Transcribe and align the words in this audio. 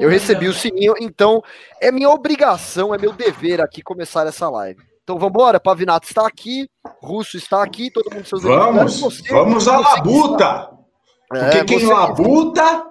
Eu 0.00 0.08
recebi 0.08 0.48
o 0.48 0.52
sininho, 0.52 0.94
então 1.00 1.42
é 1.80 1.92
minha 1.92 2.10
obrigação, 2.10 2.94
é 2.94 2.98
meu 2.98 3.12
dever 3.12 3.60
aqui 3.60 3.82
começar 3.82 4.26
essa 4.26 4.48
live. 4.48 4.80
Então 5.04 5.18
vamos 5.18 5.30
embora, 5.30 5.60
Pavinato 5.60 6.08
está 6.08 6.26
aqui, 6.26 6.68
Russo 7.00 7.36
está 7.36 7.62
aqui, 7.62 7.92
todo 7.92 8.12
mundo 8.12 8.26
seus 8.26 8.42
Vamos, 8.42 9.00
você, 9.00 9.28
vamos 9.28 9.68
à 9.68 9.78
labuta! 9.78 10.70
Porque 11.28 11.58
é, 11.58 11.64
quem 11.64 11.86
labuta 11.86 12.86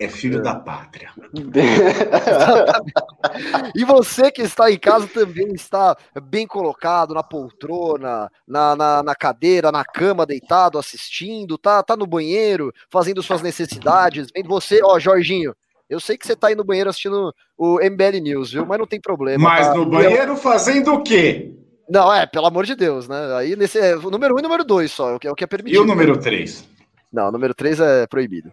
é 0.00 0.08
filho 0.08 0.42
da 0.42 0.54
pátria. 0.54 1.10
e 3.74 3.84
você 3.84 4.30
que 4.30 4.42
está 4.42 4.70
em 4.70 4.78
casa 4.78 5.08
também 5.08 5.52
está 5.54 5.96
bem 6.22 6.46
colocado 6.46 7.14
na 7.14 7.22
poltrona, 7.22 8.30
na, 8.46 8.76
na, 8.76 9.02
na, 9.02 9.14
cadeira, 9.14 9.72
na 9.72 9.84
cama, 9.84 10.26
deitado, 10.26 10.78
assistindo, 10.78 11.56
tá, 11.56 11.82
tá 11.82 11.96
no 11.96 12.06
banheiro, 12.06 12.72
fazendo 12.90 13.22
suas 13.22 13.42
necessidades. 13.42 14.28
Vendo 14.34 14.48
você, 14.48 14.80
ó, 14.82 14.98
Jorginho. 14.98 15.54
Eu 15.88 16.00
sei 16.00 16.18
que 16.18 16.26
você 16.26 16.34
tá 16.34 16.48
aí 16.48 16.54
no 16.54 16.64
banheiro 16.64 16.90
assistindo 16.90 17.32
o 17.56 17.78
MBL 17.78 18.20
News, 18.20 18.52
viu? 18.52 18.66
Mas 18.66 18.78
não 18.78 18.86
tem 18.86 19.00
problema. 19.00 19.42
Mas 19.42 19.68
tá? 19.68 19.74
no 19.74 19.86
banheiro 19.86 20.32
eu... 20.32 20.36
fazendo 20.36 20.92
o 20.92 21.02
quê? 21.02 21.52
Não, 21.88 22.12
é, 22.12 22.26
pelo 22.26 22.46
amor 22.46 22.66
de 22.66 22.74
Deus, 22.74 23.06
né? 23.06 23.34
Aí 23.36 23.54
nesse 23.54 23.78
é, 23.78 23.96
o 23.96 24.10
número 24.10 24.34
um 24.34 24.38
e 24.40 24.42
número 24.42 24.64
dois 24.64 24.90
só, 24.90 25.10
é 25.10 25.14
o 25.14 25.18
que 25.20 25.28
é, 25.28 25.30
o 25.30 25.34
que 25.34 25.44
é 25.44 25.46
permitido. 25.46 25.80
E 25.80 25.84
o 25.84 25.86
número 25.86 26.18
três? 26.18 26.68
Não, 27.12 27.28
o 27.28 27.32
número 27.32 27.54
três 27.54 27.78
é 27.78 28.06
proibido. 28.08 28.50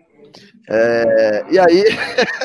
É, 0.70 1.46
e 1.52 1.60
aí, 1.60 1.84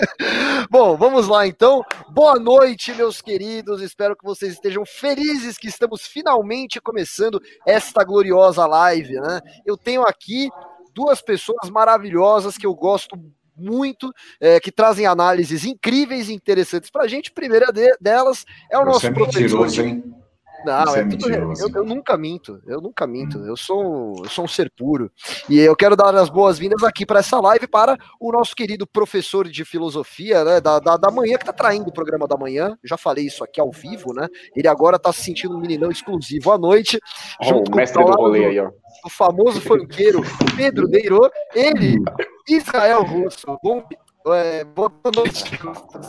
bom, 0.70 0.96
vamos 0.96 1.29
lá 1.29 1.46
então. 1.46 1.82
Boa 2.09 2.38
noite, 2.38 2.95
meus 2.95 3.20
queridos. 3.20 3.82
Espero 3.82 4.16
que 4.16 4.24
vocês 4.24 4.55
estejam 4.55 4.84
felizes 4.87 5.59
que 5.59 5.68
estamos 5.68 6.07
finalmente 6.07 6.80
começando 6.80 7.41
esta 7.66 8.02
gloriosa 8.02 8.66
live, 8.66 9.20
né? 9.20 9.41
Eu 9.66 9.77
tenho 9.77 10.02
aqui 10.02 10.48
duas 10.95 11.20
pessoas 11.20 11.70
maravilhosas 11.70 12.57
que 12.57 12.66
eu 12.66 12.74
gosto 12.74 13.16
muito, 13.59 14.12
é, 14.41 14.61
que 14.61 14.73
trazem 14.73 15.07
análises 15.07 15.65
incríveis 15.65 16.29
e 16.29 16.35
interessantes 16.35 16.91
para 16.91 17.05
a 17.05 17.09
gente. 17.09 17.30
primeira 17.33 17.73
de, 17.73 17.97
delas 18.01 18.45
é 18.71 18.79
o 18.79 18.83
Você 18.83 18.91
nosso 18.91 19.07
é 19.07 19.10
professor. 19.10 19.41
Mentiroso, 19.41 19.82
hein? 19.82 20.18
Não, 20.64 20.96
é, 20.96 21.01
é 21.01 21.04
tudo, 21.04 21.30
eu, 21.30 21.52
eu, 21.74 21.84
nunca 21.84 22.16
minto, 22.16 22.60
eu 22.66 22.80
nunca 22.80 23.06
minto. 23.06 23.38
Eu 23.46 23.56
sou, 23.56 24.23
eu 24.24 24.28
sou 24.28 24.45
um 24.45 24.48
ser 24.48 24.70
puro. 24.76 25.10
E 25.48 25.59
eu 25.59 25.76
quero 25.76 25.96
dar 25.96 26.14
as 26.14 26.28
boas-vindas 26.28 26.82
aqui 26.82 27.06
para 27.06 27.20
essa 27.20 27.40
live 27.40 27.66
para 27.66 27.96
o 28.20 28.32
nosso 28.32 28.54
querido 28.54 28.86
professor 28.86 29.48
de 29.48 29.64
filosofia, 29.64 30.45
né, 30.45 30.60
da, 30.60 30.79
da, 30.79 30.96
da 30.96 31.10
manhã, 31.10 31.36
que 31.36 31.42
está 31.42 31.52
traindo 31.52 31.88
o 31.88 31.92
programa 31.92 32.26
da 32.26 32.36
manhã. 32.36 32.76
Já 32.84 32.96
falei 32.96 33.26
isso 33.26 33.45
aqui 33.45 33.60
ao 33.60 33.70
vivo, 33.70 34.12
né? 34.12 34.29
Ele 34.54 34.68
agora 34.68 34.96
está 34.96 35.12
se 35.12 35.23
sentindo 35.23 35.56
um 35.56 35.60
meninão 35.60 35.90
exclusivo 35.90 36.52
à 36.52 36.59
noite. 36.59 36.98
Oh, 37.40 37.45
junto 37.45 37.73
o 37.73 37.76
mestre 37.76 38.04
do 38.04 38.10
rolê 38.10 38.46
aí, 38.46 38.60
ó. 38.60 38.70
O 39.04 39.10
famoso 39.10 39.60
funkeiro 39.60 40.23
Pedro 40.56 40.88
Deiro, 40.88 41.30
ele, 41.54 41.98
Israel 42.48 43.04
Russo. 43.04 43.59
Bom, 43.62 43.84
é, 44.27 44.65
boa 44.65 44.93
noite, 45.15 45.45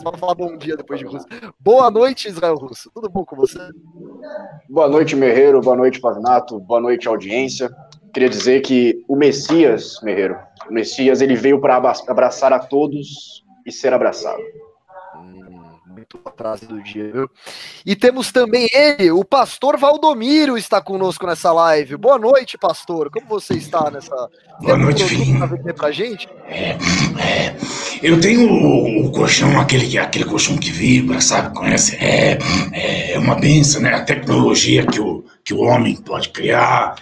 só 0.02 0.12
falar 0.12 0.34
bom 0.34 0.56
dia 0.56 0.76
depois 0.76 1.00
de 1.00 1.06
Russo. 1.06 1.26
Boa 1.58 1.90
noite, 1.90 2.28
Israel 2.28 2.56
Russo. 2.56 2.90
Tudo 2.94 3.08
bom 3.08 3.24
com 3.24 3.36
você? 3.36 3.58
Boa 4.68 4.88
noite, 4.88 5.16
Merreiro. 5.16 5.60
Boa 5.60 5.76
noite, 5.76 6.00
Pavinato. 6.00 6.58
Boa 6.60 6.80
noite, 6.80 7.08
audiência. 7.08 7.70
Queria 8.12 8.28
dizer 8.28 8.60
que 8.60 9.04
o 9.08 9.16
Messias, 9.16 10.00
Merreiro, 10.02 10.36
o 10.68 10.72
Messias, 10.72 11.20
ele 11.20 11.36
veio 11.36 11.60
para 11.60 11.76
abraçar 11.76 12.52
a 12.52 12.58
todos 12.58 13.44
e 13.64 13.72
ser 13.72 13.92
abraçado 13.92 14.42
muito 16.10 16.20
a 16.24 16.30
frase 16.30 16.66
do 16.66 16.82
dia, 16.82 17.10
viu? 17.12 17.30
E 17.86 17.94
temos 17.94 18.32
também 18.32 18.68
ele, 18.72 19.10
o 19.10 19.24
pastor 19.24 19.76
Valdomiro 19.76 20.58
está 20.58 20.80
conosco 20.80 21.26
nessa 21.26 21.52
live. 21.52 21.96
Boa 21.96 22.18
noite, 22.18 22.58
pastor. 22.58 23.10
Como 23.10 23.26
você 23.26 23.54
está 23.54 23.90
nessa. 23.90 24.14
Boa 24.60 24.76
noite, 24.76 25.04
filhinho. 25.04 25.40
Pra 25.74 25.92
gente? 25.92 26.28
É, 26.46 26.70
é, 26.70 27.56
eu 28.02 28.20
tenho 28.20 28.50
o, 28.50 29.06
o, 29.06 29.12
colchão, 29.12 29.60
aquele, 29.60 29.98
aquele 29.98 30.24
colchão 30.24 30.56
que 30.56 30.70
vibra, 30.70 31.20
sabe? 31.20 31.54
Conhece? 31.54 31.96
É, 31.96 32.38
é 33.12 33.18
uma 33.18 33.34
benção, 33.34 33.82
né? 33.82 33.94
A 33.94 34.04
tecnologia 34.04 34.86
que 34.86 35.00
o, 35.00 35.24
que 35.44 35.52
o 35.52 35.60
homem 35.60 35.96
pode 35.96 36.30
criar 36.30 36.96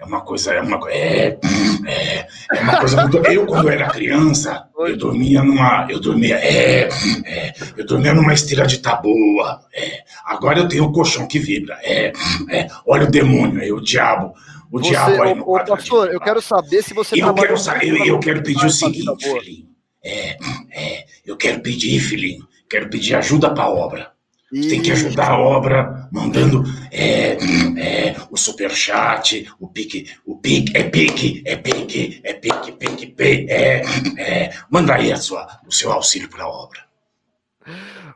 é 0.00 0.04
uma 0.04 0.22
coisa, 0.22 0.54
é 0.54 0.62
uma, 0.62 0.80
é, 0.90 1.38
é, 1.86 2.26
é 2.54 2.60
uma 2.62 2.78
coisa 2.78 3.02
muito. 3.02 3.18
Eu, 3.30 3.44
quando 3.46 3.68
era 3.68 3.88
criança, 3.88 4.66
eu 4.78 4.96
dormia 4.96 5.42
numa. 5.42 5.86
Eu 5.90 6.00
dormia. 6.00 6.36
É, 6.36 6.88
é, 7.26 7.52
eu 7.76 7.84
dormia 7.84 8.14
numa 8.14 8.32
esteira 8.32 8.66
de 8.66 8.78
taboa. 8.78 9.60
É, 9.74 10.00
agora 10.24 10.60
eu 10.60 10.68
tenho 10.68 10.84
um 10.84 10.92
colchão 10.92 11.26
que 11.28 11.38
vibra. 11.38 11.78
É, 11.82 12.12
é, 12.48 12.66
olha 12.86 13.06
o 13.06 13.10
demônio 13.10 13.60
aí, 13.60 13.70
o 13.70 13.80
diabo. 13.80 14.32
O 14.72 14.78
você, 14.78 14.90
diabo 14.90 15.22
aí 15.22 15.34
no 15.34 15.42
ô, 15.42 15.62
pastor, 15.64 16.10
eu 16.10 16.20
quero 16.20 16.40
saber 16.40 16.82
se 16.82 16.94
você 16.94 17.22
eu 17.22 17.34
quero 17.34 17.54
eu, 17.82 18.06
eu 18.06 18.20
quero 18.20 18.42
pedir 18.42 18.64
o 18.64 18.70
seguinte, 18.70 19.22
filhinho. 19.22 19.69
É, 20.02 20.36
é, 20.70 21.06
eu 21.26 21.36
quero 21.36 21.60
pedir, 21.60 22.00
filhinho, 22.00 22.46
quero 22.68 22.88
pedir 22.88 23.14
ajuda 23.14 23.52
para 23.52 23.64
a 23.64 23.70
obra. 23.70 24.12
Tem 24.50 24.82
que 24.82 24.90
ajudar 24.90 25.30
a 25.30 25.38
obra, 25.38 26.08
mandando 26.10 26.64
é, 26.90 27.36
é, 27.78 28.16
o 28.32 28.36
superchat, 28.36 29.48
o 29.60 29.68
pique, 29.68 30.10
o 30.26 30.36
pique, 30.36 30.76
é 30.76 30.82
pique, 30.82 31.40
é 31.46 31.54
pique, 31.54 32.20
é 32.24 32.32
pique, 32.32 32.72
pique, 32.72 33.06
pique, 33.06 33.46
é, 33.48 33.80
é, 34.18 34.52
manda 34.68 34.96
aí 34.96 35.12
a 35.12 35.16
sua, 35.16 35.60
o 35.64 35.72
seu 35.72 35.92
auxílio 35.92 36.28
para 36.28 36.42
a 36.42 36.48
obra. 36.48 36.89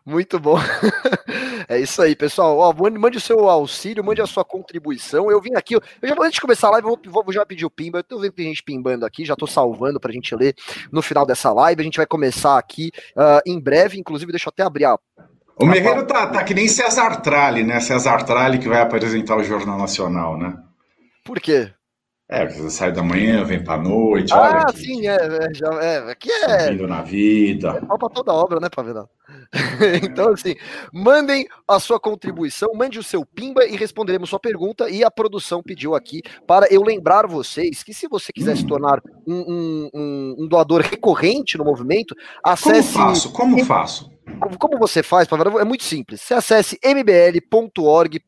Muito 0.04 0.38
bom. 0.38 0.58
é 1.68 1.78
isso 1.78 2.00
aí, 2.02 2.16
pessoal. 2.16 2.58
Ó, 2.58 2.72
mande 2.90 3.18
o 3.18 3.20
seu 3.20 3.48
auxílio, 3.48 4.04
mande 4.04 4.20
a 4.20 4.26
sua 4.26 4.44
contribuição. 4.44 5.30
Eu 5.30 5.40
vim 5.40 5.54
aqui, 5.54 5.74
eu 5.74 5.82
já 6.02 6.14
antes 6.20 6.34
de 6.34 6.40
começar 6.40 6.68
a 6.68 6.72
live, 6.72 6.88
eu 6.88 6.98
vou, 7.10 7.24
vou 7.24 7.32
já 7.32 7.44
pedir 7.44 7.64
o 7.64 7.70
pimba. 7.70 7.98
Eu 7.98 8.04
tô 8.04 8.18
vendo 8.18 8.30
que 8.30 8.36
tem 8.36 8.48
gente 8.48 8.62
pimbando 8.62 9.06
aqui, 9.06 9.24
já 9.24 9.36
tô 9.36 9.46
salvando 9.46 10.00
pra 10.00 10.12
gente 10.12 10.34
ler 10.34 10.54
no 10.90 11.02
final 11.02 11.26
dessa 11.26 11.52
live. 11.52 11.80
A 11.80 11.84
gente 11.84 11.96
vai 11.96 12.06
começar 12.06 12.58
aqui 12.58 12.90
uh, 13.16 13.40
em 13.46 13.60
breve, 13.60 13.98
inclusive, 13.98 14.32
deixa 14.32 14.48
eu 14.48 14.52
até 14.52 14.62
abrir 14.62 14.84
a 14.84 14.98
o 15.56 15.66
Merreiro 15.66 16.04
tá, 16.04 16.26
tá 16.26 16.42
que 16.42 16.52
nem 16.52 16.66
César 16.66 17.20
Tralli, 17.20 17.62
né? 17.62 17.78
César 17.78 18.24
Tralli 18.24 18.58
que 18.58 18.68
vai 18.68 18.80
apresentar 18.80 19.36
o 19.36 19.44
Jornal 19.44 19.78
Nacional, 19.78 20.36
né? 20.36 20.56
Por 21.24 21.40
quê? 21.40 21.72
É, 22.34 22.46
você 22.48 22.68
sai 22.68 22.90
da 22.90 23.00
manhã, 23.00 23.44
vem 23.44 23.62
pra 23.62 23.76
noite, 23.76 24.32
ah, 24.32 24.40
olha. 24.40 24.64
Ah, 24.66 24.72
sim, 24.74 25.06
é, 25.06 25.14
é, 25.14 25.54
já, 25.54 25.68
é. 25.80 26.10
Aqui 26.10 26.28
é. 26.30 26.58
Subindo 26.66 26.88
na 26.88 27.00
vida. 27.00 27.80
É 27.80 27.98
pra 27.98 28.08
toda 28.08 28.32
obra, 28.32 28.58
né, 28.58 28.68
Pavedal? 28.68 29.08
então, 30.02 30.32
assim, 30.32 30.56
mandem 30.92 31.46
a 31.68 31.78
sua 31.78 32.00
contribuição, 32.00 32.74
mande 32.74 32.98
o 32.98 33.04
seu 33.04 33.24
pimba 33.24 33.64
e 33.64 33.76
responderemos 33.76 34.28
sua 34.28 34.40
pergunta. 34.40 34.90
E 34.90 35.04
a 35.04 35.10
produção 35.12 35.62
pediu 35.62 35.94
aqui 35.94 36.22
para 36.44 36.66
eu 36.72 36.82
lembrar 36.82 37.28
vocês 37.28 37.84
que 37.84 37.94
se 37.94 38.08
você 38.08 38.32
quiser 38.32 38.54
hum. 38.54 38.56
se 38.56 38.66
tornar 38.66 39.00
um, 39.24 39.34
um, 39.34 39.90
um, 39.94 40.34
um, 40.40 40.48
doador 40.48 40.80
recorrente 40.80 41.56
no 41.56 41.64
movimento, 41.64 42.16
acesse. 42.42 42.94
Como 42.94 43.08
faço? 43.08 43.32
Como 43.32 43.64
faço? 43.64 44.14
Como, 44.58 44.78
você 44.78 45.02
faz, 45.02 45.28
Pavedal? 45.28 45.60
É 45.60 45.64
muito 45.64 45.84
simples. 45.84 46.20
Você 46.20 46.34
acesse 46.34 46.78
mbl.org.br 46.82 48.20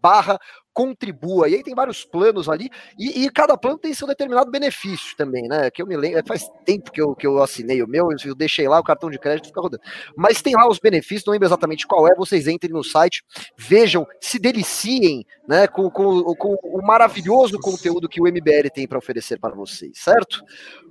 barra 0.00 0.38
contribua. 0.76 1.48
E 1.48 1.54
aí 1.54 1.62
tem 1.62 1.74
vários 1.74 2.04
planos 2.04 2.50
ali, 2.50 2.68
e, 2.98 3.24
e, 3.24 3.30
cada 3.30 3.56
plano 3.56 3.78
tem 3.78 3.94
seu 3.94 4.06
determinado 4.06 4.50
benefício 4.50 5.16
também, 5.16 5.48
né? 5.48 5.70
Que 5.70 5.80
eu 5.80 5.86
me 5.86 5.96
lembro, 5.96 6.22
faz 6.28 6.46
tempo 6.66 6.92
que 6.92 7.00
eu, 7.00 7.14
que 7.14 7.26
eu 7.26 7.42
assinei 7.42 7.82
o 7.82 7.88
meu, 7.88 8.08
eu 8.22 8.34
deixei 8.34 8.68
lá 8.68 8.78
o 8.78 8.84
cartão 8.84 9.08
de 9.08 9.18
crédito 9.18 9.46
fica 9.46 9.58
rodando. 9.58 9.82
Mas 10.14 10.42
tem 10.42 10.54
lá 10.54 10.68
os 10.68 10.78
benefícios, 10.78 11.24
não 11.24 11.32
lembro 11.32 11.48
exatamente 11.48 11.86
qual 11.86 12.06
é, 12.06 12.14
vocês 12.14 12.46
entrem 12.46 12.74
no 12.74 12.84
site, 12.84 13.24
vejam, 13.56 14.06
se 14.20 14.38
deliciem 14.38 15.24
né, 15.48 15.66
com, 15.66 15.90
com, 15.90 16.22
com 16.34 16.58
o 16.62 16.86
maravilhoso 16.86 17.58
conteúdo 17.58 18.06
que 18.06 18.20
o 18.20 18.24
MBL 18.24 18.68
tem 18.74 18.86
para 18.86 18.98
oferecer 18.98 19.40
para 19.40 19.54
vocês, 19.54 19.92
certo? 19.94 20.42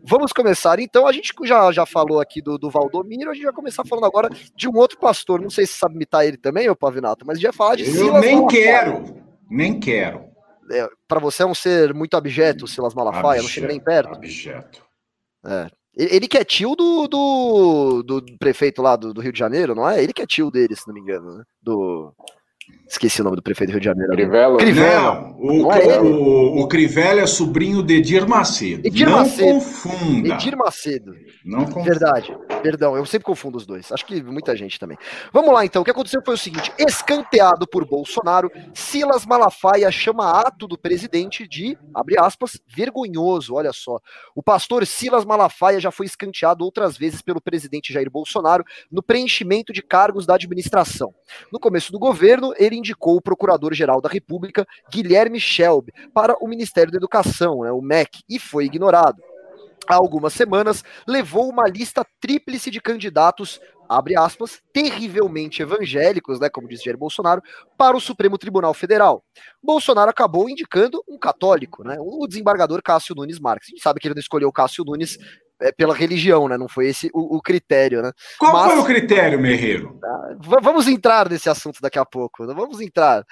Vamos 0.03 0.34
começar 0.34 0.79
então. 0.79 1.06
A 1.06 1.12
gente 1.12 1.31
já, 1.44 1.72
já 1.72 1.85
falou 1.85 2.19
aqui 2.19 2.41
do, 2.41 2.57
do 2.57 2.72
Valdomiro, 2.72 3.29
a 3.29 3.35
gente 3.35 3.44
vai 3.44 3.53
começar 3.53 3.85
falando 3.85 4.06
agora 4.06 4.29
de 4.56 4.67
um 4.67 4.75
outro 4.78 4.97
pastor. 4.97 5.40
Não 5.40 5.52
sei 5.52 5.67
se 5.67 5.73
sabe 5.73 5.94
imitar 5.94 6.25
ele 6.25 6.38
também, 6.38 6.67
o 6.69 6.75
Pavinato, 6.75 7.23
mas 7.23 7.38
a 7.38 7.40
gente 7.40 7.50
vai 7.50 7.53
falar 7.56 7.75
de 7.75 7.85
Eu 7.85 7.91
Silas 7.91 8.22
nem 8.22 8.47
quero, 8.47 9.25
nem 9.50 9.80
quero. 9.80 10.26
É, 10.72 10.88
para 11.08 11.20
você 11.20 11.44
é 11.44 11.46
um 11.46 11.54
ser 11.54 11.94
muito 11.94 12.18
abjeto, 12.18 12.68
Silas 12.68 12.94
Malafaia, 12.94 13.40
abjeto, 13.40 13.44
não 13.44 13.50
chega 13.50 13.68
nem 13.68 13.80
perto. 13.80 14.16
Abjeto. 14.16 14.84
É. 15.46 15.70
Ele 15.96 16.28
que 16.28 16.38
é 16.38 16.44
tio 16.44 16.76
do, 16.76 17.08
do, 17.08 18.04
do 18.04 18.38
prefeito 18.38 18.82
lá 18.82 18.96
do, 18.98 19.14
do, 19.14 19.22
Rio 19.22 19.32
de 19.32 19.40
Janeiro, 19.40 19.74
não 19.74 19.90
é? 19.90 20.03
Ele 20.03 20.12
que 20.12 20.22
é 20.22 20.28
tio 20.28 20.52
dele, 20.52 20.76
se 20.76 20.86
não 20.88 20.94
me 20.94 21.00
engano, 21.00 21.38
né? 21.38 21.44
Do. 21.62 22.14
Esqueci 22.87 23.22
o 23.22 23.23
nome 23.23 23.35
do 23.35 23.41
prefeito 23.41 23.72
do 23.72 23.73
Rio 23.73 23.79
de 23.79 23.85
Janeiro. 23.85 24.11
Crivella. 24.14 24.58
Crivella. 24.58 25.16
Não, 25.16 25.35
o, 25.40 25.61
não 25.64 25.72
é 25.72 25.99
o, 25.99 26.59
o, 26.61 26.67
Crivella 26.67 27.22
é 27.22 27.28
sobrinho 27.28 27.82
de 27.82 27.96
Edir 27.96 28.28
Macedo. 28.28 28.87
Edir 28.87 29.09
não 29.09 29.20
Macedo. 29.20 29.53
confunda. 29.53 30.34
Edir 30.34 30.55
Macedo. 30.55 31.16
Não 31.43 31.66
confunda. 31.66 31.84
Verdade. 31.84 32.37
Perdão, 32.61 32.96
eu 32.96 33.05
sempre 33.05 33.26
confundo 33.26 33.58
os 33.58 33.66
dois. 33.66 33.91
Acho 33.91 34.05
que 34.05 34.22
muita 34.22 34.55
gente 34.55 34.79
também. 34.79 34.97
Vamos 35.34 35.52
lá, 35.52 35.66
então. 35.66 35.82
O 35.82 35.85
que 35.85 35.91
aconteceu 35.91 36.22
foi 36.23 36.35
o 36.35 36.37
seguinte: 36.37 36.72
escanteado 36.78 37.67
por 37.67 37.85
Bolsonaro, 37.87 38.52
Silas 38.73 39.26
Malafaia 39.26 39.91
chama 39.91 40.40
ato 40.40 40.67
do 40.67 40.78
presidente 40.78 41.47
de, 41.47 41.78
abre 41.93 42.20
aspas, 42.20 42.59
vergonhoso. 42.67 43.55
Olha 43.55 43.73
só. 43.73 43.99
O 44.35 44.43
pastor 44.43 44.85
Silas 44.85 45.26
Malafaia 45.26 45.79
já 45.79 45.90
foi 45.90 46.05
escanteado 46.05 46.64
outras 46.64 46.96
vezes 46.97 47.22
pelo 47.22 47.41
presidente 47.41 47.91
Jair 47.91 48.11
Bolsonaro 48.11 48.64
no 48.91 49.02
preenchimento 49.02 49.73
de 49.73 49.81
cargos 49.81 50.26
da 50.26 50.35
administração. 50.35 51.14
No 51.52 51.59
começo 51.59 51.91
do 51.91 51.97
governo, 51.97 52.53
ele 52.58 52.75
indicou 52.76 53.16
o 53.18 53.22
Procurador-Geral 53.22 54.02
da 54.02 54.10
República, 54.10 54.66
Guilherme 54.92 55.40
Shelby, 55.40 55.92
para 56.14 56.36
o 56.42 56.48
Ministério 56.48 56.92
da 56.92 56.98
Educação, 56.98 57.62
né, 57.62 57.72
o 57.72 57.82
MEC, 57.82 58.24
e 58.30 58.40
foi 58.40 58.66
ignorado. 58.66 59.22
há 59.88 59.96
algumas 59.96 60.34
semanas, 60.34 60.84
levou 61.08 61.50
uma 61.50 61.68
lista 61.68 62.06
tríplice 62.20 62.72
de 62.72 62.82
candidatos, 62.82 63.60
abre 63.88 64.18
aspas, 64.18 64.60
terrivelmente 64.74 65.62
evangélicos, 65.62 66.40
né, 66.40 66.50
como 66.50 66.68
diz 66.68 66.82
Jair 66.82 66.98
Bolsonaro, 66.98 67.42
para 67.78 67.96
o 67.96 68.02
Supremo 68.02 68.38
Tribunal 68.38 68.74
Federal. 68.74 69.24
Bolsonaro 69.62 70.10
acabou 70.10 70.50
indicando 70.50 71.04
um 71.08 71.20
católico, 71.20 71.84
né, 71.84 71.98
o 72.00 72.26
desembargador 72.28 72.82
Cássio 72.82 73.16
Nunes 73.16 73.40
Marques. 73.40 73.70
A 73.70 73.72
gente 73.72 73.84
sabe 73.84 74.00
que 74.00 74.08
ele 74.08 74.16
não 74.16 74.22
escolheu 74.22 74.52
Cássio 74.52 74.84
Nunes 74.84 75.18
é, 75.61 75.72
pela 75.72 75.93
religião, 75.93 76.47
né? 76.47 76.57
Não 76.57 76.67
foi 76.67 76.87
esse 76.87 77.09
o, 77.13 77.37
o 77.37 77.41
critério, 77.41 78.02
né? 78.02 78.11
Qual 78.37 78.53
Mas, 78.53 78.72
foi 78.72 78.81
o 78.81 78.85
critério, 78.85 79.40
Merreiro? 79.40 79.99
Ah, 80.03 80.35
vamos 80.61 80.87
entrar 80.87 81.29
nesse 81.29 81.49
assunto 81.49 81.81
daqui 81.81 81.97
a 81.97 82.05
pouco. 82.05 82.46
Né? 82.46 82.53
Vamos 82.53 82.81
entrar. 82.81 83.25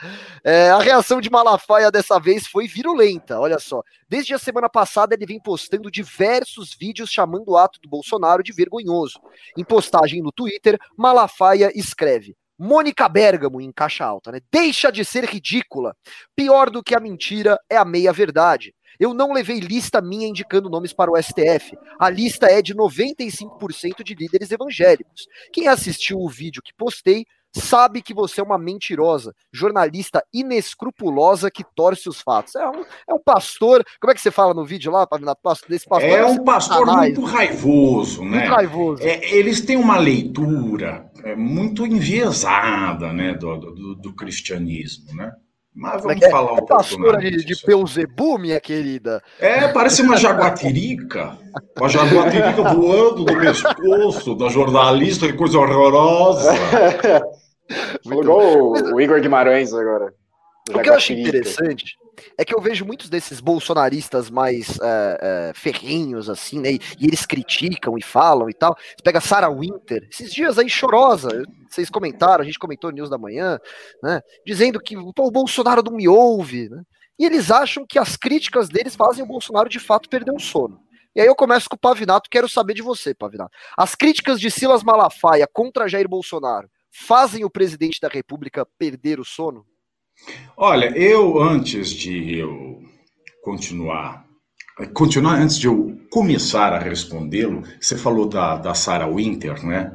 É, 0.43 0.69
a 0.69 0.79
reação 0.79 1.19
de 1.19 1.29
Malafaia 1.29 1.91
dessa 1.91 2.19
vez 2.19 2.47
foi 2.47 2.67
virulenta. 2.67 3.39
Olha 3.39 3.59
só. 3.59 3.81
Desde 4.07 4.33
a 4.33 4.39
semana 4.39 4.69
passada 4.69 5.15
ele 5.15 5.25
vem 5.25 5.39
postando 5.39 5.91
diversos 5.91 6.75
vídeos 6.79 7.09
chamando 7.09 7.49
o 7.49 7.57
ato 7.57 7.79
do 7.81 7.89
Bolsonaro 7.89 8.43
de 8.43 8.53
vergonhoso. 8.53 9.19
Em 9.57 9.63
postagem 9.63 10.21
no 10.21 10.31
Twitter, 10.31 10.79
Malafaia 10.97 11.71
escreve: 11.75 12.35
Mônica 12.57 13.09
Bergamo 13.09 13.59
em 13.59 13.71
caixa 13.71 14.05
alta, 14.05 14.31
né? 14.31 14.39
Deixa 14.51 14.91
de 14.91 15.03
ser 15.03 15.25
ridícula. 15.25 15.95
Pior 16.35 16.69
do 16.69 16.83
que 16.83 16.95
a 16.95 16.99
mentira 16.99 17.59
é 17.69 17.75
a 17.75 17.85
meia-verdade. 17.85 18.73
Eu 18.99 19.13
não 19.13 19.33
levei 19.33 19.59
lista 19.59 20.01
minha 20.01 20.27
indicando 20.27 20.69
nomes 20.69 20.93
para 20.93 21.11
o 21.11 21.21
STF. 21.21 21.77
A 21.99 22.09
lista 22.09 22.47
é 22.47 22.61
de 22.61 22.73
95% 22.73 24.03
de 24.03 24.15
líderes 24.15 24.51
evangélicos. 24.51 25.27
Quem 25.51 25.67
assistiu 25.67 26.19
o 26.19 26.29
vídeo 26.29 26.61
que 26.61 26.73
postei 26.73 27.25
sabe 27.55 28.01
que 28.01 28.13
você 28.13 28.41
é 28.41 28.43
uma 28.43 28.57
mentirosa, 28.57 29.33
jornalista 29.51 30.23
inescrupulosa 30.33 31.51
que 31.51 31.63
torce 31.75 32.09
os 32.09 32.19
fatos. 32.19 32.55
É 32.55 32.67
um, 32.67 32.83
é 33.07 33.13
um 33.13 33.19
pastor, 33.19 33.85
como 33.99 34.11
é 34.11 34.15
que 34.15 34.21
você 34.21 34.31
fala 34.31 34.53
no 34.53 34.65
vídeo 34.65 34.91
lá, 34.91 35.05
Pavinato? 35.05 35.39
Desse 35.67 35.87
pastor, 35.87 36.09
é 36.09 36.25
um 36.25 36.43
pastor 36.43 36.85
muito 36.85 37.23
raivoso, 37.23 38.23
né? 38.23 38.39
Muito 38.39 38.51
raivoso. 38.51 39.03
É, 39.03 39.33
eles 39.35 39.61
têm 39.61 39.77
uma 39.77 39.97
leitura 39.97 41.11
é, 41.23 41.35
muito 41.35 41.85
enviesada, 41.85 43.13
né, 43.13 43.33
do, 43.33 43.55
do, 43.57 43.95
do 43.95 44.15
cristianismo, 44.15 45.13
né? 45.13 45.31
Mas 45.75 46.03
vamos 46.03 46.21
é, 46.21 46.29
falar 46.29 46.53
um 46.53 46.57
é 46.57 46.65
pastora 46.65 47.17
de, 47.17 47.43
de 47.43 47.55
Peuzebu, 47.55 48.37
minha 48.37 48.59
querida. 48.59 49.23
É, 49.39 49.67
parece 49.69 50.03
uma 50.03 50.17
jaguatirica. 50.17 51.37
Uma 51.77 51.89
jaguatirica 51.89 52.61
voando 52.73 53.25
do 53.25 53.37
pescoço 53.39 54.35
da 54.35 54.49
jornalista, 54.49 55.27
que 55.27 55.33
coisa 55.33 55.57
horrorosa. 55.57 56.53
Igual 58.05 58.39
o, 58.39 58.93
o 58.95 59.01
Igor 59.01 59.19
Guimarães 59.19 59.73
agora. 59.73 60.13
O 60.69 60.79
que 60.79 60.89
eu 60.89 60.93
acho 60.93 61.11
interessante 61.11 61.97
é 62.37 62.45
que 62.45 62.55
eu 62.55 62.61
vejo 62.61 62.85
muitos 62.85 63.09
desses 63.09 63.41
bolsonaristas 63.41 64.29
mais 64.29 64.79
é, 64.79 65.17
é, 65.21 65.51
ferrinhos, 65.53 66.29
assim, 66.29 66.59
né? 66.59 66.73
E, 66.73 66.79
e, 66.99 67.07
eles 67.07 67.25
criticam 67.25 67.97
e 67.97 68.01
falam 68.01 68.49
e 68.49 68.53
tal. 68.53 68.75
Você 68.77 69.03
pega 69.03 69.19
Sarah 69.19 69.49
Winter, 69.49 70.07
esses 70.09 70.33
dias 70.33 70.57
aí 70.57 70.69
chorosa, 70.69 71.43
vocês 71.69 71.89
comentaram, 71.89 72.41
a 72.41 72.45
gente 72.45 72.59
comentou 72.59 72.91
no 72.91 72.95
News 72.95 73.09
da 73.09 73.17
Manhã, 73.17 73.59
né? 74.01 74.21
Dizendo 74.45 74.79
que 74.79 74.95
o 74.95 75.31
Bolsonaro 75.31 75.83
não 75.83 75.97
me 75.97 76.07
ouve, 76.07 76.69
né? 76.69 76.81
E 77.19 77.25
eles 77.25 77.51
acham 77.51 77.85
que 77.87 77.99
as 77.99 78.15
críticas 78.15 78.69
deles 78.69 78.95
fazem 78.95 79.23
o 79.23 79.27
Bolsonaro 79.27 79.69
de 79.69 79.79
fato 79.79 80.09
perder 80.09 80.33
o 80.33 80.39
sono. 80.39 80.79
E 81.15 81.21
aí 81.21 81.27
eu 81.27 81.35
começo 81.35 81.69
com 81.69 81.75
o 81.75 81.79
Pavinato, 81.79 82.29
quero 82.29 82.49
saber 82.49 82.73
de 82.73 82.81
você, 82.81 83.13
Pavinato. 83.13 83.51
As 83.77 83.93
críticas 83.93 84.39
de 84.39 84.49
Silas 84.49 84.81
Malafaia 84.81 85.47
contra 85.51 85.87
Jair 85.87 86.07
Bolsonaro 86.07 86.67
fazem 86.91 87.43
o 87.43 87.49
presidente 87.49 87.99
da 88.01 88.07
República 88.07 88.65
perder 88.79 89.19
o 89.19 89.25
sono? 89.25 89.65
Olha, 90.55 90.97
eu 90.97 91.41
antes 91.41 91.89
de 91.89 92.37
eu 92.37 92.81
continuar, 93.43 94.25
continuar 94.93 95.35
antes 95.35 95.57
de 95.57 95.67
eu 95.67 95.97
começar 96.11 96.73
a 96.73 96.79
respondê-lo, 96.79 97.63
você 97.81 97.97
falou 97.97 98.27
da, 98.27 98.55
da 98.57 98.73
Sarah 98.73 99.09
Winter, 99.09 99.65
né? 99.65 99.91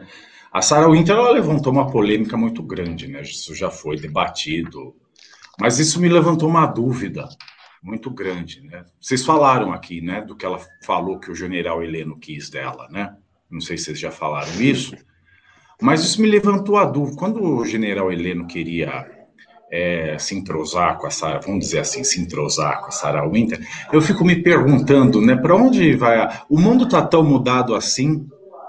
A 0.53 0.61
Sarah 0.61 0.91
Winter 0.91 1.15
ela 1.15 1.31
levantou 1.31 1.73
uma 1.73 1.91
polêmica 1.91 2.37
muito 2.37 2.62
grande, 2.62 3.06
né? 3.06 3.23
Isso 3.23 3.55
já 3.55 3.70
foi 3.70 3.97
debatido, 3.97 4.97
mas 5.61 5.79
isso 5.79 6.00
me 6.00 6.09
levantou 6.09 6.49
uma 6.49 6.67
dúvida 6.67 7.29
muito 7.82 8.11
grande, 8.11 8.61
né? 8.62 8.85
Vocês 9.00 9.25
falaram 9.25 9.73
aqui, 9.73 10.00
né, 10.00 10.21
do 10.23 10.37
que 10.37 10.44
ela 10.44 10.61
falou 10.82 11.19
que 11.19 11.31
o 11.31 11.35
general 11.35 11.82
Heleno 11.82 12.19
quis 12.19 12.50
dela, 12.50 12.88
né? 12.91 13.14
Não 13.50 13.61
sei 13.61 13.79
se 13.79 13.85
vocês 13.85 14.00
já 14.00 14.11
falaram 14.11 14.61
isso, 14.61 14.97
mas 15.81 16.03
isso 16.03 16.21
me 16.21 16.29
levantou 16.29 16.76
a 16.76 16.85
dúvida. 16.85 17.17
Quando 17.17 17.43
o 17.43 17.64
general 17.64 18.12
Heleno 18.12 18.47
queria 18.47 19.18
é, 19.70 20.17
se 20.19 20.37
entrosar 20.37 20.99
com 20.99 21.06
a 21.06 21.11
Sarah, 21.11 21.41
vamos 21.41 21.61
dizer 21.61 21.81
assim, 21.81 22.03
se 22.03 22.20
entrosar 22.20 22.81
com 22.81 22.87
a 22.87 22.91
Sarah 22.91 23.29
Winter, 23.29 23.61
eu 23.93 24.00
fico 24.00 24.25
me 24.25 24.43
perguntando, 24.43 25.20
né, 25.20 25.37
para 25.37 25.55
onde 25.55 25.94
vai? 25.94 26.29
O 26.49 26.59
mundo 26.59 26.85
está 26.85 27.03
tão 27.03 27.23
mudado 27.23 27.75
assim, 27.75 28.26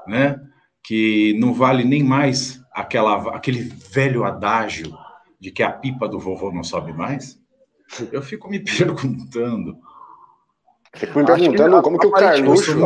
né, 0.08 0.40
que 0.84 1.38
não 1.40 1.54
vale 1.54 1.84
nem 1.84 2.04
mais 2.04 2.62
aquela, 2.74 3.36
aquele 3.36 3.62
velho 3.92 4.24
adágio 4.24 4.94
de 5.40 5.52
que 5.52 5.64
a 5.64 5.72
pipa 5.72 6.08
do 6.08 6.20
vovô 6.20 6.52
não 6.52 6.64
sobe 6.64 6.92
mais? 6.92 7.40
Eu 8.12 8.22
fico 8.22 8.50
me 8.50 8.60
perguntando. 8.64 9.78
Fico 10.96 11.20
me 11.20 11.26
perguntando 11.26 11.82
como 11.82 12.00
que 12.00 12.08
o 12.08 12.12
Carluxo, 12.12 12.78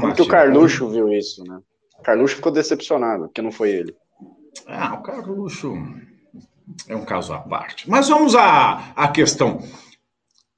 como 0.00 0.14
que 0.14 0.22
o 0.22 0.28
Carluxo 0.28 0.88
viu 0.88 1.12
isso, 1.12 1.42
né? 1.44 1.58
O 1.98 2.02
Carluxo 2.02 2.36
ficou 2.36 2.52
decepcionado, 2.52 3.28
que 3.28 3.42
não 3.42 3.52
foi 3.52 3.70
ele. 3.70 3.94
Ah, 4.66 4.94
o 4.94 5.02
Carluxo 5.02 5.74
é 6.88 6.96
um 6.96 7.04
caso 7.04 7.32
à 7.32 7.38
parte. 7.38 7.88
Mas 7.88 8.08
vamos 8.08 8.34
à, 8.34 8.92
à 8.94 9.08
questão. 9.08 9.62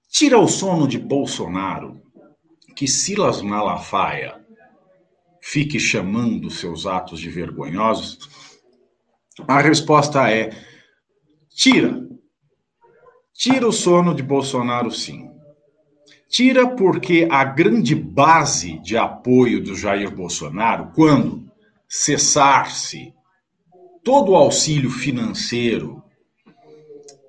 Tira 0.08 0.38
o 0.38 0.46
sono 0.46 0.86
de 0.86 0.98
Bolsonaro 0.98 2.00
que 2.74 2.86
Silas 2.88 3.40
Malafaia 3.40 4.44
fique 5.40 5.78
chamando 5.78 6.50
seus 6.50 6.86
atos 6.86 7.20
de 7.20 7.28
vergonhosos? 7.28 8.28
A 9.46 9.60
resposta 9.60 10.30
é: 10.30 10.50
tira. 11.48 12.02
Tira 13.32 13.66
o 13.66 13.72
sono 13.72 14.14
de 14.14 14.22
Bolsonaro, 14.22 14.90
sim. 14.90 15.28
Tira 16.28 16.68
porque 16.68 17.26
a 17.30 17.44
grande 17.44 17.94
base 17.94 18.78
de 18.78 18.96
apoio 18.96 19.62
do 19.62 19.74
Jair 19.74 20.14
Bolsonaro, 20.14 20.92
quando 20.94 21.50
cessar-se 21.88 23.12
todo 24.04 24.32
o 24.32 24.36
auxílio 24.36 24.90
financeiro 24.90 26.03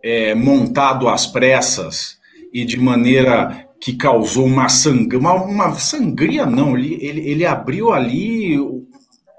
é, 0.06 0.36
montado 0.36 1.10
às 1.10 1.26
pressas 1.26 2.20
e 2.54 2.64
de 2.64 2.78
maneira 2.78 3.68
que 3.82 3.94
causou 3.94 4.46
uma 4.46 4.70
sangria, 4.70 5.20
uma, 5.20 5.34
uma 5.34 5.74
sangria 5.74 6.46
não, 6.46 6.78
ele, 6.78 7.04
ele, 7.04 7.28
ele 7.28 7.44
abriu 7.44 7.92
ali 7.92 8.56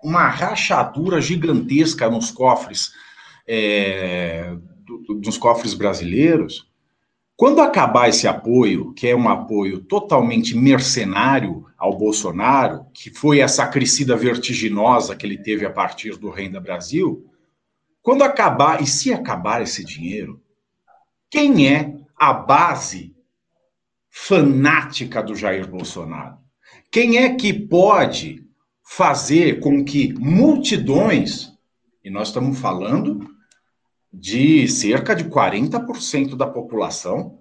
uma 0.03 0.29
rachadura 0.29 1.21
gigantesca 1.21 2.11
nos 2.11 2.33
cofres, 2.33 2.91
é, 3.47 4.57
cofres 5.39 5.73
brasileiros. 5.73 6.67
Quando 7.37 7.61
acabar 7.61 8.09
esse 8.09 8.27
apoio, 8.27 8.93
que 8.93 9.07
é 9.07 9.15
um 9.15 9.29
apoio 9.29 9.79
totalmente 9.79 10.57
mercenário 10.57 11.65
ao 11.79 11.97
Bolsonaro, 11.97 12.87
que 12.93 13.11
foi 13.11 13.39
essa 13.39 13.69
crescida 13.69 14.17
vertiginosa 14.17 15.15
que 15.15 15.25
ele 15.25 15.39
teve 15.39 15.65
a 15.65 15.71
partir 15.71 16.17
do 16.17 16.29
Renda 16.29 16.59
Brasil, 16.59 17.25
quando 18.03 18.23
acabar, 18.23 18.83
e 18.83 18.87
se 18.87 19.13
acabar 19.13 19.63
esse 19.63 19.85
dinheiro, 19.85 20.41
quem 21.37 21.69
é 21.69 21.95
a 22.19 22.33
base 22.33 23.15
fanática 24.09 25.23
do 25.23 25.37
Jair 25.37 25.69
Bolsonaro? 25.69 26.39
Quem 26.91 27.19
é 27.19 27.35
que 27.35 27.53
pode 27.53 28.43
fazer 28.83 29.61
com 29.61 29.85
que 29.85 30.15
multidões, 30.15 31.53
e 32.03 32.09
nós 32.09 32.29
estamos 32.29 32.59
falando 32.59 33.31
de 34.11 34.67
cerca 34.67 35.15
de 35.15 35.25
40% 35.25 36.37
da 36.37 36.47
população 36.47 37.39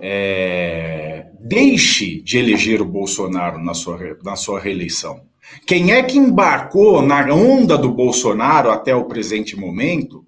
é, 0.00 1.32
deixe 1.40 2.22
de 2.22 2.38
eleger 2.38 2.80
o 2.80 2.86
Bolsonaro 2.86 3.58
na 3.58 3.74
sua, 3.74 3.98
na 4.22 4.36
sua 4.36 4.60
reeleição. 4.60 5.26
Quem 5.66 5.90
é 5.90 6.00
que 6.00 6.16
embarcou 6.16 7.02
na 7.02 7.26
onda 7.34 7.76
do 7.76 7.90
Bolsonaro 7.90 8.70
até 8.70 8.94
o 8.94 9.06
presente 9.06 9.56
momento 9.56 10.24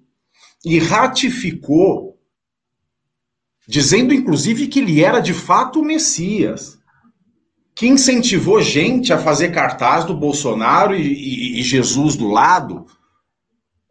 e 0.65 0.79
ratificou, 0.79 2.12
dizendo 3.67 4.13
inclusive 4.13 4.67
que 4.67 4.79
ele 4.79 5.03
era 5.03 5.19
de 5.19 5.33
fato 5.33 5.79
o 5.79 5.85
Messias, 5.85 6.77
que 7.75 7.87
incentivou 7.87 8.61
gente 8.61 9.11
a 9.11 9.17
fazer 9.17 9.51
cartaz 9.51 10.05
do 10.05 10.13
Bolsonaro 10.13 10.95
e, 10.95 11.01
e, 11.01 11.59
e 11.59 11.63
Jesus 11.63 12.15
do 12.15 12.27
lado? 12.27 12.85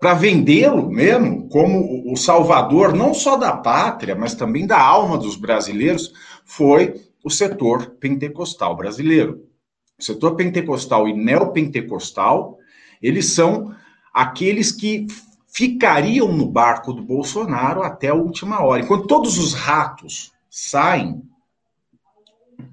para 0.02 0.14
vendê-lo 0.14 0.90
mesmo 0.90 1.48
como 1.48 2.12
o 2.12 2.16
salvador 2.16 2.92
não 2.92 3.14
só 3.14 3.36
da 3.36 3.56
pátria, 3.56 4.16
mas 4.16 4.34
também 4.34 4.66
da 4.66 4.76
alma 4.76 5.16
dos 5.16 5.36
brasileiros, 5.36 6.12
foi 6.44 7.00
o 7.24 7.30
setor 7.30 7.90
pentecostal 8.00 8.76
brasileiro. 8.76 9.44
O 9.96 10.02
setor 10.02 10.34
pentecostal 10.34 11.06
e 11.06 11.12
neopentecostal, 11.12 12.58
eles 13.00 13.26
são 13.26 13.72
aqueles 14.12 14.72
que 14.72 15.06
ficariam 15.52 16.32
no 16.32 16.46
barco 16.46 16.92
do 16.92 17.02
Bolsonaro 17.02 17.82
até 17.82 18.08
a 18.08 18.14
última 18.14 18.62
hora. 18.62 18.82
Enquanto 18.82 19.06
todos 19.06 19.38
os 19.38 19.52
ratos 19.52 20.32
saem, 20.48 21.22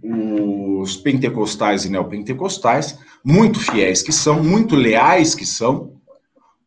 os 0.01 0.95
pentecostais 0.95 1.83
e 1.83 1.89
neopentecostais, 1.89 2.98
muito 3.24 3.59
fiéis 3.59 4.01
que 4.01 4.13
são, 4.13 4.41
muito 4.41 4.75
leais 4.75 5.36
que 5.36 5.45
são, 5.45 6.00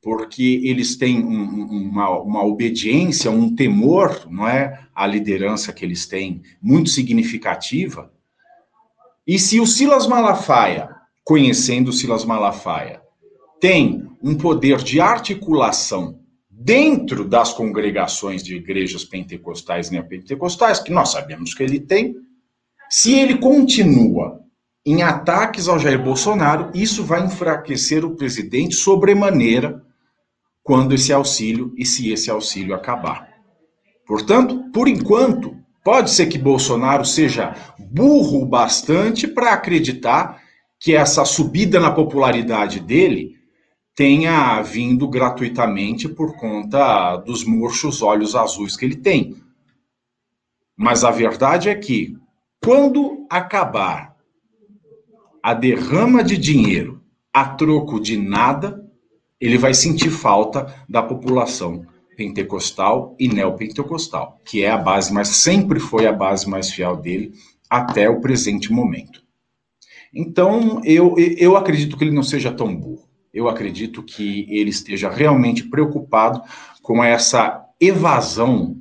porque 0.02 0.60
eles 0.64 0.96
têm 0.96 1.24
um, 1.24 1.88
uma, 1.90 2.10
uma 2.20 2.44
obediência, 2.44 3.30
um 3.30 3.54
temor, 3.54 4.26
não 4.28 4.46
é, 4.46 4.86
à 4.94 5.06
liderança 5.06 5.72
que 5.72 5.84
eles 5.84 6.06
têm, 6.06 6.42
muito 6.60 6.90
significativa. 6.90 8.12
E 9.26 9.38
se 9.38 9.60
o 9.60 9.66
Silas 9.66 10.06
Malafaia, 10.06 10.90
conhecendo 11.24 11.88
o 11.88 11.92
Silas 11.92 12.24
Malafaia, 12.24 13.00
tem 13.60 14.11
um 14.22 14.34
poder 14.36 14.78
de 14.78 15.00
articulação 15.00 16.20
dentro 16.48 17.24
das 17.24 17.52
congregações 17.52 18.42
de 18.42 18.56
igrejas 18.56 19.04
pentecostais 19.04 19.88
e 19.88 19.92
neopentecostais, 19.92 20.78
que 20.78 20.92
nós 20.92 21.10
sabemos 21.10 21.54
que 21.54 21.62
ele 21.62 21.80
tem, 21.80 22.14
se 22.88 23.14
ele 23.14 23.38
continua 23.38 24.40
em 24.84 25.02
ataques 25.02 25.66
ao 25.66 25.78
Jair 25.78 26.02
Bolsonaro, 26.02 26.70
isso 26.74 27.04
vai 27.04 27.24
enfraquecer 27.24 28.04
o 28.04 28.14
presidente 28.14 28.74
sobremaneira 28.74 29.82
quando 30.62 30.94
esse 30.94 31.12
auxílio 31.12 31.72
e 31.76 31.84
se 31.84 32.12
esse 32.12 32.30
auxílio 32.30 32.74
acabar. 32.74 33.28
Portanto, 34.06 34.70
por 34.72 34.88
enquanto, 34.88 35.56
pode 35.84 36.10
ser 36.10 36.26
que 36.26 36.38
Bolsonaro 36.38 37.04
seja 37.04 37.54
burro 37.78 38.44
bastante 38.44 39.26
para 39.26 39.52
acreditar 39.52 40.40
que 40.78 40.94
essa 40.94 41.24
subida 41.24 41.80
na 41.80 41.90
popularidade 41.90 42.80
dele 42.80 43.41
tenha 43.94 44.60
vindo 44.62 45.06
gratuitamente 45.08 46.08
por 46.08 46.36
conta 46.36 47.16
dos 47.16 47.44
murchos 47.44 48.02
olhos 48.02 48.34
azuis 48.34 48.76
que 48.76 48.84
ele 48.84 48.96
tem. 48.96 49.36
Mas 50.76 51.04
a 51.04 51.10
verdade 51.10 51.68
é 51.68 51.74
que, 51.74 52.16
quando 52.62 53.26
acabar 53.28 54.16
a 55.42 55.54
derrama 55.54 56.22
de 56.24 56.38
dinheiro 56.38 57.02
a 57.32 57.44
troco 57.44 58.00
de 58.00 58.16
nada, 58.16 58.82
ele 59.40 59.58
vai 59.58 59.74
sentir 59.74 60.10
falta 60.10 60.74
da 60.88 61.02
população 61.02 61.86
pentecostal 62.16 63.16
e 63.18 63.28
neopentecostal, 63.28 64.40
que 64.44 64.62
é 64.62 64.70
a 64.70 64.76
base, 64.76 65.12
mas 65.12 65.28
sempre 65.28 65.80
foi 65.80 66.06
a 66.06 66.12
base 66.12 66.48
mais 66.48 66.70
fiel 66.70 66.96
dele 66.96 67.32
até 67.68 68.08
o 68.08 68.20
presente 68.20 68.72
momento. 68.72 69.22
Então, 70.14 70.82
eu, 70.84 71.16
eu 71.18 71.56
acredito 71.56 71.96
que 71.96 72.04
ele 72.04 72.14
não 72.14 72.22
seja 72.22 72.52
tão 72.52 72.74
burro. 72.76 73.11
Eu 73.32 73.48
acredito 73.48 74.02
que 74.02 74.46
ele 74.50 74.70
esteja 74.70 75.08
realmente 75.08 75.64
preocupado 75.64 76.42
com 76.82 77.02
essa 77.02 77.64
evasão 77.80 78.76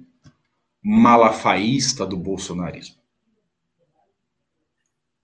malafaísta 0.83 2.05
do 2.05 2.17
bolsonarismo. 2.17 2.95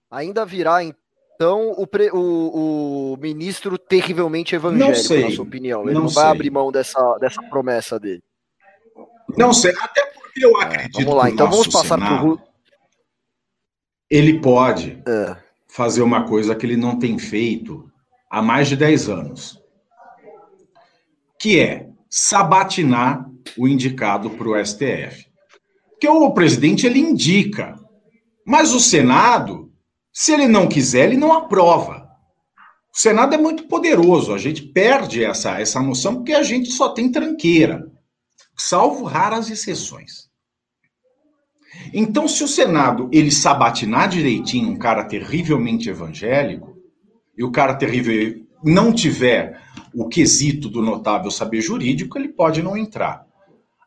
Ainda 0.09 0.45
virá, 0.45 0.81
então, 0.83 1.71
o, 1.77 1.85
pre, 1.85 2.09
o, 2.11 3.13
o 3.13 3.17
ministro 3.17 3.77
terrivelmente 3.77 4.55
evangélico, 4.55 4.89
não 4.89 4.95
sei, 4.95 5.23
na 5.23 5.31
sua 5.31 5.43
opinião. 5.43 5.83
Ele 5.83 5.93
não, 5.93 6.03
não 6.03 6.09
vai 6.09 6.25
abrir 6.25 6.49
mão 6.49 6.71
dessa, 6.71 7.17
dessa 7.19 7.43
promessa 7.43 7.99
dele. 7.99 8.23
Não 9.37 9.53
sei, 9.53 9.73
até 9.79 10.05
porque 10.05 10.45
eu 10.45 10.57
acredito. 10.59 10.99
É, 10.99 11.03
vamos 11.03 11.17
lá, 11.17 11.29
então 11.29 11.49
vamos 11.49 11.67
passar 11.67 11.97
para 11.97 12.25
o. 12.25 12.39
Ele 14.09 14.39
pode 14.39 15.03
é. 15.05 15.35
fazer 15.67 16.01
uma 16.01 16.25
coisa 16.25 16.55
que 16.55 16.65
ele 16.65 16.77
não 16.77 16.97
tem 16.97 17.19
feito 17.19 17.91
há 18.29 18.41
mais 18.41 18.67
de 18.67 18.75
10 18.75 19.09
anos, 19.09 19.61
que 21.39 21.59
é 21.59 21.89
sabatinar 22.09 23.29
o 23.57 23.67
indicado 23.67 24.29
para 24.31 24.47
o 24.47 24.65
STF. 24.65 25.27
Porque 25.91 26.07
o 26.07 26.31
presidente 26.31 26.85
ele 26.85 26.99
indica, 26.99 27.79
mas 28.45 28.73
o 28.73 28.79
Senado, 28.79 29.71
se 30.13 30.31
ele 30.31 30.47
não 30.47 30.67
quiser, 30.67 31.05
ele 31.05 31.17
não 31.17 31.33
aprova. 31.33 32.07
O 32.93 32.97
Senado 32.97 33.33
é 33.33 33.37
muito 33.37 33.67
poderoso, 33.67 34.33
a 34.33 34.37
gente 34.37 34.61
perde 34.61 35.23
essa, 35.23 35.59
essa 35.59 35.81
noção 35.81 36.15
porque 36.15 36.33
a 36.33 36.43
gente 36.43 36.71
só 36.71 36.89
tem 36.89 37.11
tranqueira, 37.11 37.91
salvo 38.55 39.05
raras 39.05 39.49
exceções. 39.49 40.27
Então, 41.93 42.27
se 42.27 42.43
o 42.43 42.47
Senado 42.47 43.09
ele 43.11 43.31
sabatinar 43.31 44.09
direitinho 44.09 44.69
um 44.69 44.77
cara 44.77 45.03
terrivelmente 45.03 45.89
evangélico, 45.89 46.76
e 47.37 47.43
o 47.43 47.51
cara 47.51 47.75
terrível 47.75 48.41
não 48.63 48.91
tiver 48.91 49.59
o 49.93 50.07
quesito 50.07 50.69
do 50.69 50.81
notável 50.81 51.29
saber 51.29 51.61
jurídico, 51.61 52.17
ele 52.17 52.29
pode 52.29 52.63
não 52.63 52.75
entrar. 52.75 53.25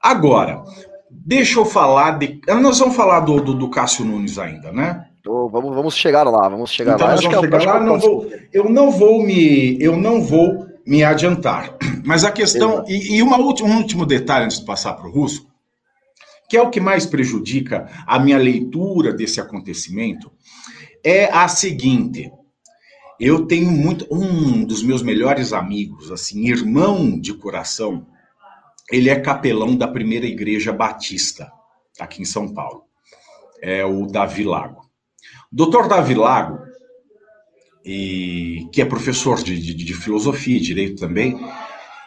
Agora, 0.00 0.62
deixa 1.10 1.58
eu 1.58 1.64
falar 1.64 2.12
de. 2.18 2.40
Nós 2.46 2.78
vamos 2.78 2.96
falar 2.96 3.20
do, 3.20 3.40
do, 3.40 3.54
do 3.54 3.68
Cássio 3.68 4.04
Nunes 4.04 4.38
ainda, 4.38 4.72
né? 4.72 5.06
Oh, 5.26 5.48
vamos, 5.48 5.74
vamos 5.74 5.94
chegar 5.94 6.22
lá, 6.22 6.48
vamos 6.48 6.70
chegar 6.70 6.94
então, 6.94 7.06
lá. 7.06 7.14
Nós 7.14 7.24
vamos 7.24 7.38
é 7.38 7.60
chegar 7.60 7.74
lá, 7.74 7.80
não 7.80 7.98
vou, 7.98 8.32
eu 8.52 8.70
não 8.70 8.90
vou 8.90 9.22
me. 9.22 9.76
Eu 9.80 9.96
não 9.96 10.22
vou 10.22 10.66
me 10.86 11.04
adiantar. 11.04 11.76
Mas 12.04 12.24
a 12.24 12.32
questão. 12.32 12.84
E, 12.88 13.16
e 13.16 13.22
uma 13.22 13.38
última, 13.38 13.68
um 13.68 13.76
último 13.76 14.06
detalhe 14.06 14.46
antes 14.46 14.60
de 14.60 14.64
passar 14.64 14.94
para 14.94 15.06
o 15.06 15.12
Russo, 15.12 15.46
que 16.48 16.56
é 16.56 16.62
o 16.62 16.70
que 16.70 16.80
mais 16.80 17.04
prejudica 17.04 17.86
a 18.06 18.18
minha 18.18 18.38
leitura 18.38 19.12
desse 19.12 19.40
acontecimento, 19.40 20.32
é 21.04 21.26
a 21.26 21.46
seguinte. 21.48 22.32
Eu 23.20 23.46
tenho 23.46 23.70
muito. 23.70 24.06
Um 24.10 24.64
dos 24.64 24.82
meus 24.82 25.02
melhores 25.02 25.52
amigos, 25.52 26.10
assim, 26.10 26.48
irmão 26.48 27.20
de 27.20 27.34
coração, 27.34 28.06
ele 28.90 29.10
é 29.10 29.20
capelão 29.20 29.76
da 29.76 29.86
primeira 29.86 30.26
igreja 30.26 30.72
batista, 30.72 31.52
aqui 31.98 32.22
em 32.22 32.24
São 32.24 32.52
Paulo. 32.54 32.84
É 33.60 33.84
o 33.84 34.06
Davi 34.06 34.42
Lago. 34.42 34.80
Doutor 35.52 35.86
Davi 35.86 36.14
Lago, 36.14 36.60
e, 37.84 38.66
que 38.72 38.80
é 38.80 38.84
professor 38.86 39.42
de, 39.42 39.60
de, 39.60 39.74
de 39.74 39.94
filosofia 39.94 40.56
e 40.56 40.60
direito 40.60 40.98
também, 40.98 41.38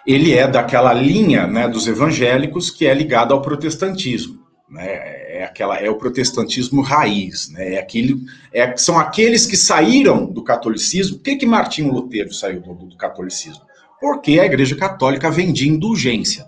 ele 0.05 0.34
é 0.34 0.48
daquela 0.48 0.93
linha 0.93 1.46
né, 1.46 1.67
dos 1.67 1.88
evangélicos 1.88 2.72
que 2.72 2.88
é 2.88 2.93
ligada 2.93 3.34
ao 3.34 3.41
protestantismo. 3.41 4.39
Né? 4.67 5.23
É 5.43 5.45
aquela 5.45 5.77
é 5.77 5.89
o 5.89 5.97
protestantismo 5.97 6.81
raiz, 6.81 7.50
né? 7.50 7.73
É 7.75 7.79
aquele, 7.79 8.25
é, 8.51 8.75
são 8.77 8.97
aqueles 8.97 9.45
que 9.45 9.57
saíram 9.57 10.25
do 10.25 10.43
catolicismo. 10.43 11.17
Por 11.17 11.23
que 11.23 11.35
que 11.35 11.45
Martinho 11.45 11.91
Lutero 11.91 12.33
saiu 12.33 12.62
do, 12.62 12.73
do 12.73 12.97
catolicismo? 12.97 13.63
Porque 14.00 14.39
a 14.39 14.45
Igreja 14.45 14.75
Católica 14.75 15.29
vendia 15.29 15.69
indulgência. 15.69 16.47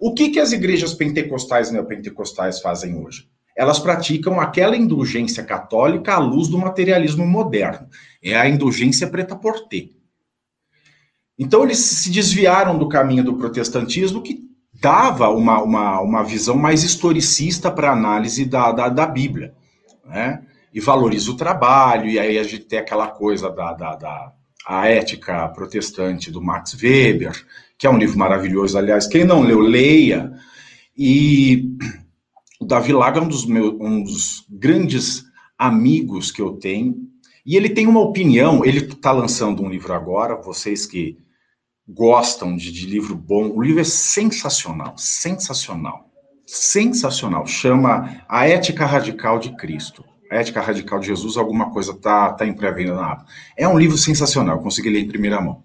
O 0.00 0.14
que 0.14 0.30
que 0.30 0.40
as 0.40 0.52
igrejas 0.52 0.94
pentecostais 0.94 1.68
e 1.68 1.74
neopentecostais 1.74 2.60
fazem 2.60 2.96
hoje? 2.96 3.28
Elas 3.54 3.78
praticam 3.78 4.40
aquela 4.40 4.76
indulgência 4.76 5.44
católica 5.44 6.14
à 6.14 6.18
luz 6.18 6.48
do 6.48 6.56
materialismo 6.56 7.26
moderno. 7.26 7.86
É 8.22 8.34
a 8.34 8.48
indulgência 8.48 9.06
preta 9.08 9.36
por 9.36 9.68
ter. 9.68 9.90
Então 11.38 11.64
eles 11.64 11.78
se 11.78 12.10
desviaram 12.10 12.78
do 12.78 12.88
caminho 12.88 13.24
do 13.24 13.36
protestantismo 13.36 14.22
que 14.22 14.49
dava 14.80 15.28
uma, 15.28 15.62
uma, 15.62 16.00
uma 16.00 16.24
visão 16.24 16.56
mais 16.56 16.82
historicista 16.82 17.70
para 17.70 17.90
a 17.90 17.92
análise 17.92 18.44
da, 18.46 18.72
da, 18.72 18.88
da, 18.88 19.06
Bíblia, 19.06 19.54
né? 20.04 20.42
E 20.72 20.80
valoriza 20.80 21.30
o 21.30 21.36
trabalho, 21.36 22.08
e 22.08 22.18
aí 22.18 22.38
a 22.38 22.42
gente 22.42 22.64
tem 22.64 22.78
aquela 22.78 23.08
coisa 23.08 23.50
da, 23.50 23.72
da, 23.72 23.96
da 23.96 24.32
a 24.66 24.86
ética 24.88 25.48
protestante 25.48 26.30
do 26.30 26.40
Max 26.40 26.74
Weber, 26.80 27.32
que 27.76 27.86
é 27.86 27.90
um 27.90 27.98
livro 27.98 28.18
maravilhoso, 28.18 28.78
aliás, 28.78 29.06
quem 29.06 29.24
não 29.24 29.42
leu, 29.42 29.58
leia. 29.58 30.32
E 30.96 31.76
o 32.60 32.64
Davi 32.64 32.92
Lago 32.92 33.18
é 33.18 33.22
um 33.22 33.28
dos, 33.28 33.44
meus, 33.46 33.74
um 33.80 34.02
dos 34.02 34.46
grandes 34.48 35.24
amigos 35.58 36.30
que 36.30 36.40
eu 36.40 36.52
tenho, 36.52 36.94
e 37.44 37.56
ele 37.56 37.70
tem 37.70 37.86
uma 37.86 38.00
opinião, 38.00 38.64
ele 38.64 38.78
está 38.78 39.12
lançando 39.12 39.62
um 39.62 39.68
livro 39.68 39.92
agora, 39.92 40.40
vocês 40.40 40.86
que 40.86 41.18
gostam 41.94 42.56
de, 42.56 42.70
de 42.70 42.86
livro 42.86 43.16
bom, 43.16 43.50
o 43.50 43.62
livro 43.62 43.80
é 43.80 43.84
sensacional, 43.84 44.96
sensacional, 44.96 46.08
sensacional. 46.46 47.46
Chama 47.46 48.22
A 48.28 48.46
Ética 48.46 48.86
Radical 48.86 49.38
de 49.38 49.54
Cristo. 49.56 50.04
A 50.30 50.36
Ética 50.36 50.60
Radical 50.60 51.00
de 51.00 51.06
Jesus, 51.06 51.36
alguma 51.36 51.70
coisa 51.70 51.94
tá, 51.94 52.32
tá 52.32 52.46
em 52.46 52.52
pré-venda 52.52 52.94
na 52.94 53.12
aba. 53.12 53.24
É 53.56 53.66
um 53.66 53.78
livro 53.78 53.98
sensacional, 53.98 54.60
consegui 54.60 54.90
ler 54.90 55.00
em 55.00 55.08
primeira 55.08 55.40
mão. 55.40 55.62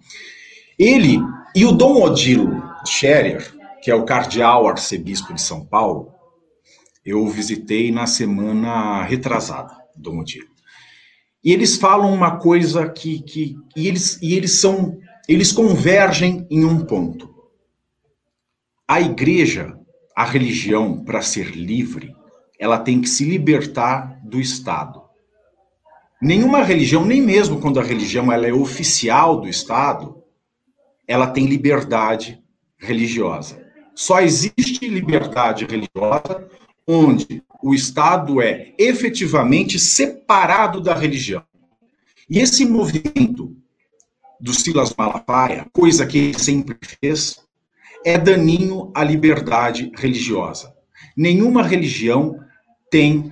Ele 0.78 1.20
e 1.56 1.66
o 1.66 1.72
Dom 1.72 2.02
Odilo 2.02 2.64
Scherer, 2.86 3.54
que 3.82 3.92
é 3.92 3.96
o 3.96 4.04
cardeal 4.04 4.68
arcebispo 4.68 5.34
de 5.34 5.42
São 5.42 5.64
Paulo, 5.64 6.12
eu 7.06 7.28
visitei 7.28 7.92
na 7.92 8.08
semana 8.08 9.04
retrasada, 9.04 9.76
Dom 9.96 10.20
Odilo. 10.20 10.48
E 11.44 11.54
eles 11.54 11.78
falam 11.78 12.12
uma 12.12 12.38
coisa 12.38 12.90
que, 12.90 13.22
que 13.22 13.56
e 13.76 13.88
eles, 13.88 14.20
e 14.20 14.34
eles 14.34 14.60
são 14.60 14.98
eles 15.28 15.52
convergem 15.52 16.46
em 16.50 16.64
um 16.64 16.86
ponto. 16.86 17.34
A 18.88 19.02
igreja, 19.02 19.78
a 20.16 20.24
religião, 20.24 21.04
para 21.04 21.22
ser 21.22 21.56
livre, 21.56 22.16
ela 22.60 22.78
tem 22.78 23.02
que 23.02 23.10
se 23.10 23.26
libertar 23.26 24.20
do 24.24 24.40
Estado. 24.40 25.04
Nenhuma 26.22 26.64
religião, 26.64 27.04
nem 27.04 27.22
mesmo 27.22 27.60
quando 27.60 27.80
a 27.80 27.84
religião 27.84 28.32
ela 28.32 28.48
é 28.48 28.54
oficial 28.54 29.42
do 29.42 29.48
Estado, 29.48 30.24
ela 31.08 31.28
tem 31.28 31.46
liberdade 31.46 32.42
religiosa. 32.78 33.64
Só 33.94 34.22
existe 34.22 34.88
liberdade 34.88 35.66
religiosa 35.66 36.48
onde 36.88 37.44
o 37.64 37.74
Estado 37.74 38.42
é 38.42 38.74
efetivamente 38.78 39.80
separado 39.80 40.80
da 40.80 40.94
religião. 40.94 41.44
E 42.30 42.40
esse 42.40 42.66
movimento 42.66 43.55
do 44.46 44.54
Silas 44.54 44.94
Malafaia, 44.96 45.66
coisa 45.74 46.06
que 46.06 46.20
ele 46.20 46.40
sempre 46.40 46.78
fez, 47.02 47.40
é 48.06 48.16
daninho 48.16 48.92
à 48.94 49.04
liberdade 49.04 49.92
religiosa. 49.98 50.72
Nenhuma 51.18 51.64
religião 51.64 52.40
tem 52.92 53.32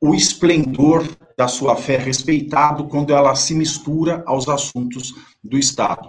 o 0.00 0.14
esplendor 0.14 1.04
da 1.36 1.48
sua 1.48 1.74
fé 1.74 1.96
respeitado 1.96 2.86
quando 2.86 3.12
ela 3.12 3.34
se 3.34 3.52
mistura 3.52 4.22
aos 4.26 4.48
assuntos 4.48 5.12
do 5.42 5.58
Estado. 5.58 6.08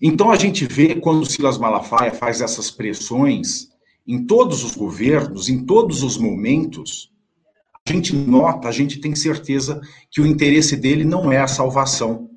Então 0.00 0.30
a 0.30 0.36
gente 0.36 0.64
vê 0.64 0.94
quando 0.94 1.28
Silas 1.28 1.58
Malafaia 1.58 2.12
faz 2.12 2.40
essas 2.40 2.70
pressões 2.70 3.66
em 4.06 4.24
todos 4.24 4.62
os 4.62 4.76
governos, 4.76 5.48
em 5.48 5.66
todos 5.66 6.04
os 6.04 6.16
momentos, 6.16 7.10
a 7.84 7.92
gente 7.92 8.14
nota, 8.14 8.68
a 8.68 8.72
gente 8.72 9.00
tem 9.00 9.12
certeza 9.16 9.80
que 10.08 10.20
o 10.20 10.26
interesse 10.26 10.76
dele 10.76 11.04
não 11.04 11.32
é 11.32 11.40
a 11.40 11.48
salvação 11.48 12.30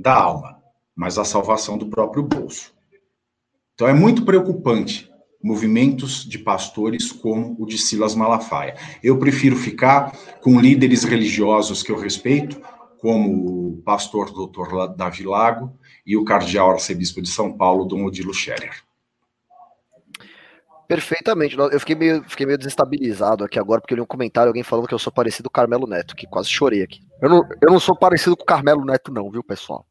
da 0.00 0.14
alma, 0.14 0.58
mas 0.94 1.18
a 1.18 1.24
salvação 1.24 1.76
do 1.76 1.86
próprio 1.86 2.22
bolso. 2.22 2.72
Então 3.74 3.88
é 3.88 3.92
muito 3.92 4.24
preocupante 4.24 5.10
movimentos 5.42 6.24
de 6.28 6.38
pastores 6.38 7.10
como 7.10 7.56
o 7.58 7.66
de 7.66 7.78
Silas 7.78 8.14
Malafaia. 8.14 8.76
Eu 9.02 9.18
prefiro 9.18 9.56
ficar 9.56 10.12
com 10.42 10.60
líderes 10.60 11.02
religiosos 11.02 11.82
que 11.82 11.90
eu 11.90 11.98
respeito, 11.98 12.60
como 12.98 13.70
o 13.70 13.82
pastor 13.82 14.30
doutor 14.30 14.94
Davi 14.94 15.24
Lago 15.24 15.72
e 16.04 16.16
o 16.16 16.24
cardeal 16.24 16.72
arcebispo 16.72 17.22
de 17.22 17.30
São 17.30 17.56
Paulo, 17.56 17.86
Dom 17.86 18.04
Odilo 18.04 18.34
Scherer. 18.34 18.82
Perfeitamente. 20.86 21.56
Eu 21.56 21.78
fiquei 21.78 21.94
meio, 21.94 22.24
fiquei 22.28 22.44
meio 22.44 22.58
desestabilizado 22.58 23.44
aqui 23.44 23.58
agora, 23.58 23.80
porque 23.80 23.94
eu 23.94 23.96
li 23.96 24.02
um 24.02 24.06
comentário, 24.06 24.48
alguém 24.48 24.64
falando 24.64 24.88
que 24.88 24.94
eu 24.94 24.98
sou 24.98 25.12
parecido 25.12 25.48
com 25.48 25.52
o 25.52 25.62
Carmelo 25.62 25.86
Neto, 25.86 26.16
que 26.16 26.26
quase 26.26 26.48
chorei 26.48 26.82
aqui. 26.82 27.00
Eu 27.22 27.30
não, 27.30 27.48
eu 27.62 27.70
não 27.70 27.78
sou 27.78 27.96
parecido 27.96 28.36
com 28.36 28.42
o 28.42 28.46
Carmelo 28.46 28.84
Neto, 28.84 29.12
não, 29.12 29.30
viu, 29.30 29.42
pessoal? 29.42 29.86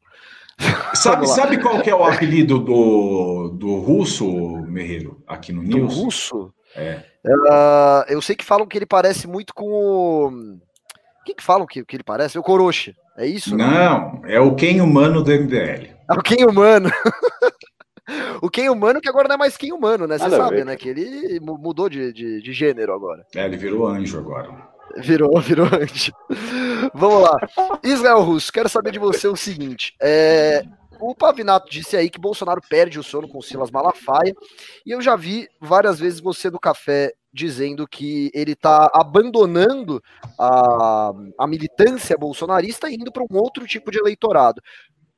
Sabe, 0.93 1.27
sabe 1.27 1.61
qual 1.61 1.81
que 1.81 1.89
é 1.89 1.95
o 1.95 2.03
apelido 2.03 2.59
do, 2.59 3.49
do 3.49 3.75
russo, 3.77 4.27
Merreiro, 4.67 5.23
aqui 5.27 5.53
no 5.53 5.61
News? 5.61 5.95
Do 5.95 6.01
russo? 6.01 6.53
É. 6.75 7.03
Uh, 7.25 8.03
eu 8.09 8.21
sei 8.21 8.35
que 8.35 8.43
falam 8.43 8.67
que 8.67 8.77
ele 8.77 8.85
parece 8.85 9.27
muito 9.27 9.53
com 9.53 9.65
o. 9.65 10.27
O 10.27 11.23
que, 11.25 11.35
que 11.35 11.43
falam 11.43 11.67
que, 11.67 11.85
que 11.85 11.95
ele 11.95 12.03
parece? 12.03 12.37
O 12.39 12.43
Coroche. 12.43 12.95
É 13.17 13.25
isso? 13.25 13.55
Não, 13.55 14.21
é 14.25 14.39
o 14.39 14.55
Quem 14.55 14.81
Humano 14.81 15.21
do 15.21 15.31
MBL. 15.31 15.89
É 16.09 16.13
o 16.13 16.23
Quem 16.23 16.45
Humano. 16.45 16.89
o 18.41 18.49
Quem 18.49 18.69
Humano, 18.69 19.01
que 19.01 19.09
agora 19.09 19.27
não 19.27 19.35
é 19.35 19.37
mais 19.37 19.57
Quem 19.57 19.73
Humano, 19.73 20.07
né? 20.07 20.17
Você 20.17 20.29
sabe, 20.29 20.63
né? 20.63 20.75
Que 20.75 20.89
ele 20.89 21.39
mudou 21.39 21.89
de, 21.89 22.13
de, 22.13 22.41
de 22.41 22.53
gênero 22.53 22.93
agora. 22.93 23.25
É, 23.35 23.45
ele 23.45 23.57
virou 23.57 23.87
anjo 23.87 24.17
agora. 24.17 24.68
Virou, 24.98 25.39
virou 25.41 25.65
anjo. 25.65 26.12
Vamos 26.93 27.24
lá. 27.24 27.38
Israel 27.84 28.22
Russo, 28.22 28.51
quero 28.51 28.69
saber 28.69 28.91
de 28.91 29.00
você 29.00 29.27
o 29.27 29.36
seguinte. 29.36 29.96
É, 30.01 30.63
o 31.00 31.15
Pavinato 31.15 31.69
disse 31.69 31.96
aí 31.96 32.10
que 32.10 32.19
Bolsonaro 32.19 32.62
perde 32.69 33.00
o 33.00 33.03
sono 33.03 33.27
com 33.27 33.41
Silas 33.41 33.72
Malafaia, 33.72 34.36
e 34.86 34.91
eu 34.91 35.01
já 35.01 35.15
vi 35.15 35.48
várias 35.60 36.00
vezes 36.00 36.19
você 36.19 36.50
no 36.50 36.60
café 36.60 37.13
dizendo 37.31 37.88
que 37.88 38.31
ele 38.34 38.53
está 38.53 38.89
abandonando 38.93 40.01
a, 40.38 41.12
a 41.38 41.48
militância 41.48 42.17
bolsonarista 42.17 42.89
e 42.89 42.96
indo 42.96 43.12
para 43.12 43.24
um 43.24 43.38
outro 43.38 43.65
tipo 43.67 43.91
de 43.91 44.00
eleitorado. 44.00 44.62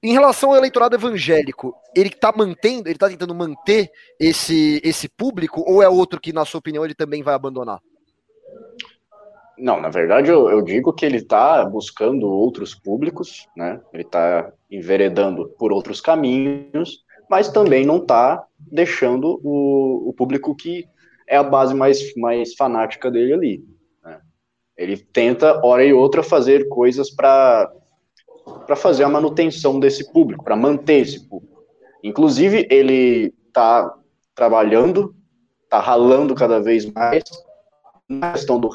Em 0.03 0.13
relação 0.13 0.49
ao 0.49 0.57
eleitorado 0.57 0.95
evangélico, 0.95 1.75
ele 1.95 2.09
está 2.09 2.33
mantendo, 2.35 2.87
ele 2.87 2.95
está 2.95 3.07
tentando 3.07 3.35
manter 3.35 3.89
esse, 4.19 4.81
esse 4.83 5.07
público, 5.07 5.63
ou 5.65 5.81
é 5.81 5.87
outro 5.87 6.19
que, 6.19 6.33
na 6.33 6.43
sua 6.43 6.57
opinião, 6.59 6.83
ele 6.83 6.95
também 6.95 7.21
vai 7.21 7.35
abandonar? 7.35 7.79
Não, 9.61 9.79
na 9.79 9.89
verdade 9.89 10.31
eu, 10.31 10.49
eu 10.49 10.59
digo 10.63 10.91
que 10.91 11.05
ele 11.05 11.17
está 11.17 11.63
buscando 11.63 12.27
outros 12.27 12.73
públicos, 12.73 13.47
né? 13.55 13.79
Ele 13.93 14.01
está 14.01 14.51
enveredando 14.71 15.49
por 15.49 15.71
outros 15.71 16.01
caminhos, 16.01 17.05
mas 17.29 17.47
também 17.47 17.85
não 17.85 17.97
está 17.97 18.43
deixando 18.57 19.39
o, 19.43 20.09
o 20.09 20.13
público 20.13 20.55
que 20.55 20.87
é 21.27 21.37
a 21.37 21.43
base 21.43 21.75
mais, 21.75 22.15
mais 22.15 22.55
fanática 22.55 23.11
dele 23.11 23.33
ali. 23.33 23.63
Né? 24.03 24.19
Ele 24.75 24.97
tenta, 24.97 25.63
hora 25.63 25.85
e 25.85 25.93
outra, 25.93 26.23
fazer 26.23 26.67
coisas 26.67 27.11
para 27.11 27.71
fazer 28.75 29.03
a 29.03 29.09
manutenção 29.09 29.79
desse 29.79 30.11
público, 30.11 30.43
para 30.43 30.55
manter 30.55 31.01
esse 31.01 31.29
público. 31.29 31.63
Inclusive, 32.03 32.67
ele 32.71 33.31
está 33.47 33.93
trabalhando, 34.33 35.15
está 35.65 35.79
ralando 35.79 36.33
cada 36.33 36.59
vez 36.59 36.91
mais 36.91 37.23
na 38.11 38.33
questão 38.33 38.59
do 38.59 38.69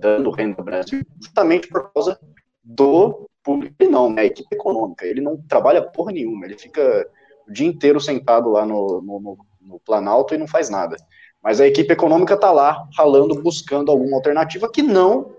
dando 0.00 0.30
renda 0.30 0.62
Brasil, 0.62 1.02
justamente 1.20 1.68
por 1.68 1.90
causa 1.92 2.18
do 2.62 3.28
público. 3.42 3.74
Ele 3.78 3.90
não, 3.90 4.10
né? 4.10 4.26
Equipe 4.26 4.54
econômica. 4.54 5.06
Ele 5.06 5.20
não 5.20 5.36
trabalha 5.48 5.82
porra 5.82 6.12
nenhuma. 6.12 6.44
Ele 6.44 6.58
fica 6.58 7.08
o 7.48 7.52
dia 7.52 7.66
inteiro 7.66 8.00
sentado 8.00 8.50
lá 8.50 8.66
no, 8.66 9.00
no, 9.00 9.38
no 9.60 9.80
Planalto 9.80 10.34
e 10.34 10.38
não 10.38 10.46
faz 10.46 10.68
nada. 10.68 10.96
Mas 11.42 11.60
a 11.60 11.66
equipe 11.66 11.92
econômica 11.92 12.34
está 12.34 12.50
lá, 12.50 12.86
ralando, 12.96 13.40
buscando 13.40 13.90
alguma 13.90 14.16
alternativa 14.16 14.70
que 14.70 14.82
não 14.82 15.32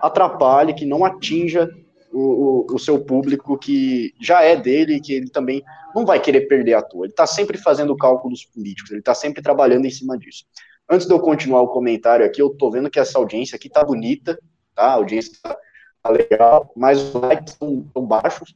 atrapalhe, 0.00 0.74
que 0.74 0.84
não 0.84 1.04
atinja 1.04 1.68
o, 2.12 2.66
o, 2.70 2.74
o, 2.74 2.78
seu 2.78 3.02
público 3.02 3.58
que 3.58 4.14
já 4.20 4.42
é 4.42 4.54
dele, 4.54 5.00
que 5.00 5.14
ele 5.14 5.30
também 5.30 5.62
não 5.94 6.04
vai 6.04 6.20
querer 6.20 6.42
perder 6.42 6.74
à 6.74 6.82
toa. 6.82 7.06
Ele 7.06 7.12
está 7.12 7.26
sempre 7.26 7.56
fazendo 7.58 7.96
cálculos 7.96 8.44
políticos, 8.44 8.90
ele 8.90 9.00
está 9.00 9.14
sempre 9.14 9.42
trabalhando 9.42 9.86
em 9.86 9.90
cima 9.90 10.16
disso. 10.18 10.44
Antes 10.90 11.06
de 11.06 11.14
eu 11.14 11.20
continuar 11.20 11.62
o 11.62 11.68
comentário 11.68 12.24
aqui, 12.24 12.42
eu 12.42 12.50
tô 12.50 12.70
vendo 12.70 12.90
que 12.90 13.00
essa 13.00 13.18
audiência 13.18 13.56
aqui 13.56 13.68
tá 13.68 13.84
bonita, 13.84 14.38
tá? 14.74 14.84
A 14.84 14.94
audiência 14.94 15.32
tá, 15.42 15.56
tá 16.02 16.10
legal, 16.10 16.70
mas 16.76 17.00
os 17.00 17.14
likes 17.14 17.54
estão 17.54 18.06
baixos. 18.06 18.54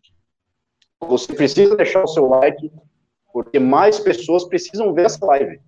Você 1.00 1.32
precisa 1.34 1.76
deixar 1.76 2.02
o 2.02 2.08
seu 2.08 2.26
like, 2.26 2.70
porque 3.32 3.58
mais 3.58 3.98
pessoas 3.98 4.44
precisam 4.44 4.92
ver 4.92 5.06
essa 5.06 5.24
live. 5.24 5.60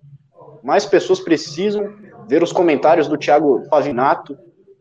Mais 0.63 0.85
pessoas 0.85 1.19
precisam 1.19 1.95
ver 2.27 2.43
os 2.43 2.51
comentários 2.51 3.07
do 3.07 3.17
Thiago 3.17 3.67
Pavinato, 3.69 4.37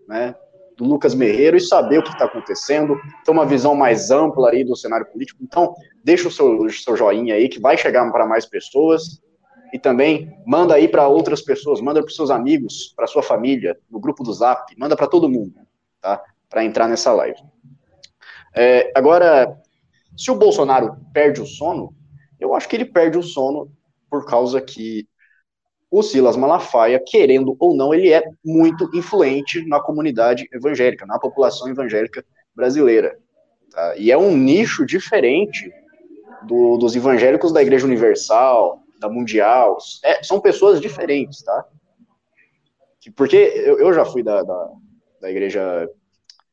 né? 0.07 0.35
Do 0.77 0.85
Lucas 0.85 1.15
Merreiro 1.15 1.57
e 1.57 1.61
saber 1.61 1.99
o 1.99 2.03
que 2.03 2.11
está 2.11 2.25
acontecendo, 2.25 3.01
ter 3.25 3.31
uma 3.31 3.45
visão 3.45 3.75
mais 3.75 4.11
ampla 4.11 4.51
aí 4.51 4.65
do 4.65 4.77
cenário 4.77 5.07
político. 5.07 5.43
Então, 5.43 5.75
deixa 6.05 6.29
o 6.29 6.31
seu, 6.31 6.69
seu 6.71 6.97
joinha 6.97 7.35
aí, 7.35 7.49
que 7.49 7.61
vai 7.61 7.77
chegar 7.77 8.11
para 8.13 8.27
mais 8.27 8.47
pessoas 8.47 9.21
e 9.73 9.79
também 9.79 10.37
manda 10.47 10.75
aí 10.75 10.89
para 10.89 11.09
outras 11.09 11.43
pessoas, 11.43 11.81
manda 11.81 12.03
para 12.03 12.13
seus 12.13 12.31
amigos, 12.31 12.93
para 12.97 13.07
sua 13.07 13.23
família, 13.23 13.79
no 13.91 14.01
grupo 14.01 14.23
do 14.23 14.33
Zap, 14.33 14.75
manda 14.79 14.97
para 14.97 15.07
todo 15.07 15.29
mundo, 15.29 15.55
tá? 16.01 16.23
Para 16.49 16.65
entrar 16.65 16.89
nessa 16.89 17.13
live. 17.13 17.41
É, 18.55 18.91
agora, 18.95 19.57
se 20.17 20.31
o 20.31 20.35
Bolsonaro 20.35 20.97
perde 21.13 21.41
o 21.41 21.47
sono, 21.47 21.95
eu 22.41 22.55
acho 22.55 22.69
que 22.69 22.77
ele 22.77 22.85
perde 22.85 23.19
o 23.19 23.23
sono 23.23 23.71
por 24.11 24.25
causa 24.27 24.61
que 24.61 25.07
o 25.91 26.03
Silas 26.03 26.37
Malafaia, 26.37 27.03
querendo 27.05 27.57
ou 27.59 27.75
não, 27.75 27.95
ele 27.95 28.13
é 28.13 28.23
muito 28.45 28.91
influente 28.95 29.67
na 29.67 29.81
comunidade 29.81 30.47
evangélica, 30.53 31.07
na 31.07 31.19
população 31.19 31.69
evangélica 31.69 32.25
brasileira. 32.55 33.19
Tá? 33.71 33.97
E 33.97 34.11
é 34.11 34.19
um 34.19 34.37
nicho 34.37 34.85
diferente 34.85 35.73
do, 36.43 36.77
dos 36.77 36.95
evangélicos 36.95 37.53
da 37.53 37.63
Igreja 37.63 37.87
Universal, 37.87 38.83
da 38.99 39.09
Mundial, 39.09 39.79
é, 40.05 40.23
são 40.23 40.41
pessoas 40.41 40.81
diferentes, 40.81 41.43
tá? 41.43 41.65
Porque 43.17 43.37
eu, 43.37 43.79
eu 43.79 43.93
já 43.93 44.05
fui 44.05 44.23
da, 44.23 44.43
da, 44.43 44.69
da, 45.23 45.31
igreja 45.31 45.89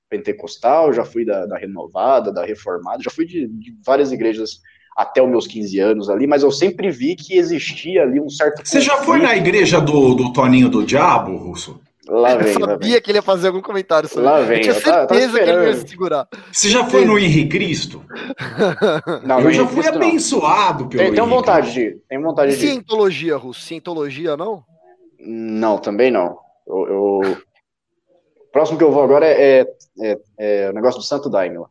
pentecostal, 0.10 0.94
já 0.94 1.04
fui 1.04 1.26
da, 1.26 1.46
da 1.46 1.58
renovada, 1.58 2.32
da 2.32 2.46
reformada, 2.46 3.04
já 3.04 3.12
fui 3.12 3.26
de, 3.26 3.48
de, 3.48 3.76
várias 3.86 4.12
igrejas 4.12 4.62
até 4.96 5.22
os 5.22 5.30
meus 5.30 5.48
15 5.48 5.80
anos 5.80 6.10
ali, 6.10 6.26
mas 6.26 6.44
eu 6.44 6.52
sempre 6.52 6.90
vi 6.90 7.16
que 7.16 7.38
existia 7.38 8.04
ali 8.04 8.22
um 8.22 8.30
certo. 8.30 8.66
Você 8.66 8.80
já 8.80 8.98
foi 8.98 9.20
na 9.20 9.36
igreja 9.36 9.82
do, 9.82 10.14
do 10.14 10.32
Toninho 10.32 10.70
do 10.70 10.86
Diabo, 10.86 11.36
Russo? 11.36 11.82
Lá 12.08 12.36
vem, 12.36 12.54
eu 12.54 12.60
sabia 12.60 12.92
vem. 12.94 13.02
que 13.02 13.12
ele 13.12 13.18
ia 13.18 13.22
fazer 13.22 13.48
algum 13.48 13.62
comentário 13.62 14.08
sobre 14.08 14.26
Lá 14.26 14.42
vem, 14.42 14.58
eu 14.58 14.62
tinha 14.64 14.74
certeza 14.76 15.40
que 15.40 15.50
ele 15.50 15.66
ia 15.66 15.74
se 15.76 15.88
segurar. 15.88 16.28
Você 16.52 16.70
já 16.70 16.86
foi 16.86 17.04
no 17.04 17.18
Henrique 17.18 17.50
Cristo? 17.58 18.06
Não, 19.24 19.42
eu 19.42 19.52
já 19.52 19.66
fui 19.66 19.82
Cristo, 19.82 19.96
abençoado 19.96 20.84
não. 20.84 20.90
pelo 20.90 21.04
tem, 21.04 21.14
Tenho 21.14 21.28
vontade 21.28 21.74
de 21.74 21.82
ir. 21.82 22.02
Tenho 22.08 22.22
vontade 22.22 22.52
de 22.52 22.58
Cientologia, 22.58 23.38
Russo? 23.38 23.62
Cientologia, 23.62 24.38
não? 24.38 24.64
Não, 25.20 25.78
também 25.80 26.12
não. 26.12 26.38
Eu, 26.68 26.88
eu... 26.88 27.38
O 28.40 28.52
próximo 28.52 28.78
que 28.78 28.84
eu 28.84 28.92
vou 28.92 29.04
agora 29.04 29.26
é, 29.26 29.62
é, 29.62 29.68
é, 30.00 30.20
é 30.38 30.70
o 30.70 30.74
negócio 30.74 31.00
do 31.00 31.06
Santo 31.06 31.30
Daime 31.30 31.58
lá. 31.58 31.68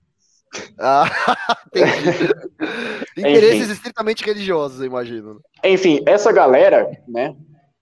Ah, 0.79 1.05
entendi. 1.69 2.29
Interesses 3.17 3.63
Enfim. 3.63 3.73
estritamente 3.73 4.25
religiosos, 4.25 4.81
eu 4.81 4.87
imagino. 4.87 5.41
Enfim, 5.63 6.03
essa 6.07 6.33
galera, 6.33 6.91
né, 7.09 7.35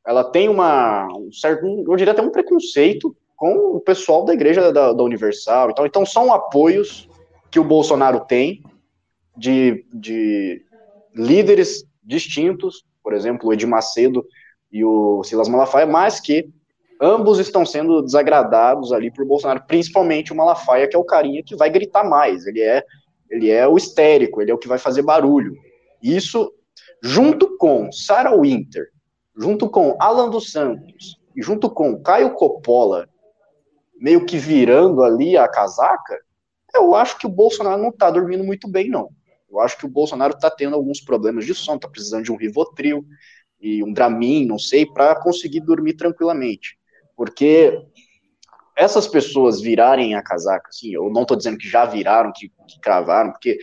ela 0.07 0.25
tem 0.25 0.49
uma, 0.49 1.07
um 1.17 1.33
certo, 1.33 1.67
eu 1.67 1.97
diria 1.97 2.13
até 2.13 2.23
um 2.23 2.31
preconceito 2.31 3.17
com 3.37 3.77
o 3.77 3.81
pessoal 3.81 4.25
da 4.25 4.33
igreja 4.33 4.73
da, 4.73 4.93
da 4.93 5.03
Universal 5.03 5.71
e 5.71 5.75
tal. 5.75 5.87
Então, 5.87 6.07
são 6.07 6.33
apoios 6.33 7.09
que 7.51 7.59
o 7.59 7.65
Bolsonaro 7.65 8.21
tem 8.21 8.63
de, 9.37 9.85
de 9.93 10.65
líderes 11.15 11.85
distintos, 12.03 12.85
por 13.03 13.13
exemplo, 13.13 13.49
o 13.49 13.53
Edir 13.53 13.69
Macedo 13.69 14.25
e 14.71 14.85
o 14.85 15.23
Silas 15.23 15.49
Malafaia, 15.49 15.87
mas 15.87 16.21
que 16.21 16.49
ambos 17.01 17.39
estão 17.39 17.67
sendo 17.67 18.01
desagradados 18.03 18.93
ali 18.93 19.11
por 19.11 19.27
Bolsonaro, 19.27 19.65
principalmente 19.67 20.33
o 20.33 20.37
Malafaia, 20.37 20.89
que 20.89 20.97
é 20.97 20.99
o 20.99 21.05
carinha 21.05 21.43
que 21.43 21.57
vai 21.57 21.69
gritar 21.69 22.05
mais, 22.05 22.47
ele 22.47 22.61
é, 22.61 22.85
ele 23.29 23.51
é 23.51 23.67
o 23.67 23.77
histérico, 23.77 24.41
ele 24.41 24.51
é 24.51 24.55
o 24.55 24.59
que 24.59 24.69
vai 24.69 24.79
fazer 24.79 25.03
barulho. 25.03 25.57
Isso, 26.03 26.53
junto 27.03 27.57
com 27.57 27.91
Sarah 27.91 28.37
Winter, 28.37 28.87
junto 29.37 29.69
com 29.69 29.97
Alan 30.01 30.29
dos 30.29 30.51
Santos, 30.53 31.21
e 31.35 31.43
junto 31.43 31.71
com 31.71 32.03
Caio 32.03 32.35
Coppola, 32.35 33.09
meio 33.99 34.27
que 34.27 34.37
virando 34.37 35.03
ali 35.03 35.37
a 35.37 35.49
casaca, 35.49 36.19
eu 36.75 36.95
acho 36.95 37.19
que 37.19 37.27
o 37.27 37.31
Bolsonaro 37.31 37.81
não 37.81 37.91
está 37.91 38.11
dormindo 38.11 38.45
muito 38.45 38.69
bem, 38.69 38.89
não. 38.89 39.11
Eu 39.51 39.61
acho 39.61 39.77
que 39.77 39.85
o 39.85 39.89
Bolsonaro 39.89 40.35
está 40.35 40.51
tendo 40.51 40.75
alguns 40.75 41.01
problemas 41.01 41.45
de 41.45 41.55
sono, 41.55 41.77
está 41.77 41.89
precisando 41.89 42.25
de 42.25 42.33
um 42.33 42.37
Rivotril 42.37 43.05
e 43.61 43.85
um 43.85 43.93
Dramin, 43.93 44.47
não 44.47 44.59
sei, 44.59 44.87
para 44.87 45.15
conseguir 45.15 45.61
dormir 45.61 45.95
tranquilamente. 45.95 46.79
Porque 47.15 47.79
essas 48.77 49.07
pessoas 49.07 49.61
virarem 49.61 50.15
a 50.15 50.23
casaca, 50.23 50.69
assim, 50.69 50.95
eu 50.95 51.11
não 51.11 51.23
estou 51.23 51.37
dizendo 51.37 51.59
que 51.59 51.69
já 51.69 51.85
viraram, 51.85 52.33
que, 52.35 52.49
que 52.67 52.81
cravaram, 52.81 53.31
porque 53.31 53.59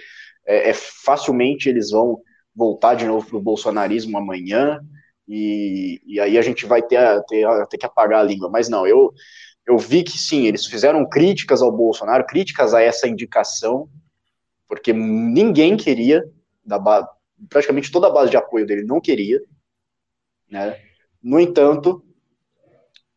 é, 0.46 0.70
é, 0.70 0.74
facilmente 0.74 1.68
eles 1.68 1.90
vão 1.90 2.22
voltar 2.56 2.94
de 2.94 3.06
novo 3.06 3.28
para 3.28 3.38
o 3.38 3.42
bolsonarismo 3.42 4.18
amanhã, 4.18 4.80
e, 5.30 6.02
e, 6.08 6.20
aí 6.20 6.40
a 6.40 6.42
gente 6.42 6.66
vai 6.66 6.82
ter, 6.82 7.00
ter, 7.26 7.46
ter 7.68 7.78
que 7.78 7.86
apagar 7.86 8.20
a 8.20 8.24
língua. 8.24 8.50
Mas 8.50 8.68
não, 8.68 8.88
eu, 8.88 9.14
eu 9.68 9.78
vi 9.78 10.04
que 10.04 10.18
sim, 10.18 10.48
eles 10.48 10.66
fizeram 10.66 11.08
críticas 11.08 11.62
ao 11.62 11.72
Bolsonaro, 11.72 12.26
críticas 12.26 12.74
a 12.74 12.82
essa 12.82 13.08
indicação, 13.08 13.88
porque 14.68 14.92
ninguém 14.92 15.78
queria, 15.78 16.24
da 16.66 17.08
praticamente 17.48 17.92
toda 17.92 18.08
a 18.08 18.12
base 18.12 18.32
de 18.32 18.38
apoio 18.38 18.66
dele 18.66 18.84
não 18.84 19.00
queria, 19.00 19.40
né? 20.50 20.78
No 21.22 21.40
entanto, 21.40 22.04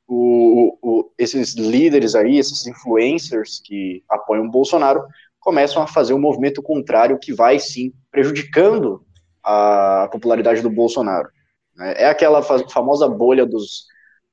o, 0.07 0.77
o, 0.83 1.11
esses 1.17 1.55
líderes 1.55 2.15
aí, 2.15 2.37
esses 2.37 2.67
influencers 2.67 3.61
que 3.65 4.05
apoiam 4.09 4.45
o 4.45 4.51
Bolsonaro, 4.51 5.03
começam 5.41 5.83
a 5.83 5.87
fazer 5.87 6.13
um 6.13 6.21
movimento 6.21 6.63
contrário 6.63 7.19
que 7.19 7.33
vai 7.33 7.59
sim 7.59 7.93
prejudicando 8.11 9.05
a 9.43 10.09
popularidade 10.13 10.61
do 10.61 10.71
Bolsonaro. 10.71 11.31
Né? 11.77 11.95
É 11.97 12.07
aquela 12.07 12.43
famosa 12.43 13.09
bolha 13.09 13.47
dos, 13.47 13.87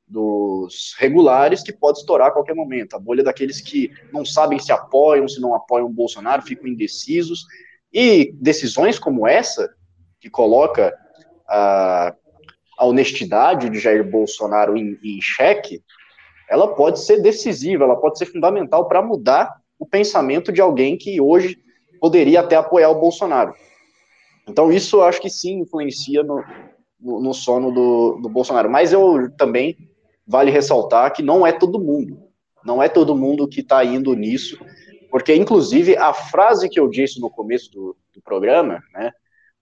dos 0.08 0.96
regulares 0.98 1.62
que 1.62 1.72
pode 1.72 2.00
estourar 2.00 2.28
a 2.28 2.32
qualquer 2.32 2.56
momento. 2.56 2.96
A 2.96 3.00
bolha 3.00 3.24
daqueles 3.24 3.62
que 3.62 3.92
não 4.12 4.26
sabem 4.26 4.60
se 4.60 4.72
apoiam, 4.72 5.28
se 5.28 5.40
não 5.40 5.54
apoiam 5.54 5.88
o 5.88 5.94
Bolsonaro, 5.94 6.42
ficam 6.42 6.68
indecisos. 6.68 7.46
E 7.94 8.34
decisões 8.36 9.00
como 9.00 9.28
essa, 9.28 9.70
que 10.20 10.30
coloca 10.30 10.96
a, 11.48 12.14
a 12.78 12.86
honestidade 12.86 13.70
de 13.70 13.80
Jair 13.80 14.10
Bolsonaro 14.10 14.76
em, 14.76 14.98
em 15.04 15.22
xeque, 15.22 15.84
ela 16.50 16.74
pode 16.76 17.00
ser 17.00 17.22
decisiva, 17.22 17.84
ela 17.84 17.96
pode 17.96 18.18
ser 18.18 18.26
fundamental 18.26 18.88
para 18.88 19.02
mudar 19.02 19.56
o 19.78 19.86
pensamento 19.86 20.52
de 20.52 20.60
alguém 20.60 20.98
que 20.98 21.22
hoje 21.22 21.58
poderia 22.00 22.40
até 22.42 22.56
apoiar 22.56 22.90
o 22.90 23.00
Bolsonaro. 23.00 23.54
Então, 24.48 24.72
isso 24.72 24.98
eu 24.98 25.04
acho 25.04 25.22
que 25.22 25.30
sim 25.30 25.60
influencia 25.60 26.24
no, 26.24 26.44
no, 27.00 27.22
no 27.22 27.34
sono 27.34 27.72
do, 27.72 28.20
do 28.22 28.30
Bolsonaro. 28.30 28.70
Mas 28.70 28.92
eu 28.92 29.32
também 29.38 29.78
vale 30.26 30.52
ressaltar 30.52 31.14
que 31.14 31.24
não 31.24 31.46
é 31.46 31.52
todo 31.52 31.80
mundo. 31.80 32.20
Não 32.64 32.84
é 32.84 32.90
todo 32.90 33.16
mundo 33.16 33.48
que 33.48 33.62
está 33.62 33.84
indo 33.84 34.14
nisso, 34.14 34.60
porque, 35.10 35.34
inclusive, 35.34 35.98
a 35.98 36.14
frase 36.14 36.70
que 36.70 36.80
eu 36.80 36.88
disse 36.88 37.20
no 37.20 37.30
começo 37.30 37.72
do, 37.72 37.96
do 38.14 38.22
programa, 38.22 38.84
né, 38.94 39.12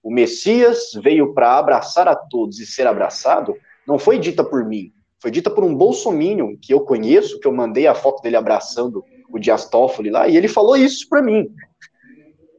o 0.03 0.11
Messias 0.11 0.91
veio 1.01 1.33
para 1.33 1.57
abraçar 1.57 2.07
a 2.07 2.15
todos 2.15 2.59
e 2.59 2.65
ser 2.65 2.87
abraçado, 2.87 3.55
não 3.87 3.97
foi 3.97 4.19
dita 4.19 4.43
por 4.43 4.65
mim, 4.65 4.91
foi 5.21 5.31
dita 5.31 5.49
por 5.49 5.63
um 5.63 5.75
bolsominion 5.75 6.55
que 6.61 6.73
eu 6.73 6.81
conheço, 6.81 7.39
que 7.39 7.47
eu 7.47 7.53
mandei 7.53 7.87
a 7.87 7.95
foto 7.95 8.21
dele 8.21 8.35
abraçando 8.35 9.03
o 9.29 9.39
Dias 9.39 9.69
Toffoli 9.69 10.09
lá, 10.09 10.27
e 10.27 10.35
ele 10.35 10.47
falou 10.47 10.75
isso 10.75 11.07
para 11.07 11.21
mim. 11.21 11.49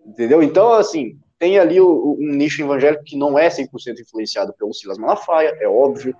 Entendeu? 0.07 0.43
Então, 0.43 0.73
assim, 0.73 1.19
tem 1.38 1.59
ali 1.59 1.81
um 1.81 2.16
nicho 2.18 2.62
evangélico 2.62 3.05
que 3.05 3.16
não 3.16 3.38
é 3.38 3.48
100% 3.48 4.01
influenciado 4.01 4.53
pelo 4.53 4.74
Silas 4.74 4.98
Malafaia, 4.98 5.57
é 5.61 5.68
óbvio, 5.68 6.14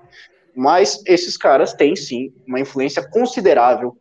mas 0.54 1.02
esses 1.07 1.37
caras 1.37 1.72
têm 1.72 1.96
sim 1.96 2.33
uma 2.46 2.61
influência 2.61 3.07
considerável 3.09 3.96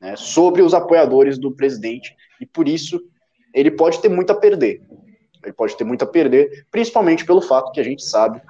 né, 0.00 0.16
sobre 0.16 0.62
os 0.62 0.74
apoiadores 0.74 1.38
do 1.38 1.54
presidente, 1.54 2.14
e 2.40 2.46
por 2.46 2.66
isso 2.66 3.00
ele 3.54 3.70
pode 3.70 4.00
ter 4.00 4.08
muito 4.08 4.32
a 4.32 4.34
perder. 4.34 4.82
Ele 5.44 5.52
pode 5.52 5.76
ter 5.76 5.84
muito 5.84 6.02
a 6.02 6.06
perder, 6.06 6.66
principalmente 6.70 7.26
pelo 7.26 7.42
fato 7.42 7.72
que 7.72 7.80
a 7.80 7.84
gente 7.84 8.02
sabe 8.02 8.40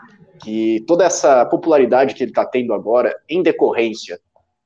que 0.42 0.84
toda 0.86 1.04
essa 1.04 1.44
popularidade 1.46 2.14
que 2.14 2.22
ele 2.22 2.30
está 2.30 2.44
tendo 2.44 2.72
agora, 2.72 3.16
em 3.28 3.42
decorrência 3.42 4.20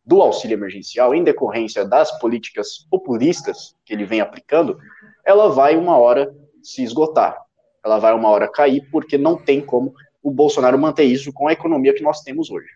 do 0.04 0.20
auxílio 0.22 0.54
emergencial, 0.54 1.14
em 1.14 1.24
decorrência 1.24 1.84
das 1.84 2.16
políticas 2.18 2.86
populistas 2.90 3.74
que 3.84 3.92
ele 3.92 4.04
vem 4.04 4.20
aplicando, 4.20 4.78
ela 5.24 5.48
vai 5.48 5.76
uma 5.76 5.98
hora 5.98 6.32
se 6.66 6.82
esgotar. 6.82 7.38
Ela 7.84 7.98
vai 7.98 8.12
uma 8.12 8.28
hora 8.28 8.50
cair, 8.50 8.88
porque 8.90 9.16
não 9.16 9.36
tem 9.36 9.60
como 9.60 9.94
o 10.22 10.30
Bolsonaro 10.30 10.78
manter 10.78 11.04
isso 11.04 11.32
com 11.32 11.46
a 11.46 11.52
economia 11.52 11.94
que 11.94 12.02
nós 12.02 12.20
temos 12.22 12.50
hoje. 12.50 12.68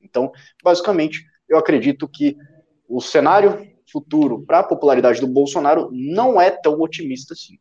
Então, 0.00 0.32
basicamente, 0.64 1.24
eu 1.48 1.58
acredito 1.58 2.08
que 2.08 2.36
o 2.88 3.00
cenário 3.00 3.70
futuro 3.90 4.44
para 4.46 4.60
a 4.60 4.64
popularidade 4.64 5.20
do 5.20 5.26
Bolsonaro 5.26 5.90
não 5.92 6.40
é 6.40 6.50
tão 6.50 6.80
otimista 6.80 7.34
assim. 7.34 7.58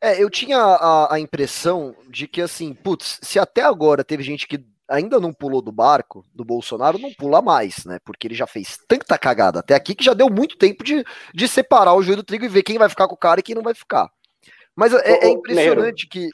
É, 0.00 0.20
eu 0.20 0.28
tinha 0.30 0.58
a, 0.58 1.14
a, 1.14 1.20
impressão 1.20 1.94
de 2.08 2.26
que, 2.26 2.40
assim, 2.40 2.74
putz, 2.74 3.20
se 3.22 3.38
até 3.38 3.62
agora 3.62 4.02
teve 4.02 4.22
gente 4.22 4.48
que 4.48 4.64
ainda 4.88 5.20
não 5.20 5.32
pulou 5.32 5.62
do 5.62 5.70
barco 5.70 6.24
do 6.34 6.44
Bolsonaro, 6.44 6.98
não 6.98 7.12
pula 7.12 7.40
mais, 7.40 7.84
né? 7.84 7.98
Porque 8.04 8.26
ele 8.26 8.34
já 8.34 8.46
fez 8.46 8.78
tanta 8.88 9.16
cagada 9.16 9.60
até 9.60 9.74
aqui 9.74 9.94
que 9.94 10.04
já 10.04 10.12
deu 10.12 10.28
muito 10.28 10.56
tempo 10.56 10.82
de, 10.82 11.04
de 11.32 11.46
separar 11.46 11.94
o 11.94 12.02
joio 12.02 12.16
do 12.16 12.24
trigo 12.24 12.44
e 12.44 12.48
ver 12.48 12.62
quem 12.62 12.78
vai 12.78 12.88
ficar 12.88 13.06
com 13.06 13.14
o 13.14 13.18
cara 13.18 13.40
e 13.40 13.42
quem 13.42 13.54
não 13.54 13.62
vai 13.62 13.74
ficar. 13.74 14.10
Mas 14.76 14.92
é, 14.94 15.26
é 15.26 15.30
impressionante 15.30 16.08
que. 16.08 16.28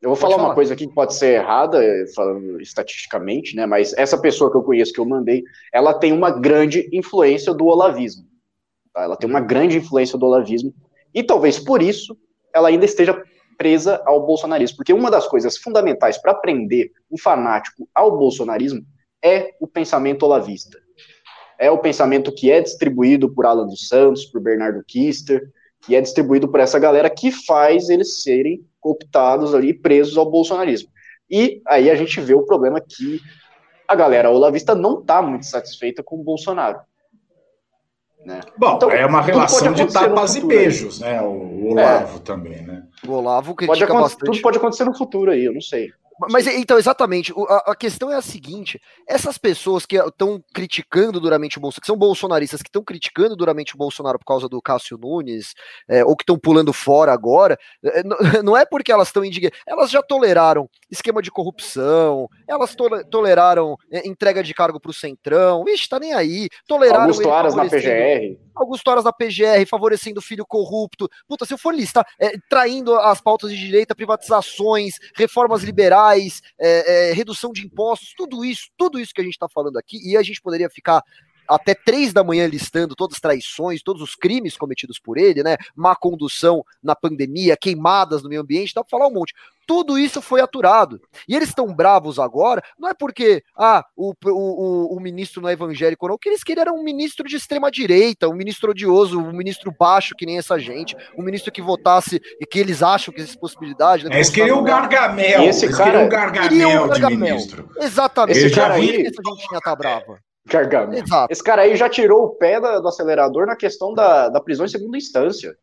Eu 0.00 0.10
vou 0.10 0.16
falar, 0.16 0.36
falar, 0.36 0.48
uma 0.48 0.54
coisa 0.54 0.74
aqui 0.74 0.86
que 0.86 0.94
pode 0.94 1.14
ser 1.14 1.40
errada, 1.40 1.84
eh, 1.84 2.06
falando 2.14 2.60
estatisticamente, 2.60 3.56
né? 3.56 3.66
Mas 3.66 3.92
essa 3.94 4.16
pessoa 4.16 4.48
que 4.50 4.56
eu 4.56 4.62
conheço, 4.62 4.92
que 4.92 5.00
eu 5.00 5.04
mandei, 5.04 5.42
ela 5.72 5.92
tem 5.92 6.12
uma 6.12 6.30
grande 6.30 6.88
influência 6.92 7.52
do 7.52 7.66
olavismo. 7.66 8.24
Tá? 8.94 9.02
Ela 9.02 9.16
tem 9.16 9.28
uma 9.28 9.40
grande 9.40 9.76
influência 9.76 10.16
do 10.16 10.26
olavismo. 10.26 10.72
E 11.12 11.22
talvez 11.22 11.58
por 11.58 11.82
isso 11.82 12.16
ela 12.54 12.68
ainda 12.68 12.84
esteja 12.84 13.20
presa 13.56 14.00
ao 14.06 14.24
bolsonarismo. 14.24 14.76
Porque 14.76 14.92
uma 14.92 15.10
das 15.10 15.26
coisas 15.26 15.56
fundamentais 15.56 16.16
para 16.16 16.32
prender 16.32 16.92
um 17.10 17.18
fanático 17.18 17.88
ao 17.92 18.16
bolsonarismo 18.16 18.86
é 19.22 19.50
o 19.60 19.66
pensamento 19.66 20.22
olavista. 20.22 20.78
É 21.58 21.70
o 21.70 21.78
pensamento 21.78 22.32
que 22.32 22.52
é 22.52 22.60
distribuído 22.60 23.34
por 23.34 23.44
Alan 23.44 23.66
dos 23.66 23.88
Santos, 23.88 24.24
por 24.26 24.40
Bernardo 24.40 24.82
Kister, 24.86 25.50
que 25.82 25.94
é 25.94 26.00
distribuído 26.00 26.48
por 26.48 26.60
essa 26.60 26.78
galera 26.78 27.08
que 27.08 27.30
faz 27.30 27.88
eles 27.88 28.22
serem 28.22 28.64
cooptados 28.80 29.54
ali, 29.54 29.72
presos 29.72 30.16
ao 30.16 30.30
bolsonarismo. 30.30 30.90
E 31.30 31.60
aí 31.66 31.90
a 31.90 31.94
gente 31.94 32.20
vê 32.20 32.34
o 32.34 32.44
problema 32.44 32.80
que 32.80 33.20
a 33.86 33.94
galera 33.94 34.30
olavista 34.30 34.74
não 34.74 35.00
está 35.00 35.22
muito 35.22 35.46
satisfeita 35.46 36.02
com 36.02 36.16
o 36.16 36.24
Bolsonaro. 36.24 36.80
Né? 38.24 38.40
Bom, 38.58 38.76
então, 38.76 38.90
é 38.90 39.06
uma 39.06 39.22
relação 39.22 39.72
de 39.72 39.90
tapas 39.90 40.36
e 40.36 40.44
beijos, 40.44 41.00
né? 41.00 41.22
O 41.22 41.70
Olavo 41.70 42.18
é. 42.18 42.20
também, 42.20 42.62
né? 42.62 42.82
O 43.06 43.12
Olavo 43.12 43.54
critica 43.54 43.86
pode 43.86 44.00
bastante. 44.00 44.24
Tudo 44.24 44.42
pode 44.42 44.58
acontecer 44.58 44.84
no 44.84 44.96
futuro 44.96 45.30
aí, 45.30 45.44
eu 45.44 45.54
não 45.54 45.60
sei. 45.60 45.90
Mas 46.30 46.46
então, 46.46 46.78
exatamente, 46.78 47.32
a, 47.48 47.72
a, 47.72 47.76
questão 47.76 48.10
é 48.10 48.16
a 48.16 48.22
seguinte: 48.22 48.80
essas 49.06 49.38
pessoas 49.38 49.86
que 49.86 49.96
estão 49.96 50.42
criticando 50.52 51.20
duramente 51.20 51.58
o 51.58 51.60
Bolsonaro, 51.60 51.80
que 51.80 51.86
são 51.86 51.96
bolsonaristas, 51.96 52.62
que 52.62 52.68
estão 52.68 52.82
criticando 52.82 53.36
duramente 53.36 53.74
o 53.74 53.78
Bolsonaro 53.78 54.18
por 54.18 54.24
causa 54.24 54.48
do 54.48 54.60
Cássio 54.60 54.98
Nunes, 54.98 55.54
é, 55.88 56.04
ou 56.04 56.16
que 56.16 56.22
estão 56.22 56.38
pulando 56.38 56.72
fora 56.72 57.12
agora, 57.12 57.58
é, 57.84 58.02
não 58.42 58.56
é 58.56 58.64
porque 58.64 58.90
elas 58.90 59.08
estão 59.08 59.24
indignadas, 59.24 59.58
elas 59.66 59.90
já 59.90 60.02
toleraram 60.02 60.68
esquema 60.90 61.22
de 61.22 61.30
corrupção, 61.30 62.28
elas 62.48 62.74
to 62.74 62.88
toleraram 63.10 63.76
é, 63.90 64.06
entrega 64.08 64.42
de 64.42 64.54
cargo 64.54 64.80
para 64.80 64.90
o 64.90 64.94
Centrão, 64.94 65.64
vixe, 65.64 65.88
tá 65.88 65.98
nem 66.00 66.14
aí, 66.14 66.48
toleraram. 66.66 67.02
Augusto 67.02 67.30
Aras 67.30 67.54
na 67.54 67.64
PGR. 67.66 68.38
Augusto 68.62 68.90
Aras 68.90 69.04
na 69.04 69.12
PGR, 69.12 69.66
favorecendo 69.68 70.20
o 70.20 70.22
filho 70.22 70.46
corrupto. 70.46 71.08
Puta, 71.26 71.44
se 71.44 71.54
eu 71.54 71.58
for 71.58 71.74
listar, 71.74 72.06
é, 72.18 72.32
traindo 72.48 72.94
as 72.96 73.20
pautas 73.20 73.50
de 73.50 73.58
direita, 73.58 73.94
privatizações, 73.94 74.94
reformas 75.14 75.62
liberais, 75.62 76.40
é, 76.58 77.10
é, 77.10 77.12
redução 77.12 77.52
de 77.52 77.64
impostos, 77.64 78.14
tudo 78.16 78.44
isso, 78.44 78.68
tudo 78.76 78.98
isso 78.98 79.12
que 79.14 79.20
a 79.20 79.24
gente 79.24 79.34
está 79.34 79.48
falando 79.48 79.78
aqui, 79.78 79.98
e 80.04 80.16
a 80.16 80.22
gente 80.22 80.40
poderia 80.40 80.68
ficar 80.70 81.02
até 81.48 81.74
três 81.74 82.12
da 82.12 82.22
manhã 82.22 82.46
listando 82.46 82.94
todas 82.94 83.16
as 83.16 83.20
traições, 83.20 83.82
todos 83.82 84.02
os 84.02 84.14
crimes 84.14 84.56
cometidos 84.56 84.98
por 84.98 85.16
ele, 85.16 85.42
né? 85.42 85.56
Má 85.74 85.96
condução 85.96 86.64
na 86.82 86.94
pandemia, 86.94 87.56
queimadas 87.56 88.22
no 88.22 88.28
meio 88.28 88.42
ambiente, 88.42 88.74
dá 88.74 88.82
para 88.84 88.90
falar 88.90 89.08
um 89.08 89.14
monte. 89.14 89.34
Tudo 89.66 89.98
isso 89.98 90.22
foi 90.22 90.40
aturado. 90.40 90.98
E 91.28 91.36
eles 91.36 91.50
estão 91.50 91.74
bravos 91.74 92.18
agora, 92.18 92.62
não 92.78 92.88
é 92.88 92.94
porque 92.94 93.42
ah, 93.54 93.84
o, 93.94 94.14
o, 94.24 94.96
o, 94.96 95.00
ministro 95.00 95.42
não 95.42 95.48
é 95.50 95.52
evangélico, 95.52 96.08
não, 96.08 96.16
que 96.16 96.30
eles 96.30 96.42
queriam 96.42 96.74
um 96.74 96.82
ministro 96.82 97.28
de 97.28 97.36
extrema 97.36 97.70
direita, 97.70 98.28
um 98.28 98.34
ministro 98.34 98.70
odioso, 98.70 99.20
um 99.20 99.30
ministro 99.30 99.70
baixo, 99.78 100.14
que 100.16 100.24
nem 100.24 100.38
essa 100.38 100.58
gente, 100.58 100.96
um 101.18 101.22
ministro 101.22 101.52
que 101.52 101.60
votasse 101.60 102.18
e 102.40 102.46
que 102.46 102.58
eles 102.58 102.82
acham 102.82 103.12
que 103.12 103.20
existe 103.20 103.38
possibilidade. 103.38 104.04
Né, 104.04 104.16
eles 104.16 104.30
queriam 104.30 104.60
o 104.60 104.62
Gargamel. 104.62 105.42
esse 105.44 105.68
cara, 105.68 106.08
queriam 106.32 106.86
o 106.86 106.88
Gargamel, 106.88 107.08
de 107.10 107.16
ministro. 107.16 107.70
Exatamente. 107.76 108.38
Esse 108.38 108.54
cara 108.54 108.74
aí, 108.74 109.02
essa 109.02 109.22
gente 109.22 109.48
tinha 109.48 109.60
tá 109.60 109.76
brava. 109.76 110.18
Gargamel. 110.48 111.02
Exato. 111.02 111.32
Esse 111.32 111.42
cara 111.42 111.62
aí 111.62 111.76
já 111.76 111.88
tirou 111.88 112.24
o 112.24 112.30
pé 112.30 112.60
da, 112.60 112.80
do 112.80 112.88
acelerador 112.88 113.46
na 113.46 113.56
questão 113.56 113.94
da, 113.94 114.28
da 114.28 114.40
prisão 114.40 114.66
em 114.66 114.68
segunda 114.68 114.96
instância. 114.96 115.54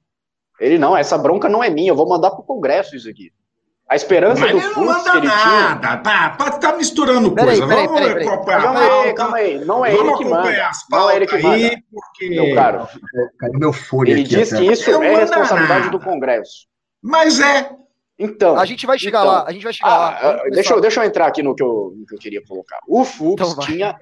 Ele 0.59 0.77
não, 0.77 0.95
essa 0.95 1.17
bronca 1.17 1.49
não 1.49 1.63
é 1.63 1.69
minha, 1.69 1.91
eu 1.91 1.95
vou 1.95 2.07
mandar 2.07 2.31
pro 2.31 2.43
Congresso 2.43 2.95
isso 2.95 3.09
aqui. 3.09 3.31
A 3.87 3.95
esperança 3.95 4.41
Mas 4.41 4.51
do 4.51 4.57
ele 4.57 4.67
não 4.67 4.85
manda 4.85 5.13
nada, 5.21 5.79
tinha... 5.79 5.97
tá, 5.97 6.29
pode 6.31 6.55
estar 6.55 6.71
tá 6.71 6.77
misturando 6.77 7.31
peraí, 7.31 7.59
coisa. 7.59 7.67
Peraí, 7.67 7.87
Vamos 7.87 8.01
peraí, 8.01 8.27
acompanhar 8.27 8.61
calma 8.63 8.79
aí, 8.79 9.13
calma 9.13 9.37
aí. 9.37 9.65
Não 9.65 9.85
é 9.85 9.91
Vamos 9.91 10.07
ele 10.07 10.17
que 10.17 10.25
manda. 10.25 10.71
Não 10.89 11.09
é 11.09 11.15
ele 11.15 11.27
que 11.27 11.37
manda. 11.37 11.55
Aí, 11.55 11.83
porque... 11.91 12.29
Meu 12.29 12.55
caro, 12.55 12.87
Cadê 13.37 13.57
meu 13.59 13.71
fone 13.71 14.09
ele 14.09 14.21
aqui, 14.21 14.29
diz 14.29 14.51
que 14.51 14.63
isso 14.63 14.89
é 14.89 15.15
responsabilidade 15.17 15.85
nada. 15.85 15.91
do 15.91 16.03
Congresso. 16.03 16.67
Mas 17.03 17.39
é. 17.39 17.69
Então, 18.17 18.57
a 18.57 18.65
gente 18.65 18.87
vai 18.87 18.97
chegar 18.97 19.19
então, 19.19 19.31
lá, 19.31 19.45
a 19.45 19.51
gente 19.51 19.63
vai 19.63 19.73
chegar 19.73 19.91
ah, 19.91 20.19
lá. 20.21 20.43
Deixa 20.49 20.73
eu, 20.73 20.81
deixa 20.81 21.01
eu 21.01 21.03
entrar 21.03 21.27
aqui 21.27 21.43
no 21.43 21.53
que 21.53 21.61
eu, 21.61 21.93
no 21.95 22.05
que 22.07 22.15
eu 22.15 22.19
queria 22.19 22.41
colocar. 22.43 22.79
O 22.87 23.03
Fux 23.03 23.33
então 23.33 23.59
tinha 23.59 23.99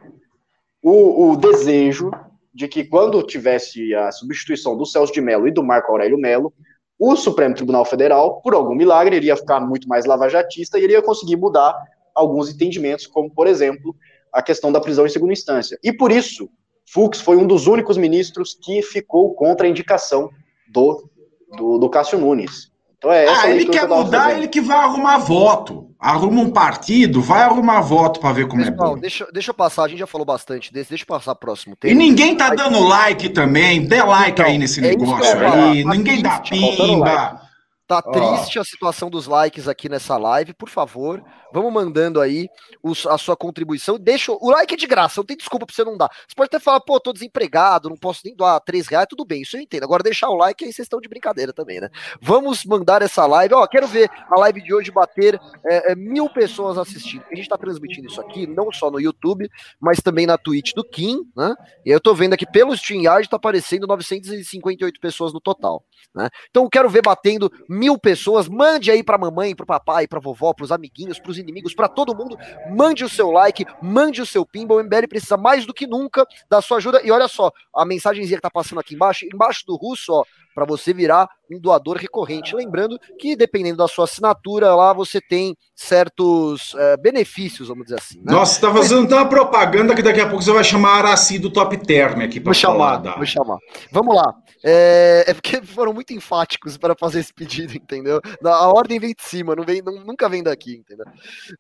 o, 0.84 1.32
o 1.32 1.38
desejo 1.38 2.12
de 2.54 2.67
que 2.67 2.84
quando 2.84 3.24
tivesse 3.24 3.96
a 3.96 4.12
substituição 4.12 4.78
do 4.78 4.86
Celso 4.86 5.13
de 5.13 5.22
Mello 5.22 5.48
e 5.48 5.52
do 5.52 5.63
Marco 5.63 5.91
Aurélio 5.91 6.17
Mello, 6.17 6.54
o 7.00 7.15
Supremo 7.15 7.56
Tribunal 7.56 7.86
Federal, 7.86 8.41
por 8.41 8.54
algum 8.54 8.76
milagre, 8.76 9.15
iria 9.15 9.36
ficar 9.36 9.62
muito 9.62 9.88
mais 9.88 10.06
lavajatista 10.06 10.78
e 10.78 10.84
iria 10.84 11.02
conseguir 11.02 11.38
mudar 11.38 11.74
alguns 12.13 12.54
entendimentos, 12.54 13.08
como, 13.08 13.32
por 13.32 13.48
exemplo, 13.48 13.96
a 14.32 14.43
questão 14.43 14.72
da 14.72 14.82
prisão 14.82 15.06
em 15.06 15.10
segunda 15.10 15.34
instância. 15.34 15.80
E 15.82 15.91
por 15.91 16.12
isso, 16.12 16.50
Fux 16.86 17.19
foi 17.22 17.38
um 17.38 17.48
dos 17.48 17.65
únicos 17.65 17.98
ministros 17.98 18.58
que 18.62 18.82
ficou 18.82 19.34
contra 19.34 19.65
a 19.65 19.69
indicação 19.69 20.30
do, 20.67 21.10
do, 21.58 21.78
do 21.80 21.89
Cássio 21.89 22.19
Nunes. 22.19 22.72
Então 23.03 23.11
é 23.11 23.25
essa 23.25 23.41
ah, 23.41 23.51
ele 23.51 23.65
quer 23.65 23.81
que 23.81 23.93
mudar, 23.93 24.21
fazendo. 24.21 24.37
ele 24.37 24.47
que 24.47 24.61
vai 24.61 24.77
arrumar 24.77 25.17
voto. 25.17 25.89
Arruma 25.99 26.41
um 26.41 26.49
partido, 26.49 27.21
vai 27.21 27.41
arrumar 27.41 27.81
voto 27.81 28.21
para 28.21 28.31
ver 28.31 28.47
como 28.47 28.61
é 28.61 28.71
Pessoal, 28.71 28.91
é 28.91 28.95
bom. 28.95 28.97
Deixa, 29.01 29.27
deixa 29.33 29.51
eu 29.51 29.53
passar, 29.53 29.83
a 29.83 29.87
gente 29.89 29.99
já 29.99 30.07
falou 30.07 30.25
bastante 30.25 30.71
desse, 30.71 30.89
deixa 30.89 31.03
eu 31.03 31.07
passar 31.07 31.35
próximo 31.35 31.75
tema. 31.75 31.93
E 31.93 31.97
ninguém 31.97 32.33
tá 32.35 32.55
dando 32.55 32.79
like 32.79 33.27
também, 33.29 33.85
dê 33.85 34.01
like 34.01 34.31
então, 34.31 34.45
aí 34.45 34.57
nesse 34.57 34.79
é 34.79 34.83
negócio 34.83 35.37
aí, 35.37 35.83
ninguém 35.83 36.21
dá 36.21 36.39
pimba. 36.39 37.41
Tá 37.85 38.01
triste 38.01 38.57
a 38.57 38.63
situação 38.63 39.09
dos 39.09 39.27
likes 39.27 39.67
aqui 39.67 39.89
nessa 39.89 40.15
live, 40.15 40.53
por 40.53 40.69
favor, 40.69 41.21
vamos 41.53 41.71
mandando 41.71 42.19
aí 42.19 42.49
os, 42.81 43.05
a 43.05 43.17
sua 43.17 43.37
contribuição. 43.37 43.97
Deixa 43.97 44.31
o 44.31 44.49
like 44.49 44.73
é 44.73 44.77
de 44.77 44.87
graça, 44.87 45.19
não 45.19 45.25
tem 45.25 45.37
desculpa 45.37 45.65
pra 45.65 45.75
você 45.75 45.83
não 45.83 45.95
dar. 45.95 46.09
Você 46.27 46.35
pode 46.35 46.47
até 46.47 46.59
falar, 46.59 46.81
pô, 46.81 46.99
tô 46.99 47.13
desempregado, 47.13 47.89
não 47.89 47.97
posso 47.97 48.21
nem 48.25 48.35
doar 48.35 48.59
3 48.59 48.87
reais, 48.87 49.07
tudo 49.09 49.23
bem, 49.23 49.43
isso 49.43 49.55
eu 49.55 49.61
entendo. 49.61 49.83
Agora 49.83 50.03
deixar 50.03 50.29
o 50.29 50.35
like 50.35 50.65
aí 50.65 50.73
vocês 50.73 50.85
estão 50.85 50.99
de 50.99 51.07
brincadeira 51.07 51.53
também, 51.53 51.79
né? 51.79 51.89
Vamos 52.21 52.65
mandar 52.65 53.01
essa 53.01 53.25
live. 53.25 53.53
Ó, 53.53 53.65
quero 53.67 53.87
ver 53.87 54.09
a 54.29 54.39
live 54.39 54.61
de 54.61 54.73
hoje 54.73 54.91
bater 54.91 55.39
é, 55.65 55.91
é, 55.91 55.95
mil 55.95 56.29
pessoas 56.29 56.77
assistindo. 56.77 57.23
A 57.31 57.35
gente 57.35 57.47
tá 57.47 57.57
transmitindo 57.57 58.07
isso 58.07 58.19
aqui, 58.19 58.47
não 58.47 58.71
só 58.71 58.89
no 58.89 58.99
YouTube, 58.99 59.49
mas 59.79 59.99
também 59.99 60.25
na 60.25 60.37
Twitch 60.37 60.73
do 60.73 60.83
Kim, 60.83 61.19
né? 61.35 61.55
E 61.85 61.91
eu 61.91 61.99
tô 61.99 62.15
vendo 62.15 62.33
aqui 62.33 62.45
pelo 62.45 62.73
StreamYard 62.73 63.29
tá 63.29 63.37
aparecendo 63.37 63.87
958 63.87 64.99
pessoas 64.99 65.33
no 65.33 65.39
total, 65.39 65.83
né? 66.15 66.29
Então 66.49 66.67
quero 66.69 66.89
ver 66.89 67.01
batendo 67.01 67.51
mil 67.69 67.97
pessoas, 67.97 68.47
mande 68.47 68.89
aí 68.89 69.03
pra 69.03 69.17
mamãe, 69.17 69.55
pro 69.55 69.65
papai, 69.65 70.07
pra 70.07 70.19
vovó, 70.19 70.53
pros 70.53 70.71
amiguinhos, 70.71 71.19
pros 71.19 71.37
inimigos, 71.43 71.75
para 71.75 71.88
todo 71.88 72.15
mundo, 72.15 72.38
mande 72.75 73.03
o 73.03 73.10
seu 73.10 73.29
like, 73.29 73.65
mande 73.82 74.21
o 74.21 74.25
seu 74.25 74.45
pimba, 74.45 74.73
o 74.73 74.84
MBL 74.84 75.08
precisa 75.08 75.38
mais 75.38 75.65
do 75.65 75.73
que 75.73 75.86
nunca 75.86 76.25
da 76.49 76.62
sua 76.62 76.77
ajuda, 76.77 77.01
e 77.03 77.12
olha 77.12 77.27
só, 77.27 77.51
a 77.75 77.86
mensagenzinha 77.86 78.38
que 78.38 78.41
tá 78.41 78.49
passando 78.49 78.79
aqui 78.79 78.95
embaixo, 78.95 79.25
embaixo 79.25 79.65
do 79.65 79.75
russo, 79.75 80.12
ó, 80.13 80.25
para 80.53 80.65
você 80.65 80.93
virar 80.93 81.27
um 81.51 81.59
doador 81.59 81.97
recorrente. 81.97 82.55
Lembrando 82.55 82.97
que, 83.19 83.35
dependendo 83.35 83.77
da 83.77 83.87
sua 83.87 84.05
assinatura, 84.05 84.73
lá 84.75 84.93
você 84.93 85.19
tem 85.21 85.55
certos 85.75 86.73
é, 86.75 86.97
benefícios, 86.97 87.67
vamos 87.67 87.85
dizer 87.85 87.99
assim. 87.99 88.17
Né? 88.19 88.33
Nossa, 88.33 88.61
tá 88.61 88.73
fazendo 88.73 89.07
tanta 89.07 89.25
propaganda 89.25 89.95
que 89.95 90.01
daqui 90.01 90.21
a 90.21 90.27
pouco 90.27 90.43
você 90.43 90.51
vai 90.51 90.63
chamar 90.63 90.89
a 90.89 90.97
Araci 90.97 91.37
do 91.39 91.51
Top 91.51 91.75
Term 91.77 92.21
aqui 92.21 92.39
para 92.39 92.53
chamar. 92.53 92.97
Da... 92.97 93.15
Vou 93.15 93.25
chamar. 93.25 93.57
Vamos 93.91 94.15
lá. 94.15 94.33
É, 94.63 95.25
é, 95.27 95.33
porque 95.33 95.61
foram 95.61 95.93
muito 95.93 96.13
enfáticos 96.13 96.77
para 96.77 96.95
fazer 96.95 97.19
esse 97.19 97.33
pedido, 97.33 97.75
entendeu? 97.75 98.19
A 98.43 98.67
ordem 98.69 98.99
vem 98.99 99.13
de 99.13 99.23
cima, 99.23 99.55
não 99.55 99.63
vem, 99.63 99.81
não, 99.81 99.93
nunca 100.05 100.29
vem 100.29 100.41
daqui, 100.41 100.75
entendeu? 100.75 101.05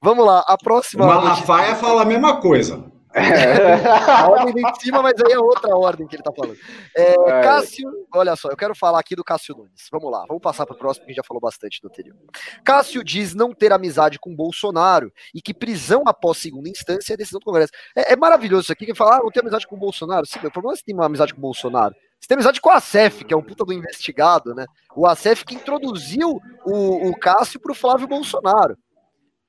Vamos 0.01 0.25
lá, 0.25 0.43
a 0.47 0.57
próxima. 0.57 1.05
Malafaia 1.05 1.75
fala 1.75 2.01
a 2.03 2.05
mesma 2.05 2.39
coisa. 2.39 2.83
É. 3.13 3.87
A 4.09 4.27
ordem 4.27 4.53
vem 4.53 4.71
de 4.71 4.81
cima, 4.81 5.01
mas 5.01 5.13
aí 5.23 5.33
é 5.33 5.39
outra 5.39 5.75
ordem 5.75 6.07
que 6.07 6.15
ele 6.15 6.23
tá 6.23 6.31
falando. 6.35 6.57
É, 6.95 7.13
é. 7.13 7.41
Cássio, 7.41 7.89
olha 8.13 8.35
só, 8.35 8.49
eu 8.49 8.57
quero 8.57 8.73
falar 8.73 8.99
aqui 8.99 9.15
do 9.15 9.23
Cássio 9.23 9.55
Nunes. 9.55 9.87
Vamos 9.91 10.11
lá, 10.11 10.25
vamos 10.27 10.41
passar 10.41 10.65
para 10.65 10.75
o 10.75 10.77
próximo, 10.77 11.05
que 11.05 11.13
já 11.13 11.23
falou 11.23 11.39
bastante 11.39 11.79
do 11.81 11.87
anterior. 11.87 12.15
Cássio 12.63 13.03
diz 13.03 13.35
não 13.35 13.53
ter 13.53 13.71
amizade 13.71 14.19
com 14.19 14.35
Bolsonaro 14.35 15.11
e 15.33 15.41
que 15.41 15.53
prisão 15.53 16.03
após 16.07 16.37
segunda 16.37 16.69
instância 16.69 17.13
é 17.13 17.17
decisão 17.17 17.39
do 17.39 17.45
Congresso. 17.45 17.71
É, 17.95 18.13
é 18.13 18.15
maravilhoso 18.15 18.63
isso 18.63 18.73
aqui, 18.73 18.85
que 18.85 18.95
fala, 18.95 19.17
ah, 19.17 19.19
não 19.23 19.31
tem 19.31 19.41
amizade 19.41 19.67
com 19.67 19.77
Bolsonaro. 19.77 20.25
Sim, 20.25 20.39
o 20.39 20.51
problema 20.51 20.73
é 20.73 20.77
se 20.77 20.83
tem 20.83 20.95
uma 20.95 21.05
amizade 21.05 21.33
com 21.33 21.41
Bolsonaro. 21.41 21.95
Você 22.19 22.27
tem 22.27 22.35
amizade 22.35 22.61
com 22.61 22.69
o 22.69 22.71
Acef, 22.71 23.25
que 23.25 23.33
é 23.33 23.37
um 23.37 23.43
puta 23.43 23.65
do 23.65 23.73
investigado, 23.73 24.55
né? 24.55 24.65
O 24.95 25.05
Acef 25.05 25.43
que 25.43 25.55
introduziu 25.55 26.39
o, 26.65 27.09
o 27.09 27.19
Cássio 27.19 27.59
pro 27.59 27.73
Flávio 27.73 28.07
Bolsonaro 28.07 28.77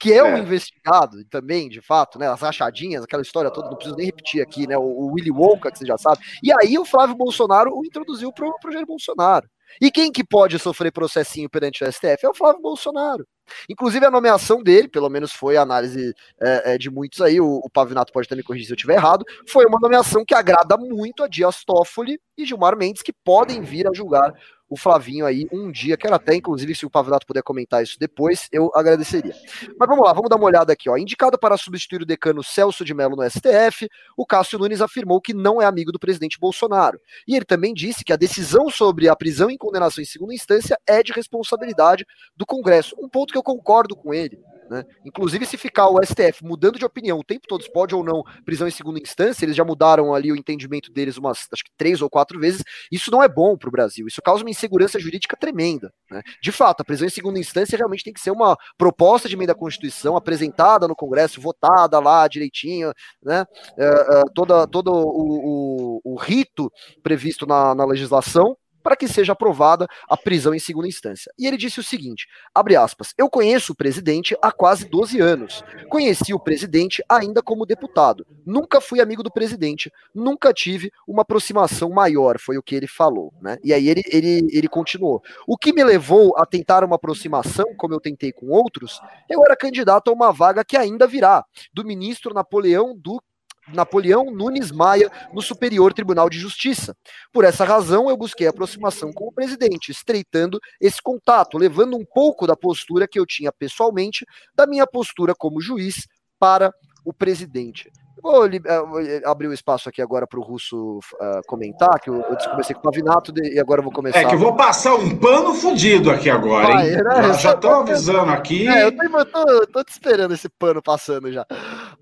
que 0.04 0.12
é, 0.12 0.18
é 0.18 0.22
um 0.22 0.36
investigado 0.36 1.24
também, 1.30 1.66
de 1.66 1.80
fato, 1.80 2.18
né? 2.18 2.28
As 2.28 2.42
rachadinhas, 2.42 3.02
aquela 3.02 3.22
história 3.22 3.50
toda, 3.50 3.70
não 3.70 3.76
preciso 3.76 3.96
nem 3.96 4.04
repetir 4.04 4.42
aqui, 4.42 4.66
né? 4.66 4.76
O, 4.76 4.82
o 4.82 5.12
Willy 5.14 5.30
Wonka, 5.30 5.72
que 5.72 5.78
você 5.78 5.86
já 5.86 5.96
sabe. 5.96 6.18
E 6.42 6.52
aí 6.52 6.78
o 6.78 6.84
Flávio 6.84 7.16
Bolsonaro 7.16 7.74
o 7.74 7.86
introduziu 7.86 8.30
pro, 8.30 8.54
pro 8.60 8.70
Jair 8.70 8.84
Bolsonaro. 8.84 9.48
E 9.80 9.90
quem 9.90 10.12
que 10.12 10.22
pode 10.22 10.58
sofrer 10.58 10.92
processinho 10.92 11.48
perante 11.48 11.82
o 11.82 11.90
STF? 11.90 12.18
É 12.22 12.28
o 12.28 12.34
Flávio 12.34 12.60
Bolsonaro. 12.60 13.26
Inclusive 13.68 14.04
a 14.04 14.10
nomeação 14.10 14.62
dele, 14.62 14.88
pelo 14.88 15.08
menos 15.08 15.32
foi 15.32 15.56
a 15.56 15.62
análise 15.62 16.14
é, 16.40 16.74
é, 16.74 16.78
de 16.78 16.90
muitos 16.90 17.22
aí, 17.22 17.40
o, 17.40 17.60
o 17.64 17.70
Pavinato 17.70 18.12
pode 18.12 18.28
também 18.28 18.44
corrigir 18.44 18.66
se 18.66 18.72
eu 18.72 18.76
estiver 18.76 18.96
errado, 18.96 19.24
foi 19.48 19.64
uma 19.64 19.78
nomeação 19.80 20.24
que 20.24 20.34
agrada 20.34 20.76
muito 20.76 21.22
a 21.22 21.28
Dias 21.28 21.64
Toffoli 21.64 22.18
e 22.36 22.44
Gilmar 22.44 22.76
Mendes, 22.76 23.02
que 23.02 23.12
podem 23.12 23.62
vir 23.62 23.86
a 23.86 23.94
julgar 23.94 24.32
o 24.74 24.76
Flavinho 24.76 25.24
aí 25.24 25.46
um 25.52 25.70
dia. 25.70 25.96
Quero 25.96 26.14
até, 26.14 26.34
inclusive, 26.34 26.74
se 26.74 26.84
o 26.84 26.90
Pavinato 26.90 27.26
puder 27.26 27.42
comentar 27.42 27.82
isso 27.82 27.96
depois, 27.98 28.48
eu 28.50 28.70
agradeceria. 28.74 29.34
Mas 29.78 29.88
vamos 29.88 30.04
lá, 30.04 30.12
vamos 30.12 30.28
dar 30.28 30.36
uma 30.36 30.46
olhada 30.46 30.72
aqui. 30.72 30.90
Ó. 30.90 30.96
Indicado 30.96 31.38
para 31.38 31.56
substituir 31.56 32.02
o 32.02 32.06
decano 32.06 32.42
Celso 32.42 32.84
de 32.84 32.92
Mello 32.92 33.14
no 33.14 33.22
STF, 33.22 33.88
o 34.16 34.26
Cássio 34.26 34.58
Nunes 34.58 34.80
afirmou 34.80 35.20
que 35.20 35.32
não 35.32 35.62
é 35.62 35.64
amigo 35.64 35.92
do 35.92 35.98
presidente 35.98 36.38
Bolsonaro. 36.40 37.00
E 37.26 37.36
ele 37.36 37.44
também 37.44 37.72
disse 37.72 38.04
que 38.04 38.12
a 38.12 38.16
decisão 38.16 38.68
sobre 38.68 39.08
a 39.08 39.14
prisão 39.14 39.48
em 39.48 39.56
condenação 39.56 40.02
em 40.02 40.06
segunda 40.06 40.34
instância 40.34 40.76
é 40.86 41.02
de 41.02 41.12
responsabilidade 41.12 42.04
do 42.36 42.44
Congresso. 42.44 42.96
Um 43.00 43.08
ponto 43.08 43.30
que 43.32 43.38
eu 43.38 43.42
concordo 43.42 43.94
com 43.94 44.12
ele. 44.12 44.38
Né? 44.74 44.84
Inclusive, 45.04 45.46
se 45.46 45.56
ficar 45.56 45.88
o 45.88 46.04
STF 46.04 46.42
mudando 46.42 46.80
de 46.80 46.84
opinião 46.84 47.20
o 47.20 47.24
tempo 47.24 47.46
todo, 47.46 47.64
pode 47.72 47.94
ou 47.94 48.02
não 48.02 48.24
prisão 48.44 48.66
em 48.66 48.72
segunda 48.72 48.98
instância, 48.98 49.44
eles 49.44 49.54
já 49.54 49.64
mudaram 49.64 50.12
ali 50.12 50.32
o 50.32 50.36
entendimento 50.36 50.90
deles 50.90 51.16
umas, 51.16 51.46
acho 51.52 51.62
que 51.62 51.70
três 51.76 52.02
ou 52.02 52.10
quatro 52.10 52.40
vezes. 52.40 52.64
Isso 52.90 53.08
não 53.08 53.22
é 53.22 53.28
bom 53.28 53.56
para 53.56 53.68
o 53.68 53.70
Brasil. 53.70 54.08
Isso 54.08 54.20
causa 54.20 54.42
uma 54.42 54.50
insegurança 54.50 54.98
jurídica 54.98 55.36
tremenda. 55.36 55.92
Né? 56.10 56.22
De 56.42 56.50
fato, 56.50 56.80
a 56.80 56.84
prisão 56.84 57.06
em 57.06 57.10
segunda 57.10 57.38
instância 57.38 57.76
realmente 57.78 58.02
tem 58.02 58.12
que 58.12 58.20
ser 58.20 58.32
uma 58.32 58.56
proposta 58.76 59.28
de 59.28 59.36
emenda 59.36 59.52
à 59.52 59.54
Constituição 59.54 60.16
apresentada 60.16 60.88
no 60.88 60.96
Congresso, 60.96 61.40
votada 61.40 62.00
lá 62.00 62.26
direitinho, 62.26 62.92
né? 63.22 63.44
É, 63.78 63.84
é, 63.84 64.22
toda, 64.34 64.66
todo 64.66 64.90
o, 64.92 66.00
o, 66.02 66.14
o 66.14 66.16
rito 66.16 66.68
previsto 67.00 67.46
na, 67.46 67.76
na 67.76 67.84
legislação 67.84 68.56
para 68.84 68.94
que 68.94 69.08
seja 69.08 69.32
aprovada 69.32 69.88
a 70.06 70.16
prisão 70.16 70.54
em 70.54 70.58
segunda 70.58 70.86
instância. 70.86 71.32
E 71.38 71.46
ele 71.46 71.56
disse 71.56 71.80
o 71.80 71.82
seguinte: 71.82 72.28
abre 72.54 72.76
aspas, 72.76 73.14
eu 73.16 73.30
conheço 73.30 73.72
o 73.72 73.74
presidente 73.74 74.36
há 74.42 74.52
quase 74.52 74.84
12 74.84 75.18
anos. 75.20 75.64
Conheci 75.88 76.34
o 76.34 76.38
presidente 76.38 77.02
ainda 77.08 77.42
como 77.42 77.64
deputado. 77.64 78.26
Nunca 78.44 78.80
fui 78.80 79.00
amigo 79.00 79.22
do 79.22 79.32
presidente, 79.32 79.90
nunca 80.14 80.52
tive 80.52 80.92
uma 81.08 81.22
aproximação 81.22 81.88
maior, 81.88 82.38
foi 82.38 82.58
o 82.58 82.62
que 82.62 82.74
ele 82.74 82.86
falou. 82.86 83.32
Né? 83.40 83.58
E 83.64 83.72
aí 83.72 83.88
ele, 83.88 84.02
ele, 84.06 84.46
ele 84.52 84.68
continuou. 84.68 85.22
O 85.48 85.56
que 85.56 85.72
me 85.72 85.82
levou 85.82 86.36
a 86.36 86.44
tentar 86.44 86.84
uma 86.84 86.96
aproximação, 86.96 87.64
como 87.78 87.94
eu 87.94 88.00
tentei 88.00 88.32
com 88.32 88.50
outros, 88.50 89.00
eu 89.30 89.42
era 89.42 89.56
candidato 89.56 90.10
a 90.10 90.12
uma 90.12 90.30
vaga 90.30 90.62
que 90.64 90.76
ainda 90.76 91.06
virá, 91.06 91.42
do 91.72 91.84
ministro 91.84 92.34
Napoleão 92.34 92.94
Duque 92.94 93.33
Napoleão 93.68 94.30
Nunes 94.30 94.70
Maia 94.70 95.10
no 95.32 95.40
Superior 95.40 95.92
Tribunal 95.92 96.28
de 96.28 96.38
Justiça. 96.38 96.96
Por 97.32 97.44
essa 97.44 97.64
razão, 97.64 98.08
eu 98.08 98.16
busquei 98.16 98.46
aproximação 98.46 99.12
com 99.12 99.28
o 99.28 99.32
presidente, 99.32 99.90
estreitando 99.90 100.60
esse 100.80 101.00
contato, 101.02 101.58
levando 101.58 101.96
um 101.96 102.04
pouco 102.04 102.46
da 102.46 102.56
postura 102.56 103.08
que 103.08 103.18
eu 103.18 103.26
tinha 103.26 103.52
pessoalmente, 103.52 104.24
da 104.54 104.66
minha 104.66 104.86
postura 104.86 105.34
como 105.36 105.60
juiz, 105.60 106.06
para 106.38 106.72
o 107.04 107.12
presidente. 107.12 107.90
Vou 108.24 108.46
eh, 108.46 109.20
abrir 109.26 109.48
o 109.48 109.52
espaço 109.52 109.86
aqui 109.86 110.00
agora 110.00 110.26
para 110.26 110.40
o 110.40 110.42
Russo 110.42 110.98
uh, 110.98 111.42
comentar, 111.46 112.00
que 112.00 112.08
eu, 112.08 112.14
eu 112.14 112.36
comecei 112.50 112.74
com 112.74 112.80
o 112.80 112.82
Pavinato 112.84 113.34
e 113.36 113.60
agora 113.60 113.80
eu 113.80 113.84
vou 113.84 113.92
começar. 113.92 114.18
É 114.18 114.24
que 114.24 114.34
eu 114.34 114.38
vou 114.38 114.56
passar 114.56 114.94
um 114.94 115.14
pano 115.14 115.54
fudido 115.54 116.10
aqui 116.10 116.30
agora, 116.30 116.86
hein? 116.86 116.92
Né? 116.92 117.34
Já 117.34 117.52
estou 117.52 117.70
avisando 117.84 118.32
aqui. 118.32 118.66
É, 118.66 118.86
eu, 118.86 119.66
tô 119.66 119.84
te 119.84 119.92
esperando 119.92 120.32
esse 120.32 120.48
pano 120.48 120.82
passando 120.82 121.30
já. 121.30 121.46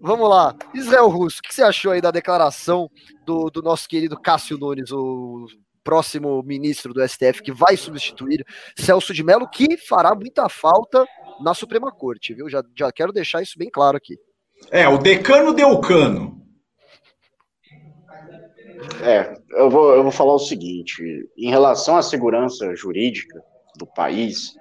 Vamos 0.01 0.31
lá. 0.31 0.55
Israel 0.73 1.09
Russo, 1.09 1.41
o 1.41 1.43
que 1.43 1.53
você 1.53 1.65
achou 1.65 1.91
aí 1.91 2.01
da 2.01 2.13
declaração 2.13 2.89
do, 3.27 3.51
do 3.51 3.61
nosso 3.61 3.89
querido 3.89 4.17
Cássio 4.17 4.57
Nunes, 4.57 4.93
o 4.93 5.49
próximo 5.83 6.41
ministro 6.45 6.95
do 6.95 7.03
STF 7.03 7.43
que 7.43 7.51
vai 7.51 7.77
substituir 7.77 8.47
Celso 8.79 9.13
de 9.13 9.25
Mello, 9.25 9.49
que 9.49 9.77
fará 9.77 10.15
muita 10.15 10.49
falta 10.49 11.05
na 11.41 11.53
Suprema 11.53 11.91
Corte, 11.91 12.33
viu? 12.33 12.49
Já, 12.49 12.63
já 12.79 12.93
quero 12.93 13.13
deixar 13.13 13.43
isso 13.43 13.59
bem 13.59 13.69
claro 13.69 13.97
aqui. 13.97 14.17
É, 14.71 14.89
o 14.89 14.99
decano 14.99 15.53
deu 15.53 15.79
cano. 15.81 16.41
É, 19.03 19.35
eu 19.51 19.69
vou, 19.69 19.95
eu 19.95 20.03
vou 20.03 20.13
falar 20.13 20.35
o 20.35 20.39
seguinte: 20.39 21.03
em 21.37 21.51
relação 21.51 21.97
à 21.97 22.03
segurança 22.03 22.75
jurídica 22.75 23.43
do 23.77 23.87
país, 23.87 24.55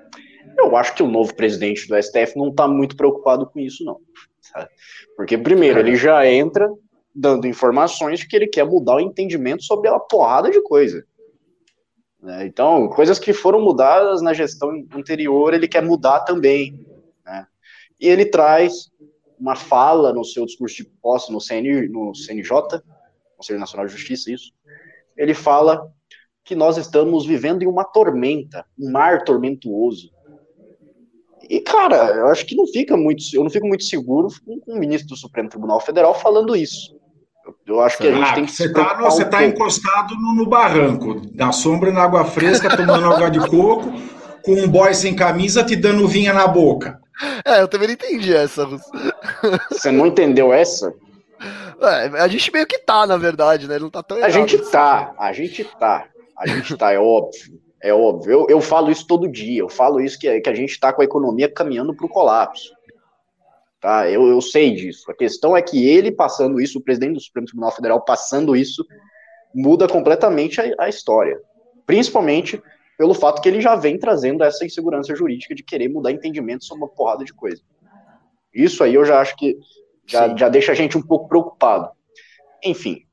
eu 0.58 0.76
acho 0.76 0.96
que 0.96 1.04
o 1.04 1.08
novo 1.08 1.36
presidente 1.36 1.88
do 1.88 2.02
STF 2.02 2.38
não 2.38 2.50
está 2.50 2.68
muito 2.68 2.96
preocupado 2.96 3.46
com 3.48 3.60
isso, 3.60 3.84
não. 3.84 4.00
Porque, 5.16 5.38
primeiro, 5.38 5.80
ele 5.80 5.96
já 5.96 6.26
entra 6.28 6.70
dando 7.14 7.48
informações 7.48 8.24
que 8.24 8.36
ele 8.36 8.48
quer 8.48 8.66
mudar 8.66 8.96
o 8.96 9.02
entendimento 9.02 9.64
sobre 9.64 9.90
uma 9.90 10.00
porrada 10.00 10.50
de 10.50 10.62
coisa. 10.62 11.06
Né? 12.22 12.46
Então, 12.46 12.88
coisas 12.90 13.20
que 13.20 13.34
foram 13.34 13.62
mudadas 13.62 14.22
na 14.22 14.34
gestão 14.34 14.72
anterior, 14.94 15.54
ele 15.54 15.68
quer 15.68 15.84
mudar 15.84 16.22
também. 16.22 16.86
Né? 17.26 17.48
E 18.00 18.08
ele 18.08 18.26
traz 18.26 18.91
uma 19.42 19.56
fala 19.56 20.14
no 20.14 20.24
seu 20.24 20.46
discurso 20.46 20.78
de 20.78 20.86
posse 21.02 21.32
no, 21.32 21.42
CN, 21.42 21.90
no 21.90 22.14
CNJ, 22.14 22.80
Conselho 23.36 23.60
Nacional 23.60 23.88
de 23.88 23.94
Justiça, 23.94 24.32
isso. 24.32 24.54
Ele 25.18 25.34
fala 25.34 25.84
que 26.46 26.56
nós 26.56 26.78
estamos 26.78 27.26
vivendo 27.26 27.64
em 27.64 27.68
uma 27.68 27.84
tormenta, 27.84 28.64
um 28.80 28.92
mar 28.92 29.24
tormentuoso. 29.24 30.12
E, 31.50 31.60
cara, 31.60 32.16
eu 32.16 32.28
acho 32.28 32.46
que 32.46 32.56
não 32.56 32.68
fica 32.68 32.96
muito, 32.96 33.24
eu 33.34 33.44
não 33.44 33.50
fico 33.50 33.68
muito 33.68 33.84
seguro 33.84 34.28
com, 34.46 34.62
o 34.68 34.80
ministro 34.80 35.10
do 35.10 35.18
Supremo 35.18 35.50
Tribunal 35.50 35.80
Federal 35.80 36.14
falando 36.14 36.56
isso. 36.56 36.96
Eu, 37.44 37.76
eu 37.76 37.82
acho 37.82 37.98
que 37.98 38.08
a 38.08 38.12
gente 38.12 38.36
tem 38.36 38.46
que 38.46 38.52
Você 38.52 38.66
está 38.66 39.04
um 39.04 39.30
tá 39.30 39.46
encostado 39.46 40.16
no, 40.16 40.36
no, 40.36 40.48
barranco, 40.48 41.20
na 41.34 41.52
sombra 41.52 41.92
na 41.92 42.04
água 42.04 42.24
fresca, 42.26 42.78
tomando 42.78 43.12
água 43.12 43.32
de 43.32 43.40
coco, 43.48 43.92
com 44.44 44.54
um 44.54 44.68
boy 44.68 44.94
sem 44.94 45.16
camisa 45.16 45.64
te 45.64 45.76
dando 45.76 46.08
vinha 46.08 46.32
na 46.32 46.48
boca. 46.48 47.01
É, 47.46 47.62
eu 47.62 47.68
também 47.68 47.88
não 47.88 47.94
entendi 47.94 48.34
essa. 48.34 48.68
Você 49.70 49.92
não 49.92 50.08
entendeu 50.08 50.54
essa? 50.54 50.94
É, 51.82 52.22
a 52.22 52.28
gente 52.28 52.52
meio 52.52 52.68
que 52.68 52.80
tá, 52.80 53.06
na 53.06 53.18
verdade, 53.18 53.68
né? 53.68 53.80
Não 53.80 53.90
tá 53.90 54.04
tão 54.04 54.24
A 54.24 54.30
gente 54.30 54.56
assim. 54.56 54.72
tá, 54.72 55.14
a 55.18 55.34
gente 55.34 55.64
tá. 55.64 56.08
A 56.38 56.48
gente 56.48 56.76
tá, 56.78 56.92
é 56.92 57.00
óbvio. 57.00 57.60
É 57.82 57.94
óbvio. 57.94 58.32
Eu, 58.32 58.48
eu 58.50 58.62
falo 58.62 58.92
isso 58.92 59.08
todo 59.08 59.28
dia. 59.28 59.62
Eu 59.62 59.70
falo 59.70 60.00
isso 60.00 60.20
que, 60.20 60.40
que 60.40 60.50
a 60.50 60.54
gente 60.54 60.72
está 60.72 60.94
com 60.94 61.02
a 61.02 61.06
economia 61.06 61.52
caminhando 61.52 61.96
para 61.96 62.06
o 62.06 62.10
colapso. 62.10 62.72
Tá? 63.80 64.08
Eu, 64.08 64.28
eu 64.28 64.40
sei 64.42 64.76
disso. 64.76 65.10
A 65.10 65.16
questão 65.16 65.58
é 65.58 65.62
que 65.62 65.88
ele 65.88 66.12
passando 66.12 66.62
isso, 66.62 66.78
o 66.78 66.84
presidente 66.84 67.14
do 67.14 67.22
Supremo 67.22 67.48
Tribunal 67.48 67.72
Federal 67.72 68.02
passando 68.02 68.56
isso, 68.56 68.86
muda 69.54 69.88
completamente 69.88 70.62
a, 70.62 70.66
a 70.78 70.90
história. 70.90 71.40
Principalmente 71.88 72.62
pelo 73.02 73.16
fato 73.16 73.42
que 73.42 73.50
ele 73.50 73.60
já 73.60 73.76
vem 73.76 73.98
trazendo 73.98 74.44
essa 74.44 74.64
insegurança 74.64 75.16
jurídica 75.16 75.56
de 75.56 75.64
querer 75.64 75.88
mudar 75.88 76.12
entendimento 76.12 76.66
sobre 76.66 76.84
uma 76.84 76.88
porrada 76.88 77.26
de 77.26 77.34
coisa. 77.34 77.60
Isso 78.54 78.84
aí 78.84 78.94
eu 78.94 79.04
já 79.04 79.20
acho 79.20 79.36
que 79.38 79.58
já, 80.06 80.38
já 80.38 80.48
deixa 80.48 80.72
a 80.72 80.76
gente 80.76 80.96
um 80.96 81.02
pouco 81.02 81.28
preocupado. 81.28 81.90
Enfim, 82.64 83.08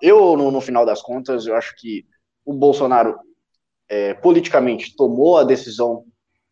eu, 0.00 0.36
no, 0.36 0.52
no 0.52 0.60
final 0.60 0.86
das 0.86 1.02
contas, 1.02 1.48
eu 1.48 1.56
acho 1.56 1.74
que 1.78 2.06
o 2.44 2.54
Bolsonaro 2.54 3.18
é, 3.88 4.14
politicamente 4.14 4.94
tomou 4.94 5.36
a 5.36 5.42
decisão 5.42 6.04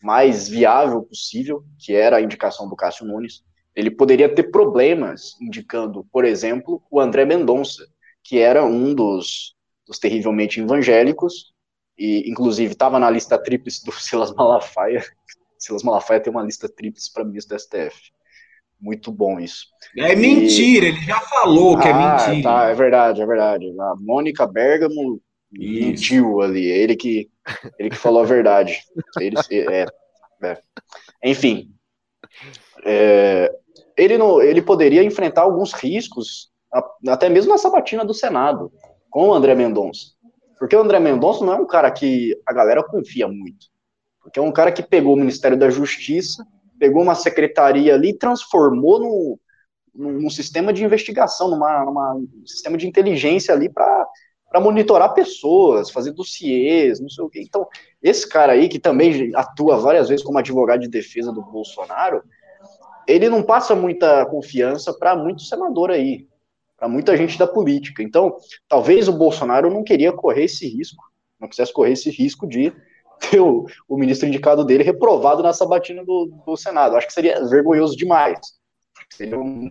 mais 0.02 0.48
viável 0.48 1.04
possível, 1.04 1.62
que 1.78 1.94
era 1.94 2.16
a 2.16 2.20
indicação 2.20 2.68
do 2.68 2.74
Cássio 2.74 3.06
Nunes. 3.06 3.44
Ele 3.76 3.92
poderia 3.92 4.28
ter 4.28 4.50
problemas 4.50 5.36
indicando, 5.40 6.04
por 6.10 6.24
exemplo, 6.24 6.82
o 6.90 6.98
André 6.98 7.24
Mendonça, 7.24 7.86
que 8.24 8.40
era 8.40 8.64
um 8.64 8.92
dos, 8.92 9.54
dos 9.86 10.00
terrivelmente 10.00 10.60
evangélicos, 10.60 11.49
e 12.00 12.30
inclusive 12.30 12.72
estava 12.72 12.98
na 12.98 13.10
lista 13.10 13.36
tríplice 13.36 13.84
do 13.84 13.92
Silas 14.00 14.32
Malafaia. 14.32 15.04
Silas 15.58 15.82
Malafaia 15.82 16.18
tem 16.18 16.32
uma 16.32 16.42
lista 16.42 16.66
tríplice 16.66 17.12
para 17.12 17.24
ministro 17.24 17.54
do 17.54 17.60
STF. 17.60 18.10
Muito 18.80 19.12
bom 19.12 19.38
isso. 19.38 19.66
É 19.98 20.16
mentira, 20.16 20.86
e... 20.86 20.88
ele 20.88 21.00
já 21.02 21.20
falou 21.20 21.78
que 21.78 21.86
é 21.86 21.92
ah, 21.92 21.96
é 21.96 22.28
mentira. 22.28 22.50
Tá, 22.50 22.68
é 22.70 22.74
verdade, 22.74 23.20
é 23.20 23.26
verdade. 23.26 23.66
A 23.78 23.94
Mônica 24.00 24.46
Bergamo 24.46 25.20
mentiu 25.52 26.40
ali. 26.40 26.64
Ele 26.64 26.96
que, 26.96 27.28
ele 27.78 27.90
que 27.90 27.96
falou 27.96 28.22
a 28.22 28.26
verdade. 28.26 28.82
Ele, 29.20 29.36
é, 29.50 29.84
é. 30.42 30.58
Enfim. 31.22 31.70
É, 32.86 33.54
ele, 33.94 34.16
não, 34.16 34.40
ele 34.40 34.62
poderia 34.62 35.04
enfrentar 35.04 35.42
alguns 35.42 35.74
riscos, 35.74 36.50
até 37.06 37.28
mesmo 37.28 37.52
na 37.52 37.58
sabatina 37.58 38.02
do 38.02 38.14
Senado, 38.14 38.72
com 39.10 39.28
o 39.28 39.34
André 39.34 39.54
Mendonça. 39.54 40.14
Porque 40.60 40.76
o 40.76 40.80
André 40.80 41.00
Mendonça 41.00 41.42
não 41.42 41.54
é 41.54 41.56
um 41.56 41.66
cara 41.66 41.90
que 41.90 42.38
a 42.46 42.52
galera 42.52 42.84
confia 42.84 43.26
muito. 43.26 43.66
Porque 44.22 44.38
é 44.38 44.42
um 44.42 44.52
cara 44.52 44.70
que 44.70 44.82
pegou 44.82 45.14
o 45.14 45.16
Ministério 45.16 45.56
da 45.56 45.70
Justiça, 45.70 46.46
pegou 46.78 47.02
uma 47.02 47.14
secretaria 47.14 47.94
ali 47.94 48.10
e 48.10 48.18
transformou 48.18 49.00
num, 49.00 49.38
num 49.94 50.28
sistema 50.28 50.70
de 50.70 50.84
investigação, 50.84 51.48
numa, 51.48 51.82
numa 51.86 52.14
um 52.14 52.46
sistema 52.46 52.76
de 52.76 52.86
inteligência 52.86 53.54
ali 53.54 53.70
para 53.70 54.06
monitorar 54.60 55.14
pessoas, 55.14 55.90
fazer 55.90 56.12
dossiês, 56.12 57.00
não 57.00 57.08
sei 57.08 57.24
o 57.24 57.30
quê. 57.30 57.40
Então, 57.42 57.66
esse 58.02 58.28
cara 58.28 58.52
aí, 58.52 58.68
que 58.68 58.78
também 58.78 59.34
atua 59.34 59.78
várias 59.78 60.10
vezes 60.10 60.22
como 60.22 60.38
advogado 60.38 60.80
de 60.80 60.88
defesa 60.88 61.32
do 61.32 61.40
Bolsonaro, 61.40 62.22
ele 63.08 63.30
não 63.30 63.42
passa 63.42 63.74
muita 63.74 64.26
confiança 64.26 64.92
para 64.92 65.16
muito 65.16 65.40
senador 65.40 65.90
aí, 65.90 66.28
para 66.80 66.88
muita 66.88 67.14
gente 67.14 67.38
da 67.38 67.46
política. 67.46 68.02
Então, 68.02 68.38
talvez 68.66 69.06
o 69.06 69.12
Bolsonaro 69.12 69.70
não 69.70 69.84
queria 69.84 70.12
correr 70.14 70.44
esse 70.44 70.66
risco, 70.66 71.04
não 71.38 71.46
quisesse 71.46 71.74
correr 71.74 71.92
esse 71.92 72.10
risco 72.10 72.48
de 72.48 72.72
ter 73.20 73.38
o, 73.38 73.66
o 73.86 73.98
ministro 73.98 74.26
indicado 74.26 74.64
dele 74.64 74.82
reprovado 74.82 75.42
na 75.42 75.52
sabatina 75.52 76.02
do, 76.02 76.42
do 76.46 76.56
Senado. 76.56 76.96
Acho 76.96 77.06
que 77.06 77.12
seria 77.12 77.44
vergonhoso 77.46 77.94
demais. 77.94 78.40
Seria 79.12 79.38
uma 79.38 79.70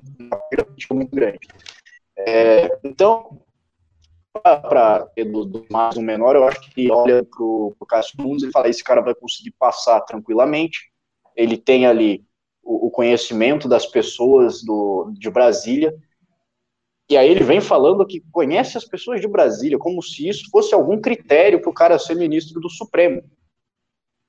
crítica 0.52 0.94
muito 0.94 1.10
grande. 1.10 1.40
É, 2.16 2.78
então, 2.84 3.42
para 4.44 5.10
do, 5.18 5.46
do, 5.46 5.66
mais 5.72 5.98
um 5.98 6.04
menor, 6.04 6.36
eu 6.36 6.48
acho 6.48 6.62
que 6.70 6.92
olha 6.92 7.24
para 7.24 7.44
o 7.44 7.76
Cássio 7.88 8.22
Nunes 8.22 8.44
e 8.44 8.52
fala: 8.52 8.70
esse 8.70 8.84
cara 8.84 9.02
vai 9.02 9.16
conseguir 9.16 9.52
passar 9.58 10.00
tranquilamente. 10.02 10.92
Ele 11.36 11.58
tem 11.58 11.88
ali 11.88 12.24
o, 12.62 12.88
o, 12.88 12.92
conhecimento 12.92 13.68
das 13.68 13.88
pessoas 13.88 14.62
do, 14.62 15.12
de 15.18 15.30
Brasília. 15.32 15.96
E 17.10 17.18
aí 17.18 17.28
ele 17.28 17.44
vem 17.44 17.60
falando 17.60 18.06
que 18.06 18.22
conhece 18.32 18.78
as 18.78 18.86
pessoas 18.86 19.20
de 19.20 19.28
Brasília, 19.28 19.80
como 19.80 20.02
se 20.02 20.28
isso 20.28 20.48
fosse 20.52 20.76
algum 20.76 21.02
critério 21.02 21.60
para 21.60 21.70
o 21.72 21.74
cara 21.74 21.98
ser 21.98 22.16
ministro 22.16 22.62
do 22.62 22.70
Supremo. 22.70 23.24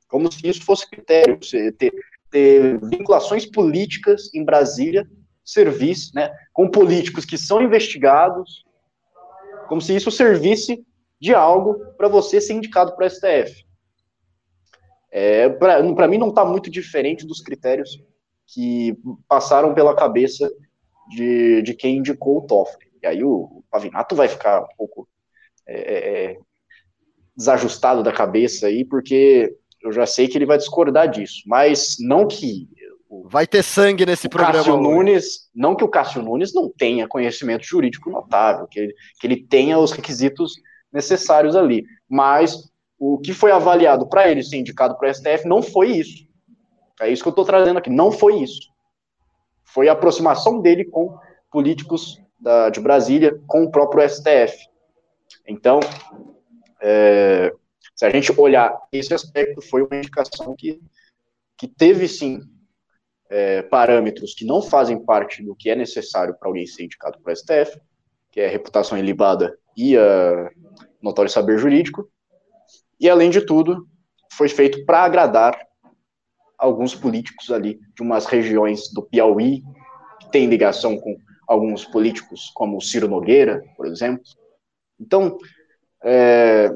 Como 0.09 0.33
se 0.33 0.49
isso 0.49 0.65
fosse 0.65 0.89
critério, 0.89 1.39
ter, 1.77 1.93
ter 2.31 2.81
vinculações 2.81 3.45
políticas 3.45 4.33
em 4.35 4.43
Brasília, 4.43 5.07
serviço, 5.45 6.13
né, 6.15 6.35
com 6.55 6.71
políticos 6.71 7.27
que 7.27 7.37
são 7.37 7.63
investigados, 7.63 8.65
como 9.69 9.81
se 9.81 9.95
isso 9.95 10.11
servisse 10.11 10.83
de 11.21 11.35
algo 11.35 11.79
para 11.99 12.09
você 12.09 12.41
ser 12.41 12.55
indicado 12.55 12.97
para 12.97 13.07
o 13.07 13.11
STF. 13.11 13.63
É, 15.13 15.49
para 15.51 16.09
mim, 16.09 16.17
não 16.17 16.31
está 16.31 16.47
muito 16.47 16.71
diferente 16.71 17.27
dos 17.27 17.43
critérios 17.43 18.03
que 18.47 18.97
passaram 19.29 19.75
pela 19.75 19.95
cabeça 19.95 20.51
de, 21.11 21.63
de 21.63 21.75
quem 21.75 21.99
indicou 21.99 22.39
o 22.39 22.47
Toffoli. 22.47 22.87
E 23.03 23.07
aí 23.07 23.25
o, 23.25 23.33
o 23.33 23.65
Pavinato 23.71 24.15
vai 24.15 24.29
ficar 24.29 24.63
um 24.63 24.77
pouco 24.77 25.09
é, 25.67 25.75
é, 25.75 26.25
é, 26.33 26.39
desajustado 27.37 28.03
da 28.03 28.13
cabeça 28.13 28.67
aí, 28.67 28.85
porque 28.85 29.55
eu 29.83 29.93
já 29.93 30.07
sei 30.07 30.29
que 30.29 30.37
ele 30.37 30.47
vai 30.47 30.59
discordar 30.59 31.09
disso. 31.09 31.43
Mas 31.47 31.97
não 31.99 32.27
que 32.27 32.69
Vai 33.25 33.45
ter 33.45 33.65
sangue 33.65 34.07
nesse 34.07 34.29
o 34.29 34.31
programa. 34.31 34.59
Cássio 34.59 34.77
Nunes, 34.77 35.51
não 35.53 35.75
que 35.75 35.83
o 35.83 35.89
Cássio 35.89 36.23
Nunes 36.23 36.55
não 36.55 36.69
tenha 36.71 37.09
conhecimento 37.09 37.65
jurídico 37.65 38.09
notável, 38.09 38.69
que 38.69 38.79
ele, 38.79 38.95
que 39.19 39.27
ele 39.27 39.45
tenha 39.49 39.79
os 39.81 39.91
requisitos 39.91 40.53
necessários 40.93 41.57
ali, 41.57 41.85
mas 42.09 42.71
o 42.97 43.19
que 43.19 43.33
foi 43.33 43.51
avaliado 43.51 44.09
para 44.09 44.31
ele 44.31 44.45
ser 44.45 44.59
indicado 44.59 44.97
para 44.97 45.11
o 45.11 45.15
STF 45.15 45.49
não 45.49 45.61
foi 45.61 45.89
isso. 45.89 46.25
É 47.01 47.11
isso 47.11 47.23
que 47.23 47.29
eu 47.29 47.33
estou 47.33 47.45
trazendo 47.45 47.79
aqui, 47.79 47.91
não 47.91 48.13
foi 48.13 48.43
isso. 48.43 48.61
Foi 49.73 49.89
a 49.89 49.93
aproximação 49.93 50.61
dele 50.61 50.85
com 50.85 51.19
políticos 51.51 52.21
da, 52.39 52.71
de 52.71 52.81
Brasília, 52.81 53.41
com 53.47 53.65
o 53.65 53.71
próprio 53.71 54.09
STF. 54.09 54.69
Então, 55.47 55.81
é, 56.81 57.53
se 57.95 58.05
a 58.05 58.11
gente 58.11 58.33
olhar 58.39 58.77
esse 58.93 59.13
aspecto, 59.13 59.61
foi 59.61 59.83
uma 59.83 59.97
indicação 59.97 60.55
que, 60.57 60.81
que 61.57 61.69
teve 61.69 62.09
sim 62.09 62.41
é, 63.29 63.63
parâmetros 63.63 64.35
que 64.35 64.45
não 64.45 64.61
fazem 64.61 65.05
parte 65.05 65.43
do 65.43 65.55
que 65.55 65.71
é 65.71 65.77
necessário 65.77 66.35
para 66.35 66.49
alguém 66.49 66.67
ser 66.67 66.85
indicado 66.85 67.19
para 67.21 67.33
o 67.33 67.37
STF, 67.37 67.81
que 68.31 68.41
é 68.41 68.47
a 68.47 68.51
reputação 68.51 68.99
ilibada 68.99 69.57
e 69.77 69.97
a 69.97 70.51
notório 71.01 71.31
saber 71.31 71.59
jurídico, 71.59 72.11
e 72.99 73.09
além 73.09 73.31
de 73.31 73.41
tudo, 73.41 73.89
foi 74.33 74.49
feito 74.49 74.85
para 74.85 75.05
agradar 75.05 75.59
alguns 76.61 76.95
políticos 76.95 77.51
ali 77.51 77.81
de 77.95 78.03
umas 78.03 78.27
regiões 78.27 78.93
do 78.93 79.03
Piauí, 79.03 79.63
que 80.21 80.31
tem 80.31 80.47
ligação 80.47 80.99
com 80.99 81.17
alguns 81.49 81.85
políticos, 81.85 82.51
como 82.55 82.77
o 82.77 82.81
Ciro 82.81 83.09
Nogueira, 83.09 83.65
por 83.77 83.87
exemplo. 83.87 84.23
Então, 85.01 85.39
é, 86.05 86.71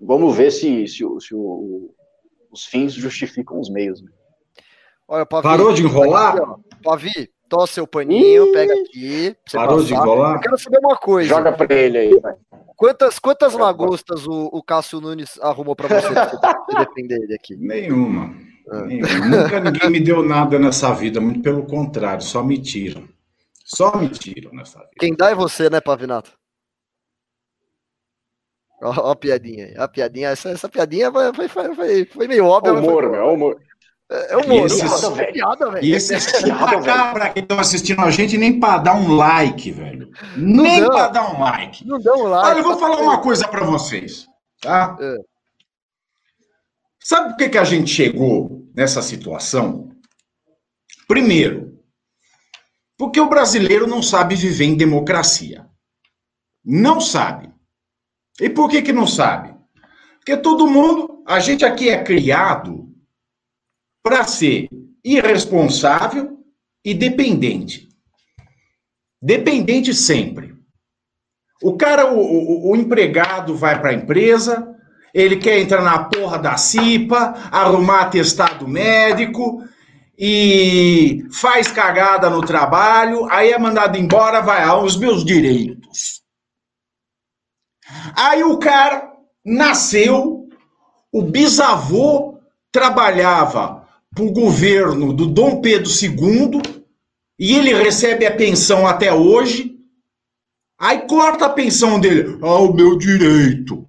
vamos 0.00 0.36
ver 0.36 0.52
se, 0.52 0.86
se, 0.86 1.04
se 1.20 1.34
o, 1.34 1.92
os 2.50 2.64
fins 2.64 2.94
justificam 2.94 3.60
os 3.60 3.68
meios. 3.68 4.00
Né? 4.00 4.10
Olha, 5.08 5.26
Pavi, 5.26 5.42
Parou 5.42 5.72
de 5.72 5.82
enrolar? 5.82 6.36
Pavi, 6.82 7.30
Tó 7.52 7.66
seu 7.66 7.86
paninho, 7.86 8.46
Ih, 8.46 8.52
pega 8.52 8.72
aqui. 8.72 9.36
Parou 9.52 9.76
passar. 9.76 9.86
de 9.86 9.94
engolar? 9.94 10.36
Eu 10.36 10.40
quero 10.40 10.58
saber 10.58 10.78
uma 10.78 10.96
coisa. 10.96 11.28
Joga 11.28 11.52
pra 11.52 11.74
ele 11.74 11.98
aí, 11.98 12.18
vai. 12.18 12.34
Quantas, 12.74 13.18
quantas 13.18 13.52
lagostas 13.52 14.26
o, 14.26 14.48
o 14.50 14.62
Cássio 14.62 15.02
Nunes 15.02 15.38
arrumou 15.38 15.76
pra 15.76 15.86
você 15.86 16.08
defender 16.78 17.22
ele 17.22 17.34
aqui? 17.34 17.54
Nenhuma. 17.54 18.34
Ah. 18.70 18.82
Nenhuma. 18.82 19.42
Nunca 19.42 19.60
ninguém 19.60 19.90
me 19.90 20.00
deu 20.00 20.22
nada 20.22 20.58
nessa 20.58 20.92
vida, 20.92 21.20
muito 21.20 21.40
pelo 21.40 21.64
contrário, 21.64 22.22
só 22.22 22.42
me 22.42 22.58
tiram. 22.58 23.08
Só 23.64 23.96
me 23.96 24.08
tiram 24.08 24.52
nessa 24.52 24.78
vida. 24.80 24.92
Quem 24.98 25.14
dá 25.14 25.30
é 25.30 25.34
você, 25.34 25.70
né, 25.70 25.80
Pavinato? 25.80 26.32
Ó, 28.82 29.08
ó 29.08 29.10
a 29.12 29.16
piadinha 29.16 29.66
aí. 29.66 29.74
A 29.76 29.88
piadinha, 29.88 30.28
essa, 30.28 30.50
essa 30.50 30.68
piadinha 30.68 31.10
foi, 31.10 31.48
foi, 31.48 31.74
foi, 31.74 32.04
foi 32.04 32.28
meio 32.28 32.46
óbvia. 32.46 32.74
Humor, 32.74 33.10
meu, 33.10 33.32
humor. 33.32 33.60
É, 34.10 34.34
é 34.34 34.36
humor, 34.36 34.62
e 34.62 34.66
esses, 34.66 34.82
piada, 34.82 35.32
piada, 35.32 35.70
velho. 35.70 35.84
E 35.84 35.94
esses 35.94 36.26
cabra 36.84 37.30
que 37.30 37.40
estão 37.40 37.58
assistindo 37.58 38.00
a 38.02 38.10
gente 38.10 38.36
nem 38.36 38.60
para 38.60 38.78
dar 38.78 38.94
um 38.94 39.14
like, 39.16 39.70
velho. 39.70 40.10
Nem 40.36 40.86
para 40.86 41.08
dar 41.08 41.34
um 41.34 41.40
like. 41.40 41.86
Não 41.86 41.98
dá 41.98 42.12
um 42.14 42.24
like. 42.24 42.48
Olha, 42.48 42.58
eu 42.58 42.64
vou 42.64 42.78
falar 42.78 43.00
uma 43.00 43.22
coisa 43.22 43.48
para 43.48 43.64
vocês, 43.64 44.26
tá? 44.60 44.98
É. 45.00 45.31
Sabe 47.02 47.30
por 47.30 47.36
que, 47.36 47.48
que 47.48 47.58
a 47.58 47.64
gente 47.64 47.90
chegou 47.90 48.70
nessa 48.74 49.02
situação? 49.02 49.90
Primeiro, 51.08 51.82
porque 52.96 53.20
o 53.20 53.28
brasileiro 53.28 53.86
não 53.86 54.02
sabe 54.02 54.36
viver 54.36 54.66
em 54.66 54.76
democracia. 54.76 55.66
Não 56.64 57.00
sabe. 57.00 57.52
E 58.40 58.48
por 58.48 58.70
que, 58.70 58.82
que 58.82 58.92
não 58.92 59.06
sabe? 59.06 59.52
Porque 60.16 60.36
todo 60.36 60.68
mundo, 60.68 61.24
a 61.26 61.40
gente 61.40 61.64
aqui 61.64 61.88
é 61.88 62.02
criado 62.04 62.88
para 64.02 64.24
ser 64.24 64.68
irresponsável 65.04 66.38
e 66.84 66.94
dependente. 66.94 67.88
Dependente 69.20 69.92
sempre. 69.92 70.56
O 71.60 71.76
cara, 71.76 72.12
o, 72.12 72.18
o, 72.18 72.70
o 72.70 72.76
empregado 72.76 73.56
vai 73.56 73.80
para 73.80 73.90
a 73.90 73.94
empresa, 73.94 74.72
ele 75.14 75.36
quer 75.36 75.58
entrar 75.58 75.82
na 75.82 76.04
porra 76.04 76.38
da 76.38 76.56
CIPA, 76.56 77.34
arrumar 77.50 78.02
atestado 78.02 78.66
médico 78.66 79.62
e 80.18 81.24
faz 81.32 81.70
cagada 81.70 82.30
no 82.30 82.40
trabalho, 82.40 83.26
aí 83.30 83.50
é 83.50 83.58
mandado 83.58 83.98
embora, 83.98 84.40
vai 84.40 84.62
aos 84.62 84.96
meus 84.96 85.24
direitos. 85.24 86.22
Aí 88.16 88.42
o 88.42 88.58
cara 88.58 89.10
nasceu, 89.44 90.48
o 91.12 91.22
bisavô 91.22 92.38
trabalhava 92.70 93.86
para 94.14 94.24
o 94.24 94.32
governo 94.32 95.12
do 95.12 95.26
Dom 95.26 95.60
Pedro 95.60 95.90
II 95.90 96.62
e 97.38 97.54
ele 97.54 97.74
recebe 97.74 98.24
a 98.24 98.34
pensão 98.34 98.86
até 98.86 99.12
hoje. 99.12 99.76
Aí 100.78 101.06
corta 101.06 101.46
a 101.46 101.50
pensão 101.50 101.98
dele. 101.98 102.38
Ah, 102.42 102.60
o 102.60 102.72
meu 102.72 102.96
direito. 102.96 103.86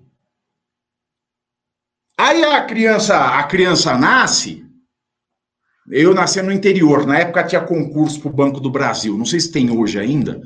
Aí 2.17 2.43
a 2.43 2.63
criança, 2.65 3.17
a 3.17 3.43
criança 3.43 3.97
nasce. 3.97 4.65
Eu 5.89 6.13
nasci 6.13 6.41
no 6.41 6.51
interior. 6.51 7.05
Na 7.05 7.19
época 7.19 7.43
tinha 7.43 7.61
concurso 7.61 8.21
para 8.21 8.29
o 8.29 8.33
Banco 8.33 8.59
do 8.59 8.69
Brasil. 8.69 9.17
Não 9.17 9.25
sei 9.25 9.39
se 9.39 9.51
tem 9.51 9.69
hoje 9.69 9.99
ainda. 9.99 10.41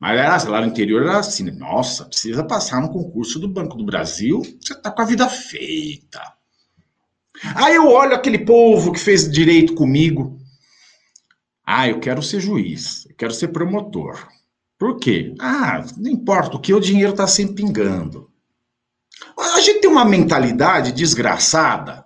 Mas 0.00 0.18
era, 0.18 0.50
lá 0.50 0.62
no 0.62 0.68
interior 0.68 1.02
era 1.02 1.18
assim, 1.18 1.50
nossa, 1.50 2.06
precisa 2.06 2.42
passar 2.42 2.80
no 2.80 2.88
concurso 2.88 3.38
do 3.38 3.46
Banco 3.46 3.76
do 3.76 3.84
Brasil, 3.84 4.40
você 4.58 4.74
tá 4.74 4.90
com 4.90 5.02
a 5.02 5.04
vida 5.04 5.28
feita. 5.28 6.22
Aí 7.54 7.74
eu 7.74 7.86
olho 7.86 8.14
aquele 8.14 8.38
povo 8.38 8.92
que 8.92 8.98
fez 8.98 9.30
direito 9.30 9.74
comigo. 9.74 10.38
Ah, 11.66 11.86
eu 11.86 12.00
quero 12.00 12.22
ser 12.22 12.40
juiz, 12.40 13.06
eu 13.10 13.14
quero 13.14 13.34
ser 13.34 13.48
promotor. 13.48 14.26
Por 14.78 14.98
quê? 14.98 15.34
Ah, 15.38 15.84
não 15.98 16.10
importa, 16.10 16.56
o 16.56 16.60
que 16.60 16.72
o 16.72 16.80
dinheiro 16.80 17.12
está 17.12 17.26
sempre 17.26 17.56
pingando. 17.56 18.29
A 19.40 19.60
gente 19.60 19.80
tem 19.80 19.90
uma 19.90 20.04
mentalidade 20.04 20.92
desgraçada 20.92 22.04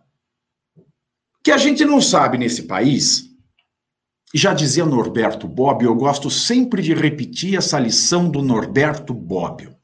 que 1.43 1.51
a 1.51 1.59
gente 1.59 1.85
não 1.85 2.01
sabe 2.01 2.39
nesse 2.39 2.63
país 2.63 3.35
já 4.35 4.53
dizia 4.53 4.85
Norberto 4.85 5.47
Bobbio, 5.47 5.89
eu 5.89 5.95
gosto 5.95 6.29
sempre 6.29 6.83
de 6.83 6.93
repetir 6.93 7.57
essa 7.57 7.79
lição 7.79 8.29
do 8.29 8.43
Norberto 8.43 9.15
Bobbio. 9.15 9.77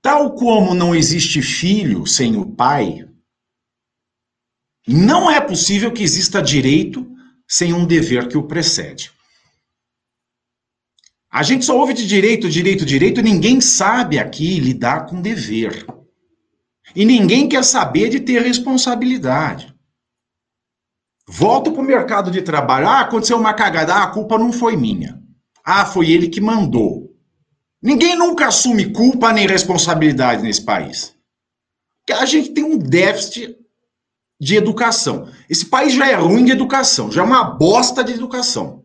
Tal 0.00 0.32
como 0.34 0.74
não 0.74 0.94
existe 0.94 1.42
filho 1.42 2.06
sem 2.06 2.36
o 2.36 2.46
pai, 2.46 3.08
não 4.86 5.28
é 5.28 5.40
possível 5.40 5.92
que 5.92 6.04
exista 6.04 6.40
direito 6.40 7.04
sem 7.48 7.72
um 7.72 7.84
dever 7.84 8.28
que 8.28 8.38
o 8.38 8.44
precede. 8.44 9.10
A 11.28 11.42
gente 11.42 11.64
só 11.64 11.76
ouve 11.76 11.92
de 11.92 12.06
direito, 12.06 12.48
direito, 12.48 12.84
direito, 12.84 13.20
e 13.20 13.24
ninguém 13.24 13.60
sabe 13.60 14.20
aqui 14.20 14.60
lidar 14.60 15.06
com 15.06 15.20
dever. 15.20 15.84
E 16.94 17.04
ninguém 17.04 17.48
quer 17.48 17.64
saber 17.64 18.08
de 18.08 18.20
ter 18.20 18.42
responsabilidade. 18.42 19.74
Volto 21.28 21.72
para 21.72 21.80
o 21.80 21.86
mercado 21.86 22.30
de 22.30 22.42
trabalho. 22.42 22.88
Ah, 22.88 23.00
aconteceu 23.00 23.38
uma 23.38 23.54
cagada. 23.54 23.94
Ah, 23.94 24.02
a 24.04 24.10
culpa 24.10 24.36
não 24.36 24.52
foi 24.52 24.76
minha. 24.76 25.22
Ah, 25.64 25.86
foi 25.86 26.10
ele 26.10 26.28
que 26.28 26.40
mandou. 26.40 27.14
Ninguém 27.82 28.16
nunca 28.16 28.48
assume 28.48 28.92
culpa 28.92 29.32
nem 29.32 29.46
responsabilidade 29.46 30.42
nesse 30.42 30.64
país. 30.64 31.14
A 32.10 32.26
gente 32.26 32.50
tem 32.50 32.64
um 32.64 32.76
déficit 32.76 33.56
de 34.40 34.56
educação. 34.56 35.28
Esse 35.48 35.66
país 35.66 35.92
já 35.92 36.08
é 36.08 36.14
ruim 36.14 36.44
de 36.44 36.52
educação, 36.52 37.12
já 37.12 37.22
é 37.22 37.24
uma 37.24 37.44
bosta 37.44 38.02
de 38.02 38.12
educação. 38.12 38.82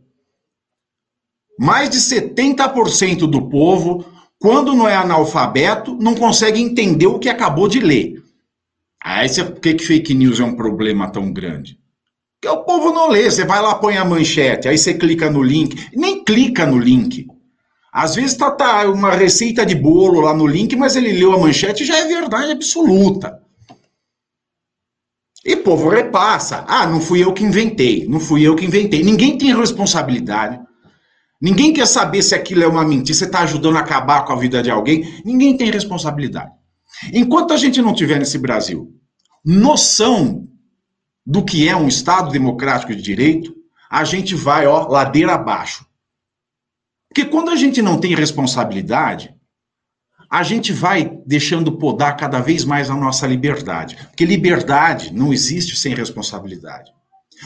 Mais 1.57 1.89
de 1.89 1.97
70% 1.97 3.29
do 3.29 3.49
povo, 3.49 4.05
quando 4.45 4.75
não 4.75 4.87
é 4.87 4.95
analfabeto, 4.95 5.97
não 5.99 6.13
consegue 6.13 6.61
entender 6.61 7.07
o 7.07 7.17
que 7.17 7.29
acabou 7.29 7.67
de 7.67 7.79
ler. 7.79 8.23
Aí, 9.03 9.27
por 9.27 9.59
que, 9.59 9.73
que 9.73 9.83
fake 9.83 10.13
news 10.13 10.39
é 10.39 10.43
um 10.43 10.55
problema 10.55 11.09
tão 11.09 11.33
grande? 11.33 11.79
Porque 12.39 12.55
o 12.55 12.63
povo 12.63 12.93
não 12.93 13.09
lê. 13.09 13.23
Você 13.23 13.43
vai 13.43 13.59
lá, 13.59 13.73
põe 13.73 13.97
a 13.97 14.05
manchete, 14.05 14.67
aí 14.67 14.77
você 14.77 14.93
clica 14.93 15.31
no 15.31 15.41
link. 15.41 15.89
Nem 15.95 16.23
clica 16.23 16.63
no 16.63 16.77
link. 16.77 17.25
Às 17.91 18.13
vezes 18.13 18.37
tá, 18.37 18.51
tá 18.51 18.87
uma 18.87 19.15
receita 19.15 19.65
de 19.65 19.73
bolo 19.73 20.21
lá 20.21 20.31
no 20.31 20.45
link, 20.45 20.75
mas 20.75 20.95
ele 20.95 21.13
leu 21.13 21.33
a 21.33 21.39
manchete 21.39 21.83
já 21.83 21.97
é 21.97 22.05
verdade 22.05 22.51
absoluta. 22.51 23.41
E 25.43 25.55
povo 25.55 25.89
repassa. 25.89 26.63
Ah, 26.67 26.85
não 26.85 27.01
fui 27.01 27.23
eu 27.23 27.33
que 27.33 27.43
inventei. 27.43 28.07
Não 28.07 28.19
fui 28.19 28.43
eu 28.43 28.55
que 28.55 28.65
inventei. 28.65 29.03
Ninguém 29.03 29.39
tem 29.39 29.57
responsabilidade. 29.57 30.59
Ninguém 31.45 31.71
quer 31.71 31.85
saber 31.85 32.23
se 32.23 32.33
aquilo 32.33 32.63
é 32.63 32.67
uma 32.67 32.83
mentira, 32.83 33.15
você 33.15 33.25
está 33.25 33.41
ajudando 33.41 33.77
a 33.77 33.81
acabar 33.81 34.25
com 34.25 34.33
a 34.33 34.35
vida 34.35 34.63
de 34.63 34.71
alguém. 34.71 35.21
Ninguém 35.23 35.55
tem 35.55 35.69
responsabilidade. 35.69 36.51
Enquanto 37.13 37.53
a 37.53 37.57
gente 37.57 37.83
não 37.83 37.93
tiver 37.93 38.17
nesse 38.17 38.39
Brasil 38.39 38.91
noção 39.45 40.47
do 41.23 41.45
que 41.45 41.69
é 41.69 41.75
um 41.75 41.87
Estado 41.87 42.31
democrático 42.31 42.95
de 42.95 43.01
direito, 43.03 43.53
a 43.87 44.03
gente 44.03 44.33
vai, 44.33 44.65
ó, 44.65 44.87
ladeira 44.87 45.35
abaixo. 45.35 45.85
Porque 47.09 47.25
quando 47.25 47.51
a 47.51 47.55
gente 47.55 47.79
não 47.79 47.99
tem 47.99 48.15
responsabilidade, 48.15 49.31
a 50.27 50.41
gente 50.41 50.73
vai 50.73 51.15
deixando 51.27 51.77
podar 51.77 52.17
cada 52.17 52.39
vez 52.39 52.65
mais 52.65 52.89
a 52.89 52.95
nossa 52.95 53.27
liberdade. 53.27 53.97
Porque 54.07 54.25
liberdade 54.25 55.13
não 55.13 55.31
existe 55.31 55.75
sem 55.75 55.93
responsabilidade. 55.93 56.91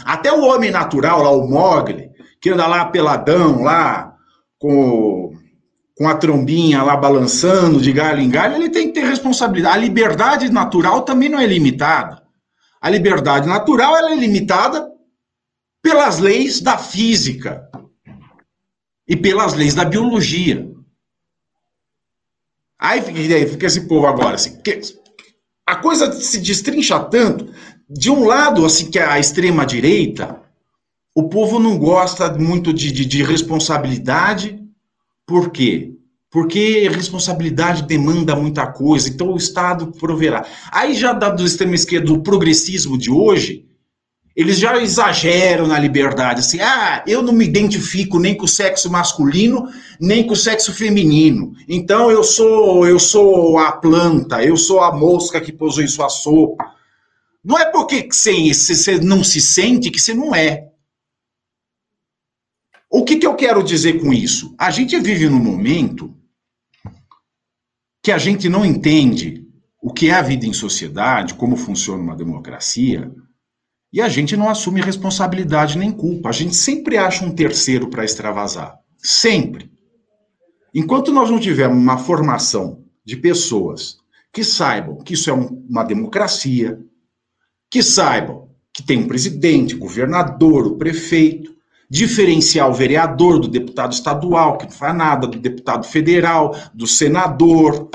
Até 0.05 0.31
o 0.31 0.45
homem 0.45 0.71
natural, 0.71 1.21
lá, 1.21 1.31
o 1.31 1.49
Mogli, 1.49 2.09
que 2.41 2.49
anda 2.49 2.65
lá 2.67 2.85
peladão, 2.85 3.61
lá, 3.61 4.15
com, 4.57 5.33
com 5.95 6.07
a 6.07 6.15
trombinha 6.15 6.83
lá 6.83 6.95
balançando 6.95 7.81
de 7.81 7.91
galho 7.91 8.21
em 8.21 8.29
galho, 8.29 8.55
ele 8.55 8.69
tem 8.69 8.87
que 8.87 8.93
ter 8.93 9.05
responsabilidade. 9.05 9.77
A 9.77 9.81
liberdade 9.81 10.49
natural 10.49 11.01
também 11.01 11.29
não 11.29 11.39
é 11.39 11.45
limitada. 11.45 12.21
A 12.81 12.89
liberdade 12.89 13.47
natural 13.47 13.95
ela 13.97 14.11
é 14.11 14.15
limitada 14.15 14.89
pelas 15.81 16.19
leis 16.19 16.61
da 16.61 16.77
física 16.77 17.69
e 19.07 19.15
pelas 19.15 19.53
leis 19.53 19.73
da 19.73 19.83
biologia. 19.83 20.69
Aí 22.77 23.01
fica 23.01 23.65
esse 23.65 23.81
povo 23.81 24.07
agora 24.07 24.35
assim, 24.35 24.57
a 25.65 25.75
coisa 25.75 26.11
se 26.13 26.39
destrincha 26.39 26.99
tanto, 26.99 27.53
de 27.89 28.09
um 28.09 28.25
lado 28.25 28.65
assim 28.65 28.89
que 28.89 28.97
é 28.97 29.03
a 29.03 29.19
extrema 29.19 29.65
direita, 29.65 30.41
o 31.15 31.29
povo 31.29 31.59
não 31.59 31.77
gosta 31.77 32.31
muito 32.37 32.73
de, 32.73 32.91
de, 32.91 33.05
de 33.05 33.23
responsabilidade, 33.23 34.59
por 35.25 35.51
quê? 35.51 35.99
porque 36.31 36.87
responsabilidade 36.89 37.83
demanda 37.83 38.35
muita 38.35 38.67
coisa, 38.67 39.09
então 39.09 39.33
o 39.33 39.37
Estado 39.37 39.87
proverá. 39.87 40.45
Aí 40.71 40.93
já 40.93 41.11
da, 41.11 41.29
do 41.29 41.43
extremo 41.43 41.73
esquerdo, 41.73 42.13
do 42.13 42.21
progressismo 42.21 42.97
de 42.97 43.09
hoje, 43.09 43.65
eles 44.35 44.59
já 44.59 44.79
exageram 44.79 45.67
na 45.67 45.79
liberdade, 45.79 46.39
assim, 46.39 46.61
ah, 46.61 47.03
eu 47.05 47.21
não 47.21 47.33
me 47.33 47.43
identifico 47.43 48.19
nem 48.19 48.35
com 48.35 48.45
o 48.45 48.47
sexo 48.47 48.89
masculino, 48.89 49.67
nem 49.99 50.25
com 50.25 50.33
o 50.33 50.37
sexo 50.37 50.71
feminino. 50.71 51.53
Então 51.67 52.11
eu 52.11 52.23
sou, 52.23 52.87
eu 52.87 52.99
sou 52.99 53.57
a 53.57 53.71
planta, 53.71 54.43
eu 54.43 54.55
sou 54.55 54.81
a 54.81 54.95
mosca 54.95 55.41
que 55.41 55.51
pousou 55.51 55.83
em 55.83 55.87
sua 55.87 56.09
sopa. 56.09 56.63
Não 57.43 57.57
é 57.57 57.65
porque 57.65 58.07
você 58.09 58.99
não 59.01 59.23
se 59.23 59.41
sente 59.41 59.89
que 59.89 59.99
você 59.99 60.13
não 60.13 60.33
é. 60.33 60.68
O 62.89 63.03
que, 63.03 63.17
que 63.17 63.27
eu 63.27 63.35
quero 63.35 63.63
dizer 63.63 64.01
com 64.01 64.11
isso? 64.11 64.55
A 64.57 64.71
gente 64.71 64.99
vive 64.99 65.29
num 65.29 65.39
momento 65.39 66.15
que 68.01 68.11
a 68.11 68.17
gente 68.17 68.49
não 68.49 68.65
entende 68.65 69.45
o 69.81 69.93
que 69.93 70.09
é 70.09 70.13
a 70.13 70.21
vida 70.21 70.45
em 70.45 70.53
sociedade, 70.53 71.35
como 71.35 71.55
funciona 71.55 72.01
uma 72.01 72.15
democracia, 72.15 73.13
e 73.93 74.01
a 74.01 74.09
gente 74.09 74.35
não 74.35 74.49
assume 74.49 74.81
responsabilidade 74.81 75.77
nem 75.77 75.91
culpa. 75.91 76.29
A 76.29 76.31
gente 76.31 76.55
sempre 76.55 76.97
acha 76.97 77.23
um 77.23 77.33
terceiro 77.33 77.89
para 77.89 78.03
extravasar. 78.03 78.77
Sempre. 78.97 79.71
Enquanto 80.73 81.11
nós 81.11 81.29
não 81.29 81.39
tivermos 81.39 81.77
uma 81.77 81.97
formação 81.97 82.83
de 83.05 83.15
pessoas 83.17 83.97
que 84.31 84.43
saibam 84.43 84.97
que 84.97 85.13
isso 85.13 85.29
é 85.29 85.33
um, 85.33 85.65
uma 85.67 85.83
democracia, 85.83 86.79
que 87.69 87.81
saibam 87.81 88.49
que 88.73 88.83
tem 88.83 88.97
um 88.97 89.07
presidente, 89.07 89.75
governador, 89.75 90.67
o 90.67 90.77
prefeito, 90.77 91.55
diferenciar 91.89 92.69
o 92.69 92.73
vereador 92.73 93.39
do 93.39 93.47
deputado 93.47 93.93
estadual, 93.93 94.57
que 94.57 94.65
não 94.65 94.71
faz 94.71 94.95
nada, 94.95 95.25
do 95.25 95.39
deputado 95.39 95.85
federal, 95.85 96.55
do 96.73 96.85
senador, 96.85 97.89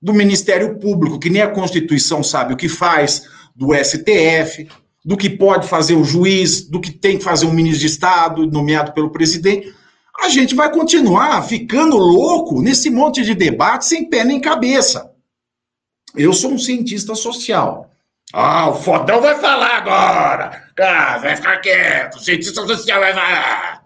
do 0.00 0.14
Ministério 0.14 0.78
Público, 0.78 1.18
que 1.18 1.28
nem 1.28 1.42
a 1.42 1.50
Constituição 1.50 2.22
sabe 2.22 2.54
o 2.54 2.56
que 2.56 2.68
faz, 2.68 3.24
do 3.54 3.74
STF, 3.74 4.68
do 5.04 5.16
que 5.16 5.28
pode 5.28 5.66
fazer 5.66 5.94
o 5.94 6.04
juiz, 6.04 6.62
do 6.62 6.80
que 6.80 6.92
tem 6.92 7.18
que 7.18 7.24
fazer 7.24 7.46
um 7.46 7.52
ministro 7.52 7.80
de 7.80 7.86
Estado, 7.86 8.46
nomeado 8.46 8.92
pelo 8.92 9.10
presidente. 9.10 9.74
A 10.20 10.28
gente 10.28 10.54
vai 10.54 10.72
continuar 10.72 11.42
ficando 11.42 11.96
louco 11.96 12.62
nesse 12.62 12.88
monte 12.88 13.22
de 13.22 13.34
debate 13.34 13.84
sem 13.86 14.08
pé 14.08 14.24
nem 14.24 14.40
cabeça. 14.40 15.10
Eu 16.16 16.32
sou 16.32 16.52
um 16.52 16.58
cientista 16.58 17.14
social. 17.14 17.87
Ah, 18.32 18.68
o 18.68 18.74
fodão 18.74 19.20
vai 19.20 19.36
falar 19.36 19.76
agora. 19.76 20.62
Ah, 20.78 21.18
vai 21.18 21.36
ficar 21.36 21.58
quieto. 21.58 22.16
O 22.16 22.20
cientista 22.20 22.66
social 22.66 23.00
vai 23.00 23.14
falar. 23.14 23.82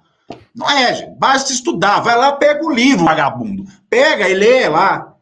Não 0.54 0.68
é, 0.68 0.94
gente. 0.94 1.18
Basta 1.18 1.52
estudar. 1.52 2.00
Vai 2.00 2.16
lá, 2.16 2.32
pega 2.32 2.64
o 2.64 2.72
livro, 2.72 3.04
vagabundo. 3.04 3.64
Pega 3.88 4.28
e 4.28 4.34
lê 4.34 4.68
lá. 4.68 5.14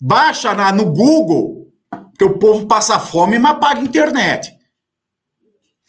Baixa 0.00 0.54
na, 0.54 0.72
no 0.72 0.86
Google, 0.86 1.68
que 2.16 2.24
o 2.24 2.38
povo 2.38 2.66
passa 2.66 2.98
fome, 2.98 3.38
mas 3.38 3.58
paga 3.58 3.80
internet. 3.80 4.52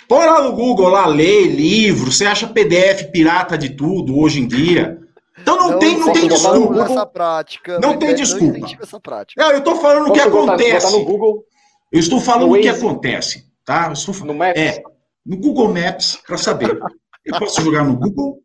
Põe 0.07 0.25
lá 0.25 0.41
no 0.41 0.53
Google, 0.53 0.89
lá, 0.89 1.05
lê 1.05 1.43
livro. 1.43 2.11
Você 2.11 2.25
acha 2.25 2.47
PDF 2.47 3.11
pirata 3.11 3.57
de 3.57 3.69
tudo 3.69 4.17
hoje 4.17 4.39
em 4.39 4.47
dia. 4.47 4.97
Então 5.39 5.55
não, 5.55 5.71
não 5.71 5.79
tem, 5.79 5.97
não 5.97 6.11
tem 6.11 6.27
desculpa. 6.27 6.83
Essa 6.83 7.05
prática, 7.05 7.79
não 7.79 7.97
tem 7.97 8.15
desculpa. 8.15 8.67
Essa 8.81 8.99
prática. 8.99 9.41
Não, 9.41 9.51
eu 9.51 9.59
estou 9.59 9.75
falando 9.75 10.09
o 10.09 10.13
que 10.13 10.19
acontece. 10.19 10.85
Botar 10.87 10.97
no 10.97 11.05
Google 11.05 11.43
eu 11.91 11.99
estou 11.99 12.19
falando 12.19 12.51
o 12.51 12.61
que 12.61 12.67
acontece, 12.67 13.51
tá? 13.65 13.91
Estou, 13.91 14.15
no 14.25 14.33
Maps? 14.33 14.59
É, 14.59 14.83
no 15.25 15.37
Google 15.37 15.73
Maps, 15.73 16.17
para 16.25 16.37
saber. 16.37 16.79
Eu 17.25 17.39
posso 17.39 17.61
jogar 17.61 17.83
no 17.83 17.95
Google, 17.95 18.41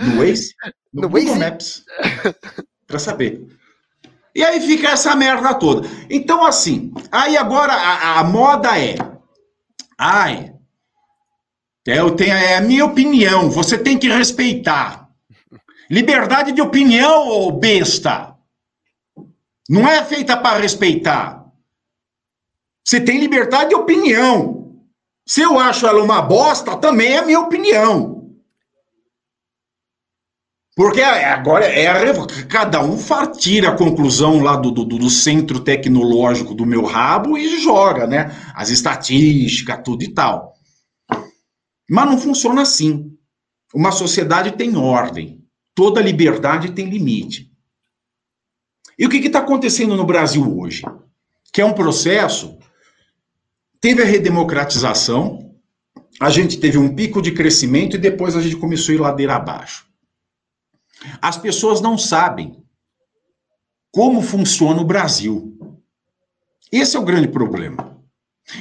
no 0.00 0.18
Waze, 0.24 0.54
no, 0.92 1.02
no 1.02 1.08
Google 1.08 1.28
Waze? 1.28 1.38
Maps, 1.38 1.84
para 2.86 2.98
saber. 2.98 3.46
E 4.34 4.42
aí 4.42 4.60
fica 4.60 4.88
essa 4.88 5.14
merda 5.14 5.54
toda. 5.54 5.88
Então, 6.08 6.44
assim, 6.44 6.92
aí 7.10 7.36
agora 7.36 7.72
a, 7.72 8.20
a 8.20 8.24
moda 8.24 8.78
é. 8.78 8.96
Ai, 9.98 10.52
é, 11.86 11.98
eu 11.98 12.14
tenho, 12.14 12.32
é 12.32 12.56
a 12.56 12.60
minha 12.60 12.84
opinião, 12.84 13.50
você 13.50 13.76
tem 13.76 13.98
que 13.98 14.08
respeitar. 14.08 15.08
Liberdade 15.90 16.52
de 16.52 16.62
opinião, 16.62 17.28
ô 17.28 17.50
besta. 17.50 18.36
Não 19.68 19.86
é 19.86 20.04
feita 20.04 20.36
para 20.36 20.60
respeitar. 20.60 21.41
Você 22.84 23.00
tem 23.00 23.20
liberdade 23.20 23.70
de 23.70 23.74
opinião. 23.74 24.80
Se 25.26 25.40
eu 25.40 25.58
acho 25.58 25.86
ela 25.86 26.02
uma 26.02 26.20
bosta, 26.20 26.76
também 26.76 27.16
é 27.16 27.24
minha 27.24 27.40
opinião. 27.40 28.12
Porque 30.74 31.02
agora 31.02 31.66
é 31.66 31.86
a, 31.86 32.46
cada 32.48 32.82
um 32.82 32.96
tira 33.36 33.70
a 33.70 33.76
conclusão 33.76 34.40
lá 34.40 34.56
do, 34.56 34.70
do, 34.70 34.84
do, 34.84 35.10
centro 35.10 35.60
tecnológico 35.60 36.54
do 36.54 36.64
meu 36.64 36.82
rabo 36.82 37.36
e 37.36 37.60
joga, 37.60 38.06
né? 38.06 38.34
As 38.54 38.70
estatísticas, 38.70 39.82
tudo 39.84 40.02
e 40.02 40.08
tal. 40.08 40.54
Mas 41.88 42.06
não 42.06 42.18
funciona 42.18 42.62
assim. 42.62 43.14
Uma 43.74 43.92
sociedade 43.92 44.52
tem 44.52 44.74
ordem. 44.74 45.44
Toda 45.74 46.00
liberdade 46.00 46.72
tem 46.72 46.88
limite. 46.88 47.50
E 48.98 49.04
o 49.04 49.10
que 49.10 49.18
está 49.18 49.40
acontecendo 49.40 49.94
no 49.94 50.04
Brasil 50.04 50.58
hoje? 50.58 50.82
Que 51.52 51.60
é 51.60 51.66
um 51.66 51.74
processo 51.74 52.58
Teve 53.82 54.00
a 54.00 54.06
redemocratização, 54.06 55.56
a 56.20 56.30
gente 56.30 56.60
teve 56.60 56.78
um 56.78 56.94
pico 56.94 57.20
de 57.20 57.32
crescimento 57.32 57.96
e 57.96 57.98
depois 57.98 58.36
a 58.36 58.40
gente 58.40 58.54
começou 58.54 58.92
a 58.92 58.94
ir 58.94 59.00
ladeira 59.00 59.34
abaixo. 59.34 59.88
As 61.20 61.36
pessoas 61.36 61.80
não 61.80 61.98
sabem 61.98 62.62
como 63.90 64.22
funciona 64.22 64.80
o 64.80 64.84
Brasil. 64.84 65.58
Esse 66.70 66.96
é 66.96 67.00
o 67.00 67.04
grande 67.04 67.26
problema. 67.26 68.00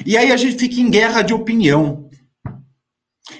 E 0.08 0.18
aí 0.18 0.32
a 0.32 0.38
gente 0.38 0.58
fica 0.58 0.82
em 0.82 0.90
guerra 0.90 1.22
de 1.22 1.36
opinião. 1.36 2.10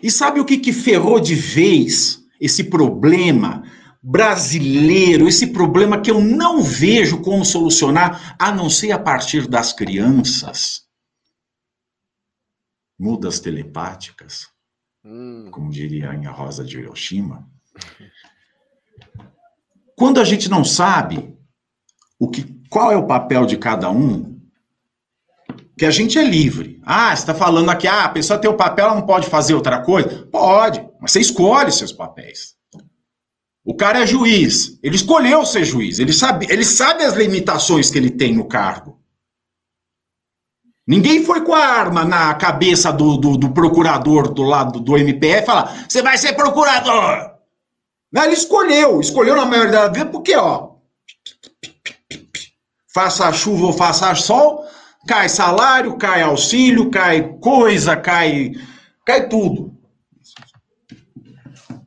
E 0.04 0.12
sabe 0.12 0.40
o 0.40 0.46
que, 0.46 0.60
que 0.60 0.72
ferrou 0.72 1.20
de 1.20 1.34
vez 1.34 2.22
esse 2.40 2.66
problema 2.66 3.64
brasileiro, 4.04 5.28
esse 5.28 5.48
problema 5.48 6.00
que 6.00 6.12
eu 6.12 6.22
não 6.22 6.62
vejo 6.62 7.22
como 7.22 7.44
solucionar, 7.44 8.36
a 8.38 8.52
não 8.52 8.70
ser 8.70 8.92
a 8.92 9.00
partir 9.00 9.48
das 9.48 9.74
crianças? 9.74 10.91
Mudas 13.02 13.40
telepáticas, 13.40 14.48
hum. 15.04 15.50
como 15.50 15.72
diria 15.72 16.12
a 16.12 16.32
Rosa 16.32 16.64
de 16.64 16.78
Hiroshima. 16.78 17.50
Quando 19.96 20.20
a 20.20 20.24
gente 20.24 20.48
não 20.48 20.64
sabe 20.64 21.36
o 22.20 22.30
que, 22.30 22.44
qual 22.70 22.92
é 22.92 22.96
o 22.96 23.08
papel 23.08 23.48
de 23.48 23.58
cada 23.58 23.90
um, 23.90 24.40
que 25.76 25.86
a 25.86 25.90
gente 25.90 26.20
é 26.20 26.24
livre. 26.24 26.80
Ah, 26.86 27.16
você 27.16 27.24
está 27.24 27.34
falando 27.34 27.72
aqui, 27.72 27.88
ah, 27.88 28.06
a 28.06 28.10
pessoa 28.10 28.38
tem 28.38 28.52
o 28.52 28.56
papel, 28.56 28.86
ela 28.86 28.96
não 28.96 29.06
pode 29.06 29.28
fazer 29.28 29.56
outra 29.56 29.82
coisa? 29.82 30.28
Pode, 30.32 30.88
mas 31.02 31.12
você 31.12 31.22
escolhe 31.22 31.72
seus 31.72 31.92
papéis. 31.92 32.56
O 33.66 33.76
cara 33.76 34.04
é 34.04 34.06
juiz, 34.06 34.78
ele 34.84 34.96
escolheu 34.96 35.44
ser 35.44 35.66
juiz, 35.66 35.98
ele 35.98 36.14
sabe, 36.14 36.46
ele 36.52 36.64
sabe 36.64 37.04
as 37.04 37.16
limitações 37.16 37.90
que 37.90 37.98
ele 37.98 38.12
tem 38.12 38.36
no 38.36 38.48
cargo. 38.48 39.01
Ninguém 40.92 41.24
foi 41.24 41.40
com 41.46 41.54
a 41.54 41.66
arma 41.66 42.04
na 42.04 42.34
cabeça 42.34 42.92
do, 42.92 43.16
do, 43.16 43.38
do 43.38 43.54
procurador 43.54 44.28
do 44.34 44.44
lado 44.44 44.78
do 44.82 44.98
MPF 44.98 45.46
falar: 45.46 45.86
você 45.88 46.02
vai 46.02 46.18
ser 46.18 46.34
procurador. 46.34 47.32
Não, 48.12 48.24
ele 48.26 48.34
escolheu, 48.34 49.00
escolheu 49.00 49.38
na 49.38 49.46
maioria 49.46 49.72
das 49.72 49.94
vezes, 49.94 50.12
porque, 50.12 50.36
ó, 50.36 50.74
faça 52.94 53.32
chuva 53.32 53.68
ou 53.68 53.72
faça 53.72 54.14
sol, 54.16 54.66
cai 55.08 55.30
salário, 55.30 55.98
cai 55.98 56.24
auxílio, 56.24 56.92
cai 56.92 57.38
coisa, 57.40 57.96
cai, 57.96 58.52
cai 59.06 59.30
tudo. 59.30 59.74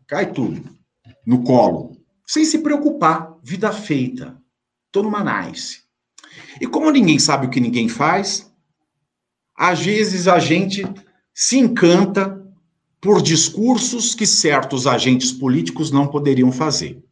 Cai 0.08 0.32
tudo 0.32 0.64
no 1.26 1.44
colo, 1.44 1.94
sem 2.26 2.46
se 2.46 2.60
preocupar, 2.60 3.34
vida 3.42 3.70
feita. 3.70 4.34
Tô 4.90 5.02
numa 5.02 5.22
nice. 5.22 5.82
E 6.58 6.66
como 6.66 6.90
ninguém 6.90 7.18
sabe 7.18 7.48
o 7.48 7.50
que 7.50 7.60
ninguém 7.60 7.86
faz, 7.86 8.50
às 9.56 9.80
vezes 9.80 10.26
a 10.26 10.38
gente 10.38 10.84
se 11.32 11.58
encanta 11.58 12.42
por 13.00 13.20
discursos 13.20 14.14
que 14.14 14.26
certos 14.26 14.86
agentes 14.86 15.30
políticos 15.30 15.90
não 15.90 16.06
poderiam 16.06 16.50
fazer. 16.50 17.02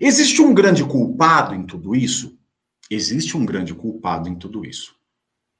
Existe 0.00 0.42
um 0.42 0.52
grande 0.52 0.84
culpado 0.84 1.54
em 1.54 1.64
tudo 1.64 1.94
isso? 1.94 2.36
Existe 2.90 3.36
um 3.36 3.46
grande 3.46 3.74
culpado 3.74 4.28
em 4.28 4.34
tudo 4.34 4.64
isso. 4.64 4.94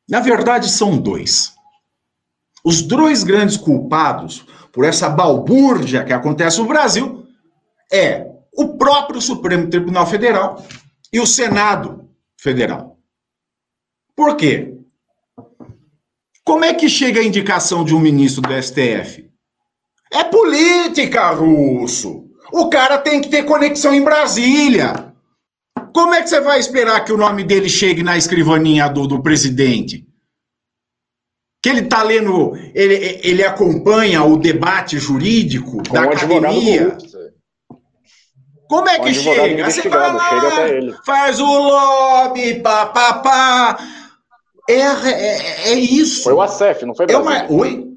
Na 0.08 0.20
verdade, 0.20 0.68
são 0.70 0.98
dois. 0.98 1.54
Os 2.64 2.82
dois 2.82 3.24
grandes 3.24 3.56
culpados 3.56 4.44
por 4.72 4.84
essa 4.84 5.08
balbúrdia 5.08 6.04
que 6.04 6.12
acontece 6.12 6.58
no 6.58 6.66
Brasil 6.66 7.26
é 7.92 8.30
o 8.52 8.76
próprio 8.76 9.20
Supremo 9.20 9.68
Tribunal 9.68 10.06
Federal 10.06 10.64
e 11.12 11.20
o 11.20 11.26
Senado 11.26 12.08
Federal. 12.36 12.98
Por 14.14 14.36
quê? 14.36 14.73
Como 16.44 16.64
é 16.64 16.74
que 16.74 16.88
chega 16.88 17.20
a 17.20 17.24
indicação 17.24 17.82
de 17.84 17.94
um 17.94 18.00
ministro 18.00 18.42
do 18.42 18.62
STF? 18.62 19.30
É 20.12 20.22
política, 20.24 21.30
Russo. 21.30 22.24
O 22.52 22.68
cara 22.68 22.98
tem 22.98 23.20
que 23.20 23.30
ter 23.30 23.44
conexão 23.44 23.94
em 23.94 24.02
Brasília. 24.02 25.12
Como 25.92 26.12
é 26.14 26.22
que 26.22 26.28
você 26.28 26.40
vai 26.40 26.60
esperar 26.60 27.04
que 27.04 27.12
o 27.12 27.16
nome 27.16 27.42
dele 27.44 27.68
chegue 27.68 28.02
na 28.02 28.16
escrivaninha 28.16 28.88
do, 28.88 29.06
do 29.06 29.22
presidente? 29.22 30.06
Que 31.62 31.70
ele 31.70 31.80
está 31.80 32.02
lendo, 32.02 32.54
ele, 32.74 33.20
ele 33.24 33.42
acompanha 33.42 34.22
o 34.22 34.36
debate 34.36 34.98
jurídico 34.98 35.82
Com 35.82 35.94
da 35.94 36.02
academia. 36.02 36.98
Como 38.68 38.88
é 38.88 38.98
que 38.98 39.14
chega? 39.14 39.70
Você 39.70 39.88
vai 39.88 40.12
lá, 40.12 41.00
faz 41.06 41.40
o 41.40 41.46
lobby, 41.46 42.60
papapá. 42.60 43.78
Pá. 44.66 44.72
É, 44.72 44.80
é, 44.80 45.72
é, 45.72 45.74
isso. 45.74 46.24
Foi 46.24 46.32
o 46.32 46.42
ACEF, 46.42 46.84
não 46.84 46.94
foi 46.94 47.06
Brasil. 47.06 47.30
É 47.30 47.42
uma... 47.48 47.52
Oi? 47.52 47.94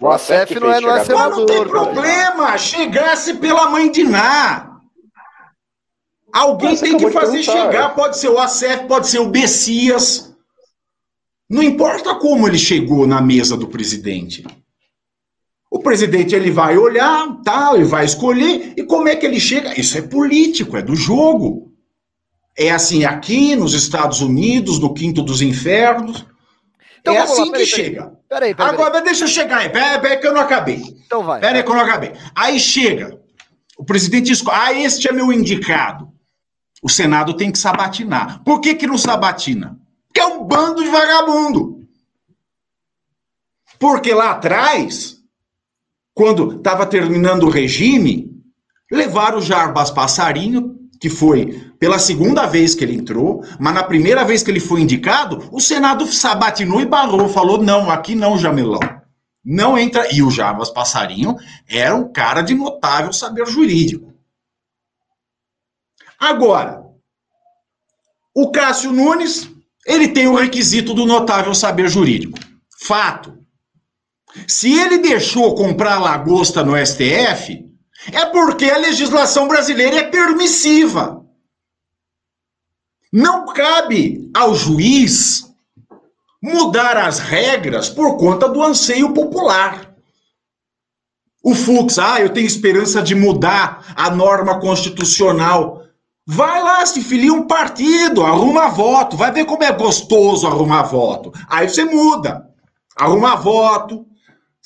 O 0.00 0.08
Acef 0.08 0.54
não 0.60 0.70
é, 0.70 0.80
não 0.80 0.94
é 0.94 1.04
senador. 1.04 1.30
Mas 1.30 1.38
não 1.38 1.46
tem 1.46 1.66
problema, 1.66 2.56
chegasse 2.56 3.34
pela 3.34 3.68
mãe 3.68 3.90
de 3.90 4.04
Ná. 4.04 4.80
Alguém 6.32 6.76
tem 6.76 6.96
que 6.96 7.10
fazer 7.10 7.42
chegar, 7.42 7.94
pode 7.94 8.16
ser 8.18 8.28
o 8.28 8.38
Acef, 8.38 8.86
pode 8.86 9.08
ser 9.08 9.18
o 9.18 9.28
Bessias. 9.28 10.36
Não 11.50 11.62
importa 11.62 12.14
como 12.14 12.46
ele 12.46 12.58
chegou 12.58 13.06
na 13.06 13.20
mesa 13.20 13.56
do 13.56 13.66
presidente. 13.66 14.46
O 15.70 15.80
presidente 15.80 16.34
ele 16.34 16.50
vai 16.50 16.78
olhar, 16.78 17.40
tal, 17.42 17.74
ele 17.74 17.84
vai 17.84 18.04
escolher 18.04 18.74
e 18.76 18.84
como 18.84 19.08
é 19.08 19.16
que 19.16 19.26
ele 19.26 19.40
chega? 19.40 19.78
Isso 19.78 19.98
é 19.98 20.02
político, 20.02 20.76
é 20.76 20.82
do 20.82 20.94
jogo. 20.94 21.67
É 22.58 22.72
assim 22.72 23.04
aqui 23.04 23.54
nos 23.54 23.72
Estados 23.72 24.20
Unidos, 24.20 24.80
no 24.80 24.92
quinto 24.92 25.22
dos 25.22 25.40
infernos. 25.40 26.26
Então, 27.00 27.14
é 27.14 27.18
assim 27.18 27.44
lá, 27.44 27.52
peraí, 27.52 27.66
que 27.66 27.70
peraí. 27.70 27.86
chega. 27.86 28.18
Peraí, 28.28 28.54
peraí, 28.54 28.74
Agora, 28.74 29.00
deixa 29.00 29.24
eu 29.24 29.28
chegar 29.28 29.58
aí. 29.58 29.68
Peraí, 29.68 30.00
peraí, 30.00 30.18
que 30.18 30.26
eu 30.26 30.34
não 30.34 30.40
acabei. 30.40 30.82
Então 31.06 31.22
vai. 31.22 31.40
Peraí, 31.40 31.62
que 31.62 31.70
eu 31.70 31.74
não 31.74 31.82
acabei. 31.82 32.12
Aí 32.34 32.58
chega. 32.58 33.16
O 33.78 33.84
presidente 33.84 34.32
escolhe. 34.32 34.56
Ah, 34.60 34.72
este 34.72 35.08
é 35.08 35.12
meu 35.12 35.32
indicado. 35.32 36.12
O 36.82 36.88
Senado 36.88 37.34
tem 37.34 37.52
que 37.52 37.58
sabatinar. 37.58 38.42
Por 38.42 38.60
que, 38.60 38.74
que 38.74 38.88
não 38.88 38.98
sabatina? 38.98 39.78
Porque 40.08 40.20
é 40.20 40.26
um 40.26 40.42
bando 40.44 40.82
de 40.82 40.90
vagabundo. 40.90 41.86
Porque 43.78 44.12
lá 44.12 44.32
atrás, 44.32 45.18
quando 46.12 46.56
estava 46.56 46.84
terminando 46.84 47.44
o 47.44 47.50
regime, 47.50 48.32
levaram 48.90 49.38
o 49.38 49.42
Jarbas 49.42 49.92
Passarinho, 49.92 50.77
que 51.00 51.08
foi 51.08 51.72
pela 51.78 51.98
segunda 51.98 52.46
vez 52.46 52.74
que 52.74 52.84
ele 52.84 52.96
entrou, 52.96 53.44
mas 53.58 53.74
na 53.74 53.82
primeira 53.82 54.24
vez 54.24 54.42
que 54.42 54.50
ele 54.50 54.60
foi 54.60 54.80
indicado, 54.80 55.48
o 55.52 55.60
Senado 55.60 56.06
sabatinou 56.06 56.80
e 56.80 56.86
barrou, 56.86 57.28
falou: 57.28 57.62
não, 57.62 57.90
aqui 57.90 58.14
não, 58.14 58.38
Jamelão. 58.38 58.80
Não 59.44 59.78
entra. 59.78 60.12
E 60.12 60.22
o 60.22 60.30
Jarbas 60.30 60.70
Passarinho 60.70 61.36
era 61.68 61.94
um 61.94 62.12
cara 62.12 62.42
de 62.42 62.54
notável 62.54 63.12
saber 63.12 63.46
jurídico. 63.46 64.12
Agora, 66.18 66.82
o 68.34 68.50
Cássio 68.50 68.92
Nunes, 68.92 69.48
ele 69.86 70.08
tem 70.08 70.26
o 70.26 70.34
requisito 70.34 70.92
do 70.92 71.06
notável 71.06 71.54
saber 71.54 71.88
jurídico. 71.88 72.38
Fato. 72.82 73.38
Se 74.46 74.72
ele 74.72 74.98
deixou 74.98 75.54
comprar 75.54 75.98
lagosta 75.98 76.64
no 76.64 76.76
STF, 76.76 77.67
é 78.12 78.26
porque 78.26 78.70
a 78.70 78.78
legislação 78.78 79.48
brasileira 79.48 79.96
é 79.96 80.02
permissiva. 80.04 81.24
Não 83.12 83.46
cabe 83.46 84.30
ao 84.34 84.54
juiz 84.54 85.48
mudar 86.42 86.96
as 86.96 87.18
regras 87.18 87.88
por 87.88 88.16
conta 88.16 88.48
do 88.48 88.62
anseio 88.62 89.12
popular. 89.12 89.94
O 91.42 91.54
Fux, 91.54 91.98
ah, 91.98 92.20
eu 92.20 92.30
tenho 92.30 92.46
esperança 92.46 93.02
de 93.02 93.14
mudar 93.14 93.94
a 93.96 94.10
norma 94.10 94.60
constitucional. 94.60 95.84
Vai 96.26 96.62
lá, 96.62 96.84
se 96.84 97.00
filia 97.00 97.32
um 97.32 97.46
partido, 97.46 98.22
arruma 98.22 98.68
voto, 98.68 99.16
vai 99.16 99.32
ver 99.32 99.46
como 99.46 99.64
é 99.64 99.72
gostoso 99.72 100.46
arrumar 100.46 100.82
voto. 100.82 101.32
Aí 101.48 101.68
você 101.68 101.84
muda, 101.84 102.46
arruma 102.94 103.34
voto, 103.34 104.06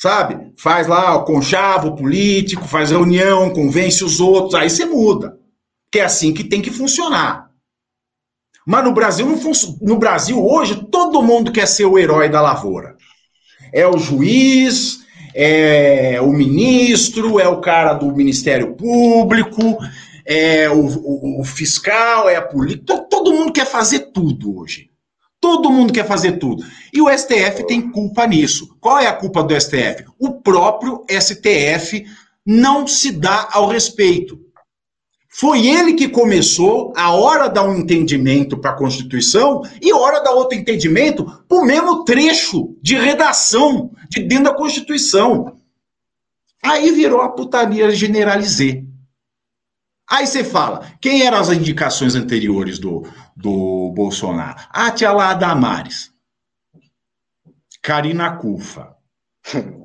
sabe? 0.02 0.52
Faz 0.56 0.88
lá 0.88 1.14
o 1.14 1.24
conchavo 1.24 1.94
político, 1.94 2.66
faz 2.66 2.90
reunião, 2.90 3.50
convence 3.50 4.02
os 4.02 4.18
outros, 4.18 4.56
aí 4.56 4.68
você 4.68 4.84
muda. 4.84 5.38
Que 5.92 6.00
é 6.00 6.04
assim 6.04 6.34
que 6.34 6.42
tem 6.42 6.60
que 6.60 6.72
funcionar. 6.72 7.48
Mas 8.66 8.84
no 8.84 8.92
Brasil, 8.92 9.24
não 9.24 9.38
no 9.80 9.96
Brasil 9.96 10.44
hoje, 10.44 10.88
todo 10.90 11.22
mundo 11.22 11.52
quer 11.52 11.66
ser 11.66 11.84
o 11.84 11.96
herói 11.96 12.28
da 12.28 12.40
lavoura. 12.40 12.96
É 13.72 13.86
o 13.86 13.96
juiz, 13.96 15.04
é 15.36 16.20
o 16.20 16.32
ministro, 16.32 17.38
é 17.38 17.46
o 17.46 17.60
cara 17.60 17.94
do 17.94 18.12
Ministério 18.12 18.74
Público, 18.74 19.78
é 20.26 20.68
o, 20.68 20.84
o, 20.84 21.40
o 21.42 21.44
fiscal, 21.44 22.28
é 22.28 22.34
a 22.34 22.42
polícia. 22.42 22.82
Todo 23.08 23.32
mundo 23.32 23.52
quer 23.52 23.66
fazer 23.66 24.10
tudo 24.12 24.58
hoje. 24.58 24.91
Todo 25.42 25.72
mundo 25.72 25.92
quer 25.92 26.06
fazer 26.06 26.38
tudo. 26.38 26.64
E 26.92 27.02
o 27.02 27.10
STF 27.10 27.66
tem 27.66 27.90
culpa 27.90 28.24
nisso. 28.28 28.76
Qual 28.80 28.96
é 29.00 29.08
a 29.08 29.12
culpa 29.12 29.42
do 29.42 29.60
STF? 29.60 30.04
O 30.16 30.40
próprio 30.40 31.04
STF 31.10 32.06
não 32.46 32.86
se 32.86 33.10
dá 33.10 33.48
ao 33.50 33.66
respeito. 33.66 34.40
Foi 35.28 35.66
ele 35.66 35.94
que 35.94 36.08
começou 36.08 36.92
a 36.94 37.10
hora 37.10 37.48
dar 37.48 37.64
um 37.64 37.74
entendimento 37.74 38.56
para 38.56 38.70
a 38.70 38.76
Constituição 38.76 39.62
e 39.80 39.92
hora 39.92 40.22
dar 40.22 40.30
outro 40.30 40.56
entendimento 40.56 41.24
para 41.48 41.58
o 41.58 41.64
mesmo 41.64 42.04
trecho 42.04 42.76
de 42.80 42.94
redação 42.94 43.90
de 44.08 44.22
dentro 44.22 44.44
da 44.44 44.54
Constituição. 44.54 45.56
Aí 46.62 46.92
virou 46.92 47.20
a 47.20 47.30
putaria 47.30 47.90
generalizê. 47.90 48.84
Aí 50.08 50.26
você 50.26 50.44
fala, 50.44 50.86
quem 51.00 51.22
eram 51.26 51.38
as 51.38 51.48
indicações 51.48 52.14
anteriores 52.14 52.78
do, 52.78 53.02
do 53.36 53.92
Bolsonaro? 53.94 54.58
Ah, 54.70 54.90
tia 54.90 55.12
lá 55.12 55.34
Damares. 55.34 56.12
Karina 57.82 58.36
Cufa. 58.36 58.96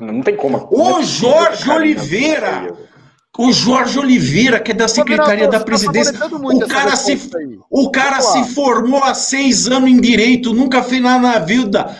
Não 0.00 0.22
tem 0.22 0.36
como. 0.36 0.68
O 0.70 1.02
Jorge 1.02 1.70
Oliveira 1.70 2.72
o 3.38 3.52
Jorge 3.52 3.98
Oliveira, 3.98 4.60
que 4.60 4.72
é 4.72 4.74
da 4.74 4.86
Secretaria 4.86 5.48
da 5.48 5.60
tá 5.60 5.64
Presidência, 5.64 6.12
o 6.30 6.68
cara, 6.68 6.94
se, 6.96 7.30
o 7.70 7.90
cara 7.90 8.20
se 8.20 8.54
formou 8.54 9.02
há 9.02 9.14
seis 9.14 9.66
anos 9.66 9.88
em 9.88 9.98
direito, 10.00 10.52
nunca 10.52 10.82
fez 10.82 11.00
nada 11.00 11.20
na 11.20 11.38
vida. 11.38 11.96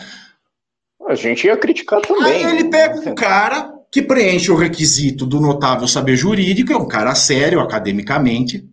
A 1.07 1.15
gente 1.15 1.47
ia 1.47 1.57
criticar 1.57 1.99
também. 2.01 2.45
Aí 2.45 2.57
ele 2.57 2.69
pega 2.69 3.09
um 3.09 3.15
cara 3.15 3.73
que 3.89 4.01
preenche 4.01 4.51
o 4.51 4.55
requisito 4.55 5.25
do 5.25 5.39
notável 5.39 5.87
saber 5.87 6.15
jurídico, 6.15 6.71
é 6.73 6.77
um 6.77 6.87
cara 6.87 7.15
sério 7.15 7.59
academicamente, 7.59 8.69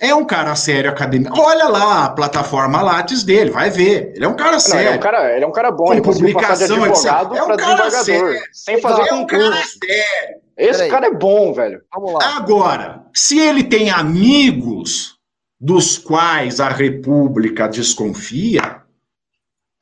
é 0.00 0.14
um 0.14 0.24
cara 0.24 0.54
sério 0.54 0.90
acadêmico. 0.90 1.38
Olha 1.40 1.68
lá 1.68 2.04
a 2.04 2.10
plataforma 2.10 2.82
Lattes 2.82 3.22
dele, 3.22 3.50
vai 3.50 3.70
ver. 3.70 4.12
Ele 4.14 4.24
é 4.24 4.28
um 4.28 4.36
cara 4.36 4.60
sério. 4.60 4.84
Não, 4.84 4.88
ele, 4.90 4.94
é 4.94 4.98
um 4.98 5.02
cara, 5.02 5.34
ele 5.34 5.44
é 5.44 5.48
um 5.48 5.52
cara 5.52 5.70
bom, 5.70 5.86
Com 5.86 5.92
ele 5.92 6.02
publicação, 6.02 6.66
de 6.66 6.84
advogado 6.84 7.36
é 7.36 7.42
um 7.42 7.56
cara 7.56 7.90
sério. 7.90 8.40
sem 8.52 8.80
fazer 8.80 9.08
é 9.08 9.14
um 9.14 9.26
cara 9.26 9.52
sério. 9.52 10.40
Esse 10.56 10.88
cara 10.88 11.06
é 11.06 11.12
bom, 11.12 11.52
velho. 11.52 11.82
Vamos 11.94 12.14
lá. 12.14 12.36
Agora, 12.36 13.04
se 13.14 13.38
ele 13.38 13.62
tem 13.64 13.90
amigos 13.90 15.16
dos 15.60 15.98
quais 15.98 16.60
a 16.60 16.68
República 16.68 17.66
desconfia, 17.66 18.82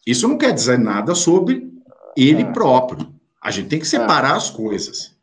isso 0.07 0.29
não 0.29 0.39
quer 0.39 0.53
dizer 0.53 0.79
nada 0.79 1.15
sobre 1.15 1.69
ele 2.17 2.43
é. 2.43 2.53
próprio. 2.53 3.13
A 3.43 3.51
gente 3.51 3.69
tem 3.69 3.79
que 3.79 3.87
separar 3.87 4.35
é. 4.35 4.37
as 4.37 4.51
coisas. 4.51 5.14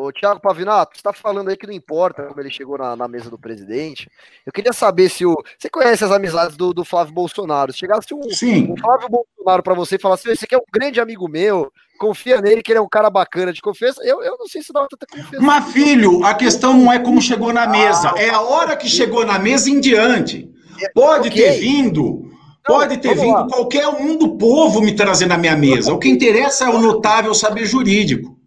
Ô, 0.00 0.10
Thiago 0.10 0.40
Pavinato, 0.40 0.92
você 0.94 1.00
está 1.00 1.12
falando 1.12 1.50
aí 1.50 1.56
que 1.58 1.66
não 1.66 1.74
importa 1.74 2.22
como 2.22 2.40
ele 2.40 2.48
chegou 2.48 2.78
na, 2.78 2.96
na, 2.96 3.06
mesa 3.06 3.28
do 3.28 3.38
presidente. 3.38 4.08
Eu 4.46 4.52
queria 4.52 4.72
saber 4.72 5.10
se 5.10 5.26
o. 5.26 5.36
Você 5.58 5.68
conhece 5.68 6.02
as 6.02 6.10
amizades 6.10 6.56
do, 6.56 6.72
do 6.72 6.86
Flávio 6.86 7.12
Bolsonaro? 7.12 7.70
Se 7.70 7.80
chegasse 7.80 8.14
um, 8.14 8.22
Sim. 8.30 8.72
um 8.72 8.76
Flávio 8.78 9.10
Bolsonaro 9.10 9.62
para 9.62 9.74
você 9.74 9.96
e 9.96 10.00
falasse: 10.00 10.30
esse 10.30 10.46
aqui 10.46 10.54
é 10.54 10.58
um 10.58 10.64
grande 10.72 11.00
amigo 11.00 11.28
meu, 11.28 11.70
confia 11.98 12.40
nele, 12.40 12.62
que 12.62 12.72
ele 12.72 12.78
é 12.78 12.82
um 12.82 12.88
cara 12.88 13.10
bacana 13.10 13.52
de 13.52 13.60
confiança. 13.60 14.02
Eu, 14.02 14.22
eu 14.22 14.38
não 14.38 14.46
sei 14.46 14.62
se 14.62 14.72
dá 14.72 14.86
tanta 14.88 15.06
confiança. 15.06 15.44
Mas, 15.44 15.70
filho, 15.70 16.24
a 16.24 16.32
questão 16.32 16.72
não 16.72 16.90
é 16.90 16.98
como 16.98 17.20
chegou 17.20 17.52
na 17.52 17.66
mesa, 17.66 18.14
é 18.16 18.30
a 18.30 18.40
hora 18.40 18.78
que 18.78 18.88
chegou 18.88 19.26
na 19.26 19.38
mesa 19.38 19.68
em 19.68 19.80
diante. 19.80 20.50
Pode 20.94 21.28
okay. 21.28 21.42
ter 21.42 21.60
vindo. 21.60 22.22
Pode 22.66 22.96
ter 22.96 23.14
vindo 23.14 23.32
lá. 23.32 23.46
qualquer 23.46 23.86
um 23.86 24.16
do 24.16 24.38
povo 24.38 24.80
me 24.80 24.94
trazer 24.94 25.26
na 25.26 25.36
minha 25.36 25.56
mesa. 25.56 25.92
O 25.92 25.98
que 25.98 26.08
interessa 26.08 26.64
é 26.64 26.68
o 26.70 26.78
notável 26.78 27.34
saber 27.34 27.66
jurídico. 27.66 28.39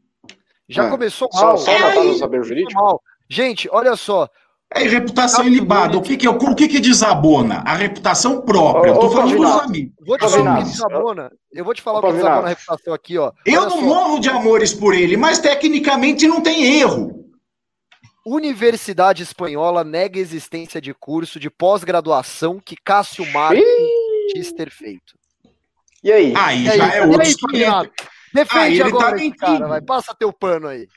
Já 0.68 0.86
é. 0.86 0.90
começou 0.90 1.30
mal. 1.34 1.58
Só, 1.58 1.66
só 1.66 1.72
é, 1.72 2.14
saber 2.16 2.44
jurídico? 2.44 2.74
Mal. 2.74 3.02
Gente, 3.30 3.70
olha 3.72 3.96
só. 3.96 4.30
É 4.76 4.88
reputação 4.88 5.46
ilibada. 5.46 5.98
O 5.98 6.02
que 6.02 6.18
que, 6.18 6.28
o 6.28 6.56
que 6.56 6.68
que 6.68 6.80
desabona? 6.80 7.62
A 7.66 7.76
reputação 7.76 8.42
própria. 8.42 8.92
Ô, 8.92 8.96
eu 8.96 9.00
tô 9.02 9.10
falando 9.12 9.38
dos 9.38 9.62
amigos. 9.62 9.94
Vou 10.06 10.18
te 10.18 10.28
falar 10.28 10.54
o 10.54 10.58
que 10.58 10.72
desabona. 10.72 11.32
Eu 11.52 11.66
vou 11.66 11.74
te 11.76 11.82
falar 11.82 12.00
o 12.00 12.02
que 12.02 12.14
desabona 12.14 12.46
a 12.46 12.50
reputação 12.50 12.94
aqui, 12.94 13.18
ó. 13.18 13.32
Eu 13.46 13.62
olha 13.62 13.70
não 13.70 13.78
só. 13.78 13.82
morro 13.82 14.20
de 14.20 14.30
amores 14.30 14.74
por 14.74 14.96
ele, 14.96 15.16
mas 15.16 15.38
tecnicamente 15.38 16.28
não 16.28 16.42
tem 16.42 16.80
erro. 16.80 17.24
Universidade 18.26 19.22
Espanhola 19.22 19.84
nega 19.84 20.18
existência 20.18 20.82
de 20.82 20.94
curso 20.94 21.40
de 21.40 21.50
pós-graduação 21.50 22.60
que 22.60 22.76
Cássio 22.76 23.30
Marques 23.32 23.66
diz 24.34 24.52
ter 24.54 24.72
feito. 24.72 25.14
E 26.04 26.12
aí? 26.12 26.34
Aí 26.36 26.62
e 26.62 26.66
já 26.66 26.86
aí? 26.86 26.98
é 26.98 27.06
outro. 27.06 27.92
Defende 28.34 28.82
ah, 28.82 28.88
agora, 28.88 29.18
tá 29.18 29.36
cara, 29.38 29.68
vai. 29.68 29.82
Passa 29.82 30.16
teu 30.18 30.34
pano 30.34 30.68
aí. 30.68 30.88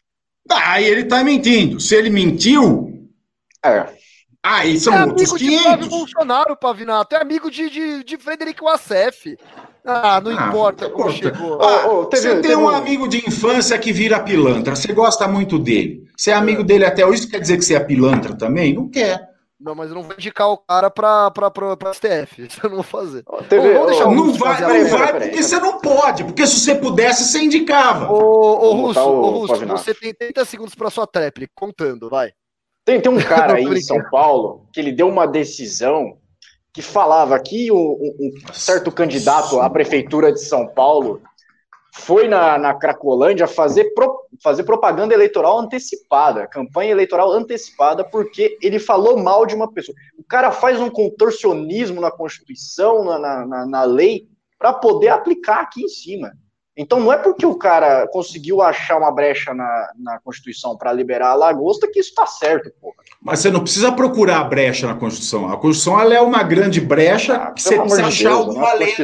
Aí 0.51 0.85
ele 0.85 1.05
tá 1.05 1.23
mentindo. 1.23 1.79
Se 1.81 1.95
ele 1.95 2.09
mentiu. 2.09 3.11
É. 3.65 3.87
Aí 4.43 4.79
são 4.79 4.95
é 4.95 5.05
outros 5.05 5.33
amigo 5.33 5.39
500. 5.39 5.57
de 5.57 5.63
Flávio 5.63 5.89
Bolsonaro, 5.89 6.57
Pavinato. 6.57 7.17
É 7.17 7.21
amigo 7.21 7.51
de, 7.51 7.69
de, 7.69 8.05
de 8.05 8.17
Frederico 8.17 8.65
Wassef. 8.65 9.37
Ah, 9.85 10.21
não 10.21 10.37
ah, 10.37 10.49
importa 10.49 10.89
como 10.89 11.11
chegou. 11.11 11.61
Ah, 11.61 11.87
oh, 11.87 12.01
oh, 12.01 12.05
teve, 12.07 12.23
você 12.23 12.33
tem 12.35 12.43
teve 12.43 12.57
um 12.57 12.69
amigo 12.69 13.09
de 13.09 13.19
infância 13.27 13.79
que 13.79 13.93
vira 13.93 14.21
pilantra. 14.21 14.75
Você 14.75 14.93
gosta 14.93 15.29
muito 15.29 15.59
dele. 15.59 16.09
Você 16.17 16.31
é 16.31 16.35
amigo 16.35 16.63
dele 16.63 16.85
até 16.85 17.05
hoje. 17.05 17.21
Isso 17.21 17.31
quer 17.31 17.41
dizer 17.41 17.57
que 17.57 17.65
você 17.65 17.75
é 17.75 17.81
pilantra 17.81 18.37
também? 18.37 18.73
Não 18.73 18.89
quer. 18.89 19.36
Não, 19.67 19.75
mas 19.75 19.89
eu 19.89 19.97
não 19.97 20.05
vou 20.05 20.13
indicar 20.13 20.49
o 20.49 20.57
cara 20.57 20.89
pra, 20.89 21.29
pra, 21.33 21.51
pra, 21.51 21.77
pra 21.77 21.93
STF. 21.93 22.47
Isso 22.47 22.61
eu 22.63 22.71
não 22.71 22.77
vou 22.77 22.85
fazer. 22.85 23.25
TV, 23.49 23.75
Bom, 23.75 23.87
deixar 23.87 24.05
não 24.09 24.33
vai, 24.35 24.61
não 24.61 24.89
vai 24.89 25.13
porque 25.21 25.43
você 25.43 25.59
não 25.59 25.81
pode. 25.81 26.23
Porque 26.23 26.47
se 26.47 26.61
você 26.61 26.77
pudesse, 26.77 27.25
você 27.25 27.41
indicava. 27.41 28.09
Ô, 28.09 28.17
ô 28.17 28.73
Russo, 28.75 29.01
ô, 29.01 29.31
Russo 29.31 29.67
você 29.67 29.93
tem 29.93 30.15
30 30.15 30.45
segundos 30.45 30.77
pra 30.77 30.89
sua 30.89 31.05
trap, 31.05 31.49
contando, 31.53 32.09
vai. 32.09 32.31
Tem, 32.85 33.01
tem 33.01 33.11
um 33.11 33.19
cara 33.19 33.55
aí 33.55 33.65
em 33.65 33.81
São 33.81 34.01
Paulo 34.09 34.69
que 34.73 34.79
ele 34.79 34.93
deu 34.93 35.09
uma 35.09 35.27
decisão 35.27 36.17
que 36.73 36.81
falava 36.81 37.37
que 37.41 37.73
um, 37.73 38.15
um 38.21 38.33
certo 38.53 38.93
candidato 38.93 39.59
à 39.61 39.69
prefeitura 39.69 40.33
de 40.33 40.43
São 40.43 40.69
Paulo 40.69 41.21
foi 41.99 42.29
na, 42.29 42.59
na 42.59 42.75
Cracolândia 42.75 43.47
fazer, 43.47 43.93
pro, 43.95 44.21
fazer 44.43 44.65
propaganda 44.65 45.15
eleitoral 45.15 45.59
antecipada, 45.59 46.47
campanha 46.47 46.91
eleitoral 46.91 47.33
antecipada, 47.33 48.05
porque 48.05 48.59
ele 48.63 48.79
falou 48.79 49.19
mal 49.19 49.47
de 49.47 49.55
uma 49.55 49.73
pessoa. 49.73 49.97
O 50.19 50.23
cara 50.23 50.53
faz 50.53 50.79
um 50.79 50.91
contorcionismo 50.91 52.01
na 52.01 52.11
Constituição, 52.11 53.05
na, 53.05 53.47
na, 53.47 53.67
na 53.67 53.83
lei, 53.85 54.29
para 54.59 54.75
poder 54.75 55.09
aplicar 55.09 55.61
aqui 55.61 55.83
em 55.85 55.89
cima. 55.89 56.33
Então 56.77 57.01
não 57.01 57.11
é 57.11 57.17
porque 57.17 57.47
o 57.47 57.55
cara 57.55 58.07
conseguiu 58.09 58.61
achar 58.61 58.99
uma 58.99 59.11
brecha 59.11 59.55
na, 59.55 59.93
na 59.99 60.21
Constituição 60.21 60.77
para 60.77 60.93
liberar 60.93 61.31
a 61.31 61.35
lagosta 61.35 61.89
que 61.91 61.99
isso 61.99 62.11
está 62.11 62.27
certo, 62.27 62.71
porra. 62.79 62.97
Mas 63.23 63.41
você 63.41 63.51
não 63.51 63.61
precisa 63.61 63.91
procurar 63.91 64.41
a 64.41 64.45
brecha 64.45 64.87
na 64.87 64.95
Constituição. 64.95 65.51
A 65.51 65.57
Constituição 65.57 65.99
ela 65.99 66.15
é 66.15 66.21
uma 66.21 66.43
grande 66.43 66.79
brecha 66.79 67.37
ah, 67.37 67.53
que 67.53 67.63
você 67.63 67.81
precisa 67.81 68.07
achar 68.07 68.29
Deus, 68.29 68.41
alguma 68.49 68.75
lei. 68.75 68.95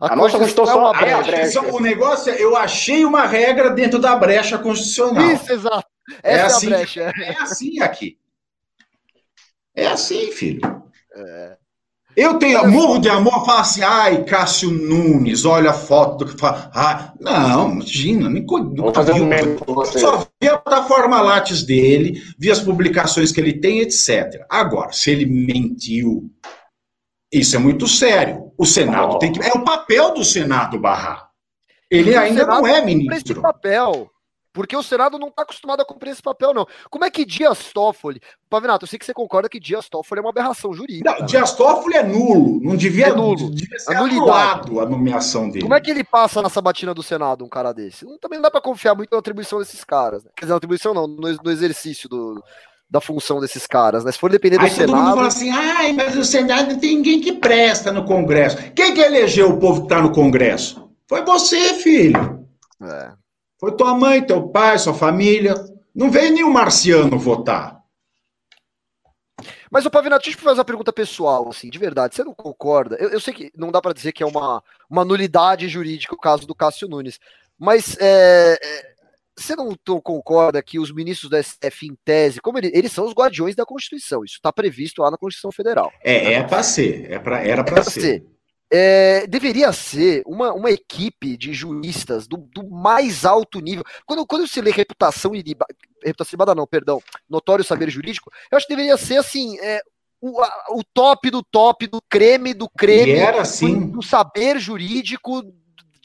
A, 0.00 0.12
a 0.12 0.16
nossa 0.16 0.38
Constituição 0.38 0.94
é, 0.94 1.08
é 1.08 1.12
a 1.12 1.22
brecha. 1.22 1.60
O 1.62 1.80
negócio 1.80 2.32
é, 2.32 2.42
eu 2.42 2.56
achei 2.56 3.04
uma 3.04 3.26
regra 3.26 3.70
dentro 3.70 3.98
da 3.98 4.14
brecha 4.14 4.58
constitucional. 4.58 5.30
Isso, 5.32 5.52
exato. 5.52 5.86
Essa 6.22 6.42
é, 6.42 6.46
assim, 6.46 6.66
é 6.66 6.74
a 6.74 6.76
brecha. 6.76 7.12
É 7.18 7.42
assim 7.42 7.80
aqui. 7.80 8.18
É 9.74 9.86
assim, 9.86 10.30
filho. 10.30 10.60
É. 11.14 11.56
Eu 12.14 12.38
tenho 12.38 12.68
morro 12.68 12.98
de 12.98 13.08
amor, 13.08 13.44
fala 13.46 13.60
assim, 13.62 13.82
ai, 13.82 14.22
Cássio 14.24 14.70
Nunes, 14.70 15.46
olha 15.46 15.70
a 15.70 15.74
foto 15.74 16.24
do 16.24 16.30
que 16.30 16.38
fala. 16.38 16.70
Ah, 16.74 17.14
não, 17.18 17.72
imagina, 17.72 18.28
nunca, 18.28 18.58
nunca 18.58 19.02
vi. 19.02 19.12
Um 19.22 19.84
só 19.86 20.26
vi 20.40 20.48
a 20.48 20.58
plataforma 20.58 21.22
Lattes 21.22 21.62
dele, 21.62 22.22
vi 22.38 22.50
as 22.50 22.60
publicações 22.60 23.32
que 23.32 23.40
ele 23.40 23.54
tem, 23.54 23.80
etc. 23.80 24.44
Agora, 24.50 24.92
se 24.92 25.10
ele 25.10 25.24
mentiu 25.24 26.30
isso 27.32 27.56
é 27.56 27.58
muito 27.58 27.88
sério. 27.88 28.52
O 28.58 28.66
Senado 28.66 29.14
oh. 29.14 29.18
tem 29.18 29.32
que. 29.32 29.40
É 29.42 29.52
o 29.52 29.64
papel 29.64 30.12
do 30.12 30.24
Senado 30.24 30.78
barrar. 30.78 31.30
Ele 31.90 32.16
ainda 32.16 32.46
não 32.46 32.66
é 32.66 32.84
ministro. 32.84 33.32
Esse 33.32 33.42
papel. 33.42 34.10
Porque 34.52 34.76
o 34.76 34.82
Senado 34.82 35.18
não 35.18 35.28
está 35.28 35.42
acostumado 35.42 35.80
a 35.80 35.84
cumprir 35.84 36.10
esse 36.10 36.20
papel, 36.20 36.52
não. 36.52 36.66
Como 36.90 37.06
é 37.06 37.10
que 37.10 37.24
Dias 37.24 37.72
Toffoli. 37.72 38.20
Pavinato, 38.50 38.84
eu 38.84 38.88
sei 38.88 38.98
que 38.98 39.06
você 39.06 39.14
concorda 39.14 39.48
que 39.48 39.58
Dias 39.58 39.88
Toffoli 39.88 40.18
é 40.18 40.22
uma 40.22 40.28
aberração 40.28 40.74
jurídica. 40.74 41.10
Não, 41.10 41.20
né? 41.20 41.26
Dias 41.26 41.54
Toffoli 41.54 41.96
é 41.96 42.02
nulo. 42.02 42.60
Não 42.62 42.76
devia, 42.76 43.06
é 43.06 43.14
nulo. 43.14 43.50
devia 43.50 43.78
ser 43.78 43.96
anulado 43.96 44.78
a 44.78 44.86
nomeação 44.86 45.48
dele. 45.48 45.62
Como 45.62 45.74
é 45.74 45.80
que 45.80 45.90
ele 45.90 46.04
passa 46.04 46.42
na 46.42 46.50
sabatina 46.50 46.92
do 46.92 47.02
Senado, 47.02 47.44
um 47.44 47.48
cara 47.48 47.72
desse? 47.72 48.04
Também 48.18 48.38
não 48.38 48.42
dá 48.42 48.50
para 48.50 48.60
confiar 48.60 48.94
muito 48.94 49.10
na 49.10 49.18
atribuição 49.18 49.58
desses 49.58 49.82
caras. 49.84 50.22
Né? 50.22 50.30
Quer 50.36 50.44
dizer, 50.44 50.52
na 50.52 50.58
atribuição 50.58 50.92
não, 50.92 51.06
no, 51.06 51.34
no 51.42 51.50
exercício 51.50 52.06
do, 52.06 52.44
da 52.92 53.00
função 53.00 53.40
desses 53.40 53.66
caras, 53.66 54.04
né? 54.04 54.12
Se 54.12 54.18
for 54.18 54.30
depender 54.30 54.58
do 54.58 54.64
Aí 54.64 54.70
Senado. 54.70 54.90
Todo 54.90 55.02
mundo 55.02 55.14
fala 55.14 55.26
assim, 55.28 55.50
ai, 55.50 55.94
mas 55.94 56.14
o 56.14 56.22
Senado 56.22 56.72
não 56.72 56.78
tem 56.78 56.96
ninguém 56.96 57.22
que 57.22 57.32
presta 57.32 57.90
no 57.90 58.04
Congresso. 58.04 58.58
Quem 58.72 58.92
que 58.92 59.00
elegeu 59.00 59.48
o 59.48 59.58
povo 59.58 59.80
que 59.80 59.86
está 59.86 60.02
no 60.02 60.12
Congresso? 60.12 60.90
Foi 61.08 61.24
você, 61.24 61.72
filho. 61.72 62.46
É. 62.82 63.12
Foi 63.58 63.74
tua 63.74 63.94
mãe, 63.94 64.22
teu 64.22 64.46
pai, 64.48 64.78
sua 64.78 64.92
família. 64.92 65.54
Não 65.94 66.10
veio 66.10 66.34
nenhum 66.34 66.50
marciano 66.50 67.18
votar. 67.18 67.80
Mas 69.70 69.86
o 69.86 69.90
Pavinato, 69.90 70.24
deixa 70.24 70.38
eu 70.38 70.42
fazer 70.42 70.58
uma 70.58 70.64
pergunta 70.66 70.92
pessoal, 70.92 71.48
assim, 71.48 71.70
de 71.70 71.78
verdade. 71.78 72.14
Você 72.14 72.22
não 72.22 72.34
concorda? 72.34 72.96
Eu, 72.96 73.08
eu 73.08 73.20
sei 73.20 73.32
que 73.32 73.50
não 73.56 73.72
dá 73.72 73.80
para 73.80 73.94
dizer 73.94 74.12
que 74.12 74.22
é 74.22 74.26
uma, 74.26 74.62
uma 74.90 75.02
nulidade 75.02 75.66
jurídica 75.66 76.14
o 76.14 76.18
caso 76.18 76.46
do 76.46 76.54
Cássio 76.54 76.86
Nunes, 76.86 77.18
mas 77.58 77.96
é, 77.98 78.58
é 78.62 78.91
você 79.38 79.56
não 79.56 79.74
concorda 80.00 80.62
que 80.62 80.78
os 80.78 80.92
ministros 80.92 81.30
do 81.30 81.42
STF, 81.42 81.86
em 81.86 81.96
tese, 82.04 82.40
como 82.40 82.58
ele, 82.58 82.70
eles 82.74 82.92
são 82.92 83.06
os 83.06 83.14
guardiões 83.14 83.54
da 83.54 83.64
Constituição, 83.64 84.24
isso 84.24 84.34
está 84.34 84.52
previsto 84.52 85.02
lá 85.02 85.10
na 85.10 85.16
Constituição 85.16 85.50
Federal. 85.50 85.92
É, 86.02 86.34
é 86.34 86.42
para 86.42 86.62
ser, 86.62 87.10
é 87.10 87.18
pra, 87.18 87.42
era 87.42 87.64
para 87.64 87.82
ser. 87.84 88.00
ser. 88.00 88.26
É, 88.74 89.26
deveria 89.26 89.70
ser 89.70 90.22
uma, 90.24 90.52
uma 90.54 90.70
equipe 90.70 91.36
de 91.36 91.52
juristas 91.52 92.26
do, 92.26 92.38
do, 92.38 92.70
mais 92.70 93.26
alto 93.26 93.60
nível. 93.60 93.84
Quando, 94.06 94.26
quando 94.26 94.48
se 94.48 94.62
lê 94.62 94.70
reputação 94.70 95.34
e 95.34 95.44
reputação 96.02 96.30
ilibada, 96.32 96.54
não, 96.54 96.66
perdão, 96.66 97.02
notório 97.28 97.62
saber 97.62 97.90
jurídico, 97.90 98.30
eu 98.50 98.56
acho 98.56 98.66
que 98.66 98.74
deveria 98.74 98.96
ser 98.96 99.18
assim. 99.18 99.58
É, 99.60 99.82
o, 100.22 100.40
o 100.78 100.84
top 100.94 101.28
do 101.30 101.42
top, 101.42 101.86
do 101.86 102.00
creme 102.08 102.54
do 102.54 102.66
creme, 102.70 103.12
e 103.12 103.16
era 103.16 103.42
assim. 103.42 103.88
do 103.88 104.00
saber 104.02 104.58
jurídico 104.58 105.42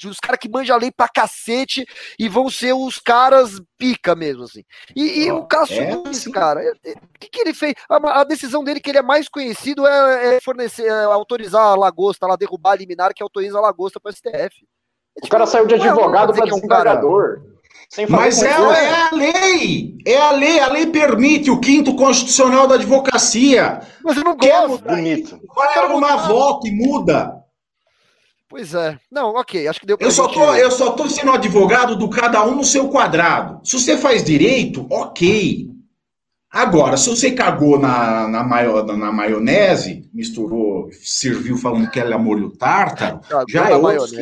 os 0.06 0.20
caras 0.20 0.39
que 0.39 0.50
manjam 0.50 0.76
a 0.76 0.80
lei 0.80 0.91
pra 0.91 1.08
cacete 1.10 1.86
e 2.20 2.30
vão 2.30 2.50
ser 2.50 2.74
os 2.74 3.00
caras 3.00 3.60
pica 3.78 4.14
mesmo, 4.16 4.43
assim. 4.43 4.64
E, 4.95 5.24
e 5.24 5.32
oh, 5.32 5.38
o 5.38 5.48
Cássio 5.48 5.82
é, 5.82 5.95
Nunes, 5.95 6.18
sim. 6.18 6.32
cara, 6.32 6.62
o 6.62 7.20
que, 7.20 7.30
que 7.30 7.41
ele 7.41 7.54
fez? 7.54 7.74
A, 7.89 8.22
a, 8.22 8.24
decisão 8.24 8.64
dele, 8.64 8.80
que 8.80 8.91
ele 8.91 9.00
é 9.00 9.04
mais 9.04 9.28
conhecido, 9.28 9.88
é, 9.88 10.36
é 10.36 10.41
fornecer, 10.41 10.86
é 10.86 11.04
autorizar 11.06 11.62
a 11.62 11.76
lagosta, 11.76 12.28
lá, 12.28 12.36
derrubar 12.36 12.74
a 12.74 12.76
liminar 12.76 13.14
que 13.14 13.24
autoriza 13.24 13.58
a 13.58 13.62
lagosta 13.62 14.00
pro 14.00 14.12
STF. 14.12 14.34
É, 14.34 14.48
o 14.48 15.22
tipo, 15.22 15.30
cara 15.30 15.48
saiu 15.48 15.66
de 15.66 15.76
advogado 15.76 16.34
para 16.34 16.45
desembargador. 16.45 17.41
Mas 18.10 18.43
é, 18.43 18.50
é, 18.50 18.54
a 18.54 19.10
lei, 19.16 19.95
é 20.06 20.18
a 20.18 20.32
lei, 20.32 20.60
a 20.60 20.68
lei 20.68 20.88
permite 20.88 21.50
o 21.50 21.60
quinto 21.60 21.95
constitucional 21.95 22.68
da 22.68 22.76
advocacia. 22.76 23.82
Mas 24.04 24.18
eu 24.18 24.24
não 24.24 24.36
gosto. 24.36 24.84
Bonito. 24.84 25.39
Vai 25.56 25.78
arrumar 25.78 26.28
voto 26.28 26.68
e 26.68 26.72
muda. 26.72 27.47
Pois 28.50 28.74
é. 28.74 28.98
Não, 29.12 29.36
ok, 29.36 29.68
acho 29.68 29.80
que 29.80 29.86
deu 29.86 29.98
pra 29.98 30.08
eu 30.08 30.12
só, 30.12 30.28
tô, 30.28 30.56
eu 30.56 30.72
só 30.72 30.91
tô 30.91 31.10
sendo 31.10 31.32
advogado 31.32 31.98
do 31.98 32.10
cada 32.10 32.45
um 32.45 32.56
no 32.56 32.64
seu 32.64 32.88
quadrado. 32.89 33.60
Se 33.64 33.78
você 33.78 33.98
faz 33.98 34.24
direito, 34.24 34.88
ok. 34.89 35.68
Agora, 36.50 36.95
se 36.95 37.10
você 37.10 37.32
cagou 37.32 37.78
na, 37.78 38.28
na, 38.30 38.43
maio, 38.43 38.82
na 38.84 39.12
maionese, 39.12 40.10
misturou, 40.14 40.89
serviu 40.93 41.58
falando 41.58 41.89
que 41.91 42.00
ela 42.00 42.16
é 42.16 42.18
molho 42.18 42.50
tártaro, 42.50 43.20
já 43.50 43.70
é 43.70 43.76
outro 43.76 44.16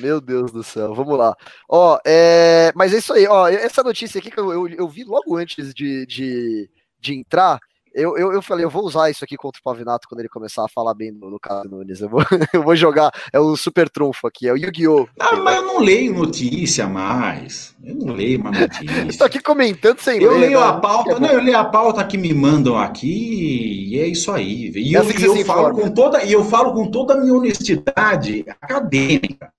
Meu 0.00 0.20
Deus 0.20 0.52
do 0.52 0.62
céu, 0.62 0.94
vamos 0.94 1.18
lá. 1.18 1.34
Ó, 1.68 1.98
é... 2.06 2.72
mas 2.76 2.94
é 2.94 2.98
isso 2.98 3.12
aí, 3.12 3.26
ó, 3.26 3.48
essa 3.48 3.82
notícia 3.82 4.20
aqui 4.20 4.30
que 4.30 4.38
eu, 4.38 4.52
eu, 4.52 4.68
eu 4.68 4.88
vi 4.88 5.02
logo 5.02 5.36
antes 5.36 5.74
de, 5.74 6.06
de, 6.06 6.70
de 7.00 7.14
entrar, 7.14 7.58
eu, 7.94 8.18
eu, 8.18 8.32
eu 8.32 8.42
falei, 8.42 8.64
eu 8.64 8.70
vou 8.70 8.84
usar 8.84 9.08
isso 9.08 9.24
aqui 9.24 9.36
contra 9.36 9.60
o 9.60 9.62
Pavinato 9.62 10.08
quando 10.08 10.20
ele 10.20 10.28
começar 10.28 10.64
a 10.64 10.68
falar 10.68 10.94
bem 10.94 11.12
do, 11.12 11.30
do 11.30 11.38
Caso 11.38 11.68
Nunes. 11.68 12.00
Eu 12.00 12.08
vou, 12.08 12.22
eu 12.52 12.62
vou 12.62 12.74
jogar, 12.74 13.12
é 13.32 13.38
o 13.38 13.56
super 13.56 13.88
trunfo 13.88 14.26
aqui, 14.26 14.48
é 14.48 14.52
o 14.52 14.56
Yu-Gi-Oh! 14.56 15.06
Ah, 15.20 15.36
mas 15.36 15.56
eu 15.56 15.62
não 15.62 15.78
leio 15.78 16.12
notícia 16.12 16.88
mais. 16.88 17.74
Eu 17.84 17.94
não 17.94 18.14
leio 18.14 18.42
mais 18.42 18.58
notícia. 18.60 19.06
Estou 19.08 19.26
aqui 19.26 19.40
comentando 19.40 20.00
sem 20.00 20.20
eu 20.20 20.32
ler. 20.32 20.48
Leio 20.48 20.60
né? 20.60 20.66
a 20.66 20.72
pauta, 20.72 21.12
é 21.12 21.20
não, 21.20 21.28
eu 21.28 21.42
leio 21.42 21.58
a 21.58 21.64
pauta 21.64 22.04
que 22.04 22.18
me 22.18 22.34
mandam 22.34 22.76
aqui 22.76 23.90
e 23.92 24.00
é 24.00 24.06
isso 24.08 24.32
aí. 24.32 24.72
E 24.74 24.92
eu, 24.92 25.02
assim 25.02 25.24
eu 25.24 25.44
falo 25.44 25.74
com 25.74 25.88
toda, 25.90 26.24
e 26.24 26.32
eu 26.32 26.44
falo 26.44 26.72
com 26.72 26.90
toda 26.90 27.14
a 27.14 27.16
minha 27.16 27.32
honestidade 27.32 28.44
acadêmica. 28.60 29.52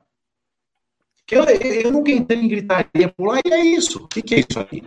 Que 1.26 1.36
eu, 1.36 1.44
eu 1.44 1.92
nunca 1.92 2.12
entrei 2.12 2.40
em 2.40 2.48
gritaria 2.48 3.12
por 3.16 3.30
lá 3.30 3.40
e 3.44 3.52
é 3.52 3.66
isso. 3.66 4.04
O 4.04 4.08
que, 4.08 4.22
que 4.22 4.36
é 4.36 4.40
isso 4.40 4.60
aí? 4.60 4.84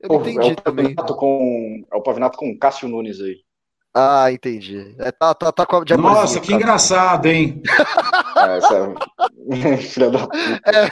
Eu 0.00 0.08
não 0.08 0.20
entendi 0.20 0.50
é 0.50 0.54
também. 0.54 0.94
Com, 0.94 1.84
é 1.92 1.96
o 1.96 2.02
Pavinato 2.02 2.38
com 2.38 2.56
Cássio 2.56 2.88
Nunes 2.88 3.20
aí. 3.20 3.36
Ah, 3.94 4.30
entendi. 4.30 4.94
É, 4.98 5.10
tá, 5.10 5.34
tá, 5.34 5.50
tá 5.50 5.66
com 5.66 5.76
a 5.76 5.96
Nossa, 5.96 6.40
que 6.40 6.48
cara. 6.48 6.62
engraçado, 6.62 7.26
hein? 7.26 7.60
é, 8.36 8.56
essa... 8.58 8.94
É 9.50 9.76
filha 9.82 10.10
da 10.10 10.20
puta. 10.20 10.60
É... 10.66 10.88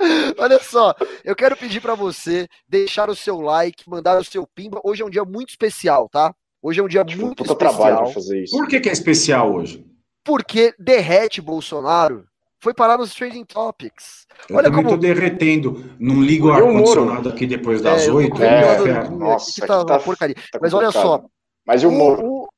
Olha 0.38 0.58
só, 0.62 0.94
eu 1.24 1.36
quero 1.36 1.56
pedir 1.56 1.80
para 1.80 1.94
você 1.94 2.48
deixar 2.66 3.10
o 3.10 3.16
seu 3.16 3.40
like, 3.40 3.88
mandar 3.88 4.18
o 4.18 4.24
seu 4.24 4.46
pimba. 4.46 4.80
Hoje 4.82 5.02
é 5.02 5.04
um 5.04 5.10
dia 5.10 5.24
muito 5.24 5.50
especial, 5.50 6.08
tá? 6.08 6.34
Hoje 6.62 6.80
é 6.80 6.82
um 6.82 6.88
dia 6.88 7.04
tipo, 7.04 7.22
muito 7.22 7.42
especial. 7.42 7.74
trabalho 7.74 8.04
pra 8.04 8.12
fazer 8.12 8.42
isso. 8.42 8.56
Por 8.56 8.66
que, 8.66 8.80
que 8.80 8.88
é 8.88 8.92
especial 8.92 9.52
hoje? 9.54 9.84
Porque 10.24 10.74
derrete 10.78 11.40
Bolsonaro 11.40 12.24
foi 12.60 12.74
parar 12.74 12.98
nos 12.98 13.14
Trading 13.14 13.44
Topics. 13.44 14.26
Eu 14.48 14.56
Olha 14.56 14.70
como... 14.70 14.90
tô 14.90 14.96
derretendo. 14.96 15.90
Não 15.98 16.22
ligo 16.22 16.48
o 16.48 16.52
ar-condicionado 16.52 17.28
aqui 17.28 17.46
depois 17.46 17.80
das 17.80 18.06
oito. 18.08 18.42
É, 18.42 18.74
é, 18.74 19.08
nossa, 19.08 19.50
aqui 19.50 19.60
tá, 19.66 19.84
tá 19.84 19.98
porcaria. 19.98 20.36
Tá 20.52 20.58
Mas 20.60 20.72
olha 20.72 20.92
só. 20.92 21.24
Mas 21.66 21.82
o 21.84 21.90
Moro? 21.90 22.48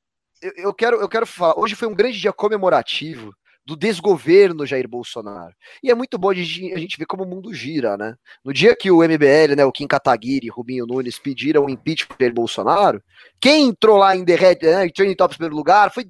eu, 0.57 0.73
quero, 0.73 0.97
eu 0.97 1.07
quero 1.07 1.25
falar. 1.25 1.57
Hoje 1.57 1.75
foi 1.75 1.87
um 1.87 1.95
grande 1.95 2.19
dia 2.19 2.33
comemorativo 2.33 3.33
do 3.65 3.77
desgoverno 3.77 4.65
Jair 4.65 4.87
Bolsonaro. 4.87 5.53
E 5.81 5.89
é 5.89 5.95
muito 5.95 6.17
bom 6.17 6.29
a 6.29 6.33
gente, 6.33 6.73
a 6.73 6.77
gente 6.77 6.97
ver 6.97 7.05
como 7.05 7.23
o 7.23 7.27
mundo 7.27 7.53
gira, 7.53 7.95
né? 7.95 8.15
No 8.43 8.51
dia 8.51 8.75
que 8.75 8.91
o 8.91 9.01
MBL, 9.01 9.55
né, 9.55 9.63
o 9.63 9.71
Kim 9.71 9.87
Kataguiri 9.87 10.47
e 10.47 10.49
Rubinho 10.49 10.85
Nunes 10.85 11.17
pediram 11.17 11.65
o 11.65 11.69
impeachment 11.69 12.17
de 12.19 12.31
Bolsonaro, 12.31 13.01
quem 13.39 13.69
entrou 13.69 13.97
lá 13.97 14.15
em 14.15 14.23
derrete, 14.23 14.65
né, 14.65 14.85
em 14.85 14.91
Training 14.91 15.15
Tops 15.15 15.37
primeiro 15.37 15.55
lugar 15.55 15.93
foi 15.93 16.05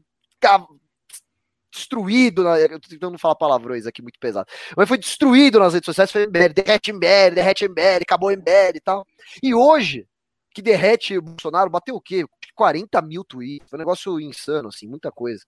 destruído, 1.73 2.43
na, 2.43 2.59
eu 2.59 2.79
tô 2.79 2.87
tentando 2.87 3.17
falar 3.17 3.35
palavrões 3.35 3.85
aqui 3.85 4.01
muito 4.01 4.19
pesado, 4.19 4.47
mas 4.77 4.87
foi 4.87 4.97
destruído 4.97 5.59
nas 5.59 5.73
redes 5.73 5.85
sociais, 5.85 6.11
foi 6.11 6.27
MBL, 6.27 6.53
derrete 6.53 6.93
MBL, 6.93 7.35
derrete 7.35 7.67
MBL, 7.67 8.01
acabou 8.01 8.31
MBL 8.31 8.75
e 8.75 8.79
tal. 8.79 9.05
E 9.41 9.53
hoje, 9.53 10.07
que 10.53 10.61
derrete 10.61 11.17
o 11.17 11.21
Bolsonaro, 11.21 11.69
bateu 11.69 11.95
o 11.95 12.01
quê? 12.01 12.23
40 12.55 13.01
mil 13.01 13.23
tweets, 13.23 13.67
foi 13.69 13.77
um 13.77 13.81
negócio 13.81 14.19
insano, 14.19 14.69
assim, 14.69 14.87
muita 14.87 15.11
coisa. 15.11 15.43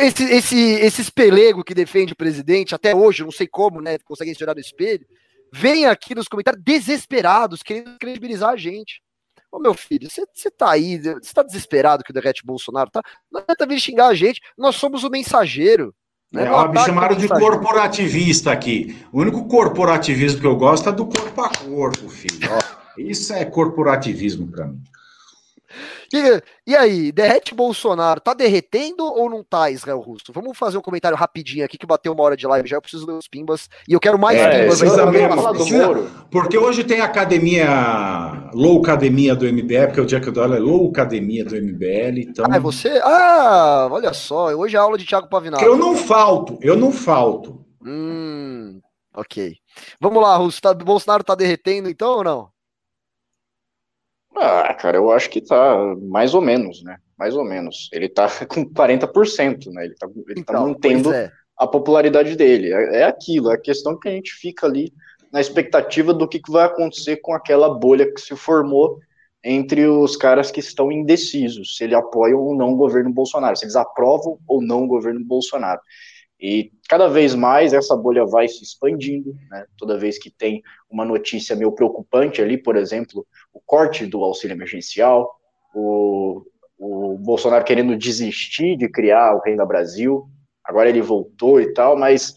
Esse, 0.00 0.24
esse, 0.24 0.56
esse 0.56 1.00
espelego 1.02 1.64
que 1.64 1.74
defende 1.74 2.12
o 2.12 2.16
presidente, 2.16 2.74
até 2.74 2.94
hoje, 2.94 3.24
não 3.24 3.32
sei 3.32 3.46
como, 3.46 3.80
né, 3.80 3.98
conseguem 3.98 4.34
se 4.34 4.42
olhar 4.42 4.54
no 4.54 4.60
espelho, 4.60 5.06
vem 5.52 5.86
aqui 5.86 6.14
nos 6.14 6.28
comentários 6.28 6.62
desesperados, 6.64 7.62
querendo 7.62 7.98
credibilizar 7.98 8.50
a 8.50 8.56
gente. 8.56 9.00
Ô 9.52 9.60
meu 9.60 9.74
filho, 9.74 10.08
você 10.10 10.50
tá 10.50 10.70
aí, 10.70 10.98
você 10.98 11.34
tá 11.34 11.42
desesperado 11.42 12.02
que 12.02 12.10
o 12.10 12.14
derrete 12.14 12.44
Bolsonaro 12.44 12.90
tá? 12.90 13.02
Não 13.30 13.42
adianta 13.42 13.66
vir 13.66 13.78
xingar 13.78 14.06
a 14.06 14.14
gente, 14.14 14.40
nós 14.56 14.76
somos 14.76 15.04
o 15.04 15.10
mensageiro. 15.10 15.94
Né? 16.32 16.46
É, 16.46 16.68
me 16.68 16.78
chamaram 16.78 17.14
de 17.14 17.28
corporativista 17.28 18.50
aqui. 18.50 18.96
O 19.12 19.20
único 19.20 19.46
corporativismo 19.46 20.40
que 20.40 20.46
eu 20.46 20.56
gosto 20.56 20.88
é 20.88 20.92
do 20.92 21.04
corpo 21.04 21.42
a 21.42 21.50
corpo, 21.50 22.08
filho. 22.08 22.48
Ó, 22.50 22.98
isso 22.98 23.34
é 23.34 23.44
corporativismo 23.44 24.50
para 24.50 24.68
mim. 24.68 24.82
E, 26.12 26.42
e, 26.72 26.76
aí, 26.76 27.12
derrete 27.12 27.54
Bolsonaro, 27.54 28.20
tá 28.20 28.34
derretendo 28.34 29.04
ou 29.04 29.30
não 29.30 29.42
tá, 29.42 29.70
Israel 29.70 30.00
Russo? 30.00 30.32
Vamos 30.32 30.56
fazer 30.56 30.78
um 30.78 30.82
comentário 30.82 31.16
rapidinho 31.16 31.64
aqui 31.64 31.78
que 31.78 31.86
bateu 31.86 32.12
uma 32.12 32.22
hora 32.22 32.36
de 32.36 32.46
live 32.46 32.68
já, 32.68 32.76
eu 32.76 32.82
preciso 32.82 33.06
ler 33.06 33.14
os 33.14 33.28
pimbas 33.28 33.68
e 33.88 33.92
eu 33.92 34.00
quero 34.00 34.18
mais 34.18 34.38
é, 34.38 34.62
pimbas. 34.62 34.78
Precisa 34.78 35.06
mesmo, 35.06 35.54
precisa, 35.54 36.10
porque 36.30 36.58
hoje 36.58 36.84
tem 36.84 37.00
a 37.00 37.06
academia, 37.06 38.50
Low 38.52 38.80
Academia 38.80 39.34
do 39.34 39.46
MBL, 39.46 39.86
porque 39.86 40.00
o 40.00 40.06
dia 40.06 40.20
que 40.20 40.28
eu 40.28 40.32
dou 40.32 40.42
aula 40.42 40.56
é 40.56 40.60
Low 40.60 40.88
Academia 40.88 41.44
do 41.44 41.56
MBL, 41.56 42.18
então... 42.28 42.46
Ah, 42.50 42.56
é 42.56 42.60
você? 42.60 43.00
Ah, 43.02 43.88
olha 43.90 44.12
só, 44.12 44.54
hoje 44.54 44.76
é 44.76 44.78
a 44.78 44.82
aula 44.82 44.98
de 44.98 45.06
Thiago 45.06 45.28
Pavinato. 45.28 45.64
Eu 45.64 45.76
não 45.76 45.96
falto, 45.96 46.58
eu 46.60 46.76
não 46.76 46.92
falto. 46.92 47.64
Hum, 47.84 48.80
ok. 49.14 49.56
Vamos 50.00 50.22
lá, 50.22 50.36
Russo, 50.36 50.60
tá, 50.60 50.74
Bolsonaro 50.74 51.24
tá 51.24 51.34
derretendo 51.34 51.88
então 51.88 52.16
ou 52.18 52.24
não? 52.24 52.52
Ah, 54.36 54.72
cara, 54.74 54.96
eu 54.96 55.10
acho 55.10 55.28
que 55.30 55.40
tá 55.40 55.94
mais 56.00 56.34
ou 56.34 56.40
menos, 56.40 56.82
né? 56.82 56.96
Mais 57.18 57.36
ou 57.36 57.44
menos. 57.44 57.88
Ele 57.92 58.08
tá 58.08 58.28
com 58.48 58.64
40%, 58.64 59.70
né? 59.72 59.84
Ele 59.84 59.94
tá, 59.94 60.08
ele 60.08 60.24
tá 60.26 60.40
então, 60.40 60.54
tá 60.54 60.60
mantendo 60.60 61.12
é. 61.12 61.30
a 61.58 61.66
popularidade 61.66 62.36
dele. 62.36 62.72
É, 62.72 63.00
é, 63.00 63.04
aquilo, 63.04 63.50
é 63.50 63.54
a 63.54 63.60
questão 63.60 63.98
que 63.98 64.08
a 64.08 64.12
gente 64.12 64.32
fica 64.32 64.66
ali 64.66 64.92
na 65.32 65.40
expectativa 65.40 66.12
do 66.12 66.28
que, 66.28 66.40
que 66.40 66.50
vai 66.50 66.66
acontecer 66.66 67.16
com 67.16 67.32
aquela 67.32 67.68
bolha 67.68 68.12
que 68.12 68.20
se 68.20 68.36
formou 68.36 68.98
entre 69.44 69.86
os 69.86 70.16
caras 70.16 70.50
que 70.50 70.60
estão 70.60 70.92
indecisos, 70.92 71.76
se 71.76 71.84
ele 71.84 71.94
apoia 71.94 72.36
ou 72.36 72.54
não 72.54 72.74
o 72.74 72.76
governo 72.76 73.12
Bolsonaro, 73.12 73.56
se 73.56 73.64
eles 73.64 73.74
aprovam 73.74 74.38
ou 74.46 74.62
não 74.62 74.84
o 74.84 74.86
governo 74.86 75.24
Bolsonaro. 75.24 75.80
E 76.42 76.72
cada 76.88 77.06
vez 77.06 77.36
mais 77.36 77.72
essa 77.72 77.96
bolha 77.96 78.26
vai 78.26 78.48
se 78.48 78.64
expandindo, 78.64 79.32
né? 79.48 79.64
Toda 79.78 79.96
vez 79.96 80.18
que 80.18 80.28
tem 80.28 80.60
uma 80.90 81.04
notícia 81.04 81.54
meio 81.54 81.70
preocupante 81.70 82.42
ali, 82.42 82.58
por 82.58 82.74
exemplo, 82.74 83.24
o 83.54 83.60
corte 83.64 84.04
do 84.04 84.24
auxílio 84.24 84.54
emergencial, 84.54 85.30
o, 85.72 86.42
o 86.76 87.16
Bolsonaro 87.16 87.64
querendo 87.64 87.96
desistir 87.96 88.76
de 88.76 88.88
criar 88.88 89.36
o 89.36 89.40
Renda 89.40 89.64
Brasil, 89.64 90.28
agora 90.64 90.88
ele 90.88 91.00
voltou 91.00 91.60
e 91.60 91.72
tal, 91.72 91.96
mas 91.96 92.34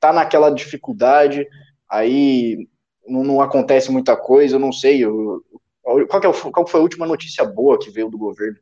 tá 0.00 0.14
naquela 0.14 0.48
dificuldade, 0.48 1.46
aí 1.86 2.66
não, 3.06 3.22
não 3.22 3.40
acontece 3.42 3.92
muita 3.92 4.16
coisa, 4.16 4.56
eu 4.56 4.60
não 4.60 4.72
sei, 4.72 5.04
eu, 5.04 5.44
qual, 5.82 6.00
é, 6.00 6.32
qual 6.50 6.66
foi 6.66 6.80
a 6.80 6.82
última 6.82 7.06
notícia 7.06 7.44
boa 7.44 7.78
que 7.78 7.90
veio 7.90 8.08
do 8.08 8.16
governo? 8.16 8.58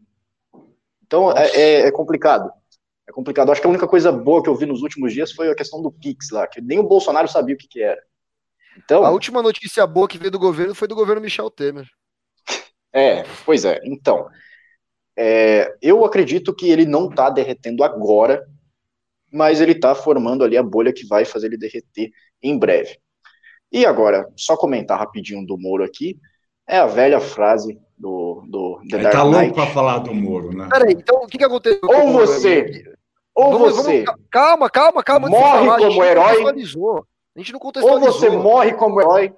Então 1.06 1.30
é, 1.30 1.46
é, 1.54 1.80
é 1.82 1.92
complicado 1.92 2.50
é 3.10 3.12
complicado. 3.12 3.52
Acho 3.52 3.60
que 3.60 3.66
a 3.66 3.70
única 3.70 3.86
coisa 3.86 4.10
boa 4.10 4.42
que 4.42 4.48
eu 4.48 4.54
vi 4.54 4.64
nos 4.64 4.82
últimos 4.82 5.12
dias 5.12 5.32
foi 5.32 5.50
a 5.50 5.54
questão 5.54 5.82
do 5.82 5.92
Pix 5.92 6.30
lá, 6.30 6.46
que 6.46 6.60
nem 6.60 6.78
o 6.78 6.84
Bolsonaro 6.86 7.28
sabia 7.28 7.54
o 7.54 7.58
que, 7.58 7.68
que 7.68 7.82
era. 7.82 8.00
Então, 8.76 9.04
a 9.04 9.10
última 9.10 9.42
notícia 9.42 9.86
boa 9.86 10.08
que 10.08 10.16
veio 10.16 10.30
do 10.30 10.38
governo 10.38 10.74
foi 10.74 10.88
do 10.88 10.94
governo 10.94 11.20
Michel 11.20 11.50
Temer. 11.50 11.86
É, 12.92 13.24
pois 13.44 13.64
é. 13.64 13.80
Então, 13.84 14.28
é, 15.16 15.76
eu 15.82 16.04
acredito 16.04 16.54
que 16.54 16.70
ele 16.70 16.86
não 16.86 17.08
está 17.08 17.28
derretendo 17.28 17.84
agora, 17.84 18.46
mas 19.30 19.60
ele 19.60 19.72
está 19.72 19.94
formando 19.94 20.44
ali 20.44 20.56
a 20.56 20.62
bolha 20.62 20.92
que 20.92 21.06
vai 21.06 21.24
fazer 21.24 21.48
ele 21.48 21.58
derreter 21.58 22.10
em 22.42 22.58
breve. 22.58 22.98
E 23.72 23.84
agora, 23.84 24.28
só 24.36 24.56
comentar 24.56 24.98
rapidinho 24.98 25.46
do 25.46 25.58
Moro 25.58 25.84
aqui, 25.84 26.18
é 26.66 26.78
a 26.78 26.86
velha 26.86 27.20
frase 27.20 27.78
do, 27.96 28.44
do 28.48 28.80
The 28.88 28.98
Dark 28.98 29.14
tá 29.14 29.22
louco 29.22 29.54
para 29.54 29.66
falar 29.66 29.98
do 29.98 30.14
Moro, 30.14 30.56
né? 30.56 30.68
Peraí, 30.70 30.92
então 30.92 31.22
o 31.22 31.26
que, 31.26 31.38
que 31.38 31.44
aconteceu? 31.44 31.80
Ou 31.82 32.12
você, 32.12 32.84
ou 33.40 33.52
vamos, 33.52 33.76
você. 33.76 34.04
Vamos, 34.04 34.26
calma, 34.30 34.70
calma, 34.70 35.02
calma. 35.02 35.28
Morre 35.28 35.66
como 35.78 36.04
herói. 36.04 36.44
A 37.34 37.38
gente 37.38 37.52
não 37.52 37.60
contextualizou. 37.60 38.06
Ou 38.06 38.12
você 38.12 38.30
morre 38.30 38.72
como 38.74 39.00
herói, 39.00 39.34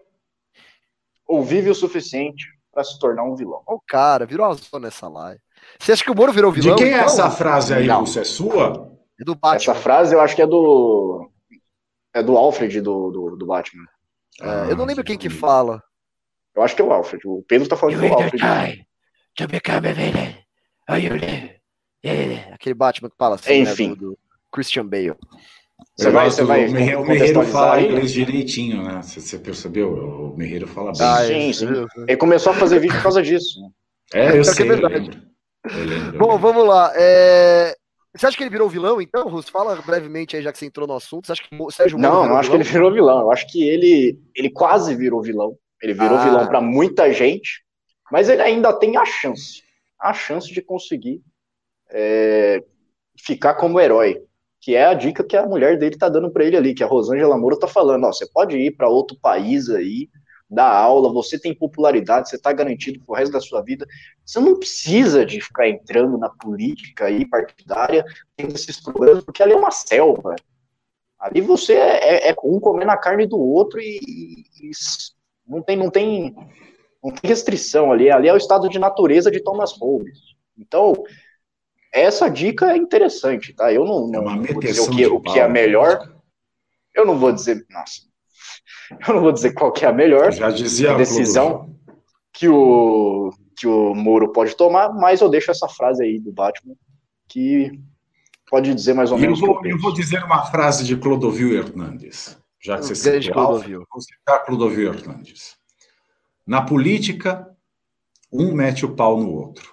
ou 1.27 1.43
vive 1.43 1.71
o 1.71 1.75
suficiente 1.75 2.47
para 2.73 2.83
se 2.85 2.99
tornar 2.99 3.23
um 3.25 3.35
vilão. 3.35 3.63
O 3.67 3.81
cara, 3.81 4.25
virou 4.27 4.47
azul 4.47 4.81
nessa 4.81 5.09
live. 5.09 5.41
Você 5.79 5.93
acha 5.93 6.05
que 6.05 6.11
o 6.11 6.15
Moro 6.15 6.33
virou 6.33 6.51
vilão? 6.51 6.75
De 6.75 6.83
quem 6.83 6.93
é 6.93 6.97
então? 6.97 7.05
é 7.05 7.07
essa 7.07 7.31
frase 7.31 7.75
aí, 7.75 7.87
Lúcio? 7.87 8.21
É 8.21 8.25
sua? 8.25 8.91
É 9.21 9.25
do 9.25 9.35
Batman. 9.35 9.57
Essa 9.57 9.75
frase 9.75 10.15
eu 10.15 10.21
acho 10.21 10.35
que 10.35 10.43
é 10.43 10.47
do. 10.47 11.31
É 12.15 12.23
do 12.23 12.37
Alfred 12.37 12.81
do, 12.81 13.11
do, 13.11 13.37
do 13.37 13.47
Batman. 13.47 13.87
É, 14.41 14.73
eu 14.73 14.77
não 14.77 14.85
lembro 14.85 15.05
quem 15.05 15.17
que 15.17 15.31
fala. 15.31 15.83
Eu 16.55 16.63
acho 16.63 16.75
que 16.75 16.83
é 16.83 16.85
o 16.85 16.93
Alfred. 16.93 17.27
O 17.27 17.43
Pedro 17.47 17.69
tá 17.69 17.77
falando 17.77 18.01
do 18.01 18.07
Alfred. 18.07 18.87
To 19.37 19.49
become 19.49 19.89
a 19.89 19.93
villain. 19.93 20.37
Are 20.89 21.01
you 21.01 21.15
Yeah. 22.05 22.55
Aquele 22.55 22.75
Batman 22.75 23.11
que 23.11 23.17
fala 23.17 23.37
assim, 23.37 23.61
Enfim. 23.61 23.91
Né, 23.91 23.95
do, 23.97 24.11
do 24.11 24.19
Christian 24.51 24.87
Bale. 24.87 25.15
Você 25.97 26.11
vai, 26.11 26.31
você 26.31 26.45
vai. 26.45 26.67
O 26.97 27.05
Merreiro 27.05 27.43
fala 27.45 27.75
aí? 27.75 27.87
inglês 27.87 28.13
direitinho, 28.13 28.83
né? 28.83 29.01
Você 29.03 29.39
percebeu? 29.39 29.93
O 29.93 30.37
Merreiro 30.37 30.67
fala 30.67 30.93
bem. 30.93 31.07
Ah, 31.07 31.27
sim, 31.27 31.53
sim. 31.53 31.67
Ele 32.09 32.17
começou 32.17 32.53
a 32.53 32.57
fazer 32.57 32.79
vídeo 32.79 32.97
por 32.97 33.03
causa 33.03 33.23
disso. 33.23 33.61
É, 34.13 34.39
eu 34.39 34.45
sei. 34.45 34.67
É 34.67 34.69
verdade. 34.69 35.23
Eu 35.65 35.85
lembro. 35.85 36.19
Bom, 36.19 36.39
vamos 36.39 36.67
lá. 36.67 36.93
É... 36.95 37.75
Você 38.15 38.27
acha 38.27 38.37
que 38.37 38.43
ele 38.43 38.51
virou 38.51 38.69
vilão, 38.69 39.01
então, 39.01 39.29
Russo? 39.29 39.51
Fala 39.51 39.75
brevemente 39.77 40.37
aí, 40.37 40.43
já 40.43 40.53
que 40.53 40.59
você 40.59 40.67
entrou 40.67 40.87
no 40.87 40.95
assunto. 40.95 41.27
Você 41.27 41.33
acha 41.33 41.43
que 41.43 41.57
o 41.59 41.71
Sérgio 41.71 41.99
Moro 41.99 42.15
Não, 42.15 42.29
não 42.29 42.37
acho 42.37 42.51
vilão? 42.51 42.63
que 42.63 42.69
ele 42.69 42.73
virou 42.73 42.93
vilão. 42.93 43.21
Eu 43.21 43.33
acho 43.33 43.47
que 43.51 43.63
ele, 43.67 44.19
ele 44.37 44.51
quase 44.51 44.95
virou 44.95 45.23
vilão. 45.23 45.57
Ele 45.83 45.95
virou 45.95 46.19
ah. 46.19 46.25
vilão 46.25 46.47
para 46.47 46.61
muita 46.61 47.13
gente, 47.13 47.63
mas 48.11 48.29
ele 48.29 48.43
ainda 48.43 48.73
tem 48.73 48.97
a 48.97 49.05
chance. 49.05 49.63
A 49.99 50.13
chance 50.13 50.53
de 50.53 50.61
conseguir 50.61 51.23
é, 51.93 52.65
ficar 53.19 53.55
como 53.55 53.81
herói 53.81 54.21
que 54.63 54.77
é 54.77 54.87
a 54.87 54.95
dica 54.95 55.25
que 55.25 55.37
a 55.37 55.45
mulher 55.45 55.77
dele 55.77 55.99
tá 55.99 56.09
dando 56.09 56.31
para 56.31 56.45
ele 56.45 56.57
ali, 56.57 56.73
que 56.73 56.85
a 56.85 56.87
Rosângela 56.87 57.37
Moura 57.37 57.59
tá 57.59 57.67
falando, 57.67 58.05
ó, 58.05 58.13
você 58.13 58.25
pode 58.31 58.57
ir 58.57 58.71
para 58.77 58.89
outro 58.89 59.19
país 59.21 59.69
aí, 59.69 60.09
dar 60.49 60.73
aula, 60.73 61.13
você 61.13 61.37
tem 61.37 61.53
popularidade, 61.53 62.29
você 62.29 62.39
tá 62.39 62.53
garantido 62.53 63.05
pro 63.05 63.17
resto 63.17 63.33
da 63.33 63.41
sua 63.41 63.61
vida, 63.61 63.85
você 64.25 64.39
não 64.39 64.57
precisa 64.57 65.27
de 65.27 65.41
ficar 65.41 65.69
entrando 65.69 66.17
na 66.17 66.29
política 66.29 67.07
aí 67.07 67.29
partidária, 67.29 68.05
tendo 68.37 68.55
esses 68.55 68.81
problemas, 68.81 69.25
porque 69.25 69.43
ali 69.43 69.53
é 69.53 69.57
uma 69.57 69.73
selva. 69.73 70.37
Ali 71.19 71.41
você 71.41 71.73
é, 71.73 72.29
é, 72.29 72.31
é 72.31 72.35
um 72.45 72.61
comendo 72.61 72.93
a 72.93 72.97
carne 72.97 73.27
do 73.27 73.41
outro 73.41 73.81
e, 73.81 73.99
e, 74.63 74.71
não 75.45 75.61
tem, 75.61 75.77
não 75.77 75.91
tem, 75.91 76.37
não 77.03 77.11
tem 77.11 77.29
restrição 77.29 77.91
ali, 77.91 78.13
ali 78.13 78.29
é 78.29 78.33
o 78.33 78.37
estado 78.37 78.69
de 78.69 78.79
natureza 78.79 79.29
de 79.29 79.43
Thomas 79.43 79.73
Hobbes. 79.73 80.19
Então, 80.57 80.93
essa 81.93 82.29
dica 82.29 82.73
é 82.73 82.77
interessante, 82.77 83.53
tá? 83.53 83.73
Eu 83.73 83.85
não, 83.85 84.09
não 84.09 84.31
é 84.31 84.53
vou 84.53 84.61
dizer 84.61 84.81
o 84.81 84.91
que, 84.91 85.07
o 85.07 85.21
que 85.21 85.39
é 85.39 85.47
melhor. 85.47 86.11
Eu 86.95 87.05
não 87.05 87.19
vou 87.19 87.33
dizer, 87.33 87.65
nossa, 87.71 88.01
eu 89.07 89.15
não 89.15 89.21
vou 89.21 89.33
dizer 89.33 89.53
qual 89.53 89.73
que 89.73 89.85
é 89.85 89.89
a 89.89 89.93
melhor 89.93 90.33
Já 90.33 90.51
dizia 90.51 90.93
a 90.93 90.97
decisão 90.97 91.75
que 92.33 92.49
o, 92.49 93.31
que 93.57 93.67
o 93.67 93.95
Moro 93.95 94.33
pode 94.33 94.57
tomar, 94.57 94.93
mas 94.93 95.21
eu 95.21 95.29
deixo 95.29 95.51
essa 95.51 95.69
frase 95.69 96.03
aí 96.03 96.19
do 96.19 96.33
Batman 96.33 96.75
que 97.29 97.79
pode 98.49 98.75
dizer 98.75 98.95
mais 98.95 99.13
ou 99.13 99.19
menos. 99.19 99.41
Eu 99.41 99.47
vou, 99.47 99.67
eu 99.67 99.79
vou 99.79 99.93
dizer 99.93 100.23
uma 100.25 100.45
frase 100.47 100.85
de 100.85 100.97
Clodovil 100.97 101.55
Hernandes, 101.55 102.39
já 102.61 102.79
que 102.79 102.85
você 102.85 102.95
citou 102.95 103.33
Clodovil. 103.33 103.87
vou 103.91 104.01
citar 104.01 104.45
Clodovil 104.45 104.93
Hernandes. 104.93 105.57
Na 106.47 106.63
política, 106.63 107.49
um 108.33 108.53
mete 108.53 108.85
o 108.85 108.95
pau 108.95 109.21
no 109.21 109.33
outro. 109.33 109.73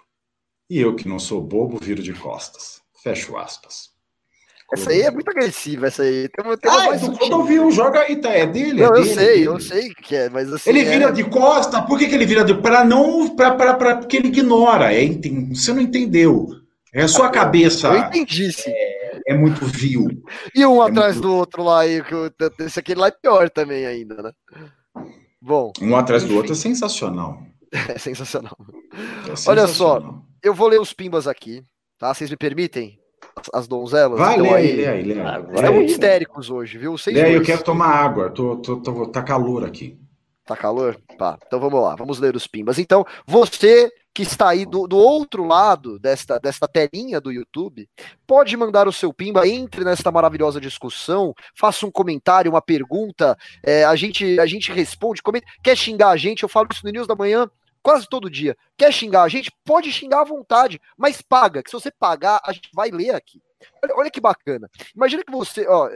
E 0.70 0.80
eu, 0.80 0.96
que 0.96 1.08
não 1.08 1.18
sou 1.18 1.42
bobo, 1.42 1.80
viro 1.82 2.04
de 2.04 2.14
costas. 2.14 2.82
Fecho 3.02 3.38
aspas. 3.38 3.90
Essa 4.72 4.92
aí 4.92 5.02
é 5.02 5.10
muito 5.10 5.30
agressiva, 5.30 5.88
essa 5.88 6.04
aí. 6.04 6.30
Tem 6.30 6.46
uma, 6.46 6.56
tem 6.56 6.70
uma 6.70 7.42
ah, 7.42 7.46
viu, 7.46 7.72
joga 7.72 8.02
aí, 8.02 8.18
tá, 8.18 8.30
é 8.30 8.46
dele. 8.46 8.84
É 8.84 8.88
não, 8.88 8.96
é 8.96 9.02
dele, 9.02 9.10
eu 9.10 9.16
sei, 9.16 9.26
dele. 9.26 9.46
eu 9.46 9.60
sei 9.60 9.90
que 9.96 10.16
é, 10.16 10.30
mas 10.30 10.54
assim. 10.54 10.70
Ele 10.70 10.86
vira 10.86 11.06
é... 11.06 11.12
de 11.12 11.24
costa, 11.24 11.82
por 11.82 11.98
que, 11.98 12.08
que 12.08 12.14
ele 12.14 12.26
vira 12.26 12.44
de. 12.44 12.54
Para 12.54 12.86
não. 12.86 13.36
Pra, 13.36 13.56
pra, 13.56 13.74
pra, 13.74 13.98
porque 13.98 14.18
ele 14.18 14.28
ignora. 14.28 14.94
É, 14.94 15.04
você 15.50 15.74
não 15.74 15.82
entendeu. 15.82 16.50
É 16.94 17.04
a 17.04 17.08
sua 17.08 17.28
ah, 17.28 17.32
cabeça. 17.32 17.88
Eu 17.88 17.98
entendi, 17.98 18.52
sim. 18.52 18.70
É, 18.70 19.22
é 19.30 19.34
muito 19.34 19.66
vil. 19.66 20.08
E 20.54 20.64
um 20.64 20.84
é 20.84 20.90
atrás 20.90 21.16
muito... 21.16 21.28
do 21.28 21.34
outro 21.34 21.64
lá, 21.64 21.88
e 21.88 22.04
esse 22.60 22.80
aqui 22.80 22.94
lá 22.94 23.08
é 23.08 23.12
pior 23.12 23.50
também 23.50 23.88
ainda, 23.88 24.22
né? 24.22 24.32
Bom. 25.42 25.72
Um 25.82 25.96
atrás 25.96 26.24
enfim. 26.24 26.34
do 26.34 26.38
outro 26.38 26.54
é 26.54 26.56
sensacional. 26.56 27.42
É 27.88 28.00
sensacional. 28.00 28.58
É 29.26 29.36
sensacional. 29.36 29.48
Olha 29.48 29.68
só, 29.68 30.24
eu 30.44 30.54
vou 30.54 30.68
ler 30.68 30.80
os 30.80 30.94
pimbas 30.94 31.28
aqui, 31.28 31.64
tá? 31.98 32.14
Vocês 32.14 32.30
me 32.30 32.38
permitem? 32.38 33.00
As 33.54 33.68
donzelas? 33.68 34.20
Vai, 34.20 34.38
lê 34.38 34.54
aí, 34.54 34.76
lê 34.76 34.88
aí, 34.88 35.04
lê 35.04 35.22
aí. 35.22 35.44
Estamos 35.54 35.92
histéricos 35.92 36.50
hoje, 36.50 36.78
viu? 36.78 36.98
Vocês 36.98 37.16
lê 37.16 37.24
aí, 37.24 37.34
eu 37.34 37.44
quero 37.44 37.64
tomar 37.64 37.88
água. 37.88 38.30
Tô, 38.30 38.58
tô, 38.58 38.78
tô, 38.82 39.08
tá 39.08 39.22
calor 39.22 39.66
aqui. 39.66 39.98
Tá 40.46 40.58
calor? 40.58 41.00
Tá. 41.18 41.38
Então 41.46 41.60
vamos 41.60 41.82
lá, 41.82 41.96
vamos 41.96 42.20
ler 42.20 42.36
os 42.36 42.48
pimbas. 42.48 42.80
Então, 42.80 43.06
você 43.28 43.92
que 44.14 44.24
está 44.24 44.50
aí 44.50 44.66
do, 44.66 44.88
do 44.88 44.98
outro 44.98 45.46
lado 45.46 46.00
desta, 46.00 46.40
desta 46.40 46.68
telinha 46.68 47.22
do 47.22 47.32
YouTube, 47.32 47.88
pode 48.26 48.58
mandar 48.58 48.88
o 48.88 48.92
seu 48.92 49.14
pimba, 49.14 49.48
entre 49.48 49.86
nesta 49.86 50.12
maravilhosa 50.12 50.60
discussão, 50.60 51.34
faça 51.56 51.86
um 51.86 51.92
comentário, 51.92 52.52
uma 52.52 52.62
pergunta, 52.62 53.38
é, 53.64 53.86
a, 53.86 53.96
gente, 53.96 54.40
a 54.40 54.46
gente 54.46 54.72
responde, 54.72 55.22
comenta. 55.22 55.46
Quer 55.64 55.78
xingar 55.78 56.10
a 56.10 56.18
gente? 56.18 56.44
Eu 56.44 56.50
falo 56.50 56.68
isso 56.72 56.82
no 56.84 56.92
News 56.92 57.08
da 57.08 57.16
Manhã 57.16 57.48
quase 57.82 58.08
todo 58.08 58.30
dia. 58.30 58.56
Quer 58.78 58.92
xingar 58.92 59.24
a 59.24 59.30
gente? 59.30 59.52
Pode 59.66 59.92
xingar 59.92 60.22
à 60.22 60.26
vontade, 60.26 60.80
mas 60.98 61.22
paga, 61.22 61.64
que 61.64 61.70
se 61.70 61.76
você 61.76 61.92
pagar, 61.92 62.42
a 62.46 62.52
gente 62.52 62.70
vai 62.74 62.90
ler 62.90 63.16
aqui. 63.16 63.42
Olha, 63.84 63.94
olha 63.96 64.12
que 64.12 64.22
bacana. 64.22 64.70
Imagina 64.96 65.24
que 65.24 65.32
você, 65.32 65.68
ó, 65.68 65.90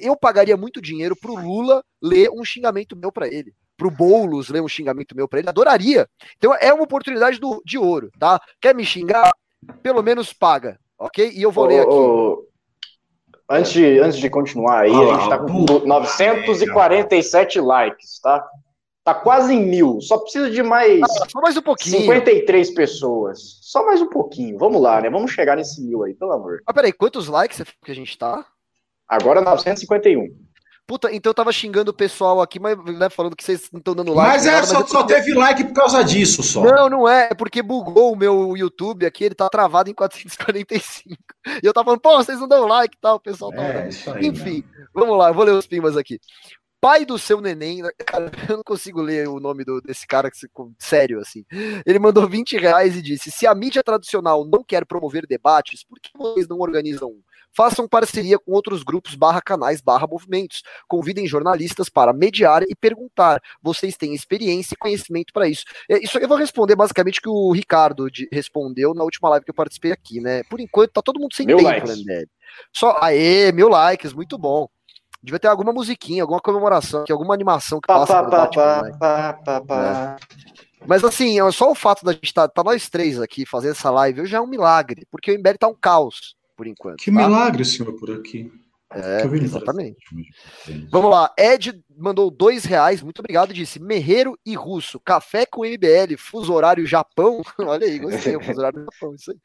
eu 0.00 0.16
pagaria 0.16 0.56
muito 0.56 0.80
dinheiro 0.80 1.16
pro 1.16 1.34
Lula 1.34 1.84
ler 2.00 2.30
um 2.30 2.44
xingamento 2.44 2.96
meu 2.96 3.10
para 3.10 3.26
ele 3.26 3.54
pro 3.78 3.92
Boulos 3.92 4.48
ler 4.50 4.60
um 4.60 4.68
xingamento 4.68 5.16
meu 5.16 5.28
para 5.28 5.38
ele, 5.38 5.48
adoraria. 5.48 6.08
Então 6.36 6.52
é 6.60 6.74
uma 6.74 6.82
oportunidade 6.82 7.38
do, 7.38 7.62
de 7.64 7.78
ouro, 7.78 8.10
tá? 8.18 8.40
Quer 8.60 8.74
me 8.74 8.84
xingar? 8.84 9.30
Pelo 9.82 10.02
menos 10.02 10.32
paga, 10.32 10.78
ok? 10.98 11.30
E 11.30 11.42
eu 11.42 11.52
vou 11.52 11.64
ô, 11.64 11.66
ler 11.68 11.80
aqui. 11.80 11.90
Ô, 11.90 12.44
antes, 13.48 13.72
de, 13.72 13.98
antes 14.00 14.18
de 14.18 14.28
continuar 14.28 14.80
aí, 14.80 14.92
ah, 14.92 14.98
a 14.98 15.14
gente 15.14 15.28
tá 15.28 15.38
com 15.38 15.86
947 15.86 17.60
likes, 17.60 18.20
tá? 18.20 18.44
Tá 19.08 19.14
quase 19.14 19.54
em 19.54 19.64
mil. 19.64 20.02
Só 20.02 20.18
precisa 20.18 20.50
de 20.50 20.62
mais. 20.62 21.00
Ah, 21.02 21.26
só 21.30 21.40
mais 21.40 21.56
um 21.56 21.62
pouquinho. 21.62 22.00
53 22.00 22.70
pessoas. 22.72 23.58
Só 23.62 23.86
mais 23.86 24.02
um 24.02 24.06
pouquinho. 24.06 24.58
Vamos 24.58 24.82
lá, 24.82 25.00
né? 25.00 25.08
Vamos 25.08 25.30
chegar 25.30 25.56
nesse 25.56 25.80
mil 25.80 26.04
aí, 26.04 26.12
pelo 26.12 26.32
amor. 26.32 26.60
Ah, 26.66 26.74
peraí, 26.74 26.92
quantos 26.92 27.26
likes 27.26 27.62
que 27.82 27.90
a 27.90 27.94
gente 27.94 28.18
tá? 28.18 28.44
Agora 29.08 29.40
951. 29.40 30.26
Puta, 30.86 31.10
então 31.10 31.30
eu 31.30 31.34
tava 31.34 31.50
xingando 31.52 31.90
o 31.90 31.94
pessoal 31.94 32.42
aqui, 32.42 32.60
mas 32.60 32.76
né, 32.84 33.08
falando 33.08 33.34
que 33.34 33.42
vocês 33.42 33.70
não 33.72 33.78
estão 33.78 33.94
dando 33.94 34.12
like. 34.12 34.30
Mas 34.30 34.46
é, 34.46 34.62
só, 34.62 34.80
mas 34.80 34.90
só 34.90 35.02
teve 35.02 35.32
like 35.32 35.64
por 35.64 35.72
causa 35.72 36.04
disso, 36.04 36.42
só. 36.42 36.62
Não, 36.62 36.90
não 36.90 37.08
é, 37.08 37.28
é 37.30 37.34
porque 37.34 37.62
bugou 37.62 38.12
o 38.12 38.16
meu 38.16 38.54
YouTube 38.58 39.06
aqui, 39.06 39.24
ele 39.24 39.34
tá 39.34 39.48
travado 39.48 39.90
em 39.90 39.94
445. 39.94 41.16
E 41.62 41.66
eu 41.66 41.72
tava 41.72 41.86
falando, 41.86 42.00
pô, 42.00 42.16
vocês 42.16 42.38
não 42.38 42.48
dão 42.48 42.66
like 42.66 42.94
e 42.94 43.00
tal, 43.00 43.16
o 43.16 43.20
pessoal 43.20 43.52
tá. 43.52 43.62
É, 43.62 43.88
aí, 44.14 44.26
Enfim, 44.26 44.64
né? 44.70 44.86
vamos 44.94 45.16
lá, 45.16 45.28
eu 45.28 45.34
vou 45.34 45.44
ler 45.44 45.52
os 45.52 45.66
pimbas 45.66 45.96
aqui. 45.96 46.18
Pai 46.80 47.04
do 47.04 47.18
seu 47.18 47.40
neném, 47.40 47.82
né, 47.82 47.90
cara, 48.06 48.30
eu 48.48 48.56
não 48.58 48.62
consigo 48.62 49.00
ler 49.00 49.28
o 49.28 49.40
nome 49.40 49.64
do, 49.64 49.80
desse 49.80 50.06
cara 50.06 50.30
sério 50.78 51.20
assim. 51.20 51.44
Ele 51.84 51.98
mandou 51.98 52.28
20 52.28 52.56
reais 52.56 52.96
e 52.96 53.02
disse: 53.02 53.30
se 53.30 53.46
a 53.46 53.54
mídia 53.54 53.82
tradicional 53.82 54.44
não 54.44 54.62
quer 54.62 54.86
promover 54.86 55.26
debates, 55.26 55.84
por 55.84 55.98
que 56.00 56.10
vocês 56.16 56.46
não 56.46 56.58
organizam 56.58 57.08
um? 57.08 57.20
Façam 57.56 57.88
parceria 57.88 58.38
com 58.38 58.52
outros 58.52 58.82
grupos 58.82 59.14
barra 59.14 59.40
canais 59.40 59.80
barra 59.80 60.06
movimentos. 60.06 60.62
Convidem 60.86 61.26
jornalistas 61.26 61.88
para 61.88 62.12
mediar 62.12 62.62
e 62.62 62.74
perguntar. 62.74 63.40
Vocês 63.60 63.96
têm 63.96 64.14
experiência 64.14 64.74
e 64.74 64.78
conhecimento 64.78 65.32
para 65.32 65.48
isso. 65.48 65.64
É, 65.90 65.98
isso 65.98 66.18
eu 66.18 66.28
vou 66.28 66.36
responder 66.36 66.76
basicamente 66.76 67.18
o 67.18 67.22
que 67.22 67.28
o 67.28 67.52
Ricardo 67.52 68.10
de, 68.10 68.28
respondeu 68.30 68.94
na 68.94 69.02
última 69.02 69.28
live 69.30 69.44
que 69.44 69.50
eu 69.50 69.54
participei 69.54 69.90
aqui, 69.90 70.20
né? 70.20 70.42
Por 70.44 70.60
enquanto 70.60 70.92
tá 70.92 71.02
todo 71.02 71.18
mundo 71.18 71.34
sem 71.34 71.46
Mil 71.46 71.56
tempo, 71.56 71.88
né, 71.88 72.24
Só, 72.72 72.96
aê, 73.00 73.50
mil 73.50 73.68
likes, 73.68 74.12
muito 74.12 74.38
bom. 74.38 74.68
Devia 75.22 75.38
ter 75.38 75.48
alguma 75.48 75.72
musiquinha, 75.72 76.22
alguma 76.22 76.40
comemoração, 76.40 77.04
alguma 77.10 77.34
animação 77.34 77.80
que 77.80 77.86
passa 77.86 78.22
pá, 78.22 78.46
pá, 78.46 79.32
pá, 79.32 79.60
pá, 79.60 80.16
Mas 80.86 81.02
assim, 81.02 81.38
só 81.50 81.70
o 81.70 81.74
fato 81.74 82.04
da 82.04 82.12
gente 82.12 82.24
estar 82.24 82.48
tá, 82.48 82.62
tá 82.62 82.64
nós 82.64 82.88
três 82.88 83.20
aqui 83.20 83.44
fazendo 83.44 83.72
essa 83.72 83.90
live 83.90 84.26
já 84.26 84.38
é 84.38 84.40
um 84.40 84.46
milagre, 84.46 85.06
porque 85.10 85.32
o 85.32 85.34
Embere 85.34 85.58
tá 85.58 85.66
um 85.66 85.74
caos 85.74 86.36
por 86.56 86.66
enquanto. 86.66 86.98
Que 86.98 87.10
tá? 87.10 87.16
milagre, 87.16 87.64
senhor, 87.64 87.92
por 87.94 88.10
aqui. 88.10 88.50
É, 88.90 89.22
exatamente. 89.36 89.98
Vamos 90.90 91.10
lá, 91.10 91.32
Ed 91.38 91.84
mandou 91.94 92.30
dois 92.30 92.64
reais, 92.64 93.02
muito 93.02 93.18
obrigado, 93.18 93.52
disse. 93.52 93.78
Merreiro 93.78 94.38
e 94.46 94.54
Russo, 94.54 94.98
café 94.98 95.44
com 95.44 95.64
MBL, 95.64 96.16
fuso 96.16 96.54
horário 96.54 96.86
Japão, 96.86 97.42
olha 97.60 97.86
aí, 97.86 97.98
gostei, 97.98 98.34
o 98.34 98.40
fuso 98.40 98.58
horário 98.58 98.86
Japão, 98.90 99.14
isso 99.14 99.30
aí. 99.30 99.38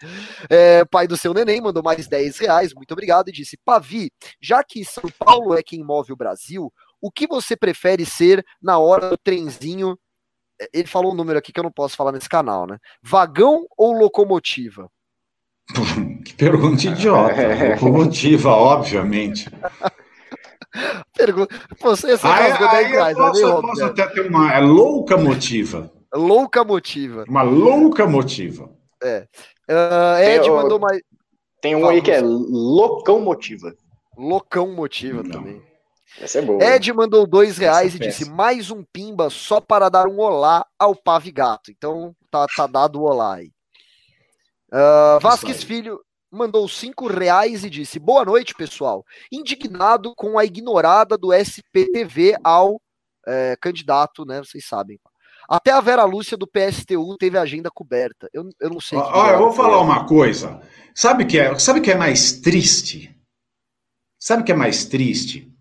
É, 0.50 0.86
pai 0.86 1.08
do 1.08 1.18
seu 1.18 1.34
neném 1.34 1.60
mandou 1.60 1.84
mais 1.84 2.08
10 2.08 2.38
reais, 2.38 2.74
muito 2.74 2.94
obrigado, 2.94 3.28
e 3.28 3.34
disse. 3.34 3.58
Pavi, 3.66 4.12
já 4.42 4.64
que 4.64 4.86
São 4.86 5.10
Paulo 5.20 5.58
é 5.58 5.62
quem 5.62 5.84
move 5.84 6.14
o 6.14 6.18
Brasil, 6.18 6.72
o 7.02 7.12
que 7.12 7.28
você 7.28 7.56
prefere 7.58 8.06
ser 8.06 8.46
na 8.62 8.78
hora 8.78 9.10
do 9.10 9.18
trenzinho, 9.18 9.98
é, 10.62 10.70
ele 10.74 10.88
falou 10.88 11.12
um 11.12 11.16
número 11.16 11.38
aqui 11.38 11.52
que 11.52 11.60
eu 11.60 11.64
não 11.64 11.72
posso 11.72 11.98
falar 11.98 12.14
nesse 12.14 12.30
canal, 12.30 12.66
né, 12.66 12.78
vagão 13.02 13.66
ou 13.78 13.92
locomotiva? 13.92 14.90
Pergunta 16.38 16.88
idiota. 16.88 17.36
Locomotiva, 17.74 18.50
obviamente. 18.50 19.50
Pergunta. 21.16 21.56
Você, 21.80 22.08
aí, 22.08 22.52
aí 22.52 22.86
reais, 22.86 23.18
eu 23.18 23.24
posso, 23.24 23.46
é 23.46 23.62
posso 23.62 23.86
até 23.86 24.08
ter 24.08 24.28
uma. 24.28 24.52
É 24.52 24.60
louca 24.60 25.18
motiva. 25.18 25.92
Louca 26.14 26.64
motiva. 26.64 27.26
Uma 27.28 27.44
louca 27.44 28.08
motiva. 28.08 28.70
É. 29.02 29.28
Uh, 29.70 30.22
Ed 30.22 30.42
tem, 30.42 30.52
mandou 30.52 30.80
mais. 30.80 31.02
Tem 31.62 31.76
um 31.76 31.82
Fala, 31.82 31.94
aí 31.94 32.02
que 32.02 32.12
é 32.12 32.22
loucão 32.22 33.20
motiva. 33.20 33.74
Loucão 34.18 34.74
motiva 34.74 35.24
Não. 35.24 35.32
também. 35.32 35.62
Essa 36.20 36.40
é 36.40 36.42
boa. 36.42 36.64
Ed 36.64 36.90
hein? 36.90 36.96
mandou 36.96 37.26
dois 37.26 37.58
reais 37.58 37.96
Essa 37.96 38.04
e 38.04 38.08
disse 38.08 38.30
mais 38.30 38.70
um 38.70 38.84
pimba 38.84 39.30
só 39.30 39.60
para 39.60 39.90
dar 39.90 40.08
um 40.08 40.20
olá 40.20 40.66
ao 40.78 40.96
Pavigato. 40.96 41.72
Então 41.72 42.16
tá, 42.30 42.46
tá 42.56 42.68
dado 42.68 43.00
o 43.00 43.04
olá 43.04 43.36
aí. 43.36 43.52
Uh, 44.72 45.20
Vasques 45.20 45.64
Filho 45.64 46.00
mandou 46.34 46.68
cinco 46.68 47.08
reais 47.08 47.64
e 47.64 47.70
disse: 47.70 48.00
Boa 48.00 48.26
noite, 48.26 48.56
pessoal. 48.56 49.06
Indignado 49.32 50.14
com 50.16 50.38
a 50.38 50.44
ignorada 50.44 51.18
do 51.18 51.32
SPTV 51.32 52.36
ao 52.44 52.82
é, 53.26 53.56
candidato, 53.62 54.26
né? 54.26 54.40
Vocês 54.40 54.66
sabem. 54.68 55.00
Até 55.48 55.72
a 55.72 55.82
Vera 55.82 56.04
Lúcia 56.06 56.36
do 56.36 56.48
PSTU 56.48 57.18
teve 57.18 57.38
agenda 57.38 57.70
coberta. 57.70 58.28
Eu, 58.34 58.50
eu 58.60 58.70
não 58.70 58.80
sei. 58.80 58.98
Olha, 58.98 59.34
eu 59.34 59.40
vou 59.40 59.52
falar 59.52 59.80
uma 59.82 60.06
coisa. 60.06 60.62
Sabe 60.96 61.26
que 61.26 61.38
é? 61.38 61.58
Sabe 61.60 61.82
que 61.82 61.92
é 61.92 61.96
mais 61.96 62.40
triste? 62.40 63.16
Sabe 64.18 64.44
que 64.44 64.52
é 64.52 64.56
mais 64.56 64.86
triste? 64.86 65.53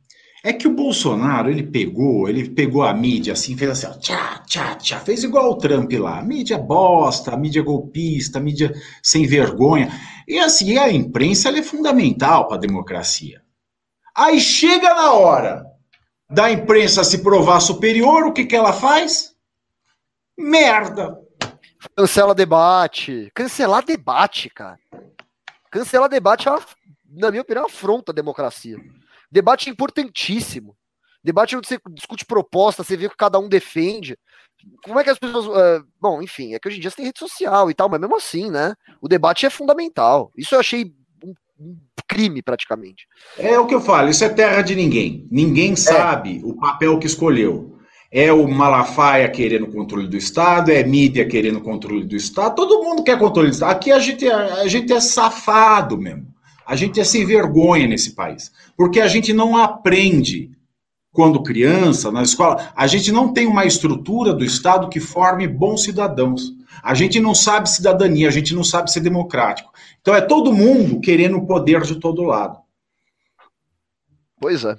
É 0.44 0.52
que 0.52 0.66
o 0.66 0.74
Bolsonaro, 0.74 1.48
ele 1.48 1.62
pegou, 1.62 2.28
ele 2.28 2.50
pegou 2.50 2.82
a 2.82 2.92
mídia 2.92 3.32
assim, 3.32 3.56
fez 3.56 3.70
assim, 3.70 3.86
ó, 3.86 3.96
tchá, 3.96 4.42
tchá, 4.44 4.74
tchá, 4.74 4.98
fez 4.98 5.22
igual 5.22 5.52
o 5.52 5.56
Trump 5.56 5.92
lá. 5.92 6.18
A 6.18 6.22
mídia 6.22 6.58
bosta, 6.58 7.32
a 7.32 7.36
mídia 7.36 7.62
golpista, 7.62 8.38
a 8.38 8.42
mídia 8.42 8.74
sem 9.00 9.24
vergonha. 9.24 9.88
E 10.26 10.40
assim, 10.40 10.76
a 10.78 10.90
imprensa 10.90 11.48
é 11.56 11.62
fundamental 11.62 12.48
para 12.48 12.56
a 12.56 12.60
democracia. 12.60 13.40
Aí 14.16 14.40
chega 14.40 14.92
na 14.92 15.12
hora 15.12 15.64
da 16.28 16.50
imprensa 16.50 17.04
se 17.04 17.22
provar 17.22 17.60
superior, 17.60 18.24
o 18.24 18.32
que, 18.32 18.44
que 18.44 18.56
ela 18.56 18.72
faz? 18.72 19.32
Merda. 20.36 21.18
Cancela 21.96 22.34
debate. 22.34 23.30
Cancelar 23.32 23.84
debate, 23.84 24.50
cara. 24.50 24.78
Cancelar 25.70 26.08
debate, 26.08 26.48
é 26.48 26.50
uma, 26.50 26.62
na 27.10 27.30
minha 27.30 27.42
opinião, 27.42 27.64
é 27.64 27.66
afronta 27.66 28.10
à 28.10 28.14
democracia. 28.14 28.76
Debate 29.32 29.70
é 29.70 29.72
importantíssimo. 29.72 30.76
Debate 31.24 31.54
é 31.54 31.58
onde 31.58 31.66
você 31.66 31.80
discute 31.90 32.26
proposta, 32.26 32.84
você 32.84 32.96
vê 32.98 33.06
o 33.06 33.10
que 33.10 33.16
cada 33.16 33.38
um 33.38 33.48
defende. 33.48 34.18
Como 34.84 35.00
é 35.00 35.04
que 35.04 35.08
as 35.08 35.18
pessoas. 35.18 35.46
Uh, 35.46 35.86
bom, 35.98 36.20
enfim, 36.20 36.52
é 36.52 36.58
que 36.58 36.68
hoje 36.68 36.76
em 36.76 36.80
dia 36.80 36.90
você 36.90 36.96
tem 36.96 37.06
rede 37.06 37.18
social 37.18 37.70
e 37.70 37.74
tal, 37.74 37.88
mas 37.88 37.98
mesmo 37.98 38.14
assim, 38.14 38.50
né? 38.50 38.74
O 39.00 39.08
debate 39.08 39.46
é 39.46 39.50
fundamental. 39.50 40.30
Isso 40.36 40.54
eu 40.54 40.60
achei 40.60 40.92
um, 41.24 41.32
um 41.58 41.76
crime, 42.06 42.42
praticamente. 42.42 43.06
É 43.38 43.58
o 43.58 43.66
que 43.66 43.74
eu 43.74 43.80
falo, 43.80 44.10
isso 44.10 44.22
é 44.22 44.28
terra 44.28 44.60
de 44.60 44.76
ninguém. 44.76 45.26
Ninguém 45.30 45.72
é. 45.72 45.76
sabe 45.76 46.38
é. 46.38 46.44
o 46.44 46.54
papel 46.54 46.98
que 46.98 47.06
escolheu. 47.06 47.78
É 48.10 48.30
o 48.30 48.46
Malafaia 48.46 49.30
querendo 49.30 49.68
controle 49.68 50.06
do 50.06 50.18
Estado, 50.18 50.70
é 50.70 50.84
mídia 50.84 51.26
querendo 51.26 51.62
controle 51.62 52.04
do 52.04 52.14
Estado, 52.14 52.54
todo 52.54 52.82
mundo 52.82 53.02
quer 53.02 53.18
controle 53.18 53.48
do 53.48 53.54
Estado. 53.54 53.70
Aqui 53.70 53.90
a 53.90 53.98
gente, 53.98 54.28
a 54.28 54.68
gente 54.68 54.92
é 54.92 55.00
safado 55.00 55.96
mesmo. 55.96 56.31
A 56.66 56.76
gente 56.76 57.00
é 57.00 57.04
sem 57.04 57.26
vergonha 57.26 57.86
nesse 57.86 58.14
país, 58.14 58.52
porque 58.76 59.00
a 59.00 59.08
gente 59.08 59.32
não 59.32 59.56
aprende 59.56 60.50
quando 61.12 61.42
criança, 61.42 62.10
na 62.10 62.22
escola, 62.22 62.72
a 62.74 62.86
gente 62.86 63.12
não 63.12 63.32
tem 63.32 63.46
uma 63.46 63.66
estrutura 63.66 64.32
do 64.32 64.44
Estado 64.44 64.88
que 64.88 64.98
forme 64.98 65.46
bons 65.46 65.84
cidadãos. 65.84 66.54
A 66.82 66.94
gente 66.94 67.20
não 67.20 67.34
sabe 67.34 67.68
cidadania, 67.68 68.28
a 68.28 68.30
gente 68.30 68.54
não 68.54 68.64
sabe 68.64 68.90
ser 68.90 69.00
democrático. 69.00 69.70
Então 70.00 70.14
é 70.14 70.20
todo 70.20 70.54
mundo 70.54 71.00
querendo 71.00 71.36
o 71.36 71.46
poder 71.46 71.82
de 71.82 72.00
todo 72.00 72.22
lado. 72.22 72.58
Pois 74.40 74.64
é. 74.64 74.74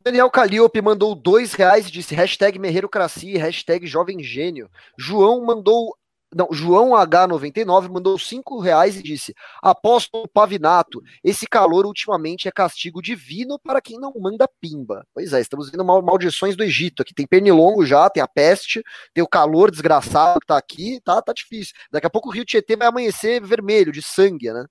Daniel 0.00 0.30
Caliope 0.30 0.80
mandou 0.80 1.16
dois 1.16 1.52
reais 1.52 1.88
e 1.88 1.90
disse 1.90 2.14
hashtag 2.14 2.60
Merreirocracia 2.60 3.40
hashtag 3.40 3.86
Jovem 3.86 4.22
Gênio. 4.22 4.70
João 4.96 5.44
mandou 5.44 5.96
não, 6.36 6.48
João 6.52 6.90
H99 6.90 7.88
mandou 7.88 8.18
cinco 8.18 8.60
reais 8.60 8.94
e 8.96 9.02
disse: 9.02 9.34
Apóstolo 9.62 10.28
Pavinato, 10.28 11.02
esse 11.24 11.46
calor 11.46 11.86
ultimamente 11.86 12.46
é 12.46 12.52
castigo 12.52 13.00
divino 13.00 13.58
para 13.58 13.80
quem 13.80 13.98
não 13.98 14.12
manda 14.20 14.46
pimba. 14.60 15.06
Pois 15.14 15.32
é, 15.32 15.40
estamos 15.40 15.70
vendo 15.70 15.82
mal, 15.82 16.02
maldições 16.02 16.54
do 16.54 16.62
Egito. 16.62 17.00
Aqui 17.00 17.14
tem 17.14 17.26
pernilongo 17.26 17.86
já, 17.86 18.10
tem 18.10 18.22
a 18.22 18.28
peste, 18.28 18.82
tem 19.14 19.24
o 19.24 19.28
calor 19.28 19.70
desgraçado 19.70 20.38
que 20.40 20.46
tá 20.46 20.58
aqui, 20.58 21.00
tá, 21.02 21.22
tá 21.22 21.32
difícil. 21.32 21.74
Daqui 21.90 22.06
a 22.06 22.10
pouco 22.10 22.28
o 22.28 22.32
Rio 22.32 22.44
Tietê 22.44 22.76
vai 22.76 22.88
amanhecer 22.88 23.40
vermelho, 23.40 23.90
de 23.90 24.02
sangue, 24.02 24.52
né? 24.52 24.66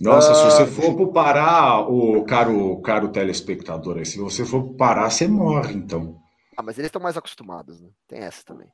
Nossa, 0.00 0.34
se 0.34 0.44
você 0.44 0.62
ah, 0.62 0.66
for 0.66 0.96
para 0.96 1.12
parar, 1.12 1.80
o 1.88 2.24
caro, 2.24 2.80
caro 2.82 3.08
telespectador, 3.10 3.98
aí, 3.98 4.06
se 4.06 4.18
você 4.18 4.44
for 4.44 4.74
parar, 4.74 5.10
você 5.10 5.28
morre, 5.28 5.74
então. 5.74 6.16
Ah, 6.56 6.62
mas 6.62 6.76
eles 6.76 6.88
estão 6.88 7.02
mais 7.02 7.16
acostumados, 7.16 7.80
né? 7.80 7.88
Tem 8.08 8.18
essa 8.20 8.42
também. 8.44 8.68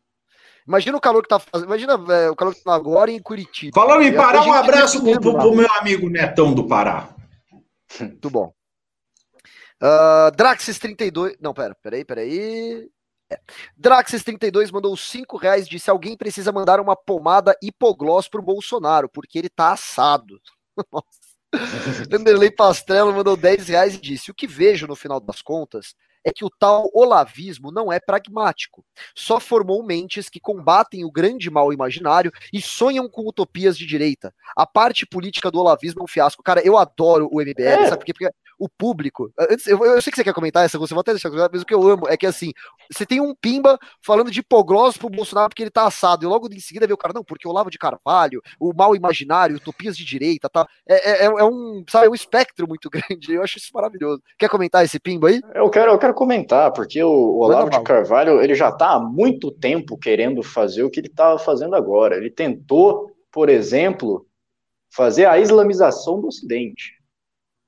Imagina 0.67 0.97
o 0.97 1.01
calor 1.01 1.23
que 1.23 1.29
tá 1.29 1.39
fazendo. 1.39 1.67
Imagina 1.67 1.93
é, 1.93 2.31
o 2.31 2.37
calor 2.37 2.55
que 2.55 2.63
tá 2.63 2.75
agora 2.75 3.11
em 3.11 3.21
Curitiba. 3.21 3.73
Falando 3.75 4.03
em 4.03 4.15
Pará, 4.15 4.43
um 4.43 4.53
abraço 4.53 5.03
pro, 5.03 5.21
pro, 5.21 5.33
pro, 5.35 5.55
meu 5.55 5.71
amigo 5.75 6.09
Netão 6.09 6.55
do 6.55 6.67
Pará. 6.67 7.15
Muito 8.01 8.31
bom. 8.31 8.53
Uh, 9.83 10.35
Draxis 10.35 10.79
32. 10.79 11.37
Não, 11.41 11.53
pera, 11.53 11.77
peraí, 11.83 12.05
peraí. 12.05 12.89
É. 13.31 13.39
Draxis 13.77 14.25
32 14.25 14.71
mandou 14.71 14.97
5 14.97 15.37
reais. 15.37 15.69
Disse: 15.69 15.91
alguém 15.91 16.17
precisa 16.17 16.51
mandar 16.51 16.81
uma 16.81 16.97
pomada 16.97 17.55
hipogloss 17.63 18.29
pro 18.29 18.43
Bolsonaro, 18.43 19.09
porque 19.09 19.39
ele 19.39 19.51
tá 19.51 19.73
assado. 19.73 20.41
Nossa. 20.91 21.25
Vanderlei 22.11 22.51
Pastrello 22.51 23.13
mandou 23.13 23.37
10 23.37 23.69
reais 23.69 23.95
e 23.95 24.01
disse: 24.01 24.31
O 24.31 24.35
que 24.35 24.47
vejo 24.47 24.87
no 24.87 24.97
final 24.97 25.21
das 25.21 25.43
contas 25.43 25.95
é 26.25 26.33
que 26.33 26.45
o 26.45 26.51
tal 26.51 26.91
olavismo 26.95 27.71
não 27.71 27.93
é 27.93 28.01
pragmático. 28.01 28.85
Só 29.15 29.39
formou 29.39 29.85
mentes 29.85 30.29
que 30.29 30.41
combatem 30.41 31.05
o 31.05 31.11
grande 31.11 31.51
mal 31.51 31.73
imaginário 31.73 32.33
e 32.53 32.61
sonham 32.61 33.09
com 33.09 33.29
utopias 33.29 33.77
de 33.77 33.87
direita. 33.87 34.35
A 34.57 34.67
parte 34.67 35.07
política 35.07 35.51
do 35.51 35.59
olavismo 35.59 36.01
é 36.01 36.05
um 36.05 36.09
fiasco. 36.09 36.43
Cara, 36.43 36.65
eu 36.65 36.79
adoro 36.79 37.29
o 37.31 37.41
MBL, 37.41 37.63
é. 37.63 37.87
sabe 37.87 37.99
por 37.99 38.07
quê? 38.07 38.13
Porque 38.15 38.35
o 38.59 38.69
público. 38.69 39.31
Antes, 39.39 39.67
eu, 39.67 39.85
eu, 39.85 40.01
sei 40.01 40.11
que 40.11 40.17
você 40.17 40.25
quer 40.25 40.35
comentar 40.35 40.65
essa, 40.65 40.79
você 40.79 40.95
vai 40.95 41.01
até 41.01 41.13
deixar, 41.13 41.31
mas 41.31 41.63
o 41.63 41.67
que 41.67 41.75
eu 41.75 41.89
amo 41.89 42.09
é 42.09 42.17
que 42.17 42.27
assim, 42.27 42.53
você 42.91 43.05
tem 43.05 43.21
um 43.21 43.35
pimba 43.35 43.79
falando 44.05 44.31
de 44.31 44.41
hipoglós 44.41 44.97
pro 44.97 45.11
Bolsonaro 45.11 45.49
porque 45.49 45.63
ele 45.63 45.71
tá 45.71 45.87
assado, 45.87 46.25
e 46.25 46.29
logo 46.29 46.49
em 46.53 46.61
seguida 46.61 46.87
vê 46.87 46.93
o 46.93 46.99
cara, 46.99 47.15
não, 47.15 47.25
porque 47.25 47.47
o 47.47 47.51
Olavo 47.51 47.71
de 47.71 47.79
Carvalho, 47.79 48.41
o 48.59 48.73
mal 48.75 48.95
imaginário, 48.95 49.57
utopias 49.57 49.97
de 49.97 50.05
direita, 50.05 50.49
tá? 50.49 50.67
É, 50.87 51.25
é, 51.25 51.25
é 51.25 51.45
um, 51.45 51.85
sabe, 51.89 52.07
é 52.07 52.11
um 52.11 52.15
espectro 52.15 52.69
muito 52.69 52.89
grande. 52.91 53.33
Eu 53.33 53.43
acho 53.43 53.59
isso 53.59 53.71
maravilhoso. 53.75 54.23
Quer 54.39 54.49
comentar 54.49 54.85
esse 54.85 54.99
pimba 54.99 55.29
aí? 55.29 55.41
Eu 55.55 55.69
quero, 55.71 55.93
eu 55.93 55.99
quero 55.99 56.15
comentar, 56.15 56.73
porque 56.73 57.03
o, 57.03 57.11
o 57.11 57.39
Olavo 57.45 57.71
de 57.71 57.83
Carvalho, 57.83 58.43
ele 58.43 58.55
já 58.55 58.71
tá 58.71 58.95
há 58.95 59.01
muito 59.01 59.51
tempo 59.51 59.99
querendo 59.99 60.43
fazer 60.43 60.83
o 60.83 60.91
que 60.91 61.01
ele 61.01 61.09
tava 61.09 61.39
fazendo 61.39 61.75
agora. 61.75 62.17
Ele 62.17 62.31
tentou, 62.31 63.11
por 63.33 63.49
exemplo, 63.49 64.27
fazer 64.95 65.27
a 65.27 65.39
islamização 65.39 66.21
do 66.21 66.29
Ocidente. 66.29 66.94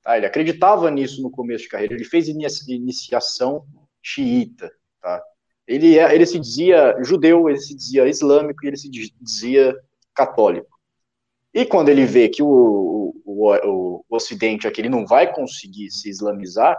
Tá? 0.07 0.15
Ele 0.15 0.25
acreditava 0.25 0.89
nisso 0.89 1.21
no 1.21 1.29
começo 1.29 1.65
de 1.65 1.69
carreira, 1.69 1.93
ele 1.93 2.05
fez 2.05 2.29
iniciação 2.29 3.65
xiita. 4.01 4.71
Tá? 5.01 5.21
Ele, 5.67 5.99
é, 5.99 6.15
ele 6.15 6.25
se 6.25 6.39
dizia 6.39 6.95
judeu, 7.03 7.49
ele 7.49 7.59
se 7.59 7.75
dizia 7.75 8.07
islâmico 8.07 8.63
e 8.63 8.69
ele 8.69 8.77
se 8.77 8.89
dizia 8.89 9.75
católico. 10.15 10.79
E 11.53 11.65
quando 11.65 11.89
ele 11.89 12.05
vê 12.05 12.29
que 12.29 12.41
o, 12.41 12.47
o, 13.25 13.53
o, 13.53 14.05
o 14.07 14.15
Ocidente 14.15 14.65
aqui 14.65 14.79
ele 14.79 14.87
não 14.87 15.05
vai 15.05 15.33
conseguir 15.33 15.91
se 15.91 16.09
islamizar, 16.09 16.77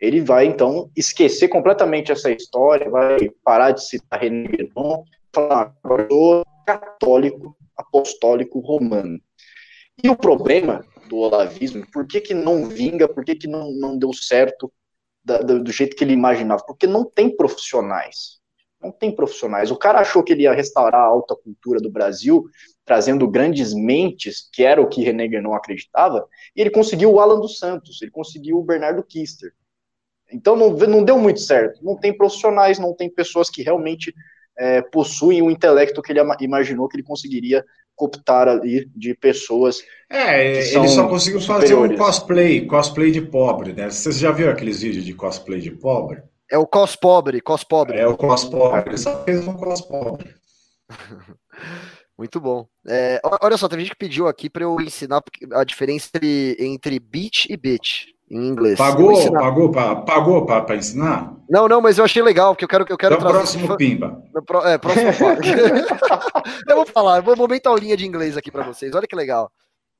ele 0.00 0.20
vai 0.20 0.46
então 0.46 0.90
esquecer 0.96 1.46
completamente 1.46 2.10
essa 2.10 2.32
história, 2.32 2.90
vai 2.90 3.30
parar 3.44 3.70
de 3.70 3.86
citar 3.86 4.20
René 4.20 4.48
Guénon, 4.48 5.04
falar 5.32 5.72
católico 6.66 7.56
apostólico 7.76 8.58
romano. 8.58 9.20
E 10.02 10.10
o 10.10 10.16
problema 10.16 10.84
do 11.08 11.16
olavismo, 11.16 11.86
por 11.92 12.06
que, 12.06 12.20
que 12.20 12.34
não 12.34 12.68
vinga, 12.68 13.08
por 13.08 13.24
que, 13.24 13.34
que 13.34 13.46
não, 13.46 13.70
não 13.72 13.98
deu 13.98 14.12
certo 14.12 14.72
da, 15.24 15.38
do, 15.38 15.62
do 15.62 15.72
jeito 15.72 15.96
que 15.96 16.04
ele 16.04 16.12
imaginava? 16.12 16.64
Porque 16.64 16.86
não 16.86 17.04
tem 17.04 17.34
profissionais. 17.34 18.36
Não 18.80 18.92
tem 18.92 19.14
profissionais. 19.14 19.70
O 19.70 19.76
cara 19.76 20.00
achou 20.00 20.22
que 20.22 20.32
ele 20.32 20.42
ia 20.42 20.52
restaurar 20.52 21.00
a 21.00 21.06
alta 21.06 21.34
cultura 21.34 21.80
do 21.80 21.90
Brasil, 21.90 22.44
trazendo 22.84 23.28
grandes 23.28 23.72
mentes, 23.72 24.48
que 24.52 24.62
era 24.62 24.80
o 24.80 24.88
que 24.88 25.02
René 25.02 25.28
não 25.40 25.54
acreditava, 25.54 26.28
e 26.54 26.60
ele 26.60 26.70
conseguiu 26.70 27.12
o 27.12 27.20
Alan 27.20 27.40
dos 27.40 27.58
Santos, 27.58 28.00
ele 28.02 28.10
conseguiu 28.10 28.58
o 28.58 28.64
Bernardo 28.64 29.02
Kister. 29.02 29.52
Então 30.30 30.56
não, 30.56 30.70
não 30.70 31.04
deu 31.04 31.18
muito 31.18 31.40
certo. 31.40 31.84
Não 31.84 31.96
tem 31.96 32.16
profissionais, 32.16 32.78
não 32.78 32.94
tem 32.94 33.08
pessoas 33.08 33.48
que 33.48 33.62
realmente 33.62 34.14
é, 34.58 34.82
possuem 34.82 35.42
o 35.42 35.50
intelecto 35.50 36.02
que 36.02 36.12
ele 36.12 36.20
imaginou 36.40 36.88
que 36.88 36.96
ele 36.96 37.02
conseguiria 37.02 37.64
cooptar 37.96 38.46
ali 38.46 38.88
de 38.94 39.14
pessoas. 39.14 39.82
É, 40.08 40.70
ele 40.72 40.88
só 40.88 41.08
conseguiu 41.08 41.40
fazer 41.40 41.74
um 41.74 41.96
cosplay, 41.96 42.64
cosplay 42.66 43.10
de 43.10 43.22
pobre, 43.22 43.72
né? 43.72 43.90
Vocês 43.90 44.18
já 44.18 44.30
viram 44.30 44.52
aqueles 44.52 44.82
vídeos 44.82 45.04
de 45.04 45.14
cosplay 45.14 45.60
de 45.60 45.72
pobre? 45.72 46.22
É 46.48 46.56
o 46.56 46.66
cos 46.66 46.94
pobre, 46.94 47.40
cos 47.40 47.64
pobre. 47.64 47.98
É 47.98 48.06
o 48.06 48.16
cos 48.16 48.44
pobre, 48.44 48.90
ele 48.90 48.98
só 48.98 49.24
fez 49.24 49.46
um 49.48 49.54
cos 49.54 49.80
pobre. 49.80 50.32
Muito 52.16 52.40
bom. 52.40 52.66
É, 52.86 53.20
olha 53.42 53.56
só, 53.58 53.68
tem 53.68 53.80
gente 53.80 53.90
que 53.90 53.96
pediu 53.96 54.26
aqui 54.26 54.48
para 54.48 54.62
eu 54.62 54.80
ensinar 54.80 55.22
a 55.52 55.64
diferença 55.64 56.08
entre, 56.14 56.56
entre 56.60 56.98
beat 56.98 57.46
e 57.50 57.56
bitch 57.56 58.15
em 58.30 58.48
inglês. 58.48 58.76
Pagou, 58.76 59.32
pagou, 59.32 59.72
pagou 60.04 60.46
para 60.46 60.76
ensinar? 60.76 61.34
Não, 61.48 61.68
não, 61.68 61.80
mas 61.80 61.98
eu 61.98 62.04
achei 62.04 62.22
legal, 62.22 62.54
porque 62.54 62.64
eu 62.64 62.68
quero, 62.68 62.84
eu 62.88 62.98
quero 62.98 63.14
então, 63.14 63.28
trazer. 63.28 63.38
próximo 63.38 63.76
Pimba. 63.76 64.22
É, 64.64 64.78
próximo 64.78 65.10
Eu 66.68 66.76
vou 66.76 66.86
falar, 66.86 67.18
eu 67.18 67.22
vou 67.22 67.36
aumentar 67.40 67.72
a 67.72 67.76
linha 67.76 67.96
de 67.96 68.06
inglês 68.06 68.36
aqui 68.36 68.50
para 68.50 68.64
vocês. 68.64 68.94
Olha 68.94 69.06
que 69.06 69.14
legal. 69.16 69.50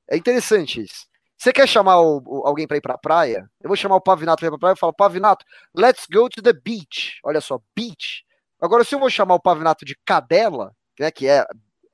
É 0.09 0.17
interessante 0.17 0.81
isso. 0.81 1.07
Você 1.37 1.53
quer 1.53 1.67
chamar 1.67 2.01
o, 2.01 2.21
o, 2.25 2.47
alguém 2.47 2.67
para 2.67 2.77
ir 2.77 2.81
para 2.81 2.95
a 2.95 2.97
praia? 2.97 3.47
Eu 3.61 3.67
vou 3.67 3.77
chamar 3.77 3.95
o 3.95 4.01
Pavinato 4.01 4.39
para 4.39 4.47
ir 4.47 4.51
para 4.51 4.59
praia 4.59 4.73
e 4.73 4.79
falo, 4.79 4.93
Pavinato, 4.93 5.45
let's 5.75 6.05
go 6.11 6.27
to 6.27 6.41
the 6.41 6.53
beach. 6.53 7.19
Olha 7.23 7.39
só, 7.39 7.59
beach. 7.75 8.23
Agora, 8.59 8.83
se 8.83 8.95
eu 8.95 8.99
vou 8.99 9.09
chamar 9.09 9.35
o 9.35 9.41
Pavinato 9.41 9.85
de 9.85 9.95
cadela, 10.03 10.73
né, 10.99 11.11
que 11.11 11.27
é 11.27 11.45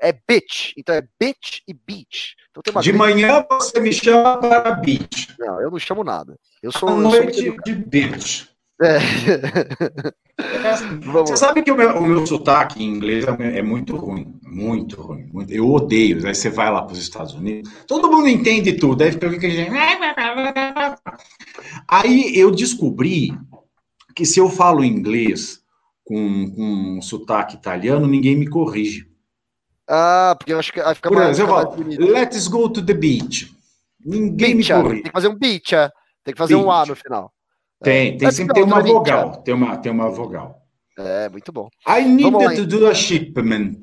é 0.03 0.13
bitch. 0.27 0.73
Então 0.77 0.93
é 0.93 1.01
bitch 1.19 1.61
e 1.67 1.73
beach. 1.73 2.35
Então, 2.51 2.81
de 2.81 2.93
manhã 2.93 3.45
você 3.49 3.79
me 3.79 3.93
chama 3.93 4.37
para 4.37 4.75
beach. 4.75 5.33
Não, 5.39 5.61
eu 5.61 5.71
não 5.71 5.79
chamo 5.79 6.03
nada. 6.03 6.37
Eu 6.61 6.71
sou. 6.71 6.89
À 6.89 6.95
noite 6.95 7.45
sou 7.45 7.57
de 7.65 7.75
bitch. 7.75 8.47
É. 8.81 8.99
Você 11.23 11.37
sabe 11.37 11.61
que 11.61 11.71
o 11.71 11.75
meu, 11.75 11.95
o 11.95 12.01
meu 12.01 12.25
sotaque 12.25 12.83
em 12.83 12.87
inglês 12.87 13.23
é, 13.25 13.59
é 13.59 13.61
muito 13.61 13.95
ruim, 13.95 14.33
muito 14.41 14.99
ruim. 14.99 15.29
Muito, 15.31 15.53
eu 15.53 15.69
odeio. 15.69 16.27
Aí 16.27 16.33
você 16.33 16.49
vai 16.49 16.71
lá 16.71 16.81
para 16.81 16.93
os 16.93 16.99
Estados 16.99 17.35
Unidos, 17.35 17.71
todo 17.87 18.11
mundo 18.11 18.27
entende 18.27 18.73
tudo. 18.73 19.03
Aí 19.03 19.11
fica 19.11 19.49
gente... 19.49 19.71
Aí 21.87 22.35
eu 22.35 22.49
descobri 22.49 23.31
que 24.15 24.25
se 24.25 24.39
eu 24.39 24.49
falo 24.49 24.83
inglês 24.83 25.61
com, 26.03 26.51
com 26.51 26.97
um 26.97 27.01
sotaque 27.01 27.55
italiano, 27.55 28.07
ninguém 28.07 28.35
me 28.35 28.47
corrige. 28.47 29.12
Ah, 29.88 30.36
porque 30.38 30.53
eu 30.53 30.59
acho 30.59 30.71
que 30.71 30.81
vai 30.81 30.95
ficar 30.95 31.09
Por 31.09 31.17
mais, 31.17 31.31
exemplo, 31.31 31.55
mais 31.55 31.75
bonito. 31.75 32.05
Let's 32.05 32.47
go 32.47 32.69
to 32.69 32.86
the 32.86 32.93
beach. 32.93 33.53
Ninguém 34.05 34.57
beach, 34.57 34.73
me 34.73 34.89
Tem 34.89 35.03
que 35.03 35.11
fazer 35.11 35.27
um 35.27 35.36
beach, 35.36 35.75
é. 35.75 35.91
tem 36.23 36.34
que 36.34 36.38
fazer 36.38 36.55
beach. 36.55 36.65
um 36.65 36.71
A 36.71 36.86
no 36.86 36.95
final. 36.95 37.34
Tem, 37.81 38.17
tem 38.17 38.31
sempre 38.31 38.53
tem 38.53 38.63
uma 38.63 38.81
vogal. 38.81 39.38
Tem 39.38 39.53
uma, 39.53 39.77
tem 39.77 39.91
uma 39.91 40.09
vogal. 40.09 40.61
É, 40.97 41.27
muito 41.29 41.51
bom. 41.51 41.67
I 41.88 42.03
need 42.03 42.55
to 42.55 42.65
do 42.65 42.88
a 42.88 42.93
shipment. 42.93 43.79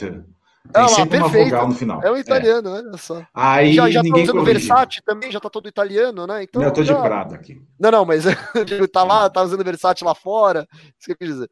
Tem 0.73 0.83
ah, 0.85 0.89
sempre 0.89 1.19
lá, 1.19 1.27
uma 1.27 1.45
vogal 1.45 1.69
no 1.69 1.75
final. 1.75 2.03
É 2.03 2.11
o 2.11 2.17
italiano, 2.17 2.69
é. 2.69 2.73
olha 2.73 2.97
só. 2.97 3.27
Aí 3.35 3.75
já, 3.75 3.91
já 3.91 4.01
tá 4.01 4.05
ninguém 4.05 4.27
tá 4.27 4.33
usando 4.33 4.45
Versace 4.45 5.03
também, 5.05 5.31
já 5.31 5.41
tá 5.41 5.51
todo 5.51 5.69
italiano, 5.69 6.27
né? 6.27 6.45
Então, 6.45 6.61
não, 6.61 6.69
eu 6.69 6.73
tô 6.73 6.83
de 6.83 6.95
prada 6.95 7.35
aqui. 7.35 7.61
Não, 7.79 7.91
não, 7.91 8.05
mas 8.05 8.25
tá 8.93 9.03
lá, 9.03 9.29
tá 9.29 9.43
usando 9.43 9.65
Versace 9.65 10.05
lá 10.05 10.15
fora. 10.15 10.67
Isso 10.99 11.07
que 11.07 11.13
eu 11.13 11.17
quis 11.17 11.29
dizer. 11.29 11.51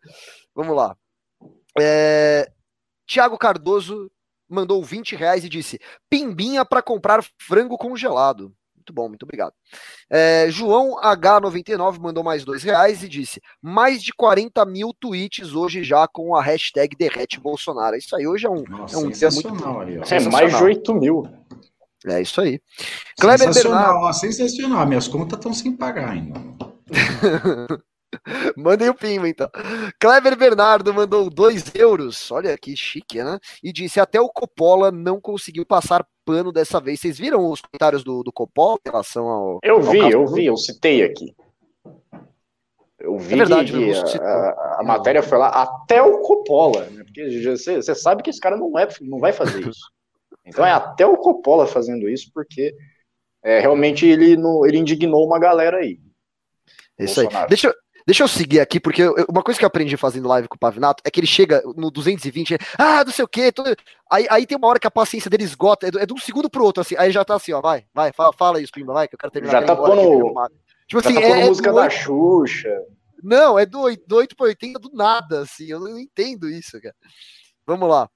Vamos 0.55 0.77
lá. 0.77 0.95
É... 1.79 2.49
Tiago 3.07 3.39
Cardoso 3.39 4.11
mandou 4.49 4.83
20 4.83 5.15
reais 5.15 5.45
e 5.45 5.49
disse: 5.49 5.79
Pimbinha 6.09 6.65
para 6.65 6.83
comprar 6.83 7.25
frango 7.39 7.77
congelado. 7.77 8.53
Muito 8.77 8.93
bom, 8.93 9.09
muito 9.09 9.23
obrigado. 9.25 9.53
É, 10.11 10.47
João 10.51 10.97
H99 11.03 11.99
mandou 12.01 12.25
mais 12.25 12.45
dois 12.45 12.63
reais 12.63 13.03
e 13.03 13.09
disse: 13.09 13.41
mais 13.61 14.03
de 14.03 14.13
40 14.15 14.65
mil 14.65 14.95
tweets 14.99 15.53
hoje 15.53 15.85
já 15.85 16.09
com 16.09 16.35
a 16.35 16.43
hashtag 16.43 16.97
derrete 16.97 17.39
Bolsonaro. 17.39 17.97
Isso 17.97 18.17
aí 18.17 18.27
hoje 18.27 18.47
é 18.47 18.51
um, 18.51 18.65
Nossa, 18.67 18.95
é 18.95 18.99
um 18.99 19.11
dia 19.11 19.31
muito. 19.31 19.49
Aí, 19.81 19.97
é 20.11 20.31
mais 20.31 20.57
de 20.57 20.63
8 20.63 20.95
mil. 20.95 21.23
É 22.07 22.23
isso 22.23 22.41
aí. 22.41 22.61
Kleber 23.21 23.53
Bernardo. 23.53 24.13
Sensacional, 24.15 24.87
minhas 24.87 25.09
contas 25.09 25.39
estão 25.39 25.53
sem 25.53 25.77
pagar 25.77 26.11
ainda. 26.11 26.41
Mandem 28.57 28.89
o 28.89 28.95
pimba, 28.95 29.29
então. 29.29 29.49
Kleber 30.01 30.37
Bernardo 30.37 30.95
mandou 30.95 31.29
2 31.29 31.75
euros. 31.75 32.31
Olha 32.31 32.57
que 32.57 32.77
chique, 32.77 33.23
né? 33.23 33.39
E 33.63 33.73
disse: 33.73 34.01
até 34.01 34.21
o 34.21 34.29
Coppola 34.29 34.91
não 34.91 35.21
conseguiu 35.21 35.65
passar 35.67 36.07
pano 36.25 36.53
dessa 36.53 36.81
vez. 36.81 37.01
Vocês 37.01 37.19
viram 37.19 37.51
os 37.51 37.61
comentários 37.61 38.03
do, 38.03 38.23
do 38.23 38.33
Coppola 38.33 38.79
em 38.85 38.91
relação 38.91 39.29
ao. 39.29 39.59
Eu 39.63 39.81
vi, 39.81 40.01
ao 40.01 40.11
eu 40.11 40.27
vi, 40.27 40.47
eu 40.47 40.57
citei 40.57 41.03
aqui. 41.03 41.35
Eu 42.99 43.17
vi 43.17 43.35
é 43.35 43.37
verdade, 43.37 43.73
que 43.73 44.19
a, 44.19 44.25
a, 44.25 44.81
a, 44.81 44.83
matéria 44.83 45.23
foi 45.23 45.39
lá 45.39 45.49
até 45.49 46.03
o 46.03 46.21
Coppola, 46.21 46.87
né? 46.87 47.05
Porque 47.05 47.41
você, 47.41 47.77
você 47.77 47.95
sabe 47.95 48.25
que 48.25 48.31
esse 48.31 48.41
cara 48.41 48.57
não, 48.57 48.77
é, 48.77 48.89
não 49.03 49.19
vai 49.19 49.33
fazer 49.33 49.69
isso. 49.69 49.89
Então 50.45 50.67
é 50.67 50.73
até 50.73 51.07
o 51.07 51.17
Coppola 51.17 51.67
fazendo 51.67 52.09
isso, 52.09 52.31
porque 52.35 52.75
é, 53.45 53.61
realmente 53.61 54.05
ele, 54.05 54.37
no, 54.37 54.67
ele 54.67 54.79
indignou 54.79 55.25
uma 55.25 55.39
galera 55.39 55.77
aí. 55.77 56.01
Isso 56.99 57.21
aí. 57.21 57.29
Deixa, 57.49 57.73
Deixa 58.09 58.25
eu 58.25 58.29
seguir 58.29 58.59
aqui, 58.59 58.81
porque 58.81 59.03
eu, 59.03 59.15
uma 59.29 59.43
coisa 59.43 59.59
que 59.59 59.67
eu 59.67 59.67
aprendi 59.67 59.95
fazendo 59.95 60.29
live 60.29 60.49
com 60.49 60.57
o 60.57 60.59
Pavinato 60.59 61.03
é 61.05 61.11
que 61.11 61.21
ele 61.21 61.27
chega 61.27 61.63
no 61.77 61.91
220, 61.91 62.57
ah, 62.79 63.05
não 63.05 63.13
sei 63.13 63.23
o 63.23 63.29
quê. 63.29 63.53
Tudo... 63.53 63.77
Aí, 64.11 64.27
aí 64.31 64.47
tem 64.47 64.57
uma 64.57 64.67
hora 64.67 64.81
que 64.81 64.87
a 64.87 64.91
paciência 64.91 65.29
dele 65.29 65.45
esgota, 65.45 65.87
é, 65.87 65.91
é 65.95 66.07
de 66.07 66.15
um 66.15 66.17
segundo 66.17 66.49
pro 66.49 66.65
outro, 66.65 66.81
assim. 66.81 66.95
Aí 66.97 67.13
já 67.13 67.23
tá 67.23 67.35
assim, 67.35 67.53
ó, 67.53 67.61
vai, 67.61 67.85
vai, 67.93 68.11
fala, 68.15 68.33
fala 68.33 68.63
isso, 68.63 68.73
Pimba, 68.73 68.95
vai, 68.95 69.07
que 69.07 69.15
eu 69.15 69.19
quero 69.19 69.31
terminar. 69.31 69.61
Já 69.61 69.63
tá 69.63 69.77
pondo. 69.77 70.33
Tipo 70.87 71.01
assim, 71.01 71.13
já 71.17 71.21
tá 71.21 71.27
é, 71.27 71.41
é 71.43 71.45
música 71.45 71.71
da 71.71 71.91
Xuxa. 71.91 72.83
Não, 73.23 73.59
é 73.59 73.67
do, 73.67 73.79
8, 73.79 74.03
do 74.07 74.17
8 74.17 74.37
para 74.37 74.47
80 74.47 74.79
do 74.79 74.91
nada, 74.95 75.43
assim. 75.43 75.67
Eu 75.67 75.79
não 75.79 75.99
entendo 75.99 76.49
isso, 76.49 76.81
cara. 76.81 76.95
Vamos 77.67 77.91
lá. 77.91 78.09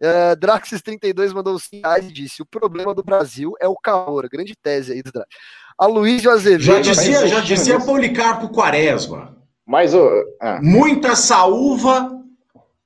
Uh, 0.00 0.36
Draxis32 0.38 1.32
mandou 1.32 1.58
5 1.58 1.88
reais 1.88 2.06
e 2.06 2.12
disse: 2.12 2.40
o 2.40 2.46
problema 2.46 2.94
do 2.94 3.02
Brasil 3.02 3.54
é 3.60 3.66
o 3.66 3.74
calor. 3.74 4.28
Grande 4.28 4.54
tese 4.54 4.92
aí 4.92 5.02
do 5.02 5.10
Drax. 5.10 5.28
A 5.76 5.86
Luiz 5.86 6.24
Azevedo. 6.24 6.62
Já 6.62 6.80
dizia, 6.80 7.26
já 7.26 7.40
dizia 7.40 7.80
Policarpo 7.80 8.48
Quaresma. 8.50 9.39
Mas 9.70 9.94
o. 9.94 10.36
Ah. 10.40 10.60
Muita 10.60 11.14
saúva 11.14 12.20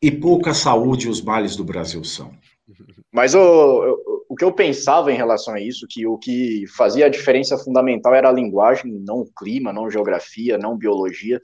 e 0.03 0.11
pouca 0.11 0.53
saúde 0.53 1.09
os 1.09 1.23
males 1.23 1.57
do 1.57 1.65
Brasil 1.65 2.05
são. 2.05 2.31
Mas 3.11 3.35
o, 3.35 3.41
o, 3.41 4.27
o 4.29 4.37
que 4.37 4.45
eu 4.45 4.53
pensava 4.53 5.11
em 5.11 5.17
relação 5.17 5.55
a 5.55 5.61
isso, 5.61 5.87
que 5.89 6.07
o 6.07 6.19
que 6.19 6.67
fazia 6.77 7.07
a 7.07 7.09
diferença 7.09 7.57
fundamental 7.57 8.15
era 8.15 8.29
a 8.29 8.33
linguagem, 8.33 8.93
não 8.93 9.21
o 9.21 9.33
clima, 9.33 9.73
não 9.73 9.91
geografia, 9.91 10.59
não 10.59 10.77
biologia. 10.77 11.41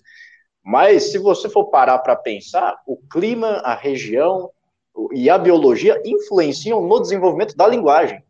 Mas 0.63 1.05
se 1.05 1.17
você 1.17 1.49
for 1.49 1.71
parar 1.71 2.01
para 2.01 2.17
pensar, 2.17 2.77
o 2.87 2.99
clima, 3.11 3.63
a 3.65 3.75
região, 3.75 4.51
e 5.11 5.31
a 5.31 5.39
biologia 5.39 5.99
influenciam 6.05 6.87
no 6.87 7.01
desenvolvimento 7.01 7.57
da 7.57 7.67
linguagem. 7.67 8.23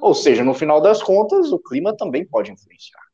Ou 0.00 0.14
seja, 0.14 0.42
no 0.42 0.52
final 0.52 0.80
das 0.80 1.00
contas, 1.00 1.52
o 1.52 1.60
clima 1.60 1.96
também 1.96 2.26
pode 2.26 2.50
influenciar. 2.50 3.09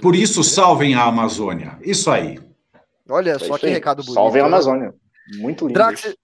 Por 0.00 0.14
isso, 0.14 0.42
salvem 0.42 0.94
a 0.94 1.04
Amazônia. 1.04 1.78
Isso 1.82 2.10
aí. 2.10 2.38
Olha 3.08 3.32
é 3.32 3.38
só 3.38 3.58
que 3.58 3.66
recado 3.66 4.02
bonito. 4.02 4.14
Salvem 4.14 4.40
a 4.40 4.44
né? 4.44 4.48
Amazônia. 4.48 4.94
Muito 5.38 5.66
lindo. 5.66 5.74
Drax... 5.74 6.14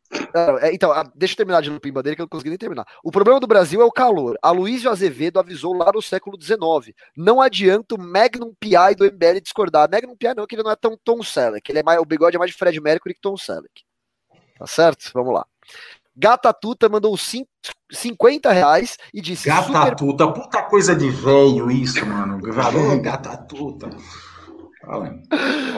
É, 0.61 0.75
então, 0.75 0.93
deixa 1.15 1.35
eu 1.35 1.37
terminar 1.37 1.63
de 1.63 1.81
pimba 1.81 2.03
dele, 2.03 2.17
que 2.17 2.23
eu 2.23 2.25
não 2.25 2.29
consegui 2.29 2.51
nem 2.51 2.59
terminar. 2.59 2.85
O 3.03 3.11
problema 3.11 3.39
do 3.39 3.47
Brasil 3.47 3.81
é 3.81 3.85
o 3.85 3.93
calor. 3.93 4.37
A 4.43 4.51
Luiz 4.51 4.85
Azevedo 4.85 5.39
avisou 5.39 5.73
lá 5.73 5.91
no 5.95 6.03
século 6.03 6.37
XIX. 6.41 6.95
Não 7.17 7.41
adianta 7.41 7.95
o 7.95 7.99
Magnum 8.01 8.53
PI 8.59 8.95
do 8.97 9.05
MBL 9.05 9.41
discordar. 9.43 9.89
Magnum 9.91 10.17
PI 10.17 10.35
não, 10.35 10.47
que 10.47 10.57
ele 10.57 10.63
não 10.63 10.71
é 10.71 10.77
tão 10.77 10.99
Tom 11.03 11.23
Selleck. 11.23 11.71
Ele 11.71 11.79
é 11.79 11.83
mais, 11.83 12.01
o 12.01 12.05
bigode 12.05 12.37
é 12.37 12.39
mais 12.39 12.51
de 12.51 12.57
Fred 12.57 12.81
Mercury 12.81 13.15
que 13.15 13.21
Tom 13.21 13.37
Selleck. 13.37 13.85
Tá 14.59 14.67
certo? 14.67 15.11
Vamos 15.15 15.33
lá. 15.33 15.47
Gata 16.21 16.53
Tuta 16.53 16.87
mandou 16.87 17.17
50 17.17 18.53
reais 18.53 18.99
e 19.13 19.23
disse. 19.23 19.49
Gata 19.49 19.67
super... 19.67 19.97
Tuta, 19.97 20.31
puta 20.31 20.63
coisa 20.65 20.95
de 20.95 21.09
velho 21.09 21.71
isso, 21.71 22.05
mano. 22.05 22.39
Gata 23.01 23.39
Tuta. 23.39 23.89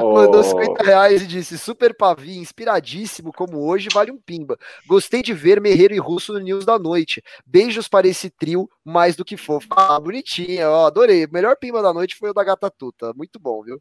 Oh. 0.01 0.15
Mandou 0.15 0.43
50 0.43 0.83
reais 0.83 1.23
e 1.23 1.27
disse: 1.29 1.57
Super 1.57 1.95
Pavi, 1.95 2.39
inspiradíssimo 2.39 3.33
como 3.33 3.65
hoje, 3.65 3.89
vale 3.93 4.11
um 4.11 4.19
pimba. 4.19 4.59
Gostei 4.89 5.23
de 5.23 5.33
ver 5.33 5.61
Merreiro 5.61 5.95
e 5.95 5.99
Russo 5.99 6.33
no 6.33 6.41
News 6.41 6.65
da 6.65 6.77
noite. 6.77 7.23
Beijos 7.47 7.87
para 7.87 8.09
esse 8.09 8.29
trio, 8.29 8.69
mais 8.85 9.15
do 9.15 9.25
que 9.25 9.37
fofo. 9.37 9.69
Ah, 9.71 10.01
bonitinha, 10.01 10.69
ó, 10.69 10.87
adorei. 10.87 11.25
O 11.25 11.33
melhor 11.33 11.57
pimba 11.57 11.81
da 11.81 11.93
noite 11.93 12.17
foi 12.17 12.31
o 12.31 12.35
da 12.35 12.43
Gata 12.43 12.69
Tuta. 12.69 13.13
Muito 13.15 13.39
bom, 13.39 13.63
viu? 13.63 13.81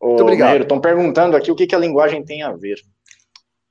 Muito 0.00 0.22
obrigado. 0.22 0.62
Estão 0.62 0.80
perguntando 0.80 1.36
aqui 1.36 1.50
o 1.50 1.56
que, 1.56 1.66
que 1.66 1.74
a 1.74 1.78
linguagem 1.78 2.24
tem 2.24 2.42
a 2.42 2.52
ver. 2.52 2.78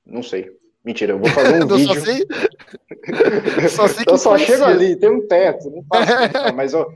Não 0.06 0.22
sei. 0.22 0.48
Mentira, 0.84 1.12
eu 1.12 1.18
vou 1.18 1.28
fazer 1.30 1.64
um 1.64 1.66
vídeo. 1.76 1.94
Só 1.94 2.00
sei... 2.00 2.26
só 3.68 3.88
sei 3.88 4.04
que 4.04 4.12
eu 4.12 4.18
só 4.18 4.38
chego 4.38 4.64
ali, 4.64 4.96
tem 4.96 5.10
um 5.10 5.26
teto, 5.26 5.70
não 5.70 5.84
faço, 5.84 6.54
mas 6.56 6.72
eu, 6.72 6.92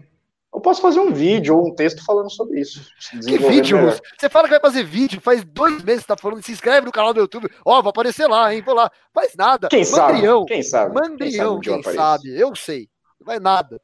eu 0.55 0.61
posso 0.61 0.81
fazer 0.81 1.01
um 1.01 1.13
vídeo 1.13 1.57
ou 1.57 1.69
um 1.69 1.75
texto 1.75 2.05
falando 2.05 2.31
sobre 2.31 2.61
isso. 2.61 2.87
Que 3.25 3.39
vídeo, 3.39 3.79
melhor. 3.79 3.99
Você 4.19 4.29
fala 4.29 4.45
que 4.45 4.53
vai 4.53 4.61
fazer 4.61 4.85
vídeo, 4.85 5.21
faz 5.21 5.45
dois 5.45 5.83
meses 5.83 6.03
que 6.03 6.09
tá 6.09 6.17
falando, 6.17 6.43
se 6.43 6.53
inscreve 6.53 6.87
no 6.87 6.93
canal 6.93 7.13
do 7.13 7.21
YouTube, 7.21 7.51
ó, 7.65 7.79
oh, 7.79 7.83
vou 7.83 7.91
aparecer 7.91 8.27
lá, 8.27 8.55
hein, 8.55 8.63
vou 8.65 8.75
lá. 8.75 8.91
Faz 9.15 9.35
nada. 9.37 9.69
Quem 9.69 9.85
Mandrião, 9.91 10.41
sabe? 10.41 10.47
Quem 10.47 10.63
sabe? 10.63 10.95
Mandrião, 10.95 11.61
quem 11.61 11.83
sabe, 11.83 11.85
quem 11.85 11.95
sabe? 11.95 12.41
Eu 12.41 12.55
sei. 12.55 12.89
Não 13.21 13.27
vai 13.27 13.39
nada. 13.39 13.81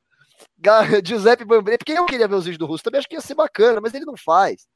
Giuseppe 1.04 1.44
Bambrini, 1.44 1.78
porque 1.78 1.92
eu 1.92 2.06
queria 2.06 2.28
ver 2.28 2.34
os 2.34 2.44
vídeos 2.44 2.58
do 2.58 2.66
Russo, 2.66 2.84
também 2.84 2.98
acho 2.98 3.08
que 3.08 3.14
ia 3.14 3.20
ser 3.20 3.34
bacana, 3.34 3.80
mas 3.80 3.94
ele 3.94 4.04
não 4.04 4.16
faz. 4.16 4.66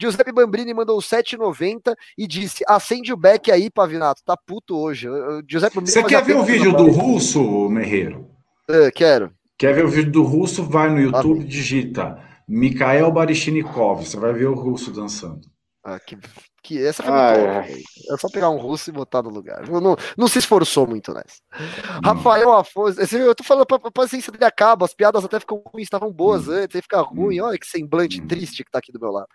Giuseppe 0.00 0.32
Bambrini 0.32 0.72
mandou 0.72 0.98
7,90 0.98 1.94
e 2.16 2.26
disse: 2.26 2.64
acende 2.66 3.12
o 3.12 3.16
back 3.16 3.50
aí, 3.52 3.70
Pavinato. 3.70 4.22
Tá 4.24 4.36
puto 4.36 4.76
hoje. 4.76 5.08
Giuseppe 5.48 5.80
Você 5.80 6.02
quer 6.02 6.24
ver 6.24 6.36
o 6.36 6.42
vídeo 6.42 6.74
do 6.74 6.90
russo, 6.90 7.68
Merreiro? 7.68 8.30
É, 8.68 8.90
quero. 8.90 9.32
Quer 9.58 9.74
ver 9.74 9.84
o 9.84 9.90
vídeo 9.90 10.10
do 10.10 10.22
russo? 10.22 10.64
Vai 10.64 10.88
no 10.88 11.00
YouTube, 11.00 11.44
digita 11.44 12.18
Mikhail 12.48 13.12
Baryshnikov. 13.12 14.06
Você 14.06 14.16
vai 14.16 14.32
ver 14.32 14.46
o 14.46 14.54
russo 14.54 14.90
dançando. 14.90 15.40
Ah, 15.84 15.98
que 16.00 16.16
que 16.62 16.84
essa 16.84 17.02
foi 17.02 17.12
ah, 17.12 17.64
é. 17.66 17.72
é 17.72 18.16
só 18.16 18.28
pegar 18.28 18.50
um 18.50 18.58
russo 18.58 18.90
e 18.90 18.92
botar 18.92 19.22
no 19.22 19.30
lugar. 19.30 19.68
Não, 19.68 19.96
não 20.16 20.28
se 20.28 20.38
esforçou 20.38 20.86
muito 20.86 21.12
nessa. 21.12 21.40
Hum. 21.54 22.00
Rafael 22.04 22.52
Afonso, 22.52 23.00
eu 23.16 23.34
tô 23.34 23.42
falando, 23.42 23.66
a 23.70 23.90
paciência 23.90 24.30
dele 24.30 24.44
acaba, 24.44 24.84
as 24.84 24.94
piadas 24.94 25.24
até 25.24 25.40
ficam 25.40 25.62
ruins, 25.72 25.84
estavam 25.84 26.12
boas 26.12 26.48
hum. 26.48 26.52
antes, 26.52 26.76
aí 26.76 26.82
fica 26.82 27.00
ruim. 27.00 27.40
Hum. 27.40 27.44
Olha 27.44 27.58
que 27.58 27.66
semblante 27.66 28.20
hum. 28.20 28.26
triste 28.26 28.64
que 28.64 28.70
tá 28.70 28.78
aqui 28.78 28.92
do 28.92 29.00
meu 29.00 29.10
lado. 29.10 29.28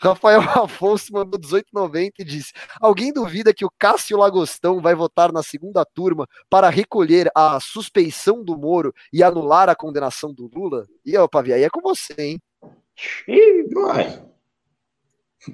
Rafael 0.00 0.40
Afonso 0.62 1.12
mandou 1.12 1.38
18,90 1.40 2.12
e 2.18 2.24
disse: 2.24 2.52
Alguém 2.80 3.12
duvida 3.12 3.52
que 3.52 3.64
o 3.64 3.70
Cássio 3.78 4.18
Lagostão 4.18 4.80
vai 4.80 4.94
votar 4.94 5.32
na 5.32 5.42
segunda 5.42 5.84
turma 5.84 6.26
para 6.48 6.70
recolher 6.70 7.30
a 7.34 7.58
suspeição 7.60 8.44
do 8.44 8.56
Moro 8.56 8.94
e 9.12 9.22
anular 9.22 9.68
a 9.68 9.74
condenação 9.74 10.32
do 10.32 10.48
Lula? 10.52 10.86
E 11.04 11.16
ó, 11.16 11.26
Pavi, 11.26 11.52
aí 11.52 11.64
é 11.64 11.70
com 11.70 11.80
você, 11.80 12.14
hein? 12.18 12.40
Ih, 13.26 13.66
vai. 13.72 14.28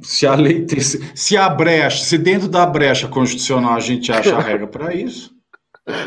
Se 0.03 0.27
a 0.27 0.35
lei 0.35 0.65
tem, 0.65 0.81
se 0.81 1.37
a 1.37 1.49
brecha, 1.49 2.05
se 2.05 2.19
dentro 2.19 2.49
da 2.49 2.65
brecha 2.67 3.07
constitucional 3.07 3.75
a 3.75 3.81
gente 3.81 4.11
acha 4.11 4.37
a 4.37 4.41
regra 4.41 4.67
para 4.67 4.95
isso, 4.95 5.35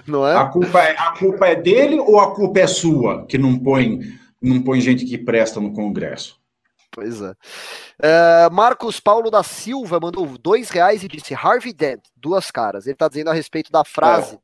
não 0.06 0.28
é? 0.28 0.36
A 0.36 0.46
culpa 0.46 0.80
é 0.80 0.96
a 0.98 1.12
culpa 1.12 1.48
é 1.48 1.56
dele 1.56 2.00
ou 2.00 2.20
a 2.20 2.34
culpa 2.34 2.60
é 2.60 2.68
sua 2.68 3.26
que 3.26 3.38
não 3.38 3.58
põe 3.58 4.00
não 4.42 4.62
põe 4.62 4.82
gente 4.82 5.06
que 5.06 5.18
presta 5.18 5.60
no 5.60 5.74
Congresso? 5.74 6.40
Pois 6.92 7.22
é. 7.22 7.34
é 8.02 8.50
Marcos 8.50 9.00
Paulo 9.00 9.30
da 9.30 9.44
Silva 9.44 10.00
mandou 10.00 10.26
dois 10.38 10.70
reais 10.70 11.04
e 11.04 11.08
disse 11.08 11.34
Harvey 11.34 11.74
Dent, 11.74 12.02
duas 12.16 12.50
caras. 12.50 12.86
Ele 12.86 12.94
está 12.94 13.08
dizendo 13.08 13.30
a 13.30 13.34
respeito 13.34 13.72
da 13.72 13.84
frase, 13.84 14.40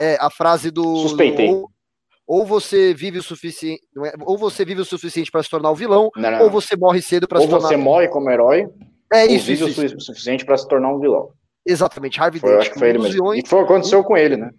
é, 0.00 0.14
é 0.14 0.18
a 0.20 0.30
frase 0.30 0.70
do 0.70 0.96
suspeitei. 0.98 1.50
Ou, 1.50 1.70
ou 2.28 2.44
você 2.44 2.92
vive 2.92 3.18
o 3.18 3.22
suficiente, 3.22 3.82
é, 4.04 4.12
ou 4.20 4.36
você 4.36 4.62
vive 4.62 4.82
o 4.82 4.84
suficiente 4.84 5.30
para 5.30 5.42
se 5.42 5.48
tornar 5.48 5.70
o 5.70 5.74
vilão, 5.74 6.10
não, 6.14 6.30
não. 6.30 6.42
ou 6.42 6.50
você 6.50 6.76
morre 6.76 7.00
cedo 7.00 7.26
para 7.26 7.40
se 7.40 7.48
tornar. 7.48 7.64
Ou 7.64 7.68
você 7.70 7.76
morre 7.76 8.06
como 8.08 8.30
herói. 8.30 8.68
É 9.10 9.24
isso. 9.24 9.50
Ou 9.50 9.68
vive 9.68 9.86
isso, 9.86 9.96
o 9.96 10.00
suficiente 10.00 10.44
para 10.44 10.58
se 10.58 10.68
tornar 10.68 10.92
um 10.92 11.00
vilão. 11.00 11.30
Exatamente, 11.64 12.20
Harvey 12.20 12.40
Dent. 12.40 12.60
Acho 12.60 12.72
que 12.72 12.78
foi 12.78 12.90
ele 12.90 12.98
mesmo. 12.98 13.34
E 13.34 13.42
foi 13.46 13.60
o 13.60 13.64
aconteceu 13.64 14.04
com 14.04 14.14
ele, 14.14 14.36
né? 14.36 14.50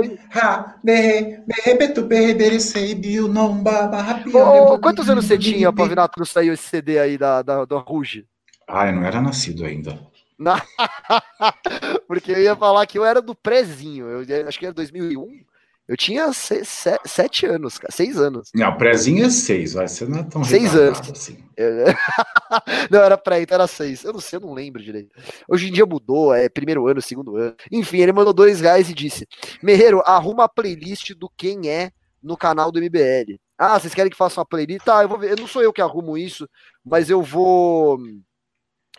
Quantos 4.81 5.07
anos 5.09 5.25
você 5.25 5.37
tinha, 5.37 5.71
Pavinato, 5.71 6.15
quando 6.15 6.27
saiu 6.27 6.53
esse 6.53 6.63
CD 6.63 6.97
aí 6.97 7.19
da, 7.19 7.43
da, 7.43 7.65
da 7.65 7.77
Ruge? 7.77 8.25
Ah, 8.67 8.87
eu 8.87 8.93
não 8.93 9.03
era 9.03 9.21
nascido 9.21 9.63
ainda. 9.63 9.99
Porque 12.07 12.31
eu 12.31 12.41
ia 12.41 12.55
falar 12.55 12.85
que 12.85 12.97
eu 12.97 13.05
era 13.05 13.21
do 13.21 13.35
prézinho. 13.35 14.07
Eu 14.07 14.47
acho 14.47 14.59
que 14.59 14.65
era 14.65 14.73
2001. 14.73 15.45
Eu 15.87 15.95
tinha 15.95 16.33
se, 16.33 16.65
se, 16.65 16.99
sete 17.05 17.45
anos, 17.45 17.77
cara, 17.77 17.93
seis 17.93 18.17
anos. 18.17 18.49
Não, 18.55 18.75
prézinho 18.75 19.25
é 19.25 19.29
seis, 19.29 19.73
vai. 19.73 19.87
Você 19.87 20.05
não 20.05 20.19
é 20.19 20.23
tão 20.23 20.43
Seis 20.43 20.75
anos. 20.75 20.99
Assim. 21.11 21.37
não, 22.89 23.03
era 23.03 23.15
pré, 23.17 23.41
então 23.41 23.55
era 23.55 23.67
seis. 23.67 24.03
Eu 24.03 24.13
não 24.13 24.19
sei, 24.19 24.37
eu 24.37 24.41
não 24.41 24.53
lembro 24.53 24.81
direito. 24.81 25.11
Hoje 25.47 25.67
em 25.67 25.71
dia 25.71 25.85
mudou, 25.85 26.33
é 26.33 26.49
primeiro 26.49 26.87
ano, 26.87 27.01
segundo 27.03 27.35
ano. 27.35 27.55
Enfim, 27.71 27.99
ele 27.99 28.11
mandou 28.11 28.33
dois 28.33 28.61
reais 28.61 28.89
e 28.89 28.95
disse: 28.95 29.27
Merreiro, 29.61 30.01
arruma 30.05 30.45
a 30.45 30.49
playlist 30.49 31.11
do 31.13 31.29
Quem 31.37 31.69
É 31.69 31.91
no 32.21 32.35
canal 32.35 32.71
do 32.71 32.79
MBL. 32.79 33.39
Ah, 33.55 33.79
vocês 33.79 33.93
querem 33.93 34.09
que 34.09 34.17
faça 34.17 34.39
uma 34.39 34.45
playlist? 34.45 34.83
Tá, 34.83 35.03
eu 35.03 35.07
vou 35.07 35.19
ver. 35.19 35.31
Eu 35.31 35.37
não 35.37 35.47
sou 35.47 35.61
eu 35.61 35.71
que 35.71 35.83
arrumo 35.83 36.17
isso, 36.17 36.49
mas 36.83 37.11
eu 37.11 37.21
vou 37.21 37.99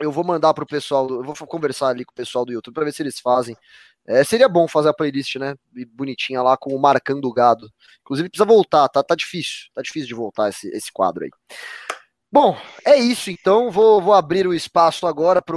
eu 0.00 0.12
vou 0.12 0.24
mandar 0.24 0.52
pro 0.54 0.66
pessoal, 0.66 1.08
eu 1.08 1.22
vou 1.22 1.34
conversar 1.46 1.88
ali 1.88 2.04
com 2.04 2.12
o 2.12 2.14
pessoal 2.14 2.44
do 2.44 2.52
YouTube 2.52 2.74
para 2.74 2.84
ver 2.84 2.92
se 2.92 3.02
eles 3.02 3.18
fazem. 3.20 3.56
É, 4.06 4.22
seria 4.22 4.48
bom 4.48 4.68
fazer 4.68 4.88
a 4.90 4.94
playlist, 4.94 5.36
né? 5.36 5.56
Bonitinha 5.92 6.42
lá 6.42 6.56
com 6.56 6.74
o 6.74 6.80
Marcando 6.80 7.24
o 7.24 7.32
Gado. 7.32 7.68
Inclusive 8.02 8.28
precisa 8.28 8.46
voltar, 8.46 8.88
tá, 8.88 9.02
tá 9.02 9.14
difícil, 9.14 9.68
tá 9.74 9.82
difícil 9.82 10.08
de 10.08 10.14
voltar 10.14 10.48
esse, 10.48 10.68
esse 10.68 10.92
quadro 10.92 11.24
aí. 11.24 11.30
Bom, 12.30 12.56
é 12.84 12.96
isso 12.96 13.30
então. 13.30 13.70
Vou, 13.70 14.00
vou 14.02 14.12
abrir 14.12 14.46
o 14.46 14.54
espaço 14.54 15.06
agora 15.06 15.40
para 15.40 15.56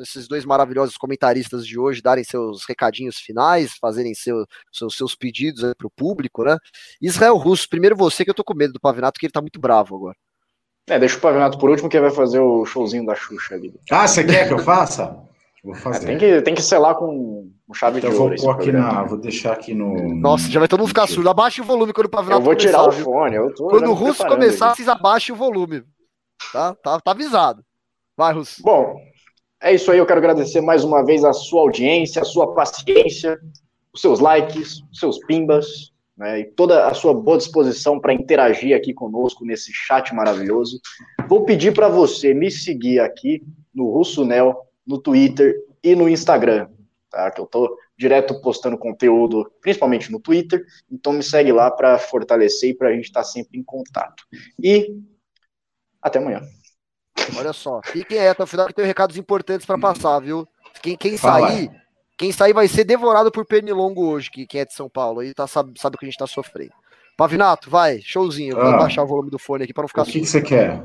esses 0.00 0.28
dois 0.28 0.44
maravilhosos 0.44 0.96
comentaristas 0.96 1.66
de 1.66 1.78
hoje 1.78 2.00
darem 2.00 2.24
seus 2.24 2.64
recadinhos 2.66 3.18
finais, 3.18 3.74
fazerem 3.76 4.14
seu, 4.14 4.46
seus, 4.72 4.96
seus 4.96 5.14
pedidos 5.16 5.62
para 5.76 5.86
o 5.86 5.90
público, 5.90 6.44
né? 6.44 6.56
Israel 7.00 7.36
Russo, 7.36 7.68
primeiro 7.68 7.96
você, 7.96 8.24
que 8.24 8.30
eu 8.30 8.34
tô 8.34 8.44
com 8.44 8.54
medo 8.54 8.74
do 8.74 8.80
Pavinato, 8.80 9.18
que 9.18 9.26
ele 9.26 9.32
tá 9.32 9.40
muito 9.40 9.58
bravo 9.58 9.96
agora. 9.96 10.16
É, 10.88 10.98
deixa 10.98 11.18
o 11.18 11.20
Pavinato 11.20 11.58
por 11.58 11.68
último, 11.68 11.88
que 11.88 12.00
vai 12.00 12.10
fazer 12.10 12.38
o 12.38 12.64
showzinho 12.64 13.04
da 13.04 13.14
Xuxa 13.14 13.54
ali. 13.54 13.74
Ah, 13.90 14.06
você 14.06 14.22
quer 14.22 14.46
que 14.46 14.54
eu 14.54 14.58
faça? 14.58 15.16
Vou 15.64 15.74
fazer. 15.74 16.04
É, 16.04 16.06
tem, 16.06 16.18
que, 16.18 16.42
tem 16.42 16.54
que 16.54 16.62
selar 16.62 16.94
com 16.94 17.50
um 17.68 17.74
chave 17.74 17.98
então 17.98 18.10
de 18.10 18.16
ouro. 18.16 18.36
Vou, 18.36 18.54
pôr 18.54 18.60
aqui 18.60 18.72
na, 18.72 19.02
vou 19.02 19.18
deixar 19.18 19.52
aqui 19.52 19.74
no. 19.74 20.14
Nossa, 20.14 20.48
já 20.48 20.60
vai 20.60 20.68
todo 20.68 20.78
mundo 20.78 20.88
ficar 20.88 21.08
surdo. 21.08 21.28
Abaixa 21.28 21.60
o 21.60 21.64
volume 21.64 21.92
quando 21.92 22.06
o 22.06 22.10
Pavinato 22.10 22.40
Eu 22.40 22.44
vou 22.44 22.54
começar, 22.54 22.68
tirar 22.68 22.88
o 22.88 22.92
fone. 22.92 23.34
Eu 23.34 23.52
tô 23.52 23.66
Quando 23.66 23.90
o 23.90 23.94
Russo 23.94 24.24
começar, 24.24 24.68
aqui. 24.68 24.76
vocês 24.76 24.88
abaixem 24.88 25.34
o 25.34 25.38
volume. 25.38 25.82
Tá? 26.52 26.74
Tá, 26.76 27.00
tá 27.00 27.10
avisado. 27.10 27.64
Vai, 28.16 28.32
Russo. 28.32 28.62
Bom, 28.62 28.96
é 29.60 29.74
isso 29.74 29.90
aí. 29.90 29.98
Eu 29.98 30.06
quero 30.06 30.18
agradecer 30.18 30.60
mais 30.60 30.84
uma 30.84 31.04
vez 31.04 31.24
a 31.24 31.32
sua 31.32 31.62
audiência, 31.62 32.22
a 32.22 32.24
sua 32.24 32.54
paciência, 32.54 33.36
os 33.92 34.00
seus 34.00 34.20
likes, 34.20 34.82
os 34.92 35.00
seus 35.00 35.18
pimbas, 35.26 35.92
né, 36.16 36.40
e 36.40 36.44
toda 36.44 36.86
a 36.86 36.94
sua 36.94 37.12
boa 37.12 37.36
disposição 37.36 38.00
para 38.00 38.14
interagir 38.14 38.76
aqui 38.76 38.94
conosco 38.94 39.44
nesse 39.44 39.72
chat 39.72 40.14
maravilhoso. 40.14 40.80
Vou 41.28 41.44
pedir 41.44 41.74
para 41.74 41.88
você 41.88 42.32
me 42.32 42.50
seguir 42.50 43.00
aqui 43.00 43.42
no 43.74 43.90
Russo 43.90 44.24
Nel, 44.24 44.66
no 44.86 44.98
Twitter 44.98 45.54
e 45.82 45.94
no 45.94 46.08
Instagram, 46.08 46.68
tá? 47.10 47.30
Que 47.30 47.40
eu 47.40 47.46
tô 47.46 47.76
direto 47.98 48.40
postando 48.40 48.78
conteúdo, 48.78 49.50
principalmente 49.60 50.10
no 50.10 50.20
Twitter. 50.20 50.64
Então 50.90 51.12
me 51.12 51.22
segue 51.22 51.52
lá 51.52 51.70
para 51.70 51.98
fortalecer 51.98 52.70
e 52.70 52.74
para 52.74 52.88
a 52.88 52.92
gente 52.92 53.04
estar 53.04 53.24
sempre 53.24 53.58
em 53.58 53.62
contato. 53.62 54.24
E 54.62 54.96
até 56.00 56.18
amanhã. 56.18 56.40
Olha 57.36 57.52
só. 57.52 57.80
Fiquem 57.84 58.26
até 58.26 58.42
o 58.42 58.46
final 58.46 58.66
que 58.66 58.74
tem 58.74 58.84
recados 58.84 59.16
importantes 59.16 59.66
para 59.66 59.78
passar, 59.78 60.20
viu? 60.20 60.46
Quem, 60.82 60.96
quem 60.96 61.16
sair, 61.16 61.70
quem 62.18 62.32
sair 62.32 62.52
vai 62.52 62.66
ser 62.68 62.84
devorado 62.84 63.30
por 63.30 63.44
pernilongo 63.46 64.06
hoje, 64.08 64.30
que 64.30 64.46
quem 64.46 64.60
é 64.60 64.64
de 64.64 64.72
São 64.74 64.88
Paulo 64.88 65.20
aí 65.20 65.34
tá, 65.34 65.46
sabe, 65.46 65.72
sabe 65.78 65.96
o 65.96 65.98
que 65.98 66.04
a 66.06 66.08
gente 66.08 66.18
tá 66.18 66.26
sofrendo. 66.26 66.72
Pavinato, 67.16 67.70
vai, 67.70 68.00
showzinho. 68.02 68.54
Vou 68.56 68.64
Ah. 68.64 68.76
baixar 68.78 69.02
o 69.02 69.06
volume 69.06 69.30
do 69.30 69.38
fone 69.38 69.64
aqui 69.64 69.72
para 69.72 69.82
não 69.82 69.88
ficar 69.88 70.02
O 70.02 70.04
que, 70.06 70.20
que 70.20 70.26
você 70.26 70.40
quer? 70.42 70.82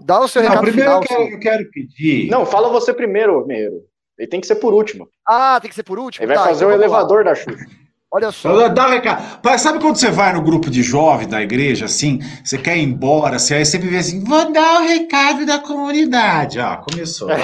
Dá 0.00 0.18
o 0.20 0.26
seu 0.28 0.42
Não, 0.42 0.48
recado 0.48 0.64
primeiro 0.64 0.90
final. 0.90 1.02
eu 1.02 1.06
quero, 1.08 1.22
seu. 1.24 1.32
eu 1.32 1.38
quero 1.40 1.70
pedir. 1.70 2.28
Não, 2.30 2.44
fala 2.46 2.68
você 2.70 2.92
primeiro, 2.92 3.46
Meiro. 3.46 3.82
Ele 4.18 4.28
tem 4.28 4.40
que 4.40 4.46
ser 4.46 4.56
por 4.56 4.74
último. 4.74 5.08
Ah, 5.26 5.58
tem 5.60 5.68
que 5.68 5.74
ser 5.74 5.82
por 5.82 5.98
último? 5.98 6.24
Ele 6.24 6.34
vai 6.34 6.36
Tá, 6.42 6.48
fazer 6.50 6.64
então 6.64 6.68
o 6.68 6.70
vamos 6.78 6.90
lá. 6.90 6.96
elevador 6.98 7.24
da 7.24 7.34
Xuxa. 7.34 7.66
Olha 8.12 8.32
só. 8.32 8.56
Dá 8.56 8.68
dá 8.68 8.86
um 8.88 8.90
recado. 8.90 9.58
Sabe 9.58 9.78
quando 9.78 9.96
você 9.96 10.10
vai 10.10 10.32
no 10.32 10.42
grupo 10.42 10.68
de 10.68 10.82
jovens 10.82 11.28
da 11.28 11.40
igreja, 11.40 11.84
assim, 11.84 12.18
você 12.44 12.58
quer 12.58 12.76
ir 12.76 12.82
embora, 12.82 13.38
você 13.38 13.54
aí 13.54 13.64
sempre 13.64 13.88
vê 13.88 13.98
assim, 13.98 14.24
vou 14.24 14.50
dar 14.52 14.80
o 14.80 14.84
recado 14.84 15.46
da 15.46 15.58
comunidade. 15.60 16.58
Ah, 16.58 16.78
começou. 16.78 17.28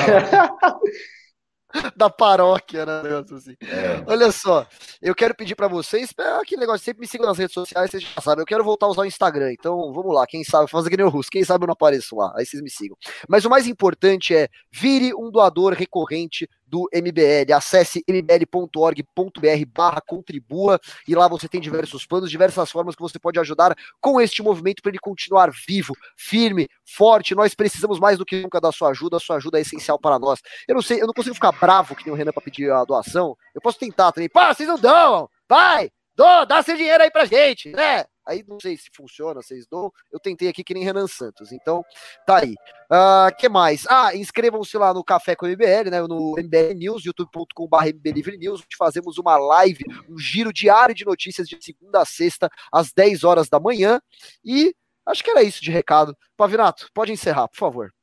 da 1.97 2.09
paróquia, 2.09 2.87
né? 2.87 3.03
negócio 3.03 3.37
assim. 3.37 3.57
É. 3.61 4.03
Olha 4.07 4.31
só, 4.31 4.67
eu 5.01 5.15
quero 5.15 5.35
pedir 5.35 5.55
pra 5.55 5.69
vocês, 5.69 6.11
é 6.19 6.29
aquele 6.41 6.61
negócio, 6.61 6.85
sempre 6.85 7.01
me 7.01 7.07
sigam 7.07 7.27
nas 7.27 7.39
redes 7.39 7.55
sociais, 7.55 7.91
vocês 7.91 8.03
já 8.03 8.21
sabem, 8.21 8.43
eu 8.43 8.47
quero 8.47 8.65
voltar 8.65 8.87
a 8.87 8.91
usar 8.91 9.03
o 9.03 9.07
Instagram, 9.07 9.53
então 9.53 9.93
vamos 9.93 10.15
lá, 10.15 10.27
quem 10.27 10.45
sabe, 10.45 10.71
fazer 10.71 10.91
que 10.91 10.97
nem 10.97 11.07
o 11.07 11.09
Russo, 11.09 11.31
quem 11.31 11.45
sabe 11.45 11.65
eu 11.65 11.67
não 11.67 11.73
apareço 11.73 12.17
lá, 12.17 12.33
aí 12.37 12.47
vocês 12.47 12.63
me 12.63 12.71
sigam. 12.71 12.97
Mas 13.29 13.45
o 13.45 13.51
mais 13.51 13.67
importante 13.67 14.35
é, 14.35 14.49
vire 14.71 15.15
um 15.15 15.31
doador 15.31 15.73
recorrente 15.73 16.49
do 16.67 16.89
MBL, 16.93 17.53
acesse 17.55 18.03
mbl.org.br 18.09 19.67
barra 19.69 20.01
contribua, 20.01 20.81
e 21.07 21.15
lá 21.15 21.29
você 21.29 21.49
tem 21.49 21.61
diversos 21.61 22.05
planos, 22.07 22.31
diversas 22.31 22.71
formas 22.71 22.95
que 22.95 23.03
você 23.03 23.19
pode 23.19 23.39
ajudar 23.39 23.77
com 24.01 24.21
este 24.21 24.43
movimento 24.43 24.83
para 24.83 24.91
ele 24.91 24.99
continuar 24.99 25.51
vivo, 25.67 25.95
firme, 26.17 26.69
forte, 26.85 27.35
nós 27.35 27.55
precisamos 27.55 27.99
mais 27.99 28.19
do 28.19 28.25
que 28.25 28.43
nunca 28.43 28.61
da 28.61 28.73
sua 28.73 28.91
ajuda, 28.91 29.17
a 29.17 29.21
sua 29.21 29.37
ajuda 29.37 29.59
é 29.59 29.63
essencial 29.63 29.99
para 29.99 30.19
nós. 30.19 30.41
Eu 30.67 30.75
não 30.75 30.83
sei, 30.83 31.01
eu 31.01 31.07
não 31.07 31.15
consigo 31.15 31.35
ficar 31.35 31.53
bravo 31.53 31.95
que 31.95 32.05
nem 32.05 32.13
o 32.13 32.17
Renan 32.17 32.33
pra 32.33 32.43
pedir 32.43 32.71
a 32.71 32.85
doação. 32.85 33.37
Eu 33.55 33.61
posso 33.61 33.79
tentar 33.79 34.13
também. 34.13 34.29
Pá, 34.29 34.53
vocês 34.53 34.69
não 34.69 34.79
dão! 34.79 35.29
Vai! 35.49 35.91
Dô, 36.15 36.47
dá 36.47 36.63
seu 36.63 36.77
dinheiro 36.77 37.03
aí 37.03 37.11
pra 37.11 37.27
gente, 37.27 37.71
né? 37.71 38.07
Aí 38.27 38.45
não 38.49 38.59
sei 38.61 38.77
se 38.77 38.91
funciona, 38.95 39.41
vocês 39.41 39.67
dão. 39.71 39.93
Eu 40.13 40.19
tentei 40.19 40.49
aqui 40.49 40.65
que 40.65 40.75
nem 40.75 40.83
Renan 40.83 41.07
Santos. 41.07 41.53
Então, 41.53 41.85
tá 42.27 42.39
aí. 42.39 42.55
Ah, 42.91 43.31
que 43.39 43.49
mais? 43.49 43.87
Ah, 43.89 44.15
inscrevam-se 44.17 44.77
lá 44.77 44.93
no 44.93 45.05
Café 45.05 45.37
com 45.37 45.47
o 45.47 45.49
MBL, 45.49 45.91
né? 45.91 46.01
No 46.03 46.35
MBL 46.39 46.75
News, 46.75 47.05
youtube.com.br 47.05 47.77
MBL 47.87 48.37
News, 48.39 48.61
onde 48.61 48.77
fazemos 48.77 49.17
uma 49.19 49.37
live, 49.37 49.85
um 50.09 50.19
giro 50.19 50.53
diário 50.53 50.95
de 50.95 51.05
notícias 51.05 51.49
de 51.49 51.57
segunda 51.63 52.03
a 52.03 52.05
sexta, 52.05 52.51
às 52.73 52.93
10 52.93 53.23
horas 53.25 53.49
da 53.49 53.61
manhã. 53.61 54.01
E 54.45 54.75
acho 55.07 55.23
que 55.23 55.31
era 55.31 55.43
isso 55.43 55.63
de 55.63 55.71
recado. 55.71 56.17
Pavinato, 56.37 56.89
pode 56.93 57.13
encerrar, 57.13 57.47
por 57.49 57.57
favor. 57.59 57.95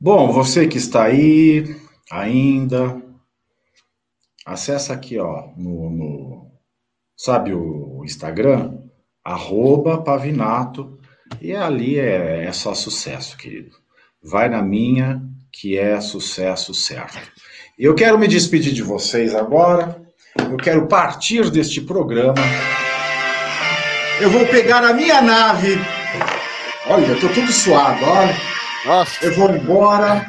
Bom, 0.00 0.30
você 0.32 0.66
que 0.68 0.78
está 0.78 1.04
aí 1.04 1.64
ainda, 2.10 3.02
acessa 4.44 4.92
aqui, 4.94 5.18
ó, 5.18 5.48
no, 5.56 5.90
no- 5.90 6.52
sabe 7.16 7.52
o 7.52 8.02
Instagram? 8.04 8.78
Arroba 9.26 9.98
Pavinato, 9.98 11.00
e 11.40 11.52
ali 11.52 11.98
é, 11.98 12.44
é 12.44 12.52
só 12.52 12.72
sucesso, 12.74 13.36
querido. 13.36 13.74
Vai 14.22 14.48
na 14.48 14.62
minha, 14.62 15.20
que 15.50 15.76
é 15.76 16.00
sucesso 16.00 16.72
certo. 16.72 17.18
Eu 17.76 17.96
quero 17.96 18.16
me 18.20 18.28
despedir 18.28 18.72
de 18.72 18.84
vocês 18.84 19.34
agora. 19.34 20.00
Eu 20.38 20.56
quero 20.56 20.86
partir 20.86 21.50
deste 21.50 21.80
programa. 21.80 22.40
Eu 24.20 24.30
vou 24.30 24.46
pegar 24.46 24.84
a 24.84 24.92
minha 24.92 25.20
nave. 25.20 25.76
Olha, 26.86 27.06
eu 27.06 27.20
tô 27.20 27.28
todo 27.28 27.50
suado, 27.50 28.04
olha. 28.04 28.36
Nossa, 28.84 29.26
Eu 29.26 29.34
vou 29.34 29.50
embora 29.50 30.24